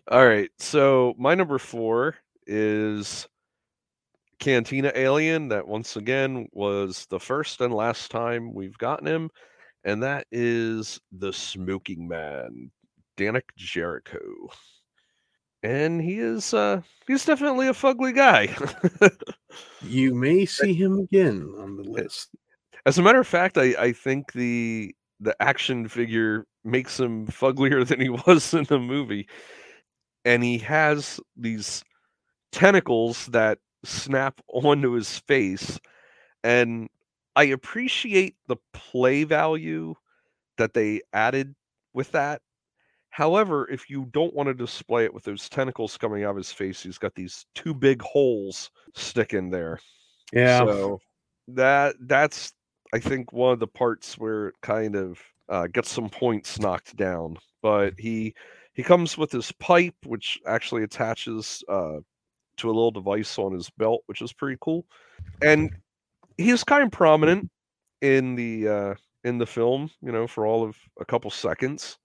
all 0.09 0.27
right. 0.27 0.49
So 0.57 1.15
my 1.17 1.35
number 1.35 1.57
four 1.57 2.15
is 2.47 3.27
Cantina 4.41 4.91
Alien. 4.95 5.47
That 5.47 5.67
once 5.67 5.95
again 5.95 6.47
was 6.51 7.05
the 7.09 7.19
first 7.19 7.61
and 7.61 7.73
last 7.73 8.11
time 8.11 8.53
we've 8.53 8.77
gotten 8.77 9.07
him, 9.07 9.29
and 9.85 10.03
that 10.03 10.27
is 10.31 10.99
the 11.13 11.31
Smoking 11.31 12.07
Man, 12.07 12.71
Dannik 13.17 13.49
Jerriko. 13.57 14.19
And 15.63 16.01
he 16.01 16.17
is 16.19 16.53
uh 16.53 16.81
he's 17.07 17.23
definitely 17.23 17.67
a 17.67 17.73
fugly 17.73 18.13
guy. 18.13 18.53
You 19.81 20.13
may 20.13 20.45
see 20.45 20.73
him 20.73 20.99
again 20.99 21.53
on 21.59 21.75
the 21.75 21.83
list. 21.83 22.29
As 22.85 22.97
a 22.97 23.01
matter 23.01 23.19
of 23.19 23.27
fact, 23.27 23.57
I, 23.57 23.75
I 23.77 23.91
think 23.91 24.33
the 24.33 24.95
the 25.19 25.35
action 25.41 25.87
figure 25.87 26.45
makes 26.63 26.99
him 26.99 27.27
fugglier 27.27 27.85
than 27.87 27.99
he 27.99 28.09
was 28.09 28.53
in 28.53 28.63
the 28.65 28.79
movie. 28.79 29.27
And 30.23 30.43
he 30.43 30.57
has 30.59 31.19
these 31.35 31.83
tentacles 32.51 33.25
that 33.27 33.57
snap 33.83 34.39
onto 34.47 34.91
his 34.91 35.19
face. 35.19 35.79
And 36.43 36.89
I 37.35 37.45
appreciate 37.45 38.35
the 38.47 38.57
play 38.73 39.23
value 39.23 39.95
that 40.57 40.73
they 40.73 41.01
added 41.13 41.55
with 41.93 42.11
that. 42.11 42.41
However, 43.09 43.69
if 43.69 43.89
you 43.89 44.07
don't 44.11 44.33
want 44.33 44.47
to 44.47 44.53
display 44.53 45.03
it 45.03 45.13
with 45.13 45.23
those 45.23 45.49
tentacles 45.49 45.97
coming 45.97 46.23
out 46.23 46.31
of 46.31 46.37
his 46.37 46.51
face, 46.51 46.81
he's 46.81 46.97
got 46.97 47.13
these 47.13 47.45
two 47.55 47.73
big 47.73 48.01
holes 48.01 48.71
sticking 48.95 49.49
there. 49.49 49.79
Yeah. 50.31 50.59
So 50.59 51.01
that 51.49 51.95
that's 52.01 52.53
I 52.93 52.99
think 52.99 53.33
one 53.33 53.51
of 53.53 53.59
the 53.59 53.67
parts 53.67 54.17
where 54.17 54.49
it 54.49 54.55
kind 54.61 54.95
of 54.95 55.19
uh, 55.49 55.67
gets 55.67 55.91
some 55.91 56.09
points 56.09 56.59
knocked 56.59 56.95
down. 56.95 57.37
But 57.61 57.95
he 57.97 58.33
he 58.73 58.83
comes 58.83 59.17
with 59.17 59.31
his 59.31 59.51
pipe, 59.53 59.95
which 60.05 60.39
actually 60.47 60.83
attaches 60.83 61.63
uh, 61.67 61.97
to 62.57 62.67
a 62.67 62.73
little 62.73 62.91
device 62.91 63.37
on 63.37 63.53
his 63.53 63.69
belt, 63.77 64.03
which 64.05 64.21
is 64.21 64.33
pretty 64.33 64.57
cool. 64.61 64.85
And 65.41 65.71
he's 66.37 66.63
kind 66.63 66.83
of 66.83 66.91
prominent 66.91 67.49
in 68.01 68.35
the 68.35 68.67
uh, 68.67 68.93
in 69.23 69.37
the 69.37 69.45
film, 69.45 69.89
you 70.01 70.11
know, 70.11 70.27
for 70.27 70.45
all 70.45 70.63
of 70.63 70.77
a 70.99 71.05
couple 71.05 71.31
seconds, 71.31 71.97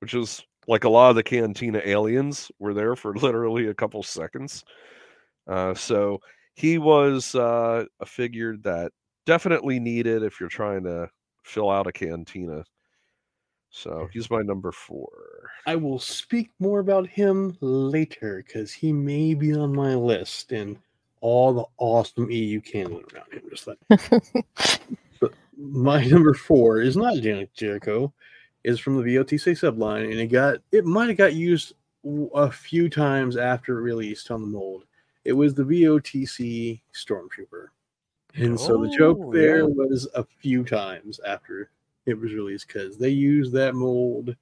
which 0.00 0.14
is 0.14 0.42
like 0.66 0.84
a 0.84 0.88
lot 0.88 1.10
of 1.10 1.16
the 1.16 1.22
Cantina 1.22 1.82
aliens 1.84 2.50
were 2.58 2.74
there 2.74 2.96
for 2.96 3.14
literally 3.16 3.68
a 3.68 3.74
couple 3.74 4.02
seconds. 4.02 4.64
Uh, 5.46 5.74
so 5.74 6.18
he 6.54 6.78
was 6.78 7.34
uh, 7.34 7.84
a 8.00 8.06
figure 8.06 8.56
that 8.58 8.92
definitely 9.26 9.78
needed 9.78 10.22
if 10.22 10.40
you're 10.40 10.48
trying 10.48 10.84
to 10.84 11.08
fill 11.44 11.70
out 11.70 11.86
a 11.86 11.92
cantina. 11.92 12.64
So 13.76 14.08
he's 14.12 14.30
my 14.30 14.40
number 14.40 14.70
four. 14.70 15.50
I 15.66 15.74
will 15.74 15.98
speak 15.98 16.50
more 16.60 16.78
about 16.78 17.08
him 17.08 17.56
later 17.60 18.44
because 18.46 18.72
he 18.72 18.92
may 18.92 19.34
be 19.34 19.52
on 19.52 19.74
my 19.74 19.96
list 19.96 20.52
and 20.52 20.78
all 21.20 21.52
the 21.52 21.64
awesome 21.78 22.30
EU 22.30 22.60
canon 22.60 23.02
around 23.12 23.32
him. 23.32 23.42
Just 23.50 23.66
like 23.66 23.78
but 25.20 25.32
my 25.58 26.04
number 26.06 26.34
four 26.34 26.80
is 26.80 26.96
not 26.96 27.16
Janet 27.16 27.52
Jericho, 27.52 28.12
is 28.62 28.78
from 28.78 28.96
the 28.96 29.02
VOTC 29.02 29.58
subline, 29.58 30.04
and 30.04 30.20
it 30.20 30.28
got 30.28 30.58
it 30.70 30.84
might 30.84 31.08
have 31.08 31.18
got 31.18 31.34
used 31.34 31.72
a 32.32 32.52
few 32.52 32.88
times 32.88 33.36
after 33.36 33.78
it 33.78 33.82
released 33.82 34.30
on 34.30 34.40
the 34.40 34.46
mold. 34.46 34.84
It 35.24 35.32
was 35.32 35.52
the 35.52 35.64
VOTC 35.64 36.80
Stormtrooper. 36.94 37.68
And 38.36 38.58
so 38.58 38.80
the 38.80 38.96
joke 38.96 39.18
Oh, 39.20 39.32
there 39.32 39.60
yeah. 39.60 39.64
was 39.64 40.06
a 40.14 40.24
few 40.24 40.64
times 40.64 41.18
after 41.26 41.70
it 42.06 42.18
was 42.18 42.32
released 42.32 42.66
because 42.68 42.96
they 42.98 43.08
used 43.10 43.52
that 43.52 43.74
mold. 43.74 44.36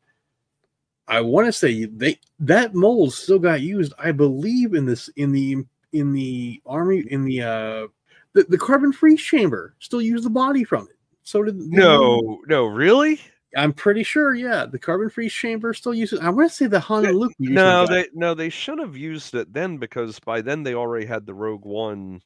I 1.09 1.21
want 1.21 1.47
to 1.47 1.53
say 1.53 1.85
they 1.87 2.19
that 2.41 2.75
mold 2.75 3.13
still 3.13 3.39
got 3.39 3.61
used, 3.61 3.93
I 3.99 4.13
believe, 4.13 4.75
in 4.75 4.87
this 4.87 5.09
in 5.17 5.33
the 5.33 5.59
in 5.93 6.13
the 6.13 6.63
army 6.65 7.05
in 7.11 7.25
the 7.25 7.43
uh 7.43 7.87
the, 8.33 8.45
the 8.49 8.59
carbon 8.59 8.93
freeze 8.93 9.21
chamber 9.21 9.75
still 9.79 10.01
used 10.01 10.25
the 10.25 10.31
body 10.31 10.65
from 10.65 10.85
it. 10.89 10.97
So 11.23 11.43
did 11.43 11.57
No, 11.59 12.41
no, 12.47 12.65
really? 12.67 13.21
I'm 13.55 13.75
pretty 13.75 14.03
sure, 14.03 14.35
yeah. 14.35 14.65
The 14.65 14.79
carbon 14.79 15.11
freeze 15.11 15.33
chamber 15.35 15.75
still 15.75 15.93
uses 15.93 16.21
I 16.21 16.31
want 16.31 16.49
to 16.51 16.57
say 16.57 16.67
the 16.67 16.81
Han 16.81 17.05
and 17.05 17.19
Luke. 17.19 17.35
No, 17.39 17.87
they 17.87 18.07
no, 18.15 18.33
they 18.33 18.49
should 18.49 18.79
have 18.79 18.97
used 18.97 19.35
it 19.35 19.53
then 19.53 19.77
because 19.77 20.19
by 20.21 20.41
then 20.41 20.63
they 20.63 20.75
already 20.75 21.05
had 21.05 21.27
the 21.27 21.35
Rogue 21.35 21.65
One 21.67 22.23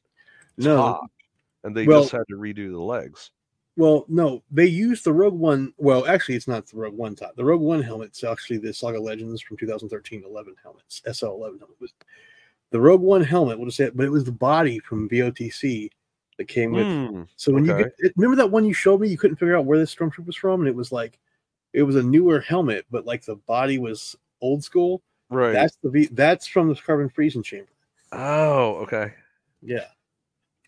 no. 0.57 0.77
top, 0.77 1.11
and 1.63 1.75
they 1.75 1.85
Well- 1.85 2.01
just 2.01 2.13
had 2.13 2.27
to 2.29 2.35
redo 2.35 2.71
the 2.71 2.79
legs. 2.79 3.31
Well, 3.77 4.05
no, 4.09 4.43
they 4.51 4.65
used 4.65 5.03
the 5.05 5.13
Rogue 5.13 5.37
One. 5.37 5.71
Well, 5.77 6.05
actually, 6.07 6.35
it's 6.35 6.47
not 6.47 6.65
the 6.67 6.77
Rogue 6.77 6.97
One 6.97 7.15
top. 7.15 7.35
The 7.35 7.45
Rogue 7.45 7.61
One 7.61 7.81
helmet's 7.81 8.23
actually 8.23 8.57
the 8.57 8.73
Saga 8.73 8.99
Legends 8.99 9.41
from 9.41 9.55
2013 9.55 10.23
11 10.25 10.55
helmets, 10.61 11.01
SL 11.11 11.27
11 11.27 11.59
helmet. 11.59 11.77
But 11.79 11.89
The 12.71 12.81
Rogue 12.81 13.01
One 13.01 13.23
helmet, 13.23 13.57
we'll 13.57 13.67
just 13.67 13.77
say 13.77 13.85
it, 13.85 13.95
but 13.95 14.05
it 14.05 14.11
was 14.11 14.23
the 14.23 14.31
body 14.31 14.79
from 14.79 15.07
VOTC 15.07 15.89
that 16.37 16.47
came 16.47 16.71
with. 16.71 16.85
Hmm, 16.87 17.21
So 17.35 17.51
when 17.53 17.65
you 17.65 17.77
get, 17.77 17.93
remember 18.15 18.35
that 18.37 18.49
one 18.51 18.65
you 18.65 18.73
showed 18.73 18.99
me, 18.99 19.09
you 19.09 19.17
couldn't 19.17 19.37
figure 19.37 19.55
out 19.55 19.65
where 19.65 19.77
this 19.77 19.93
stormtrooper 19.93 20.25
was 20.25 20.35
from, 20.35 20.61
and 20.61 20.67
it 20.67 20.75
was 20.75 20.91
like, 20.91 21.19
it 21.73 21.83
was 21.83 21.95
a 21.95 22.03
newer 22.03 22.39
helmet, 22.39 22.85
but 22.89 23.05
like 23.05 23.25
the 23.25 23.35
body 23.35 23.77
was 23.77 24.15
old 24.41 24.63
school. 24.63 25.03
right. 25.29 25.51
That's 25.53 25.77
the 25.83 25.89
V. 25.91 26.09
That's 26.11 26.47
from 26.47 26.67
the 26.69 26.75
carbon 26.75 27.09
freezing 27.09 27.43
chamber. 27.43 27.69
oh, 28.11 28.75
okay. 28.83 29.13
Yeah. 29.61 29.85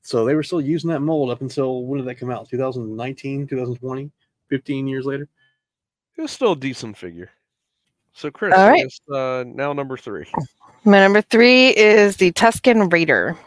So 0.02 0.26
they 0.26 0.36
were 0.36 0.44
still 0.44 0.62
using 0.62 0.90
that 0.90 1.02
mold 1.02 1.30
up 1.30 1.42
until 1.42 1.84
when 1.84 2.00
did 2.00 2.08
that 2.08 2.16
come 2.16 2.32
out? 2.32 2.50
2019, 2.50 3.48
2020, 3.48 4.12
15 4.50 4.88
years 4.88 5.06
later. 5.06 5.28
It 6.18 6.22
was 6.22 6.32
still 6.32 6.54
a 6.54 6.56
decent 6.56 6.98
figure. 6.98 7.30
So 8.14 8.32
Chris, 8.32 8.54
All 8.56 8.66
I 8.66 8.70
right. 8.72 8.84
guess, 8.84 9.00
uh, 9.14 9.44
now 9.48 9.72
number 9.74 9.98
three. 9.98 10.26
My 10.84 11.00
number 11.00 11.22
three 11.22 11.70
is 11.70 12.18
the 12.18 12.32
Tusken 12.32 12.92
Raider. 12.92 13.38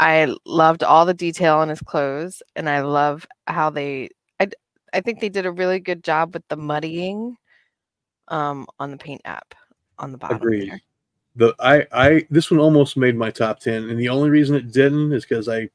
I 0.00 0.34
loved 0.44 0.82
all 0.82 1.04
the 1.04 1.14
detail 1.14 1.56
on 1.56 1.68
his 1.68 1.80
clothes, 1.80 2.42
and 2.56 2.68
I 2.68 2.80
love 2.80 3.26
how 3.46 3.70
they. 3.70 4.10
I 4.40 4.48
I 4.92 5.00
think 5.00 5.20
they 5.20 5.28
did 5.28 5.44
a 5.44 5.50
really 5.52 5.80
good 5.80 6.02
job 6.04 6.34
with 6.34 6.46
the 6.48 6.56
muddying, 6.56 7.36
um, 8.28 8.66
on 8.78 8.90
the 8.90 8.96
paint 8.96 9.20
app 9.24 9.54
on 9.98 10.12
the 10.12 10.18
bottom. 10.18 10.36
Agreed. 10.36 10.70
there. 10.70 10.80
The 11.36 11.54
I 11.60 11.86
I 11.92 12.26
this 12.30 12.50
one 12.50 12.60
almost 12.60 12.96
made 12.96 13.16
my 13.16 13.30
top 13.30 13.60
ten, 13.60 13.88
and 13.90 13.98
the 13.98 14.08
only 14.08 14.30
reason 14.30 14.56
it 14.56 14.72
didn't 14.72 15.12
is 15.12 15.24
because 15.24 15.48
I 15.48 15.68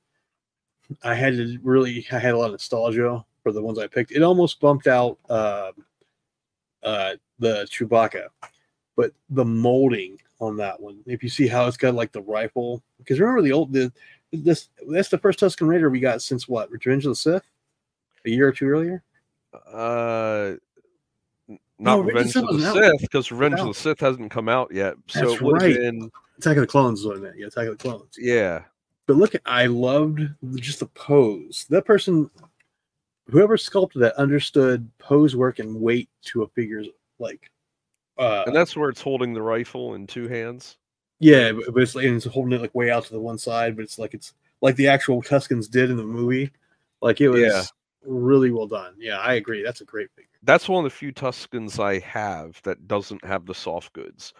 I 1.03 1.15
had 1.15 1.33
to 1.33 1.57
really 1.63 2.05
I 2.11 2.19
had 2.19 2.33
a 2.33 2.37
lot 2.37 2.45
of 2.45 2.51
nostalgia 2.53 3.23
for 3.41 3.51
the 3.51 3.61
ones 3.61 3.79
I 3.79 3.87
picked. 3.87 4.11
It 4.11 4.21
almost 4.23 4.59
bumped 4.59 4.87
out 4.87 5.17
uh, 5.29 5.71
uh, 6.83 7.13
the 7.39 7.67
Chewbacca, 7.71 8.27
but 8.95 9.11
the 9.29 9.45
molding 9.45 10.19
on 10.39 10.57
that 10.57 10.79
one. 10.79 10.99
If 11.05 11.23
you 11.23 11.29
see 11.29 11.47
how 11.47 11.67
it's 11.67 11.77
got 11.77 11.95
like 11.95 12.11
the 12.11 12.21
rifle, 12.21 12.83
because 12.97 13.19
remember 13.19 13.41
the 13.41 13.51
old 13.51 13.73
the 13.73 13.91
this 14.31 14.69
that's 14.89 15.09
the 15.09 15.17
first 15.17 15.39
Tusken 15.39 15.67
Raider 15.67 15.89
we 15.89 15.99
got 15.99 16.21
since 16.21 16.47
what 16.47 16.71
Revenge 16.71 17.05
of 17.05 17.11
the 17.11 17.15
Sith, 17.15 17.43
a 18.25 18.29
year 18.29 18.47
or 18.47 18.51
two 18.51 18.67
earlier. 18.67 19.03
Uh, 19.71 20.55
n- 21.49 21.59
No, 21.79 21.97
not 21.97 22.05
Revenge 22.05 22.35
of 22.35 22.47
the 22.47 22.59
Sith 22.59 22.75
wasn't 22.75 23.01
because 23.01 23.31
Revenge 23.31 23.59
of 23.59 23.67
the 23.67 23.73
Sith 23.73 23.99
hasn't 23.99 24.31
come 24.31 24.49
out 24.49 24.71
yet. 24.73 24.95
So 25.07 25.19
That's 25.29 25.41
it 25.41 25.45
right. 25.45 25.75
been 25.75 26.11
Attack 26.39 26.57
of 26.57 26.61
the 26.61 26.67
Clones 26.67 27.01
is 27.01 27.05
what 27.05 27.17
I 27.17 27.19
meant. 27.19 27.37
Yeah, 27.37 27.47
Attack 27.47 27.67
of 27.67 27.77
the 27.77 27.83
Clones. 27.83 28.15
yeah. 28.17 28.63
But 29.07 29.17
look, 29.17 29.33
I 29.45 29.65
loved 29.65 30.21
just 30.55 30.79
the 30.79 30.85
pose. 30.87 31.65
That 31.69 31.85
person, 31.85 32.29
whoever 33.27 33.57
sculpted 33.57 34.01
that, 34.01 34.15
understood 34.15 34.89
pose 34.97 35.35
work 35.35 35.59
and 35.59 35.79
weight 35.81 36.09
to 36.25 36.43
a 36.43 36.47
figure's 36.49 36.87
like. 37.19 37.49
Uh, 38.17 38.43
And 38.47 38.55
that's 38.55 38.75
where 38.75 38.89
it's 38.89 39.01
holding 39.01 39.33
the 39.33 39.41
rifle 39.41 39.95
in 39.95 40.07
two 40.07 40.27
hands. 40.27 40.77
yeah, 41.19 41.51
but, 41.51 41.73
but 41.73 41.83
it's, 41.83 41.95
and 41.95 42.15
it's 42.15 42.25
holding 42.25 42.53
it 42.53 42.61
like 42.61 42.75
way 42.75 42.91
out 42.91 43.05
to 43.05 43.11
the 43.13 43.19
one 43.19 43.37
side, 43.37 43.75
but 43.75 43.83
it's 43.83 43.97
like 43.99 44.13
it's 44.13 44.33
like 44.61 44.75
the 44.75 44.87
actual 44.87 45.21
Tuskens 45.21 45.69
did 45.69 45.89
in 45.89 45.97
the 45.97 46.03
movie. 46.03 46.51
Like 47.01 47.19
it 47.21 47.29
was 47.29 47.41
Yeah. 47.41 47.63
really 48.05 48.51
well 48.51 48.67
done. 48.67 48.93
Yeah, 48.97 49.17
I 49.19 49.33
agree. 49.33 49.63
That's 49.63 49.81
a 49.81 49.85
great 49.85 50.09
figure. 50.15 50.29
That's 50.43 50.69
one 50.69 50.85
of 50.85 50.91
the 50.91 50.95
few 50.95 51.11
Tuskens 51.11 51.79
I 51.83 51.99
have 51.99 52.61
that 52.63 52.87
doesn't 52.87 53.23
have 53.25 53.45
the 53.45 53.55
soft 53.55 53.93
goods. 53.93 54.33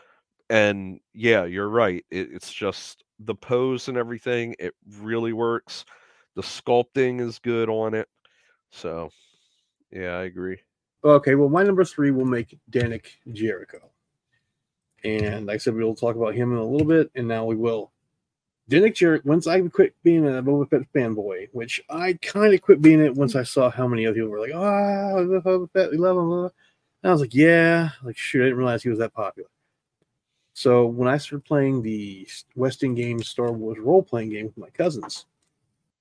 And 0.49 0.99
yeah, 1.13 1.45
you're 1.45 1.69
right. 1.69 2.05
It, 2.11 2.29
it's 2.31 2.53
just 2.53 3.02
the 3.19 3.35
pose 3.35 3.87
and 3.87 3.97
everything. 3.97 4.55
It 4.59 4.73
really 4.99 5.33
works. 5.33 5.85
The 6.35 6.41
sculpting 6.41 7.21
is 7.21 7.39
good 7.39 7.69
on 7.69 7.93
it. 7.93 8.09
So 8.71 9.09
yeah, 9.91 10.17
I 10.17 10.23
agree. 10.23 10.57
Okay, 11.05 11.35
well, 11.35 11.49
my 11.49 11.63
number 11.63 11.83
three 11.83 12.11
will 12.11 12.25
make 12.25 12.57
Dannik 12.71 13.05
Jerriko. 13.27 13.81
And 15.03 15.47
like 15.47 15.55
I 15.55 15.57
said, 15.57 15.75
we'll 15.75 15.95
talk 15.95 16.15
about 16.15 16.33
him 16.33 16.53
in 16.53 16.57
a 16.57 16.65
little 16.65 16.87
bit, 16.87 17.11
and 17.15 17.27
now 17.27 17.45
we 17.45 17.55
will. 17.55 17.91
Dannik 18.71 18.93
Jerriko, 18.93 19.25
once 19.25 19.45
I 19.45 19.61
quit 19.67 19.93
being 20.03 20.25
a 20.25 20.41
Boba 20.41 20.69
Fett 20.69 20.81
fanboy, 20.95 21.49
which 21.51 21.81
I 21.89 22.13
kind 22.21 22.53
of 22.53 22.61
quit 22.61 22.81
being 22.81 23.01
it 23.01 23.13
once 23.13 23.35
I 23.35 23.43
saw 23.43 23.69
how 23.69 23.85
many 23.87 24.07
other 24.07 24.15
people 24.15 24.29
were 24.29 24.39
like, 24.39 24.53
oh, 24.53 25.41
Boba 25.43 25.69
Fett, 25.71 25.91
we 25.91 25.97
love 25.97 26.17
him. 26.17 26.27
blah, 26.27 26.41
blah." 26.41 26.49
And 27.03 27.09
I 27.09 27.11
was 27.11 27.21
like, 27.21 27.35
yeah, 27.35 27.89
like, 28.03 28.17
shoot, 28.17 28.41
I 28.41 28.45
didn't 28.45 28.59
realize 28.59 28.81
he 28.81 28.89
was 28.89 28.99
that 28.99 29.13
popular. 29.13 29.49
So 30.53 30.85
when 30.85 31.07
I 31.07 31.17
started 31.17 31.45
playing 31.45 31.81
the 31.81 32.27
West 32.55 32.83
End 32.83 32.95
Games 32.95 33.27
Star 33.27 33.51
Wars 33.51 33.79
role 33.79 34.03
playing 34.03 34.29
game 34.29 34.45
with 34.45 34.57
my 34.57 34.69
cousins, 34.69 35.25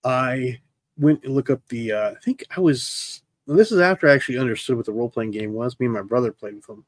I 0.05 0.61
went 0.99 1.25
and 1.25 1.35
looked 1.35 1.51
up 1.51 1.67
the, 1.69 1.93
uh, 1.93 2.11
I 2.11 2.15
think 2.23 2.45
I 2.55 2.61
was 2.61 3.23
well, 3.47 3.57
this 3.57 3.73
is 3.73 3.81
after 3.81 4.09
I 4.09 4.15
actually 4.15 4.39
understood 4.39 4.77
what 4.77 4.87
the 4.87 4.93
role 4.93 5.11
playing 5.11 5.33
game 5.33 5.53
was. 5.53 5.79
Me 5.81 5.87
and 5.87 5.95
my 5.95 6.03
brother 6.03 6.33
played 6.33 6.55
with 6.55 6.67
them, 6.67 6.85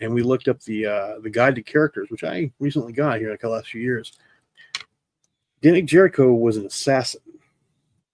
and 0.00 0.14
we 0.14 0.22
looked 0.22 0.48
up 0.48 0.60
the 0.62 0.86
uh, 0.86 1.18
the 1.20 1.30
guide 1.30 1.56
to 1.56 1.62
characters, 1.62 2.10
which 2.10 2.24
I 2.24 2.52
recently 2.60 2.92
got 2.92 3.18
here 3.18 3.30
like 3.30 3.40
the 3.40 3.48
last 3.48 3.68
few 3.68 3.80
years. 3.80 4.12
Danik 5.60 5.86
Jericho 5.86 6.32
was 6.32 6.56
an 6.56 6.66
assassin, 6.66 7.20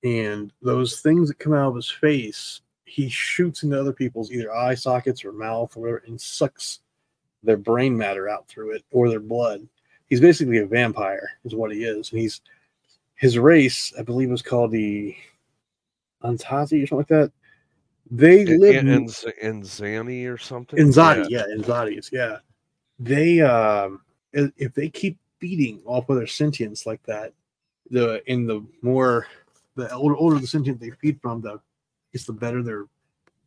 and 0.03 0.51
those 0.63 1.01
things 1.01 1.29
that 1.29 1.39
come 1.39 1.53
out 1.53 1.69
of 1.69 1.77
his 1.77 1.91
face, 1.91 2.63
he 2.87 3.09
shoots 3.11 3.63
into 3.63 3.79
other 3.79 3.93
people's 3.93 4.33
either 4.33 4.55
eye 4.55 4.75
sockets 4.75 5.25
or 5.25 5.33
mouth 5.33 5.77
or 5.77 5.81
whatever, 5.81 6.03
and 6.07 6.19
sucks 6.19 6.81
their 7.45 7.57
brain 7.57 7.97
matter 7.97 8.29
out 8.29 8.49
through 8.49 8.73
it 8.73 8.85
or 8.91 9.09
their 9.09 9.21
blood. 9.21 9.67
He's 10.07 10.21
basically 10.21 10.59
a 10.59 10.67
vampire, 10.67 11.31
is 11.45 11.55
what 11.55 11.73
he 11.73 11.85
is, 11.85 12.11
and 12.11 12.21
he's 12.21 12.41
his 13.17 13.39
race, 13.39 13.93
I 13.99 14.03
believe, 14.03 14.31
was 14.31 14.43
called 14.43 14.71
the 14.71 15.15
Anzati 16.23 16.83
or 16.83 16.87
something 16.87 16.99
like 16.99 17.09
that. 17.09 17.33
They 18.11 18.45
live 18.45 18.77
in, 18.77 18.89
in, 18.89 19.09
in 19.41 19.63
Zani 19.63 20.33
or 20.33 20.37
something. 20.37 20.79
Inzadi, 20.79 21.27
yeah, 21.31 21.45
Inzadis, 21.57 22.13
yeah. 22.13 22.39
They 22.99 23.41
um 23.41 24.03
if 24.33 24.75
they 24.75 24.89
keep 24.89 25.19
feeding 25.39 25.81
off 25.85 26.09
of 26.09 26.17
their 26.17 26.27
sentience 26.27 26.87
like 26.87 27.03
that, 27.05 27.33
the 27.91 28.23
in 28.31 28.47
the 28.47 28.65
more 28.83 29.27
the 29.77 29.93
older, 29.93 30.17
older 30.17 30.39
the 30.39 30.47
sentient 30.47 30.81
they 30.81 30.91
feed 30.91 31.21
from, 31.21 31.41
the 31.41 31.61
it's 32.13 32.25
the 32.25 32.33
better 32.33 32.63
their 32.63 32.85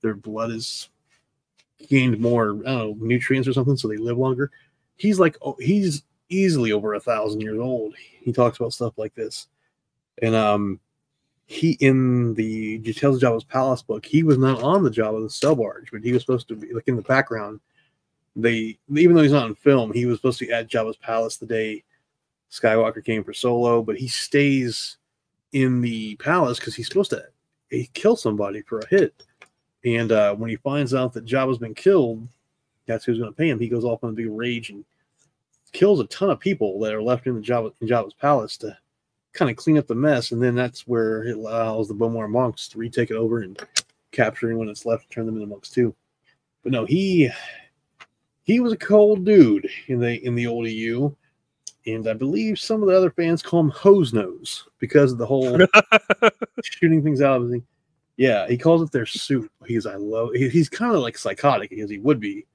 their 0.01 0.15
blood 0.15 0.51
is 0.51 0.89
gained 1.89 2.19
more 2.19 2.53
know 2.53 2.95
nutrients 2.99 3.47
or 3.47 3.53
something, 3.53 3.77
so 3.77 3.87
they 3.87 3.97
live 3.97 4.17
longer. 4.17 4.51
He's 4.95 5.19
like 5.19 5.37
oh, 5.41 5.55
he's 5.59 6.03
easily 6.29 6.71
over 6.71 6.93
a 6.93 6.99
thousand 6.99 7.41
years 7.41 7.59
old. 7.59 7.95
He 7.97 8.33
talks 8.33 8.57
about 8.57 8.73
stuff 8.73 8.97
like 8.97 9.15
this, 9.15 9.47
and 10.21 10.35
um 10.35 10.79
he 11.45 11.77
in 11.79 12.33
the 12.33 12.79
Tales 12.93 13.21
of 13.23 13.29
Jabba's 13.29 13.45
Palace 13.45 13.81
book, 13.81 14.05
he 14.05 14.21
was 14.21 14.37
not 14.37 14.61
on 14.61 14.83
the 14.83 14.89
Jabba 14.89 15.23
the 15.23 15.29
Cell 15.29 15.55
Barge, 15.55 15.91
but 15.91 16.03
he 16.03 16.11
was 16.11 16.21
supposed 16.21 16.49
to 16.49 16.55
be 16.55 16.73
like 16.73 16.87
in 16.87 16.97
the 16.97 17.01
background. 17.03 17.61
They 18.35 18.77
even 18.95 19.15
though 19.15 19.23
he's 19.23 19.31
not 19.31 19.47
in 19.47 19.55
film, 19.55 19.93
he 19.93 20.05
was 20.05 20.17
supposed 20.17 20.39
to 20.39 20.47
be 20.47 20.51
at 20.51 20.69
Jabba's 20.69 20.97
palace 20.97 21.37
the 21.37 21.45
day 21.45 21.83
Skywalker 22.51 23.03
came 23.03 23.23
for 23.23 23.33
Solo, 23.33 23.81
but 23.81 23.97
he 23.97 24.07
stays 24.07 24.97
in 25.53 25.81
the 25.81 26.15
palace 26.15 26.59
because 26.59 26.75
he's 26.75 26.87
supposed 26.87 27.11
to 27.11 27.23
he 27.69 27.89
kill 27.93 28.15
somebody 28.15 28.61
for 28.61 28.79
a 28.79 28.87
hit. 28.87 29.23
And 29.85 30.11
uh, 30.11 30.35
when 30.35 30.49
he 30.49 30.55
finds 30.57 30.93
out 30.93 31.13
that 31.13 31.25
Jabba's 31.25 31.57
been 31.57 31.75
killed, 31.75 32.27
that's 32.87 33.05
who's 33.05 33.19
going 33.19 33.31
to 33.31 33.37
pay 33.37 33.49
him. 33.49 33.59
He 33.59 33.69
goes 33.69 33.85
off 33.85 34.03
on 34.03 34.11
a 34.11 34.13
big 34.13 34.29
rage 34.29 34.69
and 34.69 34.83
kills 35.73 35.99
a 35.99 36.05
ton 36.05 36.29
of 36.29 36.39
people 36.39 36.79
that 36.79 36.93
are 36.93 37.01
left 37.01 37.27
in 37.27 37.35
the 37.35 37.41
Jabba 37.41 37.73
in 37.81 37.87
Jabba's 37.87 38.13
palace 38.13 38.57
to 38.57 38.77
kind 39.33 39.51
of 39.51 39.57
clean 39.57 39.77
up 39.77 39.87
the 39.87 39.95
mess, 39.95 40.31
and 40.31 40.41
then 40.41 40.55
that's 40.55 40.87
where 40.87 41.23
it 41.23 41.37
allows 41.37 41.87
the 41.87 41.93
B'omarr 41.93 42.29
monks 42.29 42.67
to 42.69 42.79
retake 42.79 43.11
it 43.11 43.17
over 43.17 43.41
and 43.41 43.59
capture 44.11 44.47
anyone 44.47 44.67
that's 44.67 44.85
left, 44.85 45.03
and 45.03 45.11
turn 45.11 45.25
them 45.25 45.35
into 45.35 45.47
monks 45.47 45.69
too. 45.69 45.93
But 46.63 46.71
no, 46.71 46.85
he 46.85 47.29
he 48.43 48.59
was 48.59 48.73
a 48.73 48.77
cold 48.77 49.25
dude 49.25 49.69
in 49.87 49.99
the 49.99 50.25
in 50.25 50.33
the 50.33 50.47
old 50.47 50.67
EU, 50.67 51.13
and 51.85 52.07
I 52.07 52.13
believe 52.13 52.59
some 52.59 52.81
of 52.81 52.89
the 52.89 52.97
other 52.97 53.11
fans 53.11 53.43
call 53.43 53.59
him 53.59 53.69
hose 53.69 54.13
nose 54.13 54.67
because 54.79 55.11
of 55.11 55.17
the 55.17 55.25
whole 55.25 55.59
shooting 56.63 57.03
things 57.03 57.21
out 57.21 57.41
of 57.41 57.49
the 57.49 57.61
Yeah, 58.17 58.47
he 58.47 58.57
calls 58.57 58.81
it 58.81 58.91
their 58.91 59.05
suit. 59.05 59.51
He's 59.65 59.85
I 59.85 59.95
love. 59.95 60.31
He, 60.33 60.49
he's 60.49 60.69
kind 60.69 60.93
of 60.93 61.01
like 61.01 61.17
psychotic 61.17 61.71
as 61.73 61.89
he 61.89 61.99
would 61.99 62.19
be, 62.19 62.45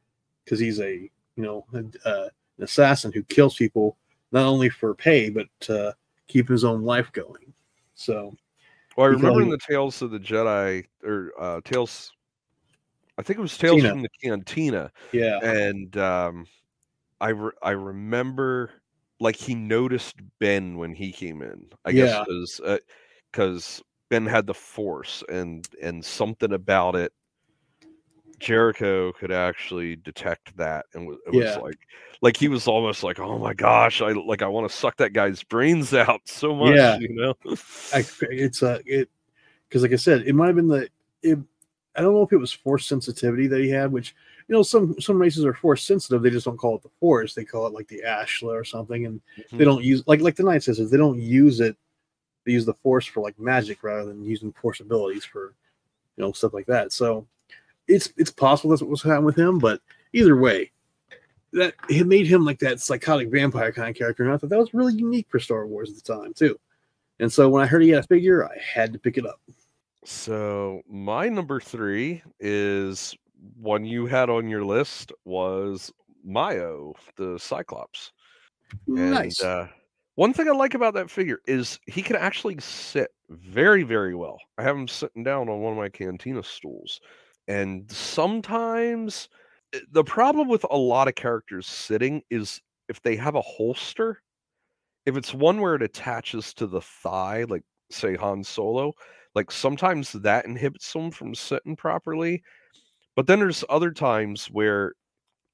because 0.45 0.59
he's 0.59 0.81
a 0.81 1.09
you 1.37 1.43
know 1.45 1.65
a, 1.73 1.79
uh, 2.09 2.29
an 2.59 2.65
assassin 2.65 3.13
who 3.13 3.23
kills 3.23 3.55
people 3.57 3.97
not 4.33 4.45
only 4.45 4.69
for 4.69 4.95
pay 4.95 5.31
but 5.31 5.49
uh, 5.71 5.93
keep 6.27 6.49
his 6.49 6.65
own 6.65 6.83
life 6.83 7.11
going. 7.13 7.53
So 7.95 8.35
Well, 8.97 9.07
I 9.07 9.11
remember 9.11 9.43
in 9.43 9.51
the 9.51 9.59
Tales 9.59 10.03
of 10.03 10.11
the 10.11 10.19
Jedi 10.19 10.85
or 11.05 11.33
uh, 11.39 11.61
Tales. 11.65 12.13
I 13.19 13.23
think 13.23 13.39
it 13.39 13.43
was 13.43 13.57
Tales 13.57 13.77
Tina. 13.83 13.91
from 13.91 14.03
the 14.03 14.09
Cantina, 14.23 14.91
yeah, 15.13 15.39
and 15.43 15.97
um, 15.99 16.47
I 17.21 17.29
re- 17.29 17.53
I 17.63 17.71
remember 17.71 18.71
like 19.21 19.37
he 19.37 19.55
noticed 19.55 20.17
Ben 20.41 20.77
when 20.77 20.95
he 20.95 21.13
came 21.13 21.43
in. 21.43 21.67
I 21.85 21.91
Yeah. 21.91 22.07
guess 22.07 22.19
because 22.27 22.61
because 23.31 23.83
Ben 24.13 24.27
had 24.27 24.47
the 24.47 24.53
Force 24.53 25.25
and 25.31 25.67
and 25.81 26.05
something 26.05 26.53
about 26.53 26.95
it. 26.95 27.15
Jerriko 28.41 29.15
could 29.15 29.33
actually 29.33 29.97
detect 29.97 30.55
that, 30.59 30.85
and 30.93 31.07
wa- 31.07 31.17
it 31.27 31.33
was 31.33 31.47
Yeah. 31.47 31.57
like, 31.61 31.79
like 32.21 32.37
he 32.37 32.49
was 32.49 32.69
almost 32.69 33.03
like, 33.03 33.19
"Oh 33.19 33.39
my 33.39 33.55
gosh, 33.55 34.03
I 34.03 34.13
like 34.13 34.43
I 34.43 34.49
want 34.49 34.69
to 34.71 34.77
suck 34.77 34.99
that 34.99 35.15
guy's 35.15 35.43
brains 35.43 35.95
out 35.95 36.21
so 36.27 36.55
much," 36.55 36.77
Yeah. 36.77 36.99
you 36.99 37.09
know. 37.15 37.35
I, 37.95 38.05
it's 38.31 38.61
a 38.61 38.83
it 38.85 39.09
because 39.67 39.81
like 39.81 39.93
I 39.93 39.97
said, 39.97 40.25
it 40.27 40.35
might 40.35 40.49
have 40.49 40.57
been 40.57 40.69
the 40.69 40.91
it. 41.23 41.39
I 41.97 42.03
don't 42.03 42.13
know 42.13 42.23
if 42.23 42.33
it 42.35 42.37
was 42.37 42.53
force 42.53 42.85
sensitivity 42.87 43.47
that 43.47 43.61
he 43.61 43.71
had, 43.71 43.91
which 43.93 44.15
you 44.47 44.55
know 44.55 44.63
some 44.63 44.95
some 45.01 45.19
races 45.19 45.47
are 45.47 45.55
force 45.55 45.85
sensitive. 45.85 46.21
They 46.23 46.29
just 46.29 46.45
don't 46.45 46.59
call 46.59 46.77
it 46.77 46.83
the 46.83 46.91
force; 47.01 47.33
they 47.33 47.47
call 47.47 47.67
it 47.67 47.73
like 47.73 47.89
the 47.89 48.03
Ashla 48.07 48.53
or 48.53 48.65
something, 48.65 49.07
and 49.07 49.23
they 49.53 49.59
Mhm. 49.59 49.65
don't 49.65 49.85
use 49.85 50.03
like 50.07 50.21
like 50.21 50.37
the 50.37 50.43
Night 50.43 50.63
Sisters. 50.65 50.91
They 50.91 50.99
don't 50.99 51.19
use 51.19 51.61
it. 51.61 51.79
They 52.44 52.52
use 52.52 52.66
the 52.66 52.74
force 52.74 53.06
for 53.06 53.20
like 53.20 53.39
magic 53.39 53.82
rather 53.82 54.06
than 54.06 54.24
using 54.24 54.52
force 54.52 54.81
abilities 54.81 55.24
for 55.24 55.55
you 56.16 56.24
know 56.24 56.32
stuff 56.32 56.55
like 56.55 56.66
that. 56.66 56.93
So 56.93 57.27
it's 57.89 58.12
it's 58.16 58.31
possible 58.31 58.70
that's 58.70 58.82
what 58.82 58.90
was 58.90 59.02
happening 59.02 59.24
with 59.24 59.39
him, 59.39 59.59
but 59.59 59.81
either 60.12 60.36
way, 60.36 60.70
that 61.52 61.74
it 61.89 62.06
made 62.06 62.27
him 62.27 62.44
like 62.44 62.59
that 62.60 62.81
psychotic 62.81 63.28
vampire 63.31 63.73
kind 63.73 63.90
of 63.90 63.97
character, 63.97 64.24
and 64.24 64.32
I 64.32 64.36
thought 64.36 64.51
that 64.51 64.59
was 64.59 64.74
really 64.74 64.94
unique 64.94 65.27
for 65.28 65.39
Star 65.39 65.66
Wars 65.66 65.90
at 65.90 65.97
the 65.97 66.14
time 66.14 66.32
too. 66.35 66.59
And 67.20 67.32
so 67.32 67.48
when 67.48 67.62
I 67.62 67.66
heard 67.66 67.82
he 67.82 67.90
had 67.90 68.05
a 68.05 68.06
figure, 68.06 68.44
I 68.44 68.56
had 68.59 68.93
to 68.93 68.98
pick 68.98 69.19
it 69.19 69.27
up. 69.27 69.40
So 70.05 70.82
my 70.89 71.28
number 71.28 71.60
three 71.60 72.23
is 72.40 73.14
one 73.60 73.85
you 73.85 74.06
had 74.06 74.31
on 74.31 74.48
your 74.48 74.64
list 74.64 75.12
was 75.24 75.93
Myo, 76.24 76.94
the 77.16 77.39
Cyclops. 77.39 78.12
And 78.89 79.12
Nice. 79.12 79.43
uh, 79.43 79.69
one 80.15 80.33
thing 80.33 80.49
I 80.49 80.53
like 80.53 80.75
about 80.75 80.95
that 80.95 81.11
figure 81.11 81.39
is 81.47 81.79
he 81.87 82.03
can 82.03 82.17
actually 82.17 82.59
sit 82.61 83.11
very, 83.31 83.83
very 83.83 84.15
well. 84.15 84.39
I 84.59 84.63
have 84.63 84.77
him 84.77 84.89
sitting 84.89 85.25
down 85.25 85.49
on 85.49 85.61
one 85.61 85.73
of 85.73 85.79
my 85.79 85.89
cantina 85.89 86.43
stools. 86.43 87.01
And 87.49 87.91
sometimes 87.91 89.29
eh, 89.75 89.81
the 89.91 90.05
problem 90.05 90.49
with 90.49 90.65
a 90.71 90.77
lot 90.77 91.09
of 91.09 91.15
characters 91.15 91.67
sitting 91.67 92.23
is 92.31 92.61
if 92.89 93.01
they 93.03 93.17
have 93.17 93.37
a 93.37 93.41
holster, 93.41 94.23
if 95.07 95.17
it's 95.17 95.35
one 95.35 95.61
where 95.61 95.75
it 95.75 95.83
attaches 95.83 96.53
to 96.55 96.67
the 96.67 96.81
thigh, 96.81 97.45
like 97.49 97.63
say 97.91 98.15
Han 98.17 98.45
Solo, 98.45 98.93
like 99.35 99.51
sometimes 99.51 100.13
that 100.13 100.45
inhibits 100.45 100.93
them 100.93 101.11
from 101.11 101.35
sitting 101.35 101.75
properly. 101.75 102.43
But 103.17 103.27
then 103.27 103.41
there's 103.41 103.65
other 103.69 103.91
times 103.91 104.47
where, 104.47 104.95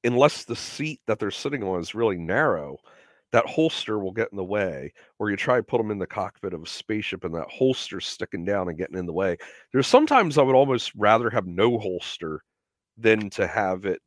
unless 0.05 0.45
the 0.45 0.57
seat 0.57 1.01
that 1.07 1.19
they're 1.19 1.31
sitting 1.31 1.63
on 1.63 1.81
is 1.81 1.95
really 1.95 2.19
narrow, 2.19 2.79
that 3.33 3.47
holster 3.47 3.99
will 3.99 4.13
get 4.13 4.29
in 4.31 4.37
the 4.37 4.45
way. 4.45 4.93
Or 5.19 5.31
you 5.31 5.37
try 5.37 5.57
to 5.57 5.63
put 5.63 5.79
them 5.79 5.91
in 5.91 5.99
the 5.99 6.07
cockpit 6.07 6.55
of 6.55 6.63
a 6.63 6.67
spaceship 6.67 7.25
and 7.25 7.35
that 7.35 7.49
holster's 7.51 8.07
sticking 8.07 8.45
down 8.45 8.69
and 8.69 8.79
getting 8.79 8.97
in 8.99 9.07
the 9.07 9.13
way. 9.13 9.37
There's 9.73 9.87
sometimes 9.87 10.39
I 10.39 10.43
would 10.43 10.55
almost 10.55 10.93
rather 10.97 11.29
have 11.31 11.47
no 11.47 11.79
holster 11.79 12.43
than 12.97 13.31
to 13.31 13.47
have 13.47 13.85
it 13.85 14.01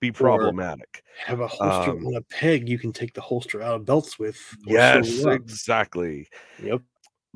be 0.00 0.10
problematic. 0.10 1.02
Have 1.26 1.40
a 1.40 1.46
holster 1.46 1.90
Um, 1.92 2.06
on 2.06 2.14
a 2.16 2.22
peg 2.22 2.68
you 2.68 2.78
can 2.78 2.92
take 2.92 3.12
the 3.14 3.20
holster 3.20 3.62
out 3.62 3.76
of 3.76 3.84
belts 3.84 4.18
with. 4.18 4.38
Yes, 4.66 5.24
exactly. 5.24 6.28
Yep. 6.62 6.80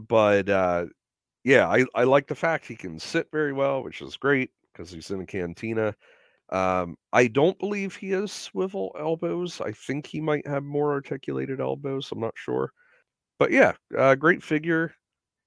but 0.09 0.49
uh 0.49 0.87
yeah 1.45 1.69
i 1.69 1.85
i 1.95 2.05
like 2.05 2.27
the 2.27 2.35
fact 2.35 2.67
he 2.67 2.75
can 2.77 2.99
sit 2.99 3.29
very 3.33 3.53
well 3.53 3.83
which 3.83 4.01
is 4.03 4.17
great 4.17 4.51
because 4.73 4.91
he's 4.91 5.11
in 5.11 5.21
a 5.21 5.27
cantina 5.27 5.95
um 6.53 6.97
i 7.13 7.27
don't 7.27 7.59
believe 7.59 7.95
he 7.95 8.11
has 8.11 8.33
swivel 8.33 8.95
elbows 8.99 9.61
i 9.61 9.73
think 9.73 10.07
he 10.07 10.21
might 10.21 10.47
have 10.47 10.65
more 10.65 10.93
articulated 10.93 11.61
elbows 11.61 12.09
i'm 12.11 12.21
not 12.21 12.35
sure 12.37 12.73
but 13.39 13.51
yeah 13.51 13.73
uh 13.97 14.15
great 14.15 14.43
figure 14.43 14.93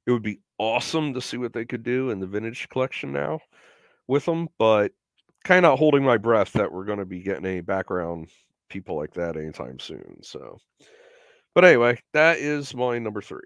it 0.06 0.12
would 0.12 0.24
be 0.24 0.40
awesome 0.58 1.14
to 1.14 1.22
see 1.22 1.38
what 1.38 1.54
they 1.54 1.66
could 1.66 1.84
do 1.84 2.10
in 2.10 2.20
the 2.20 2.28
vintage 2.28 2.68
collection 2.70 3.12
now 3.12 3.40
with 4.08 4.26
him 4.26 4.48
but 4.58 4.92
kind 5.44 5.66
of 5.66 5.78
holding 5.78 6.04
my 6.04 6.18
breath 6.18 6.54
that 6.54 6.72
we're 6.72 6.86
going 6.86 7.00
to 7.00 7.06
be 7.06 7.22
getting 7.22 7.46
any 7.46 7.62
background 7.62 8.30
people 8.70 8.96
like 8.96 9.14
that 9.14 9.36
anytime 9.36 9.78
soon 9.80 10.18
so 10.22 10.58
but 11.54 11.66
anyway 11.66 12.00
that 12.14 12.38
is 12.38 12.74
my 12.74 12.98
number 12.98 13.22
three 13.22 13.42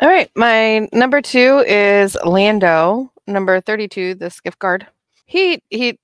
All 0.00 0.08
right, 0.08 0.28
my 0.34 0.88
number 0.92 1.22
two 1.22 1.62
is 1.66 2.16
Lando. 2.24 3.12
Number 3.26 3.60
thirty-two, 3.60 4.16
the 4.16 4.28
skiff 4.28 4.58
guard. 4.58 4.86
He 5.26 5.62
he 5.70 5.98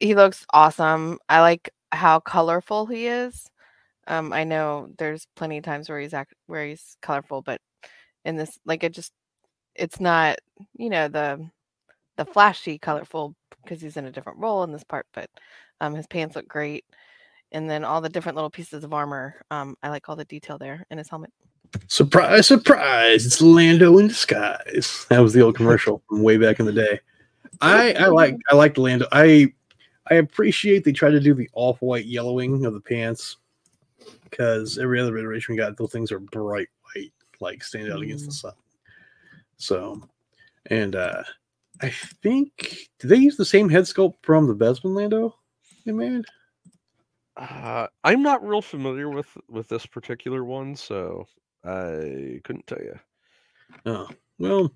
he 0.00 0.14
looks 0.14 0.46
awesome. 0.52 1.18
I 1.28 1.40
like 1.40 1.70
how 1.92 2.20
colorful 2.20 2.86
he 2.86 3.06
is. 3.06 3.48
Um, 4.06 4.32
I 4.32 4.44
know 4.44 4.88
there's 4.98 5.26
plenty 5.36 5.58
of 5.58 5.64
times 5.64 5.88
where 5.88 6.00
he's 6.00 6.14
act 6.14 6.34
where 6.46 6.66
he's 6.66 6.96
colorful, 7.02 7.42
but 7.42 7.60
in 8.24 8.36
this, 8.36 8.58
like 8.64 8.82
it 8.84 8.94
just, 8.94 9.12
it's 9.74 10.00
not 10.00 10.38
you 10.76 10.90
know 10.90 11.08
the 11.08 11.48
the 12.16 12.24
flashy 12.24 12.78
colorful 12.78 13.34
because 13.62 13.80
he's 13.80 13.96
in 13.96 14.06
a 14.06 14.10
different 14.10 14.38
role 14.38 14.64
in 14.64 14.72
this 14.72 14.84
part. 14.84 15.06
But 15.12 15.28
um, 15.80 15.94
his 15.94 16.06
pants 16.06 16.36
look 16.36 16.48
great, 16.48 16.84
and 17.52 17.68
then 17.68 17.84
all 17.84 18.00
the 18.00 18.08
different 18.08 18.36
little 18.36 18.50
pieces 18.50 18.82
of 18.82 18.94
armor. 18.94 19.42
Um, 19.50 19.76
I 19.82 19.90
like 19.90 20.08
all 20.08 20.16
the 20.16 20.24
detail 20.24 20.58
there 20.58 20.86
in 20.90 20.98
his 20.98 21.08
helmet. 21.08 21.30
Surprise, 21.88 22.46
surprise! 22.46 23.26
It's 23.26 23.42
Lando 23.42 23.98
in 23.98 24.08
disguise. 24.08 25.06
That 25.10 25.20
was 25.20 25.34
the 25.34 25.42
old 25.42 25.56
commercial 25.56 26.02
from 26.08 26.22
way 26.22 26.38
back 26.38 26.60
in 26.60 26.66
the 26.66 26.72
day. 26.72 27.00
I 27.60 27.92
I 27.92 28.06
like 28.06 28.36
I 28.50 28.54
like 28.54 28.74
the 28.74 28.80
Lando. 28.80 29.06
I 29.12 29.52
I 30.10 30.14
appreciate 30.14 30.84
they 30.84 30.92
tried 30.92 31.10
to 31.10 31.20
do 31.20 31.34
the 31.34 31.50
off 31.52 31.80
white 31.82 32.06
yellowing 32.06 32.64
of 32.64 32.74
the 32.74 32.80
pants 32.80 33.36
because 34.24 34.78
every 34.78 35.00
other 35.00 35.16
iteration 35.18 35.52
we 35.52 35.58
got 35.58 35.76
those 35.76 35.92
things 35.92 36.12
are 36.12 36.20
bright 36.20 36.68
white, 36.94 37.12
like 37.40 37.62
stand 37.62 37.92
out 37.92 38.02
against 38.02 38.26
the 38.26 38.32
sun. 38.32 38.54
So, 39.56 40.02
and 40.66 40.96
uh 40.96 41.22
I 41.80 41.90
think 41.90 42.88
did 42.98 43.08
they 43.08 43.16
use 43.16 43.36
the 43.36 43.44
same 43.44 43.68
head 43.68 43.84
sculpt 43.84 44.16
from 44.22 44.46
the 44.46 44.54
Bespin 44.54 44.94
Lando 44.94 45.36
they 45.84 45.92
made? 45.92 46.24
Uh, 47.36 47.86
I'm 48.02 48.22
not 48.22 48.46
real 48.46 48.62
familiar 48.62 49.08
with 49.08 49.28
with 49.48 49.68
this 49.68 49.86
particular 49.86 50.44
one, 50.44 50.74
so 50.74 51.26
I 51.64 52.40
couldn't 52.44 52.66
tell 52.66 52.80
you. 52.80 52.98
Oh 53.86 54.08
well, 54.38 54.72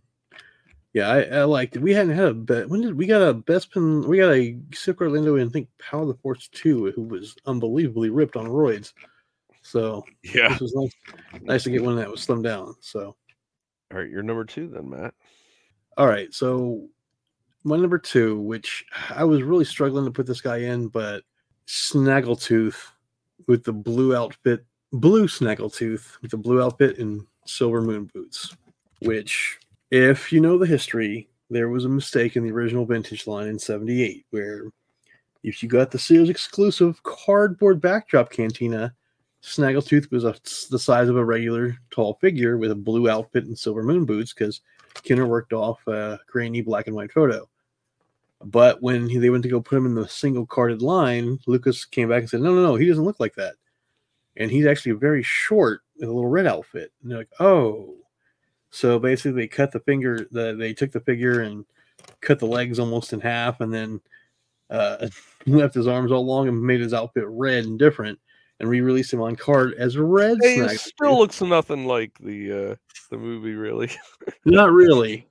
yeah, 0.93 1.09
I, 1.09 1.21
I 1.23 1.45
liked 1.45 1.77
it. 1.77 1.83
We 1.83 1.93
hadn't 1.95 2.15
had 2.17 2.29
a 2.29 2.35
bet. 2.35 2.69
When 2.69 2.81
did 2.83 2.95
we 2.95 3.07
got 3.07 3.23
a 3.23 3.35
Bespin? 3.35 4.07
We 4.07 4.19
got 4.19 4.33
a 4.33 4.59
Silk 4.75 5.01
Orlando 5.01 5.37
and 5.37 5.49
I 5.49 5.53
think 5.53 5.69
Power 5.79 6.03
of 6.03 6.09
the 6.09 6.15
Force 6.15 6.49
two, 6.53 6.91
who 6.93 7.03
was 7.03 7.35
unbelievably 7.47 8.11
ripped 8.11 8.37
on 8.37 8.47
roids. 8.47 8.93
So 9.63 10.05
Yeah. 10.23 10.49
this 10.51 10.61
was 10.61 10.75
nice, 10.75 11.41
nice 11.43 11.63
to 11.65 11.71
get 11.71 11.83
one 11.85 11.97
that 11.97 12.11
was 12.11 12.27
slimmed 12.27 12.43
down. 12.45 12.75
So 12.81 13.17
All 13.93 13.99
right, 13.99 14.11
you're 14.11 14.23
number 14.23 14.45
two 14.45 14.69
then, 14.69 14.91
Matt. 14.91 15.15
all 15.97 16.07
right, 16.09 16.33
so 16.35 16.89
my 17.65 17.77
number 17.77 17.99
two, 17.99 18.41
which 18.41 18.85
I 19.11 19.23
was 19.25 19.43
really 19.43 19.65
struggling 19.65 20.05
to 20.05 20.11
put 20.11 20.27
this 20.27 20.41
guy 20.41 20.57
in, 20.59 20.89
but 20.89 21.23
Snaggletooth 21.69 22.77
with 23.47 23.63
the 23.65 23.73
blue 23.73 24.17
outfit, 24.17 24.65
blue 24.93 25.27
Snaggletooth 25.29 26.21
with 26.23 26.33
the 26.33 26.37
blue 26.37 26.61
outfit 26.63 26.99
and 26.99 27.25
silver 27.47 27.81
moon 27.81 28.11
boots. 28.13 28.57
Which, 29.03 29.59
if 29.93 30.33
you 30.33 30.41
know 30.41 30.57
the 30.57 30.67
history, 30.67 31.29
there 31.51 31.69
was 31.69 31.85
a 31.85 31.89
mistake 31.89 32.35
in 32.35 32.45
the 32.45 32.51
original 32.51 32.87
vintage 32.87 33.27
line 33.27 33.47
in 33.47 33.59
'78 33.59 34.25
where 34.31 34.73
if 35.43 35.63
you 35.63 35.69
got 35.69 35.91
the 35.91 35.99
Sears 35.99 36.31
exclusive 36.31 37.03
cardboard 37.03 37.79
backdrop 37.81 38.31
cantina, 38.31 38.95
Snaggletooth 39.43 40.11
was 40.11 40.25
a, 40.25 40.35
the 40.71 40.79
size 40.79 41.11
of 41.11 41.17
a 41.17 41.25
regular 41.25 41.77
tall 41.91 42.15
figure 42.23 42.57
with 42.57 42.71
a 42.71 42.77
blue 42.77 43.11
outfit 43.11 43.45
and 43.45 43.59
silver 43.59 43.83
moon 43.83 44.07
boots 44.07 44.33
because 44.33 44.63
Kenner 45.03 45.27
worked 45.27 45.53
off 45.53 45.87
a 45.87 46.19
grainy 46.27 46.63
black 46.63 46.87
and 46.87 46.97
white 46.97 47.13
photo. 47.13 47.47
But 48.41 48.81
when 48.81 49.11
he, 49.11 49.19
they 49.19 49.29
went 49.29 49.43
to 49.43 49.51
go 49.51 49.61
put 49.61 49.77
him 49.77 49.87
in 49.87 49.95
the 49.95 50.09
single 50.09 50.47
carded 50.47 50.81
line, 50.81 51.39
Lucas 51.47 51.85
came 51.85 52.09
back 52.09 52.21
and 52.21 52.31
said, 52.31 52.41
"No, 52.41 52.55
no, 52.55 52.63
no, 52.63 52.77
he 52.77 52.89
doesn't 52.89 53.05
look 53.05 53.21
like 53.21 53.35
that." 53.35 53.57
And 54.39 54.51
he's 54.51 54.67
actually 54.67 54.93
very 54.93 55.23
short 55.23 55.83
with 55.99 56.09
a 56.09 56.13
little 56.13 56.31
red 56.31 56.47
outfit. 56.47 56.93
And 57.03 57.11
they're 57.11 57.19
like, 57.19 57.31
"Oh." 57.39 57.97
So 58.73 58.99
basically, 58.99 59.43
they 59.43 59.49
cut 59.49 59.71
the 59.71 59.81
finger. 59.81 60.27
The, 60.31 60.55
they 60.59 60.73
took 60.73 60.91
the 60.93 61.01
figure 61.01 61.43
and 61.43 61.65
cut 62.21 62.39
the 62.39 62.47
legs 62.47 62.79
almost 62.79 63.13
in 63.13 63.21
half, 63.21 63.61
and 63.61 63.73
then 63.73 64.01
uh, 64.71 65.09
left 65.47 65.75
his 65.75 65.87
arms 65.87 66.11
all 66.11 66.25
long 66.25 66.49
and 66.49 66.61
made 66.61 66.81
his 66.81 66.95
outfit 66.95 67.25
red 67.27 67.65
and 67.67 67.79
different, 67.79 68.19
and 68.61 68.69
re-released 68.71 69.13
him 69.13 69.21
on 69.21 69.37
card 69.37 69.75
as 69.75 69.99
red. 69.99 70.39
Hey, 70.41 70.57
it 70.61 70.81
still 70.81 71.19
looks 71.19 71.41
nothing 71.43 71.85
like 71.87 72.17
the 72.19 72.71
uh 72.73 72.77
the 73.11 73.19
movie, 73.19 73.55
really. 73.55 73.91
Not 74.47 74.73
really, 74.73 75.29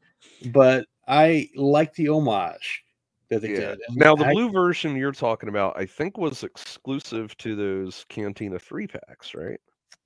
but 0.51 0.85
I 1.07 1.49
like 1.55 1.95
the 1.95 2.09
homage 2.09 2.83
that 3.29 3.41
they 3.41 3.49
Yeah. 3.53 3.59
did. 3.71 3.79
And 3.87 3.97
Now 3.97 4.15
the 4.15 4.25
I- 4.27 4.33
blue 4.33 4.51
version 4.51 4.95
you're 4.95 5.11
talking 5.11 5.49
about, 5.49 5.75
I 5.75 5.87
think, 5.87 6.15
was 6.17 6.43
exclusive 6.43 7.35
to 7.39 7.55
those 7.55 8.05
Cantina 8.07 8.59
three 8.59 8.85
packs, 8.85 9.33
right? 9.33 9.59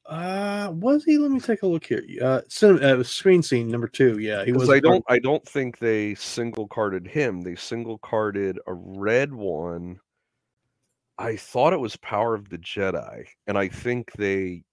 Uh, 0.07 0.71
was 0.73 1.03
he? 1.03 1.17
Let 1.17 1.31
me 1.31 1.39
take 1.39 1.63
a 1.63 1.67
look 1.67 1.85
here. 1.85 2.03
Uh, 2.21 2.41
cin- 2.47 2.83
uh 2.83 3.03
screen 3.03 3.41
scene 3.41 3.69
number 3.69 3.87
two. 3.87 4.19
Yeah, 4.19 4.45
he 4.45 4.51
was. 4.51 4.69
I 4.69 4.79
don't, 4.79 5.03
I 5.07 5.19
don't 5.19 5.45
think 5.47 5.79
they 5.79 6.15
single 6.15 6.67
carded 6.67 7.07
him. 7.07 7.41
They 7.41 7.55
single 7.55 7.97
carded 7.97 8.59
a 8.67 8.73
red 8.73 9.33
one. 9.33 9.99
I 11.17 11.35
thought 11.37 11.73
it 11.73 11.79
was 11.79 11.95
Power 11.97 12.35
of 12.35 12.49
the 12.49 12.57
Jedi, 12.57 13.25
and 13.47 13.57
I 13.57 13.67
think 13.67 14.11
they 14.13 14.63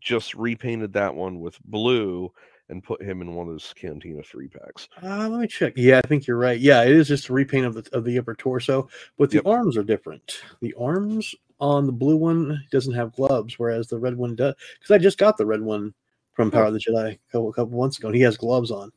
just 0.00 0.34
repainted 0.34 0.92
that 0.92 1.14
one 1.14 1.40
with 1.40 1.58
blue 1.64 2.32
and 2.70 2.82
put 2.82 3.02
him 3.02 3.22
in 3.22 3.34
one 3.34 3.48
of 3.48 3.54
those 3.54 3.74
Cantina 3.76 4.22
three 4.22 4.48
packs. 4.48 4.88
Uh, 5.02 5.28
let 5.28 5.40
me 5.40 5.46
check. 5.46 5.72
Yeah, 5.76 6.00
I 6.02 6.06
think 6.06 6.26
you're 6.26 6.36
right. 6.36 6.58
Yeah, 6.60 6.84
it 6.84 6.92
is 6.92 7.08
just 7.08 7.28
a 7.28 7.32
repaint 7.32 7.66
of 7.66 7.74
the 7.74 7.88
of 7.92 8.04
the 8.04 8.18
upper 8.18 8.34
torso, 8.34 8.88
but 9.18 9.30
the 9.30 9.36
Yep. 9.36 9.46
arms 9.46 9.76
are 9.76 9.82
different. 9.82 10.40
The 10.60 10.74
arms 10.78 11.34
on 11.60 11.86
the 11.86 11.92
blue 11.92 12.16
one 12.16 12.62
doesn't 12.70 12.94
have 12.94 13.14
gloves, 13.14 13.58
whereas 13.58 13.88
the 13.88 13.98
red 13.98 14.16
one 14.16 14.34
does. 14.34 14.54
Because 14.78 14.94
I 14.94 14.98
just 14.98 15.18
got 15.18 15.36
the 15.36 15.46
red 15.46 15.60
one 15.60 15.92
from 16.32 16.50
Power 16.50 16.66
of 16.66 16.72
the 16.72 16.78
Jedi 16.78 17.14
a 17.14 17.18
couple, 17.32 17.52
couple 17.52 17.78
months 17.78 17.98
ago, 17.98 18.08
and 18.08 18.16
he 18.16 18.22
has 18.22 18.36
gloves 18.36 18.70
on. 18.70 18.92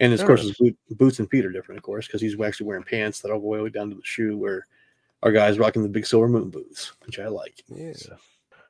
And 0.00 0.12
of 0.12 0.24
course, 0.24 0.42
his 0.42 0.56
boot, 0.56 0.76
boots 0.90 1.20
and 1.20 1.30
feet 1.30 1.44
are 1.44 1.52
different, 1.52 1.78
of 1.78 1.84
course, 1.84 2.06
because 2.06 2.20
he's 2.20 2.40
actually 2.40 2.66
wearing 2.66 2.82
pants 2.82 3.20
that 3.20 3.30
all 3.30 3.40
the 3.40 3.46
way 3.46 3.68
down 3.68 3.90
to 3.90 3.94
the 3.94 4.02
shoe. 4.02 4.36
Where 4.36 4.66
our 5.22 5.30
guy's 5.30 5.58
rocking 5.58 5.82
the 5.82 5.88
big 5.88 6.06
silver 6.06 6.28
moon 6.28 6.50
boots, 6.50 6.92
which 7.06 7.18
I 7.18 7.28
like. 7.28 7.62
Yeah. 7.68 7.92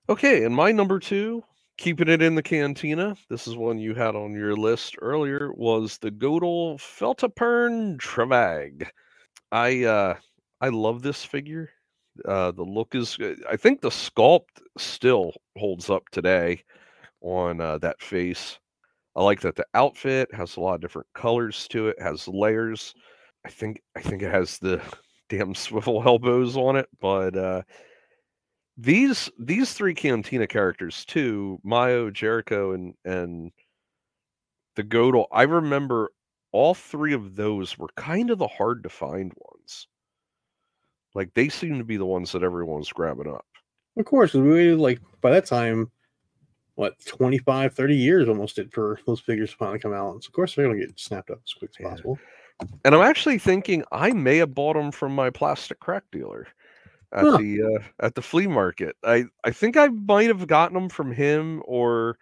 Okay, 0.09 0.45
and 0.45 0.55
my 0.55 0.73
number 0.73 0.99
two, 0.99 1.43
keeping 1.79 2.09
it 2.09 2.21
in 2.21 2.35
the 2.35 2.43
cantina. 2.43 3.17
This 3.31 3.47
is 3.47 3.57
one 3.57 3.79
you 3.79 3.95
had 3.95 4.15
on 4.15 4.33
your 4.33 4.57
list 4.57 4.97
earlier. 5.01 5.53
Was 5.55 5.97
the 5.99 6.11
Gotal 6.11 6.77
Feltipern 6.79 7.99
Trevagg. 7.99 8.89
I 9.51 9.85
uh 9.85 10.17
I 10.61 10.69
love 10.69 11.03
this 11.03 11.25
figure. 11.25 11.71
Uh 12.27 12.51
the 12.53 12.63
look 12.63 12.95
is, 12.95 13.19
I 13.49 13.57
think 13.57 13.81
the 13.81 13.89
sculpt 13.91 14.61
still 14.79 15.33
holds 15.57 15.91
up 15.91 16.09
today 16.11 16.63
on 17.23 17.61
uh, 17.61 17.79
that 17.79 18.03
face. 18.03 18.59
I 19.17 19.23
like 19.25 19.41
that 19.43 19.57
the 19.57 19.67
outfit 19.75 20.33
has 20.35 20.57
a 20.57 20.61
lot 20.61 20.77
of 20.77 20.83
different 20.83 21.09
colors 21.15 21.69
to 21.71 21.89
it, 21.89 22.01
has 22.03 22.29
layers. 22.29 22.95
I 23.47 23.51
think 23.51 23.83
I 23.97 24.03
think 24.03 24.23
it 24.23 24.33
has 24.33 24.59
the 24.59 24.83
damn 25.31 25.55
swivel 25.55 26.03
elbows 26.07 26.57
on 26.57 26.77
it, 26.77 26.89
but 27.01 27.37
uh 27.37 27.63
these 28.77 29.31
these 29.39 29.73
three 29.75 29.95
Cantina 29.95 30.47
characters 30.47 31.05
too, 31.05 31.59
Myo, 31.63 32.11
Jerriko, 32.11 32.75
and 32.75 32.95
and 33.05 33.53
the 34.77 34.85
Gotal. 34.85 35.27
I 35.33 35.43
remember 35.45 36.13
all 36.53 36.75
three 36.75 37.15
of 37.15 37.37
those 37.37 37.79
were 37.79 37.89
kind 37.97 38.31
of 38.31 38.39
the 38.39 38.49
hard 38.49 38.83
to 38.83 38.89
find 38.91 39.33
ones. 39.37 39.52
Like 41.15 41.33
they 41.35 41.49
seem 41.49 41.79
to 41.79 41.85
be 41.85 41.97
the 41.97 42.07
ones 42.07 42.33
that 42.33 42.43
everyone's 42.43 42.91
grabbing 42.93 43.29
up. 43.29 43.45
Of 43.97 44.05
course, 44.07 44.33
we 44.35 44.43
waited 44.43 44.79
like 44.79 45.01
by 45.21 45.31
that 45.31 45.47
time, 45.47 45.91
what 46.75 46.95
25, 47.05 47.75
30 47.75 47.95
years 47.97 48.29
almost 48.29 48.57
did 48.57 48.73
for 48.73 48.99
those 49.07 49.21
figures 49.21 49.51
to 49.51 49.57
finally 49.57 49.79
come 49.79 49.93
out. 49.93 50.23
So 50.25 50.29
of 50.29 50.33
course 50.33 50.55
they're 50.55 50.67
gonna 50.67 50.81
get 50.81 50.99
snapped 50.99 51.31
up 51.31 51.41
as 51.47 51.53
quick 51.53 51.71
as 51.71 51.77
Yeah. 51.81 51.91
possible. 51.91 52.19
And 52.85 52.95
I'm 52.95 53.03
actually 53.03 53.39
thinking 53.39 53.85
I 53.93 54.11
may 54.13 54.39
have 54.39 54.55
bought 54.55 54.75
them 54.75 54.91
from 54.91 55.15
my 55.15 55.31
plastic 55.31 55.79
crack 55.81 56.05
dealer 56.11 56.49
at 57.13 57.25
Huh. 57.29 57.39
the 57.39 57.63
uh, 57.63 57.83
at 58.01 58.15
the 58.15 58.23
flea 58.23 58.47
market. 58.47 58.97
I 59.05 59.27
I 59.45 59.51
think 59.51 59.77
I 59.77 59.89
might 59.89 60.29
have 60.29 60.47
gotten 60.47 60.75
them 60.75 60.89
from 60.89 61.13
him 61.13 61.63
or 61.67 62.17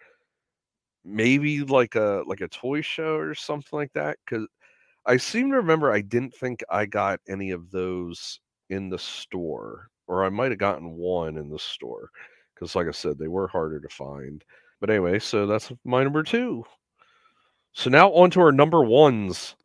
maybe 1.03 1.61
like 1.61 1.95
a 1.95 2.23
like 2.27 2.41
a 2.41 2.47
toy 2.47 2.81
show 2.81 3.15
or 3.15 3.33
something 3.33 3.77
like 3.79 3.93
that 3.93 4.17
cuz 4.27 4.45
I 5.05 5.17
seem 5.17 5.49
to 5.51 5.57
remember 5.57 5.91
I 5.91 6.01
didn't 6.01 6.35
think 6.35 6.63
I 6.69 6.85
got 6.85 7.19
any 7.27 7.51
of 7.51 7.71
those 7.71 8.39
in 8.71 8.89
the 8.89 8.99
store 8.99 9.89
or 10.07 10.25
I 10.25 10.29
might 10.29 10.51
have 10.51 10.59
gotten 10.59 10.93
one 10.93 11.37
in 11.37 11.49
the 11.49 11.59
store 11.59 12.09
cuz 12.55 12.75
like 12.75 12.87
I 12.87 12.91
said 12.91 13.17
they 13.17 13.27
were 13.27 13.47
harder 13.47 13.79
to 13.79 13.89
find. 13.89 14.43
But 14.79 14.89
anyway, 14.89 15.19
so 15.19 15.45
that's 15.45 15.71
my 15.85 16.03
number 16.03 16.23
2. 16.23 16.63
So 17.73 17.89
now 17.89 18.11
on 18.11 18.31
to 18.31 18.41
our 18.41 18.51
number 18.51 18.83
ones. 18.83 19.55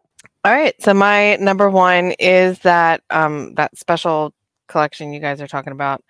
All 0.45 0.53
right. 0.53 0.74
So 0.81 0.95
my 0.95 1.37
number 1.37 1.70
one 1.70 2.12
is 2.19 2.59
that 2.61 3.03
um 3.11 3.55
that 3.55 3.77
special 3.77 4.35
collection 4.69 5.12
you 5.12 5.20
guys 5.20 5.41
are 5.41 5.49
talking 5.49 5.73
about, 5.73 6.05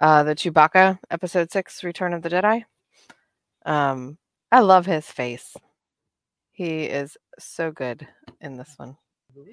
uh 0.00 0.22
the 0.22 0.34
Chewbacca 0.34 0.98
episode 1.10 1.50
six, 1.52 1.82
Return 1.84 2.12
of 2.12 2.22
the 2.22 2.30
Jedi. 2.30 2.64
Um, 3.66 4.18
I 4.52 4.60
love 4.60 4.86
his 4.86 5.06
face. 5.06 5.56
He 6.52 6.84
is 6.84 7.16
so 7.38 7.70
good 7.70 8.06
in 8.40 8.56
this 8.56 8.74
one. 8.76 8.96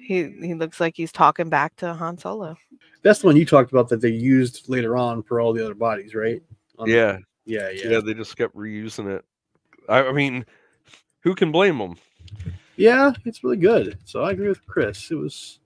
He 0.00 0.24
he 0.42 0.54
looks 0.54 0.80
like 0.80 0.94
he's 0.96 1.12
talking 1.12 1.48
back 1.48 1.76
to 1.76 1.92
Han 1.94 2.18
Solo. 2.18 2.56
That's 3.02 3.20
the 3.20 3.26
one 3.26 3.36
you 3.36 3.44
talked 3.46 3.70
about 3.72 3.88
that 3.90 4.00
they 4.00 4.08
used 4.10 4.68
later 4.68 4.96
on 4.96 5.22
for 5.22 5.40
all 5.40 5.52
the 5.52 5.64
other 5.64 5.74
bodies, 5.74 6.14
right? 6.14 6.42
On 6.78 6.88
the- 6.88 6.94
Yeah. 6.94 7.18
yeah, 7.46 7.70
Yeah. 7.70 7.88
yeah, 7.90 8.00
they 8.00 8.14
just 8.14 8.36
kept 8.36 8.54
reusing 8.56 9.14
it. 9.16 9.24
I, 9.88 10.04
I 10.04 10.12
mean, 10.12 10.44
who 11.20 11.34
can 11.34 11.50
blame 11.52 11.78
them? 11.78 11.96
yeah. 12.76 13.12
It's 13.24 13.42
really 13.42 13.56
good. 13.56 13.98
So 14.04 14.22
I 14.22 14.32
agree 14.32 14.48
with 14.48 14.64
Chris. 14.66 15.10
It 15.10 15.14
was, 15.16 15.60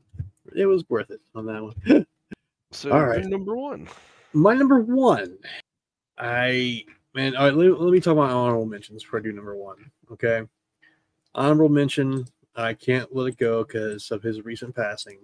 it 0.54 0.66
was 0.66 0.88
worth 0.88 1.10
it 1.10 1.20
on 1.34 1.46
that 1.46 1.62
one. 1.62 2.06
So, 2.74 2.90
all 2.90 3.04
right. 3.04 3.22
number 3.26 3.54
one. 3.54 3.86
My 4.32 4.54
number 4.54 4.80
one, 4.80 5.36
I 6.16 6.84
man, 7.14 7.36
all 7.36 7.44
right, 7.44 7.54
let, 7.54 7.78
let 7.78 7.92
me 7.92 8.00
talk 8.00 8.12
about 8.14 8.30
honorable 8.30 8.64
mentions 8.64 9.02
before 9.02 9.18
I 9.18 9.22
do 9.22 9.30
number 9.32 9.54
one. 9.54 9.90
Okay, 10.10 10.42
honorable 11.34 11.68
mention, 11.68 12.24
I 12.54 12.74
can't 12.74 13.14
let 13.14 13.28
it 13.28 13.38
go 13.38 13.64
because 13.64 14.10
of 14.10 14.22
his 14.22 14.42
recent 14.42 14.74
passing. 14.74 15.18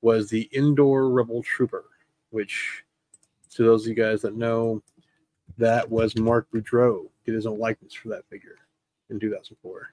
Was 0.00 0.28
the 0.28 0.48
Endor 0.52 1.08
rebel 1.10 1.42
trooper, 1.42 1.84
which, 2.30 2.84
to 3.50 3.64
those 3.64 3.82
of 3.82 3.88
you 3.88 3.94
guys 3.94 4.22
that 4.22 4.36
know, 4.36 4.82
that 5.56 5.88
was 5.88 6.16
Mark 6.16 6.46
Boudreaux 6.54 7.08
did 7.24 7.34
his 7.34 7.46
own 7.46 7.58
likeness 7.58 7.94
for 7.94 8.08
that 8.08 8.24
figure 8.30 8.56
in 9.10 9.18
2004. 9.18 9.92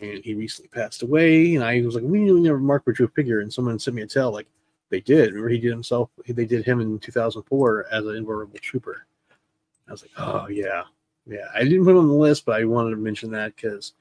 And 0.00 0.24
he 0.24 0.34
recently 0.34 0.68
passed 0.68 1.02
away, 1.02 1.54
and 1.54 1.64
I 1.64 1.80
was 1.82 1.94
like, 1.94 2.04
"We 2.04 2.28
a 2.30 2.58
Mark 2.58 2.84
Boudreaux 2.84 3.12
figure," 3.14 3.40
and 3.40 3.52
someone 3.52 3.78
sent 3.78 3.96
me 3.96 4.02
a 4.02 4.06
tell 4.06 4.32
like 4.32 4.46
they 4.90 5.00
did. 5.00 5.30
Remember, 5.30 5.48
he 5.48 5.58
did 5.58 5.70
himself. 5.70 6.10
They 6.26 6.44
did 6.44 6.64
him 6.64 6.80
in 6.80 6.98
2004 6.98 7.86
as 7.92 8.06
an 8.06 8.16
Endor 8.16 8.38
Rebel 8.38 8.58
trooper. 8.60 9.06
I 9.88 9.92
was 9.92 10.02
like, 10.02 10.12
oh 10.18 10.48
yeah, 10.48 10.84
yeah. 11.26 11.46
I 11.54 11.64
didn't 11.64 11.84
put 11.84 11.92
him 11.92 11.98
on 11.98 12.08
the 12.08 12.14
list, 12.14 12.44
but 12.44 12.60
I 12.60 12.64
wanted 12.64 12.90
to 12.90 12.96
mention 12.96 13.30
that 13.32 13.56
because 13.56 13.94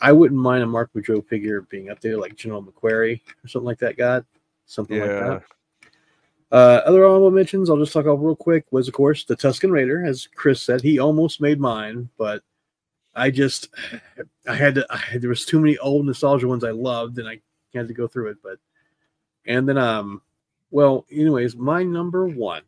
I 0.00 0.12
wouldn't 0.12 0.40
mind 0.40 0.62
a 0.62 0.66
Mark 0.66 0.90
Boudreaux 0.92 1.26
figure 1.26 1.62
being 1.62 1.86
updated, 1.86 2.20
like 2.20 2.36
General 2.36 2.62
McQuarrie 2.62 3.20
or 3.44 3.48
something 3.48 3.66
like 3.66 3.78
that. 3.78 3.96
Got 3.96 4.24
something 4.66 4.98
like 4.98 5.08
that. 5.08 5.42
Uh, 6.52 6.80
other 6.84 7.04
honorable 7.04 7.30
mentions, 7.30 7.68
I'll 7.68 7.76
just 7.76 7.92
talk 7.92 8.06
off 8.06 8.20
real 8.22 8.36
quick. 8.36 8.66
Was 8.70 8.88
of 8.88 8.94
course 8.94 9.24
the 9.24 9.36
Tusken 9.36 9.70
Raider, 9.70 10.04
as 10.04 10.28
Chris 10.34 10.62
said, 10.62 10.80
he 10.80 10.98
almost 10.98 11.40
made 11.40 11.58
mine, 11.58 12.08
but 12.18 12.42
I 13.14 13.30
just 13.30 13.70
I 14.46 14.54
had 14.54 14.76
to. 14.76 14.86
I 14.90 14.98
had, 14.98 15.22
there 15.22 15.30
was 15.30 15.46
too 15.46 15.58
many 15.58 15.78
old 15.78 16.06
nostalgia 16.06 16.46
ones 16.46 16.62
I 16.62 16.70
loved, 16.70 17.18
and 17.18 17.28
I 17.28 17.40
had 17.74 17.88
to 17.88 17.94
go 17.94 18.06
through 18.06 18.30
it. 18.30 18.38
But 18.42 18.58
and 19.46 19.68
then 19.68 19.78
um, 19.78 20.22
well, 20.70 21.06
anyways, 21.10 21.56
my 21.56 21.82
number 21.82 22.28
one. 22.28 22.62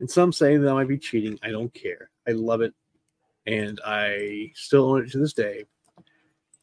And 0.00 0.10
some 0.10 0.32
say 0.32 0.56
that 0.56 0.68
I 0.68 0.72
might 0.72 0.88
be 0.88 0.98
cheating. 0.98 1.40
I 1.42 1.50
don't 1.50 1.74
care. 1.74 2.10
I 2.26 2.32
love 2.32 2.60
it, 2.60 2.72
and 3.48 3.80
I 3.84 4.52
still 4.54 4.90
own 4.90 5.04
it 5.04 5.10
to 5.12 5.18
this 5.18 5.32
day. 5.32 5.64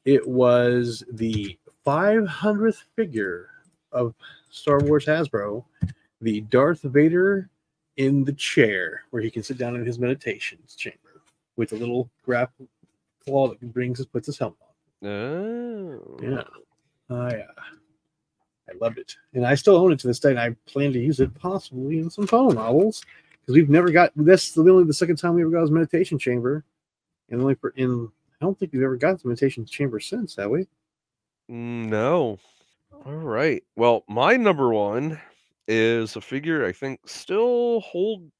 It 0.06 0.26
was 0.26 1.04
the 1.12 1.58
500th 1.86 2.84
figure 2.96 3.50
of 3.92 4.14
Star 4.52 4.80
Wars 4.80 5.06
Hasbro, 5.06 5.66
the 6.22 6.42
Darth 6.42 6.84
Vader 6.84 7.50
in 7.98 8.24
the 8.24 8.34
chair 8.34 9.04
where 9.10 9.24
he 9.24 9.32
can 9.32 9.42
sit 9.42 9.58
down 9.58 9.76
in 9.76 9.84
his 9.84 9.98
meditations 9.98 10.76
chamber 10.76 11.22
with 11.56 11.74
a 11.74 11.76
little 11.76 12.10
grapple 12.24 12.68
claw 13.24 13.48
that 13.48 13.74
brings 13.74 13.98
his 13.98 14.06
puts 14.06 14.28
his 14.28 14.38
helmet 14.38 14.60
on. 15.02 15.10
Oh. 15.10 16.18
Yeah. 16.22 16.44
I 17.10 17.38
uh, 17.38 17.62
I 18.68 18.74
loved 18.82 18.98
it, 18.98 19.16
and 19.34 19.46
I 19.46 19.54
still 19.54 19.76
own 19.76 19.92
it 19.92 20.00
to 20.00 20.08
this 20.08 20.20
day. 20.20 20.32
And 20.32 20.40
I 20.40 20.56
plan 20.66 20.92
to 20.94 21.00
use 21.00 21.20
it 21.20 21.34
possibly 21.36 22.00
in 22.00 22.10
some 22.10 22.26
photo 22.26 22.54
novels 22.56 23.06
because 23.42 23.56
we've 23.56 23.70
never 23.70 23.92
got 23.92 24.12
this. 24.16 24.52
The 24.54 24.62
only 24.62 24.86
the 24.86 24.94
second 24.94 25.18
time 25.18 25.36
we 25.36 25.44
ever 25.44 25.52
got 25.52 25.62
his 25.62 25.72
meditation 25.72 26.18
chamber, 26.18 26.64
and 27.30 27.42
only 27.42 27.56
for 27.56 27.72
in. 27.72 28.10
I 28.42 28.46
don't 28.46 28.58
think 28.60 28.74
we've 28.74 28.84
ever 28.84 28.98
got 28.98 29.22
the 29.22 29.28
meditation 29.28 29.66
chamber 29.66 30.00
since, 30.00 30.36
have 30.36 30.52
we? 30.52 30.68
Mm, 31.50 31.88
No. 31.90 32.40
All 33.06 33.14
right. 33.14 33.64
Well, 33.76 34.04
my 34.08 34.36
number 34.38 34.74
one 34.74 35.20
is 35.68 36.16
a 36.16 36.22
figure 36.22 36.66
I 36.66 36.72
think 36.72 37.00
still 37.08 37.82
hold. 37.82 38.32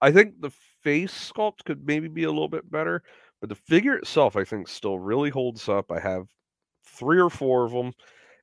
I 0.00 0.12
think 0.12 0.40
the 0.40 0.50
face 0.82 1.32
sculpt 1.32 1.64
could 1.64 1.86
maybe 1.86 2.08
be 2.08 2.24
a 2.24 2.30
little 2.30 2.48
bit 2.48 2.70
better, 2.70 3.02
but 3.40 3.48
the 3.48 3.54
figure 3.54 3.94
itself 3.96 4.36
I 4.36 4.44
think 4.44 4.68
still 4.68 4.98
really 4.98 5.30
holds 5.30 5.68
up. 5.68 5.90
I 5.90 6.00
have 6.00 6.26
three 6.84 7.20
or 7.20 7.30
four 7.30 7.64
of 7.64 7.72
them, 7.72 7.92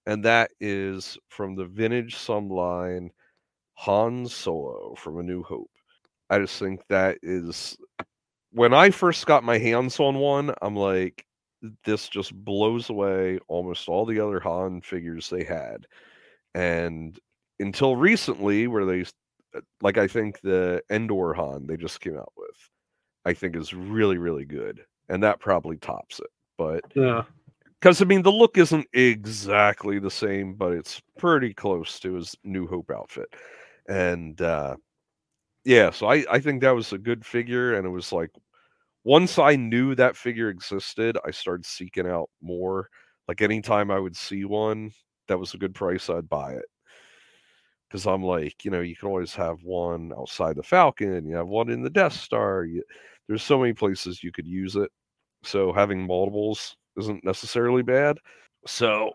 and 0.06 0.24
that 0.26 0.52
is 0.60 1.18
from 1.30 1.56
the 1.56 1.66
vintage 1.66 2.16
subline 2.16 3.10
Han 3.76 4.28
Solo 4.28 4.96
from 4.96 5.20
A 5.20 5.24
New 5.24 5.44
Hope. 5.44 5.72
I 6.30 6.40
just 6.40 6.60
think 6.60 6.82
that 6.88 7.18
is 7.24 7.78
when 8.52 8.74
I 8.74 8.90
first 8.90 9.26
got 9.26 9.44
my 9.44 9.58
hands 9.58 10.00
on 10.00 10.16
one, 10.16 10.54
I'm 10.62 10.76
like, 10.76 11.26
this 11.86 12.10
just 12.10 12.34
blows 12.34 12.90
away 12.90 13.40
almost 13.48 13.88
all 13.88 14.06
the 14.06 14.20
other 14.20 14.40
Han 14.40 14.82
figures 14.82 15.30
they 15.30 15.44
had. 15.44 15.86
And 16.54 17.18
until 17.60 17.96
recently, 17.96 18.68
where 18.68 18.86
they, 18.86 19.02
uh, 19.56 19.62
like, 19.82 19.98
I 19.98 20.08
think 20.08 20.42
the 20.42 20.82
Endor 20.90 21.34
Han 21.34 21.68
they 21.68 21.78
just 21.78 22.02
came 22.02 22.18
out 22.18 22.34
with, 22.36 22.70
I 23.26 23.34
think 23.34 23.56
is 23.56 23.74
really, 23.74 24.18
really 24.18 24.46
good. 24.46 24.82
And 25.10 25.22
that 25.24 25.40
probably 25.40 25.78
tops 25.78 26.20
it. 26.20 26.30
But 26.58 26.84
Yeah. 26.96 27.24
because, 27.80 28.02
I 28.02 28.06
mean, 28.06 28.22
the 28.22 28.32
look 28.32 28.58
isn't 28.58 28.88
exactly 28.94 30.00
the 30.00 30.12
same, 30.12 30.56
but 30.56 30.74
it's 30.74 31.02
pretty 31.18 31.54
close 31.54 32.00
to 32.02 32.16
his 32.16 32.36
New 32.44 32.68
Hope 32.68 32.92
outfit. 32.92 33.34
And, 33.88 34.40
uh, 34.42 34.76
yeah, 35.64 35.92
so 35.92 36.08
I, 36.08 36.26
I 36.30 36.40
think 36.40 36.62
that 36.62 36.76
was 36.76 36.94
a 36.94 36.98
good 36.98 37.26
figure. 37.26 37.76
And 37.76 37.86
it 37.86 37.90
was 37.90 38.12
like, 38.12 38.32
once 39.04 39.40
I 39.40 39.56
knew 39.56 39.96
that 39.96 40.16
figure 40.16 40.50
existed, 40.50 41.18
I 41.26 41.32
started 41.32 41.66
seeking 41.66 42.08
out 42.08 42.30
more. 42.42 42.90
Like 43.28 43.42
anytime 43.42 43.92
I 43.92 44.00
would 44.00 44.16
see 44.16 44.46
one 44.46 44.92
that 45.28 45.40
was 45.40 45.54
a 45.54 45.58
good 45.58 45.74
price, 45.74 46.10
I'd 46.10 46.30
buy 46.30 46.54
it. 46.54 46.66
Because 47.88 48.08
I'm 48.08 48.24
like, 48.24 48.64
you 48.64 48.72
know, 48.72 48.82
you 48.82 48.96
can 48.96 49.10
always 49.10 49.36
have 49.36 49.64
one 49.64 50.14
outside 50.18 50.56
the 50.56 50.64
Falcon, 50.64 51.26
you 51.26 51.36
have 51.36 51.48
one 51.48 51.70
in 51.70 51.82
the 51.84 51.90
Death 51.90 52.14
Star. 52.14 52.64
You, 52.64 52.84
there's 53.28 53.44
so 53.44 53.60
many 53.60 53.74
places 53.74 54.24
you 54.24 54.32
could 54.32 54.48
use 54.48 54.76
it. 54.76 54.90
So 55.44 55.74
having 55.74 56.06
multiples 56.06 56.76
isn't 56.98 57.24
necessarily 57.24 57.82
bad. 57.82 58.18
So 58.66 59.12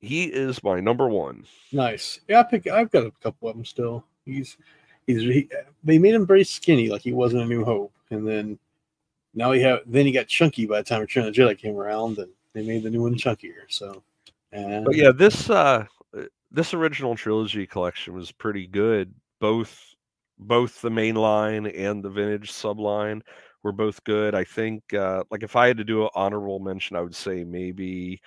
he 0.00 0.24
is 0.24 0.62
my 0.62 0.80
number 0.80 1.08
one. 1.08 1.44
Nice. 1.72 2.20
Yeah, 2.28 2.40
I 2.40 2.42
pick. 2.42 2.66
I've 2.66 2.90
got 2.90 3.06
a 3.06 3.12
couple 3.22 3.48
of 3.48 3.56
them 3.56 3.64
still. 3.64 4.04
He's 4.24 4.56
he's 5.06 5.22
he, 5.22 5.48
they 5.84 5.98
made 5.98 6.14
him 6.14 6.26
very 6.26 6.44
skinny, 6.44 6.88
like 6.88 7.02
he 7.02 7.12
wasn't 7.12 7.42
a 7.42 7.46
New 7.46 7.64
Hope, 7.64 7.92
and 8.10 8.26
then 8.26 8.58
now 9.34 9.52
he 9.52 9.60
have 9.62 9.80
then 9.86 10.06
he 10.06 10.12
got 10.12 10.26
chunky 10.26 10.66
by 10.66 10.78
the 10.78 10.84
time 10.84 11.00
Return 11.00 11.26
of 11.26 11.34
the 11.34 11.40
Jedi 11.40 11.58
came 11.58 11.76
around, 11.76 12.18
and 12.18 12.30
they 12.52 12.62
made 12.62 12.82
the 12.82 12.90
new 12.90 13.02
one 13.02 13.14
chunkier. 13.14 13.64
So, 13.68 14.02
and 14.52 14.84
But 14.84 14.96
yeah, 14.96 15.12
this 15.12 15.50
uh 15.50 15.86
this 16.50 16.74
original 16.74 17.16
trilogy 17.16 17.66
collection 17.66 18.14
was 18.14 18.30
pretty 18.30 18.66
good. 18.66 19.14
Both 19.40 19.94
both 20.38 20.80
the 20.80 20.90
main 20.90 21.14
line 21.14 21.66
and 21.66 22.02
the 22.02 22.10
vintage 22.10 22.52
subline 22.52 23.22
were 23.62 23.72
both 23.72 24.02
good. 24.04 24.34
I 24.34 24.44
think 24.44 24.92
uh 24.94 25.24
like 25.30 25.42
if 25.42 25.56
I 25.56 25.66
had 25.66 25.78
to 25.78 25.84
do 25.84 26.04
an 26.04 26.10
honorable 26.14 26.58
mention, 26.58 26.96
I 26.96 27.00
would 27.00 27.14
say 27.14 27.44
maybe 27.44 28.20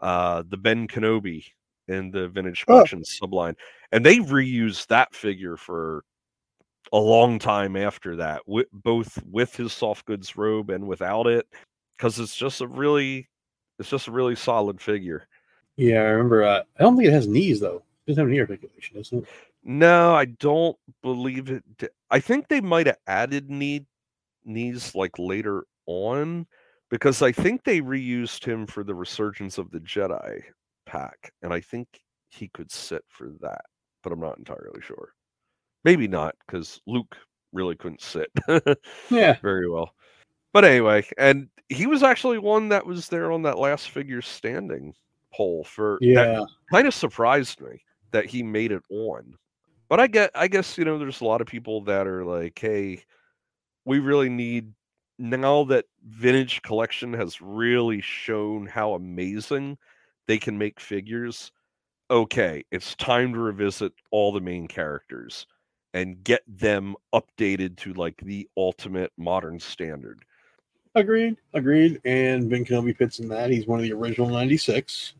uh 0.00 0.42
the 0.48 0.56
Ben 0.56 0.86
Kenobi 0.86 1.46
in 1.88 2.10
the 2.10 2.28
vintage 2.28 2.64
Oh. 2.66 2.72
collection 2.74 3.02
subline. 3.02 3.54
And 3.92 4.04
they 4.04 4.18
reused 4.18 4.86
that 4.88 5.14
figure 5.14 5.56
for 5.56 6.04
a 6.92 6.98
long 6.98 7.38
time 7.38 7.76
after 7.76 8.16
that, 8.16 8.42
wi- 8.46 8.66
both 8.72 9.22
with 9.24 9.54
his 9.56 9.72
soft 9.72 10.04
goods 10.06 10.36
robe 10.36 10.70
and 10.70 10.86
without 10.86 11.26
it, 11.26 11.46
because 11.96 12.18
it's 12.18 12.36
just 12.36 12.60
a 12.60 12.66
really, 12.66 13.28
it's 13.78 13.90
just 13.90 14.08
a 14.08 14.12
really 14.12 14.36
solid 14.36 14.80
figure. 14.80 15.26
Yeah, 15.76 16.00
I 16.00 16.04
remember. 16.10 16.44
Uh, 16.44 16.62
I 16.78 16.82
don't 16.82 16.96
think 16.96 17.08
it 17.08 17.12
has 17.12 17.26
knees 17.26 17.60
though. 17.60 17.82
It 18.06 18.10
doesn't 18.12 18.22
have 18.22 18.30
knee 18.30 18.40
articulation, 18.40 18.96
doesn't 18.96 19.18
it? 19.18 19.28
No, 19.64 20.14
I 20.14 20.26
don't 20.26 20.76
believe 21.02 21.50
it. 21.50 21.64
I 22.10 22.20
think 22.20 22.48
they 22.48 22.60
might 22.60 22.86
have 22.86 22.98
added 23.06 23.50
knee 23.50 23.86
knees 24.44 24.94
like 24.94 25.18
later 25.18 25.64
on 25.86 26.46
because 26.90 27.22
I 27.22 27.32
think 27.32 27.64
they 27.64 27.80
reused 27.80 28.44
him 28.44 28.66
for 28.66 28.84
the 28.84 28.94
Resurgence 28.94 29.56
of 29.58 29.70
the 29.70 29.80
Jedi 29.80 30.42
pack, 30.94 31.32
and 31.42 31.52
I 31.52 31.60
think 31.60 31.88
he 32.30 32.48
could 32.48 32.70
sit 32.70 33.02
for 33.08 33.30
that, 33.40 33.64
but 34.02 34.12
I'm 34.12 34.20
not 34.20 34.38
entirely 34.38 34.80
sure. 34.80 35.10
Maybe 35.84 36.08
not 36.08 36.34
because 36.46 36.80
Luke 36.86 37.16
really 37.52 37.76
couldn't 37.76 38.00
sit 38.00 38.30
Yeah. 39.10 39.36
very 39.42 39.68
well. 39.68 39.94
But 40.52 40.64
anyway, 40.64 41.04
and 41.18 41.48
he 41.68 41.86
was 41.86 42.02
actually 42.02 42.38
one 42.38 42.68
that 42.68 42.86
was 42.86 43.08
there 43.08 43.32
on 43.32 43.42
that 43.42 43.58
last 43.58 43.90
figure 43.90 44.22
standing 44.22 44.94
poll 45.34 45.64
for 45.64 45.98
Yeah. 46.00 46.44
kind 46.72 46.86
of 46.86 46.94
surprised 46.94 47.60
me 47.60 47.82
that 48.12 48.26
he 48.26 48.42
made 48.42 48.70
it 48.72 48.82
on. 48.90 49.34
But 49.88 50.00
I 50.00 50.06
get 50.06 50.30
I 50.34 50.48
guess 50.48 50.78
you 50.78 50.84
know 50.84 50.98
there's 50.98 51.20
a 51.20 51.24
lot 51.26 51.40
of 51.40 51.46
people 51.46 51.82
that 51.82 52.06
are 52.06 52.24
like, 52.24 52.58
hey, 52.58 53.04
we 53.84 53.98
really 53.98 54.28
need 54.28 54.72
now 55.18 55.64
that 55.64 55.86
vintage 56.06 56.62
collection 56.62 57.12
has 57.14 57.40
really 57.40 58.00
shown 58.00 58.66
how 58.66 58.94
amazing 58.94 59.78
they 60.26 60.38
can 60.38 60.56
make 60.56 60.80
figures. 60.80 61.52
Okay, 62.10 62.64
it's 62.70 62.94
time 62.96 63.32
to 63.32 63.40
revisit 63.40 63.92
all 64.10 64.32
the 64.32 64.40
main 64.40 64.68
characters 64.68 65.46
and 65.94 66.22
get 66.24 66.42
them 66.46 66.96
updated 67.14 67.76
to 67.78 67.94
like 67.94 68.16
the 68.18 68.48
ultimate 68.56 69.12
modern 69.16 69.58
standard. 69.58 70.24
Agreed. 70.96 71.36
Agreed. 71.54 72.00
And 72.04 72.48
Ben 72.48 72.64
Kenobi 72.64 72.96
fits 72.96 73.18
in 73.18 73.28
that. 73.28 73.50
He's 73.50 73.66
one 73.66 73.78
of 73.78 73.84
the 73.84 73.92
original 73.92 74.28
96. 74.28 75.14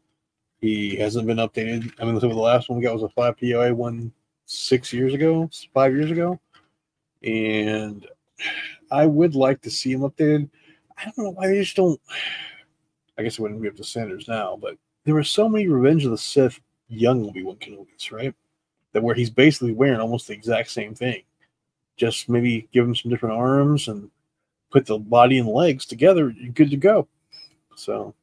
He 0.61 0.97
hasn't 0.97 1.27
been 1.27 1.39
updated. 1.39 1.93
I 1.99 2.05
mean, 2.05 2.19
the 2.19 2.29
last 2.29 2.69
one 2.69 2.79
we 2.79 2.85
got 2.85 2.95
was 2.95 3.03
a 3.03 3.09
5 3.09 3.37
POA 3.39 3.75
one 3.75 4.13
six 4.47 4.93
years 4.93 5.15
ago, 5.15 5.49
five 5.73 5.93
years 5.95 6.11
ago. 6.11 6.39
And 7.23 8.07
I 8.91 9.07
would 9.07 9.35
like 9.35 9.61
to 9.63 9.71
see 9.71 9.93
him 9.93 10.01
updated. 10.01 10.49
I 10.97 11.05
don't 11.05 11.19
know 11.19 11.31
why 11.31 11.49
they 11.49 11.61
just 11.61 11.77
don't. 11.77 12.01
I 13.19 13.23
guess 13.23 13.35
it 13.35 13.41
wouldn't 13.41 13.63
be 13.63 13.69
up 13.69 13.77
to 13.77 13.85
Sanders 13.85 14.29
now, 14.29 14.59
but 14.61 14.77
there 15.05 15.15
were 15.15 15.25
so 15.25 15.49
many 15.49 15.67
Revenge 15.69 16.05
of 16.05 16.11
the 16.11 16.19
Sith 16.19 16.61
young 16.89 17.27
Obi 17.27 17.43
Wan 17.43 17.57
Kenobis, 17.57 18.11
right? 18.11 18.35
That 18.93 19.03
where 19.03 19.15
he's 19.15 19.31
basically 19.31 19.73
wearing 19.73 20.01
almost 20.01 20.29
the 20.29 20.35
exact 20.35 20.71
same 20.71 20.95
thing. 20.95 21.23
Just 21.97 22.29
maybe 22.29 22.69
give 22.73 22.85
him 22.85 22.95
some 22.95 23.11
different 23.11 23.37
arms 23.37 23.89
and 23.89 24.11
put 24.71 24.87
the 24.87 24.99
body 24.99 25.39
and 25.39 25.49
legs 25.49 25.87
together, 25.87 26.31
you're 26.31 26.53
good 26.53 26.71
to 26.71 26.77
go. 26.77 27.07
So 27.77 28.15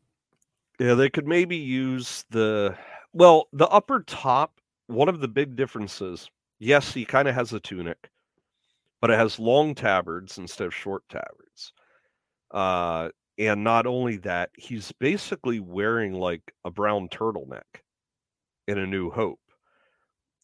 Yeah, 0.80 0.96
they 0.96 1.10
could 1.10 1.28
maybe 1.28 1.56
use 1.56 2.26
the 2.30 2.76
well, 3.14 3.48
the 3.54 3.68
upper 3.68 4.02
top. 4.02 4.60
One 4.88 5.08
of 5.08 5.22
the 5.22 5.28
big 5.28 5.56
differences, 5.56 6.30
yes, 6.60 6.94
he 6.94 7.06
kind 7.06 7.30
of 7.30 7.36
has 7.36 7.54
a 7.54 7.62
tunic, 7.62 8.10
but 9.00 9.10
it 9.10 9.18
has 9.18 9.40
long 9.40 9.74
tabards 9.74 10.38
instead 10.38 10.68
of 10.68 10.76
short 10.76 11.04
tabards. 11.08 11.72
Uh, 12.52 13.10
and 13.38 13.64
not 13.64 13.88
only 13.88 14.18
that, 14.18 14.50
he's 14.56 14.92
basically 15.00 15.60
wearing 15.60 16.14
like 16.14 16.54
a 16.66 16.72
brown 16.72 17.10
turtleneck 17.10 17.82
in 18.68 18.78
A 18.78 18.86
New 18.86 19.10
Hope. 19.10 19.40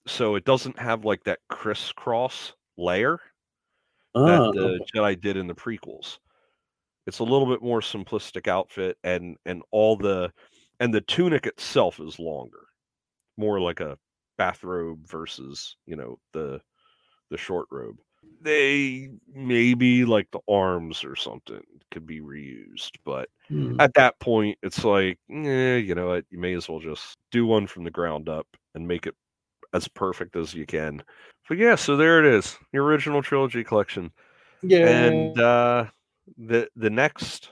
So 0.08 0.36
it 0.36 0.46
doesn't 0.46 0.80
have 0.80 1.06
like 1.06 1.24
that 1.26 1.40
crisscross 1.50 2.54
layer 2.78 3.20
that 4.14 4.40
ah, 4.42 4.52
the. 4.52 4.86
Jedi 4.94 5.20
did 5.20 5.38
in 5.38 5.48
the 5.48 5.56
prequels. 5.56 6.20
It's 7.06 7.20
a 7.20 7.24
little 7.24 7.48
bit 7.48 7.62
more 7.62 7.82
simplistic 7.82 8.48
outfit, 8.48 8.98
and 9.04 9.38
and 9.46 9.62
all 9.72 9.96
the 9.96 10.32
and 10.80 10.94
the 10.94 11.02
tunic 11.02 11.46
itself 11.46 12.00
is 12.00 12.20
longer, 12.20 12.68
more 13.38 13.60
like 13.60 13.80
a 13.80 13.98
bathrobe 14.38 15.08
versus 15.08 15.78
you 15.86 15.96
know 15.96 16.20
the 16.34 16.62
the 17.30 17.38
short 17.38 17.68
robe. 17.72 17.98
They 18.42 19.10
maybe 19.34 20.06
like 20.06 20.30
the 20.32 20.40
arms 20.50 21.04
or 21.04 21.16
something 21.16 21.62
could 21.92 22.06
be 22.06 22.20
reused, 22.22 22.92
but 23.06 23.30
Hmm. 23.50 23.80
at 23.80 23.94
that 23.94 24.20
point, 24.20 24.58
it's 24.62 24.84
like, 24.84 25.18
eh, 25.32 25.78
you 25.78 25.96
know 25.96 26.08
what? 26.08 26.26
You 26.30 26.38
may 26.38 26.54
as 26.54 26.68
well 26.68 26.80
just 26.80 27.18
do 27.32 27.46
one 27.46 27.66
from 27.66 27.86
the 27.86 27.92
ground 27.92 28.28
up 28.28 28.46
and 28.76 28.86
make 28.88 29.08
it 29.08 29.16
as 29.74 29.88
perfect 29.88 30.36
as 30.36 30.54
you 30.54 30.66
can. 30.66 31.02
But 31.48 31.58
yeah, 31.58 31.76
so 31.76 31.96
there 31.96 32.20
it 32.20 32.26
is, 32.26 32.58
the 32.74 32.80
original 32.80 33.22
trilogy 33.24 33.64
collection 33.64 34.12
yeah. 34.62 34.86
and 34.88 35.40
uh 35.40 35.86
the 36.38 36.68
the 36.76 36.90
next 36.90 37.52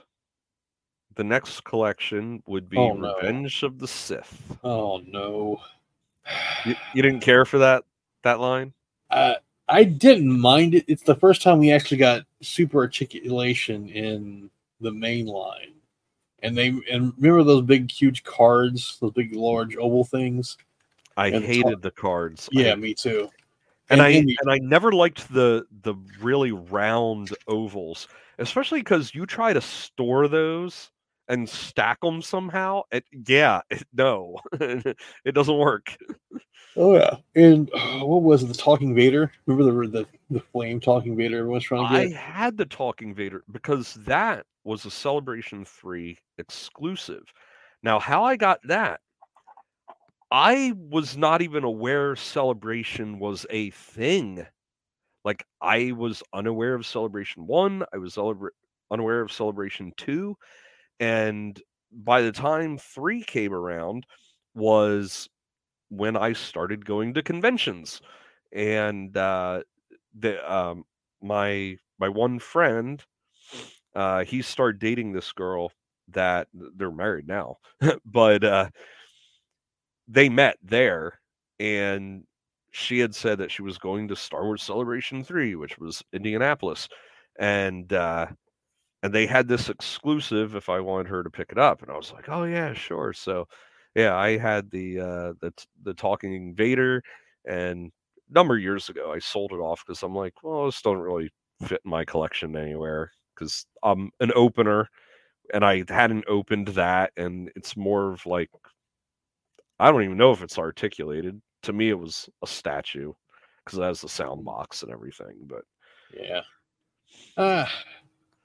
the 1.14 1.24
next 1.24 1.64
collection 1.64 2.42
would 2.46 2.68
be 2.68 2.76
Oh, 2.76 2.92
no. 2.94 3.14
revenge 3.16 3.62
of 3.62 3.78
the 3.78 3.88
sith 3.88 4.42
oh 4.62 4.98
no. 4.98 5.62
you, 6.66 6.74
you 6.94 7.00
didn't 7.02 7.20
care 7.20 7.46
for 7.46 7.58
that 7.58 7.84
that 8.22 8.38
line 8.38 8.74
Uh, 9.10 9.34
I 9.68 9.84
didn't 9.84 10.38
mind 10.40 10.74
it. 10.74 10.84
It's 10.86 11.02
the 11.02 11.14
first 11.16 11.42
time 11.42 11.58
we 11.58 11.72
actually 11.72 11.96
got 11.98 12.22
super 12.40 12.78
articulation 12.78 13.88
in 13.88 14.50
the 14.80 14.92
main 14.92 15.26
line. 15.26 15.72
And 16.42 16.56
they 16.56 16.68
and 16.90 17.12
remember 17.16 17.42
those 17.42 17.62
big 17.62 17.90
huge 17.90 18.22
cards, 18.22 18.98
those 19.00 19.12
big 19.12 19.34
large 19.34 19.76
oval 19.76 20.04
things? 20.04 20.56
i 21.16 21.28
And 21.28 21.36
the 21.42 21.46
hated 21.46 21.80
the 21.82 21.90
cards 21.90 22.48
I- 22.54 22.60
Yeah, 22.60 22.74
me 22.74 22.92
too. 22.94 23.30
and, 23.88 24.02
I 24.02 24.10
and 24.10 24.28
the- 24.28 24.38
and 24.42 24.50
I 24.50 24.58
never 24.58 24.92
liked 24.92 25.32
the 25.32 25.66
the 25.82 25.94
really 26.20 26.52
round 26.52 27.30
ovals, 27.48 28.06
especially 28.38 28.80
because 28.80 29.14
you 29.14 29.24
try 29.26 29.52
to 29.52 29.60
store 29.60 30.28
those 30.28 30.90
and 31.28 31.48
stack 31.48 32.00
them 32.00 32.22
somehow. 32.22 32.82
It, 32.90 33.04
yeah, 33.26 33.60
it, 33.70 33.84
no, 33.92 34.38
it 34.52 35.32
doesn't 35.32 35.58
work. 35.58 35.96
Oh 36.76 36.94
yeah, 36.94 37.16
and 37.34 37.70
uh, 37.74 38.04
what 38.04 38.22
was 38.22 38.42
it? 38.42 38.46
The 38.46 38.54
Talking 38.54 38.94
Vader. 38.94 39.32
Remember 39.46 39.86
the 39.86 39.90
the, 39.90 40.06
the 40.30 40.40
flame 40.40 40.80
Talking 40.80 41.16
Vader 41.16 41.38
everyone's 41.38 41.64
trying 41.64 41.88
to 41.88 42.08
get? 42.08 42.16
I 42.16 42.20
had 42.20 42.56
the 42.56 42.66
Talking 42.66 43.14
Vader 43.14 43.44
because 43.50 43.94
that 44.06 44.44
was 44.66 44.84
a 44.84 44.90
Celebration 44.90 45.64
3 45.64 46.18
exclusive. 46.38 47.22
Now, 47.82 48.00
how 48.00 48.24
I 48.24 48.36
got 48.36 48.58
that, 48.64 49.00
I 50.30 50.72
was 50.76 51.16
not 51.16 51.40
even 51.40 51.62
aware 51.62 52.16
Celebration 52.16 53.20
was 53.20 53.46
a 53.48 53.70
thing. 53.70 54.44
Like, 55.24 55.46
I 55.60 55.92
was 55.92 56.22
unaware 56.32 56.74
of 56.74 56.84
Celebration 56.84 57.46
1, 57.46 57.84
I 57.94 57.96
was 57.96 58.18
unaware 58.90 59.20
of 59.20 59.32
Celebration 59.32 59.92
2, 59.96 60.36
and 61.00 61.60
by 61.92 62.22
the 62.22 62.32
time 62.32 62.78
3 62.78 63.22
came 63.24 63.52
around, 63.52 64.06
was 64.54 65.28
when 65.90 66.16
I 66.16 66.34
started 66.34 66.84
going 66.86 67.14
to 67.14 67.22
conventions. 67.22 68.00
And 68.52 69.16
uh, 69.16 69.62
the 70.18 70.52
um, 70.52 70.84
my 71.22 71.76
my 71.98 72.08
one 72.08 72.38
friend 72.38 73.04
uh 73.94 74.24
he 74.24 74.42
started 74.42 74.78
dating 74.80 75.12
this 75.12 75.32
girl 75.32 75.72
that 76.08 76.48
they're 76.76 76.90
married 76.90 77.26
now 77.26 77.56
but 78.04 78.44
uh 78.44 78.68
they 80.08 80.28
met 80.28 80.56
there 80.62 81.20
and 81.58 82.24
she 82.72 82.98
had 82.98 83.14
said 83.14 83.38
that 83.38 83.50
she 83.50 83.62
was 83.62 83.78
going 83.78 84.08
to 84.08 84.16
Star 84.16 84.44
Wars 84.44 84.62
Celebration 84.62 85.24
3 85.24 85.54
which 85.56 85.78
was 85.78 86.02
Indianapolis 86.12 86.88
and 87.38 87.92
uh 87.92 88.26
and 89.02 89.12
they 89.12 89.26
had 89.26 89.48
this 89.48 89.68
exclusive 89.68 90.54
if 90.56 90.68
I 90.68 90.80
wanted 90.80 91.08
her 91.08 91.22
to 91.22 91.30
pick 91.30 91.52
it 91.52 91.58
up 91.58 91.82
and 91.82 91.90
I 91.90 91.96
was 91.96 92.12
like 92.12 92.28
oh 92.28 92.44
yeah 92.44 92.72
sure 92.72 93.12
so 93.12 93.46
yeah 93.94 94.16
I 94.16 94.36
had 94.38 94.70
the 94.70 95.00
uh 95.00 95.32
the 95.40 95.52
the 95.82 95.94
talking 95.94 96.54
Vader 96.54 97.02
and 97.46 97.92
a 98.30 98.34
number 98.34 98.56
of 98.56 98.62
years 98.62 98.88
ago 98.88 99.12
I 99.12 99.18
sold 99.18 99.52
it 99.52 99.56
off 99.56 99.84
because 99.86 100.02
I'm 100.02 100.14
like 100.14 100.42
well 100.42 100.66
this 100.66 100.82
don't 100.82 100.98
really 100.98 101.30
fit 101.62 101.80
in 101.84 101.90
my 101.90 102.04
collection 102.04 102.56
anywhere 102.56 103.10
because 103.34 103.66
I'm 103.82 104.10
an 104.20 104.32
opener 104.34 104.88
and 105.54 105.64
I 105.64 105.84
hadn't 105.88 106.24
opened 106.28 106.68
that 106.68 107.12
and 107.16 107.50
it's 107.56 107.76
more 107.76 108.12
of 108.12 108.26
like 108.26 108.50
I 109.78 109.90
don't 109.90 110.04
even 110.04 110.16
know 110.16 110.32
if 110.32 110.42
it's 110.42 110.58
articulated. 110.58 111.40
To 111.62 111.72
me 111.72 111.90
it 111.90 111.98
was 111.98 112.28
a 112.42 112.46
statue 112.46 113.12
because 113.64 113.78
it 113.78 113.82
has 113.82 114.00
the 114.00 114.08
sound 114.08 114.44
box 114.44 114.82
and 114.82 114.92
everything. 114.92 115.34
But 115.46 115.64
Yeah. 116.12 116.42
Ah, 117.36 117.70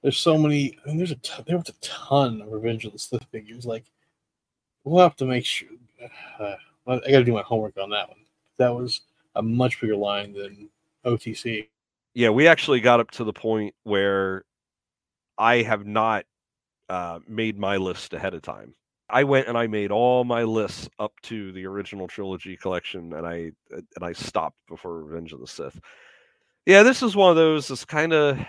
there's 0.01 0.17
so 0.17 0.37
many. 0.37 0.77
I 0.83 0.89
mean, 0.89 0.97
there's 0.97 1.11
a 1.11 1.15
ton, 1.15 1.45
there 1.47 1.57
was 1.57 1.69
a 1.69 1.73
ton 1.81 2.41
of 2.41 2.51
Revenge 2.51 2.85
of 2.85 2.93
the 2.93 2.99
Sith 2.99 3.25
figures. 3.31 3.65
Like, 3.65 3.85
we'll 4.83 5.01
have 5.03 5.15
to 5.17 5.25
make 5.25 5.45
sure. 5.45 5.69
Uh, 6.39 6.55
I 6.87 6.97
got 6.97 7.19
to 7.19 7.23
do 7.23 7.33
my 7.33 7.43
homework 7.43 7.77
on 7.77 7.91
that 7.91 8.09
one. 8.09 8.17
That 8.57 8.73
was 8.73 9.01
a 9.35 9.41
much 9.41 9.79
bigger 9.79 9.95
line 9.95 10.33
than 10.33 10.69
OTC. 11.05 11.67
yeah, 12.13 12.29
we 12.29 12.47
actually 12.47 12.81
got 12.81 12.99
up 12.99 13.11
to 13.11 13.23
the 13.23 13.33
point 13.33 13.73
where 13.83 14.43
I 15.37 15.61
have 15.61 15.85
not 15.85 16.25
uh, 16.89 17.19
made 17.27 17.57
my 17.57 17.77
list 17.77 18.13
ahead 18.13 18.33
of 18.33 18.41
time. 18.41 18.75
I 19.09 19.23
went 19.23 19.47
and 19.47 19.57
I 19.57 19.67
made 19.67 19.91
all 19.91 20.23
my 20.23 20.43
lists 20.43 20.89
up 20.97 21.13
to 21.23 21.51
the 21.51 21.65
original 21.65 22.07
trilogy 22.07 22.55
collection, 22.55 23.13
and 23.13 23.27
I 23.27 23.51
and 23.71 24.03
I 24.03 24.13
stopped 24.13 24.57
before 24.67 25.03
Revenge 25.03 25.33
of 25.33 25.41
the 25.41 25.47
Sith. 25.47 25.79
Yeah, 26.65 26.83
this 26.83 27.03
is 27.03 27.15
one 27.15 27.29
of 27.29 27.35
those. 27.35 27.69
It's 27.69 27.85
kind 27.85 28.13
of. 28.13 28.39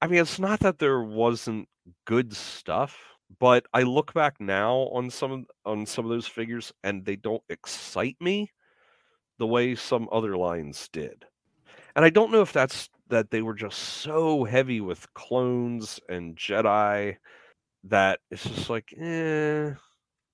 I 0.00 0.06
mean, 0.06 0.20
it's 0.20 0.38
not 0.38 0.60
that 0.60 0.78
there 0.78 1.02
wasn't 1.02 1.68
good 2.04 2.34
stuff, 2.34 2.98
but 3.40 3.66
I 3.72 3.82
look 3.82 4.14
back 4.14 4.40
now 4.40 4.88
on 4.92 5.10
some 5.10 5.46
on 5.64 5.86
some 5.86 6.04
of 6.04 6.10
those 6.10 6.26
figures, 6.26 6.72
and 6.84 7.04
they 7.04 7.16
don't 7.16 7.42
excite 7.48 8.16
me 8.20 8.50
the 9.38 9.46
way 9.46 9.74
some 9.74 10.08
other 10.12 10.36
lines 10.36 10.88
did. 10.92 11.24
And 11.96 12.04
I 12.04 12.10
don't 12.10 12.30
know 12.30 12.42
if 12.42 12.52
that's 12.52 12.88
that 13.08 13.30
they 13.30 13.42
were 13.42 13.54
just 13.54 13.78
so 13.78 14.44
heavy 14.44 14.80
with 14.80 15.12
clones 15.14 15.98
and 16.08 16.36
Jedi 16.36 17.16
that 17.84 18.20
it's 18.30 18.44
just 18.44 18.70
like, 18.70 18.92
eh. 18.98 19.72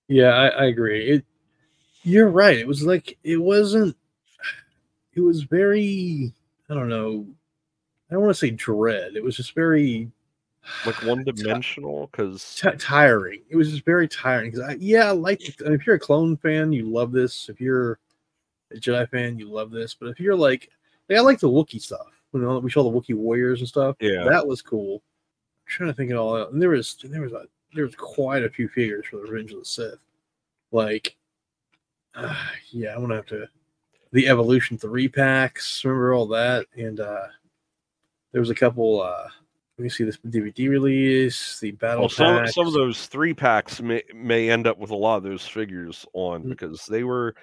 Yeah, 0.09 0.31
I, 0.31 0.49
I 0.49 0.65
agree. 0.67 1.09
It, 1.09 1.25
you're 2.03 2.29
right. 2.29 2.59
It 2.59 2.67
was 2.67 2.83
like 2.83 3.17
it 3.25 3.39
wasn't. 3.39 3.97
It 5.15 5.21
was 5.21 5.45
very. 5.45 6.35
I 6.69 6.75
don't 6.75 6.89
know. 6.89 7.27
I 8.15 8.17
don't 8.17 8.27
want 8.27 8.37
to 8.37 8.39
say 8.39 8.51
dread. 8.51 9.17
It 9.17 9.25
was 9.25 9.37
just 9.37 9.57
very 9.57 10.09
like 10.87 10.95
one 11.03 11.25
dimensional 11.25 12.07
because 12.07 12.55
t- 12.55 12.71
tiring. 12.79 13.43
It 13.51 13.57
was 13.57 13.73
just 13.73 13.85
very 13.85 14.07
tiring. 14.07 14.53
Because 14.53 14.69
I, 14.69 14.77
yeah, 14.79 15.09
I 15.09 15.11
like 15.11 15.41
if 15.43 15.85
you're 15.85 15.97
a 15.97 16.01
clone 16.01 16.37
fan, 16.37 16.73
you 16.73 16.89
love 16.89 17.11
this. 17.11 17.49
If 17.49 17.61
you're 17.61 17.99
a 18.71 18.77
Jedi 18.77 19.11
fan, 19.11 19.37
you 19.37 19.51
love 19.51 19.73
this. 19.73 19.95
But 19.95 20.11
if 20.11 20.21
you're 20.21 20.37
like, 20.37 20.71
like 21.09 21.19
I 21.19 21.23
like 21.23 21.41
the 21.41 21.51
Wookiee 21.51 21.83
stuff. 21.83 22.07
You 22.33 22.39
know, 22.39 22.61
we 22.61 22.71
saw 22.71 22.85
the 22.85 23.01
Wookiee 23.01 23.17
warriors 23.17 23.59
and 23.59 23.69
stuff. 23.69 23.97
Yeah, 23.99 24.23
that 24.31 24.47
was 24.47 24.63
cool. 24.63 25.03
I'm 25.67 25.67
trying 25.67 25.91
to 25.91 25.95
think 25.95 26.13
it 26.13 26.17
all 26.17 26.37
out. 26.37 26.53
And 26.53 26.63
there 26.63 26.69
was 26.71 26.97
there 27.03 27.23
was 27.23 27.33
a 27.33 27.47
there 27.75 27.85
was 27.85 27.97
quite 27.97 28.45
a 28.45 28.49
few 28.49 28.69
figures 28.69 29.07
for 29.11 29.17
the 29.17 29.25
Revenge 29.25 29.51
of 29.51 29.59
the 29.59 29.65
Sith. 29.65 29.99
Like, 30.71 31.17
uh, 32.15 32.33
yeah, 32.71 32.95
I'm 32.95 33.01
gonna 33.01 33.17
have 33.17 33.27
to 33.27 33.49
the 34.13 34.29
Evolution 34.29 34.79
three 34.79 35.09
packs. 35.09 35.85
Remember 35.85 36.15
all 36.15 36.29
that? 36.29 36.67
And 36.77 37.01
uh 37.01 37.27
there 38.35 38.41
was 38.43 38.51
a 38.51 38.55
couple. 38.55 39.01
uh 39.01 39.29
let 39.79 39.83
me 39.83 39.89
see 39.89 40.05
this 40.05 40.19
DVD 40.19 40.69
release, 40.69 41.59
the 41.59 41.73
battle. 41.73 42.03
Well, 42.03 42.09
some 42.09 42.47
some 42.47 42.67
of 42.67 42.73
those 42.75 43.07
three 43.07 43.35
packs 43.35 43.83
may 43.83 44.03
may 44.15 44.49
end 44.49 44.69
up 44.69 44.79
with 44.79 44.91
a 44.91 44.97
lot 44.97 45.17
of 45.17 45.25
those 45.25 45.45
figures 45.45 46.07
on 46.13 46.41
mm-hmm. 46.41 46.51
because 46.51 46.87
they 46.87 47.03
were 47.03 47.35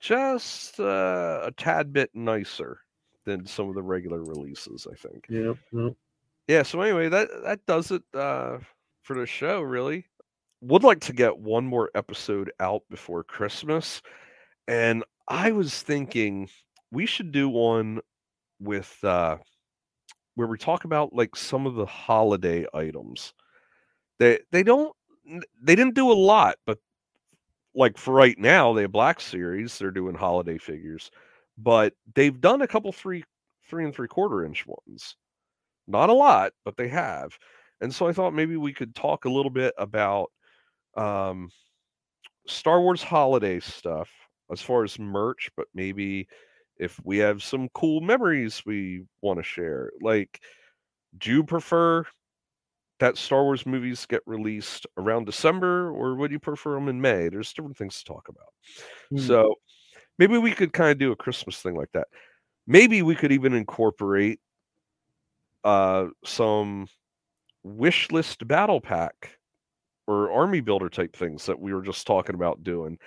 just 0.00 0.80
uh, 0.80 1.40
a 1.44 1.52
tad 1.58 1.92
bit 1.92 2.10
nicer 2.14 2.78
than 3.26 3.46
some 3.46 3.68
of 3.68 3.74
the 3.74 3.82
regular 3.82 4.22
releases. 4.22 4.86
I 4.90 4.94
think. 4.94 5.26
Yeah. 5.28 5.52
Yep. 5.72 5.94
Yeah. 6.48 6.62
So 6.62 6.80
anyway, 6.80 7.10
that 7.10 7.28
that 7.44 7.66
does 7.66 7.90
it 7.90 8.02
uh, 8.14 8.58
for 9.02 9.18
the 9.18 9.26
show. 9.26 9.60
Really, 9.60 10.06
would 10.62 10.84
like 10.84 11.00
to 11.00 11.12
get 11.12 11.36
one 11.36 11.66
more 11.66 11.90
episode 11.94 12.50
out 12.60 12.82
before 12.88 13.24
Christmas, 13.24 14.00
and 14.66 15.04
I 15.28 15.52
was 15.52 15.82
thinking 15.82 16.48
we 16.90 17.04
should 17.04 17.30
do 17.30 17.50
one 17.50 18.00
with. 18.58 18.96
Uh, 19.04 19.36
where 20.34 20.48
we 20.48 20.58
talk 20.58 20.84
about 20.84 21.12
like 21.12 21.36
some 21.36 21.66
of 21.66 21.74
the 21.74 21.86
holiday 21.86 22.66
items. 22.74 23.32
They 24.18 24.40
they 24.52 24.62
don't 24.62 24.94
they 25.62 25.74
didn't 25.74 25.94
do 25.94 26.10
a 26.10 26.14
lot, 26.14 26.56
but 26.66 26.78
like 27.74 27.98
for 27.98 28.14
right 28.14 28.38
now, 28.38 28.72
they 28.72 28.82
have 28.82 28.92
Black 28.92 29.20
Series, 29.20 29.78
they're 29.78 29.90
doing 29.90 30.14
holiday 30.14 30.58
figures, 30.58 31.10
but 31.58 31.92
they've 32.14 32.40
done 32.40 32.62
a 32.62 32.68
couple 32.68 32.92
three 32.92 33.24
three 33.68 33.84
and 33.84 33.94
three 33.94 34.08
quarter 34.08 34.44
inch 34.44 34.64
ones. 34.66 35.16
Not 35.86 36.10
a 36.10 36.14
lot, 36.14 36.52
but 36.64 36.76
they 36.76 36.88
have. 36.88 37.36
And 37.80 37.94
so 37.94 38.06
I 38.06 38.12
thought 38.12 38.34
maybe 38.34 38.56
we 38.56 38.72
could 38.72 38.94
talk 38.94 39.24
a 39.24 39.30
little 39.30 39.50
bit 39.50 39.74
about 39.76 40.30
um, 40.96 41.50
Star 42.46 42.80
Wars 42.80 43.02
holiday 43.02 43.60
stuff 43.60 44.08
as 44.50 44.60
far 44.62 44.84
as 44.84 44.98
merch, 44.98 45.50
but 45.56 45.66
maybe 45.74 46.28
if 46.78 47.00
we 47.04 47.18
have 47.18 47.42
some 47.42 47.68
cool 47.70 48.00
memories 48.00 48.62
we 48.66 49.04
want 49.22 49.38
to 49.38 49.42
share. 49.42 49.90
Like, 50.00 50.40
do 51.18 51.30
you 51.30 51.44
prefer 51.44 52.04
that 53.00 53.16
Star 53.16 53.42
Wars 53.42 53.66
movies 53.66 54.06
get 54.06 54.22
released 54.26 54.86
around 54.96 55.26
December, 55.26 55.90
or 55.90 56.14
would 56.16 56.30
you 56.30 56.38
prefer 56.38 56.74
them 56.74 56.88
in 56.88 57.00
May? 57.00 57.28
There's 57.28 57.52
different 57.52 57.76
things 57.76 57.98
to 57.98 58.04
talk 58.04 58.28
about. 58.28 58.52
Mm. 59.12 59.26
So 59.26 59.54
maybe 60.18 60.38
we 60.38 60.52
could 60.52 60.72
kind 60.72 60.90
of 60.90 60.98
do 60.98 61.12
a 61.12 61.16
Christmas 61.16 61.60
thing 61.60 61.74
like 61.74 61.90
that. 61.92 62.08
Maybe 62.66 63.02
we 63.02 63.14
could 63.14 63.32
even 63.32 63.52
incorporate 63.52 64.40
uh, 65.64 66.06
some 66.24 66.86
wish 67.62 68.10
list 68.10 68.46
battle 68.46 68.80
pack 68.80 69.38
or 70.06 70.30
army 70.30 70.60
builder 70.60 70.88
type 70.88 71.16
things 71.16 71.46
that 71.46 71.58
we 71.58 71.72
were 71.72 71.82
just 71.82 72.06
talking 72.06 72.34
about 72.34 72.62
doing 72.62 72.98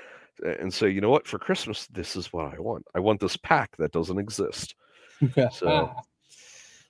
and 0.44 0.74
say, 0.74 0.90
you 0.90 1.02
know 1.02 1.10
what, 1.10 1.28
for 1.28 1.40
Christmas, 1.40 1.88
this 1.88 2.16
is 2.16 2.32
what 2.32 2.54
I 2.54 2.60
want. 2.60 2.86
I 2.96 3.00
want 3.00 3.20
this 3.20 3.38
pack 3.38 3.76
that 3.78 3.92
doesn't 3.92 4.20
exist. 4.20 4.76
so, 5.52 5.92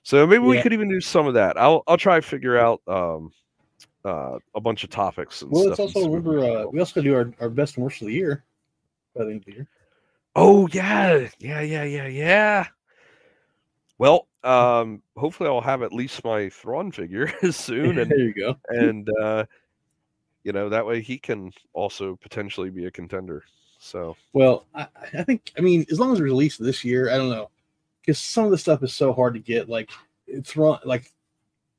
so 0.02 0.26
maybe 0.26 0.42
yeah. 0.42 0.48
we 0.48 0.62
could 0.62 0.72
even 0.72 0.88
do 0.88 1.00
some 1.00 1.26
of 1.26 1.34
that. 1.34 1.58
I'll 1.58 1.82
I'll 1.86 1.96
try 1.96 2.16
to 2.16 2.22
figure 2.22 2.58
out 2.58 2.82
um, 2.86 3.32
uh, 4.04 4.38
a 4.54 4.60
bunch 4.60 4.84
of 4.84 4.90
topics. 4.90 5.42
well, 5.42 5.66
let's 5.66 5.80
also 5.80 6.06
remember 6.06 6.40
uh, 6.40 6.66
we 6.66 6.78
also 6.80 7.02
do 7.02 7.14
our, 7.14 7.32
our 7.40 7.48
best 7.48 7.76
and 7.76 7.84
worst 7.84 8.02
of 8.02 8.08
the 8.08 8.14
year 8.14 8.44
by 9.14 9.24
the 9.24 9.30
end 9.30 9.40
of 9.40 9.46
the 9.46 9.52
year. 9.52 9.68
Oh 10.36 10.68
yeah, 10.72 11.28
yeah, 11.38 11.60
yeah, 11.60 11.84
yeah, 11.84 12.06
yeah. 12.06 12.66
Well, 13.98 14.28
um, 14.44 15.02
hopefully 15.16 15.48
I'll 15.48 15.60
have 15.60 15.82
at 15.82 15.92
least 15.92 16.24
my 16.24 16.48
Thrawn 16.48 16.92
figure 16.92 17.32
soon, 17.50 17.98
and 17.98 18.10
there 18.10 18.18
you 18.18 18.34
go. 18.34 18.56
and 18.68 19.08
uh, 19.20 19.44
you 20.44 20.52
know 20.52 20.68
that 20.68 20.86
way 20.86 21.00
he 21.00 21.18
can 21.18 21.52
also 21.72 22.16
potentially 22.16 22.70
be 22.70 22.86
a 22.86 22.90
contender 22.90 23.44
so 23.78 24.16
well 24.32 24.66
i, 24.74 24.86
I 25.14 25.22
think 25.22 25.52
i 25.58 25.60
mean 25.60 25.84
as 25.90 25.98
long 25.98 26.12
as 26.12 26.18
it's 26.18 26.22
released 26.22 26.62
this 26.62 26.84
year 26.84 27.10
i 27.10 27.16
don't 27.16 27.30
know 27.30 27.50
because 28.00 28.18
some 28.18 28.44
of 28.44 28.50
the 28.50 28.58
stuff 28.58 28.82
is 28.82 28.92
so 28.92 29.12
hard 29.12 29.34
to 29.34 29.40
get 29.40 29.68
like 29.68 29.90
it's 30.26 30.56
wrong 30.56 30.78
like 30.84 31.12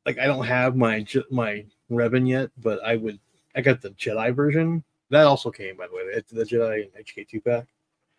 like 0.05 0.17
i 0.17 0.25
don't 0.25 0.45
have 0.45 0.75
my 0.75 1.05
my 1.29 1.65
Revan 1.91 2.27
yet 2.27 2.51
but 2.57 2.83
i 2.85 2.95
would 2.95 3.19
i 3.55 3.61
got 3.61 3.81
the 3.81 3.89
jedi 3.91 4.33
version 4.33 4.83
that 5.09 5.25
also 5.25 5.51
came 5.51 5.75
by 5.75 5.87
the 5.87 5.93
way 5.93 6.03
it's 6.13 6.31
the 6.31 6.43
jedi 6.43 6.89
hk2 6.97 7.43
pack 7.43 7.67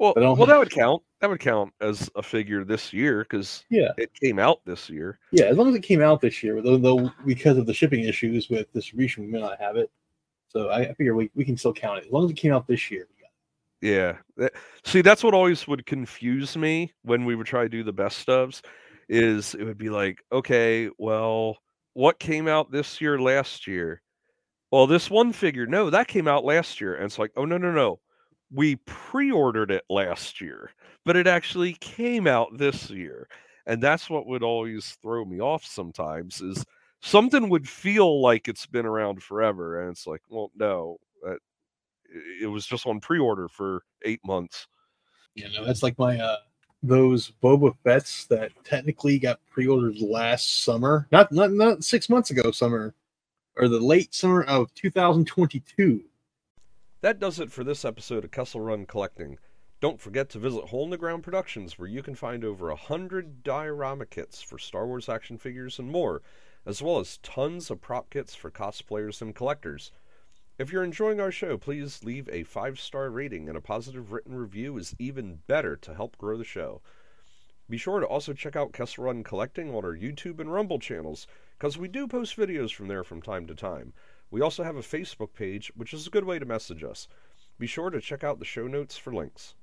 well, 0.01 0.15
well, 0.17 0.35
have... 0.35 0.49
that 0.49 0.59
would 0.59 0.71
count. 0.71 1.03
That 1.21 1.29
would 1.29 1.41
count 1.41 1.75
as 1.83 2.11
a 2.17 2.23
figure 2.23 2.65
this 2.65 2.91
year 2.91 3.21
because 3.21 3.65
yeah, 3.69 3.93
it 3.99 4.11
came 4.15 4.39
out 4.39 4.63
this 4.65 4.89
year. 4.89 5.19
Yeah, 5.31 5.45
as 5.45 5.59
long 5.59 5.69
as 5.69 5.75
it 5.75 5.83
came 5.83 6.01
out 6.01 6.23
this 6.23 6.43
year, 6.43 6.63
though, 6.63 6.79
though 6.79 7.13
because 7.27 7.59
of 7.59 7.67
the 7.67 7.75
shipping 7.75 8.05
issues 8.05 8.49
with 8.49 8.73
distribution, 8.73 9.25
we 9.25 9.31
may 9.31 9.41
not 9.41 9.61
have 9.61 9.77
it. 9.77 9.91
So 10.51 10.71
I 10.71 10.93
figure 10.95 11.15
we, 11.15 11.31
we 11.35 11.45
can 11.45 11.57
still 11.57 11.73
count 11.73 11.99
it 11.99 12.07
as 12.07 12.13
long 12.13 12.25
as 12.25 12.31
it 12.31 12.37
came 12.37 12.53
out 12.53 12.67
this 12.67 12.91
year. 12.91 13.07
Yeah. 13.81 14.19
See, 14.85 15.01
that's 15.01 15.25
what 15.25 15.33
always 15.33 15.67
would 15.67 15.87
confuse 15.87 16.57
me 16.57 16.93
when 17.03 17.25
we 17.25 17.35
would 17.35 17.47
try 17.47 17.63
to 17.63 17.69
do 17.69 17.83
the 17.83 17.93
best 17.93 18.29
ofs 18.29 18.61
is 19.09 19.55
it 19.55 19.65
would 19.65 19.79
be 19.79 19.91
like, 19.91 20.23
okay, 20.31 20.91
well, 20.99 21.57
what 21.95 22.21
came 22.21 22.47
out 22.47 22.71
this 22.71 23.01
year 23.01 23.19
last 23.19 23.67
year? 23.67 24.03
Well, 24.71 24.87
this 24.87 25.11
one 25.11 25.33
figure, 25.33 25.67
no, 25.67 25.91
that 25.91 26.09
came 26.09 26.29
out 26.29 26.45
last 26.45 26.81
year. 26.81 26.95
And 26.95 27.07
it's 27.07 27.19
like, 27.19 27.33
oh 27.37 27.45
no, 27.45 27.59
no, 27.59 27.73
no. 27.73 28.01
We 28.53 28.77
pre-ordered 28.77 29.71
it 29.71 29.85
last 29.89 30.41
year, 30.41 30.71
but 31.05 31.17
it 31.17 31.27
actually 31.27 31.75
came 31.75 32.27
out 32.27 32.59
this 32.59 32.91
year. 32.91 33.29
And 33.67 33.83
that's 33.83 34.11
what 34.11 34.27
would 34.27 34.43
always 34.43 34.99
throw 35.03 35.25
me 35.25 35.41
off 35.41 35.65
sometimes 35.65 36.41
is 36.41 36.65
something 37.01 37.49
would 37.49 37.69
feel 37.69 38.21
like 38.21 38.49
it's 38.49 38.67
been 38.67 38.87
around 38.87 39.23
forever 39.23 39.83
and 39.83 39.91
it's 39.91 40.07
like 40.07 40.23
well 40.29 40.51
no 40.57 40.99
it 42.43 42.47
was 42.47 42.67
just 42.67 42.87
on 42.87 43.01
pre-order 43.01 43.49
for 43.49 43.83
eight 44.05 44.21
months. 44.25 44.67
You 45.35 45.49
know 45.53 45.65
that's 45.65 45.83
like 45.83 45.99
my 45.99 46.19
uh 46.19 46.39
those 46.83 47.33
boba 47.43 47.75
fett's 47.85 48.27
that 48.27 48.53
technically 48.65 49.19
got 49.19 49.39
pre-ordered 49.51 50.01
last 50.01 50.65
summer 50.65 51.07
not 51.13 51.31
not 51.31 51.53
not 51.53 51.85
six 51.85 52.09
months 52.09 52.31
ago 52.31 52.51
summer 52.51 52.95
or 53.57 53.69
the 53.69 53.79
late 53.79 54.15
summer 54.15 54.43
of 54.45 54.73
2022 54.75 56.03
that 57.03 57.21
does 57.21 57.39
it 57.39 57.53
for 57.53 57.65
this 57.65 57.85
episode 57.85 58.25
of 58.25 58.31
Kessel 58.31 58.61
Run 58.61 58.85
Collecting. 58.85 59.39
Don't 59.81 60.01
forget 60.01 60.29
to 60.31 60.39
visit 60.39 60.67
Hole 60.67 60.85
in 60.85 60.91
the 60.91 60.99
Ground 60.99 61.23
Productions, 61.23 61.79
where 61.79 61.89
you 61.89 62.03
can 62.03 62.15
find 62.15 62.45
over 62.45 62.69
a 62.69 62.77
hundred 62.77 63.43
diorama 63.43 64.05
kits 64.05 64.43
for 64.43 64.59
Star 64.59 64.87
Wars 64.87 65.09
action 65.09 65.39
figures 65.39 65.79
and 65.79 65.91
more 65.91 66.21
as 66.67 66.83
well 66.83 66.99
as 66.99 67.19
tons 67.19 67.71
of 67.71 67.81
prop 67.81 68.11
kits 68.11 68.35
for 68.35 68.51
cosplayers 68.51 69.23
and 69.23 69.35
collectors. 69.35 69.93
If 70.59 70.71
you're 70.71 70.85
enjoying 70.85 71.21
our 71.21 71.33
show, 71.33 71.57
please 71.57 72.05
leave 72.05 72.29
a 72.29 72.43
five 72.43 72.79
star 72.79 73.09
rating 73.11 73.49
and 73.49 73.57
a 73.57 73.63
positive 73.63 74.13
written 74.13 74.37
review 74.37 74.77
is 74.77 74.95
even 74.99 75.41
better 75.47 75.75
to 75.77 75.95
help 75.95 76.19
grow 76.19 76.37
the 76.37 76.45
show. 76.45 76.83
Be 77.71 77.79
sure 77.79 78.01
to 78.01 78.07
also 78.07 78.33
check 78.33 78.57
out 78.57 78.73
Kessel 78.73 79.05
Run 79.05 79.23
Collecting 79.23 79.71
on 79.71 79.85
our 79.85 79.97
YouTube 79.97 80.41
and 80.41 80.53
Rumble 80.53 80.81
channels, 80.81 81.27
because 81.57 81.79
we 81.79 81.87
do 81.89 82.09
post 82.09 82.37
videos 82.37 82.75
from 82.75 82.89
there 82.89 83.05
from 83.05 83.23
time 83.23 83.47
to 83.47 83.55
time. 83.55 83.93
We 84.31 84.41
also 84.41 84.65
have 84.65 84.77
a 84.77 84.81
Facebook 84.81 85.35
page, 85.35 85.73
which 85.77 85.95
is 85.95 86.07
a 86.07 86.11
good 86.11 86.25
way 86.25 86.39
to 86.39 86.45
message 86.45 86.83
us. 86.83 87.07
Be 87.59 87.69
sure 87.69 87.91
to 87.91 88.01
check 88.01 88.25
out 88.25 88.39
the 88.39 88.45
show 88.45 88.67
notes 88.67 88.97
for 88.97 89.15
links. 89.15 89.55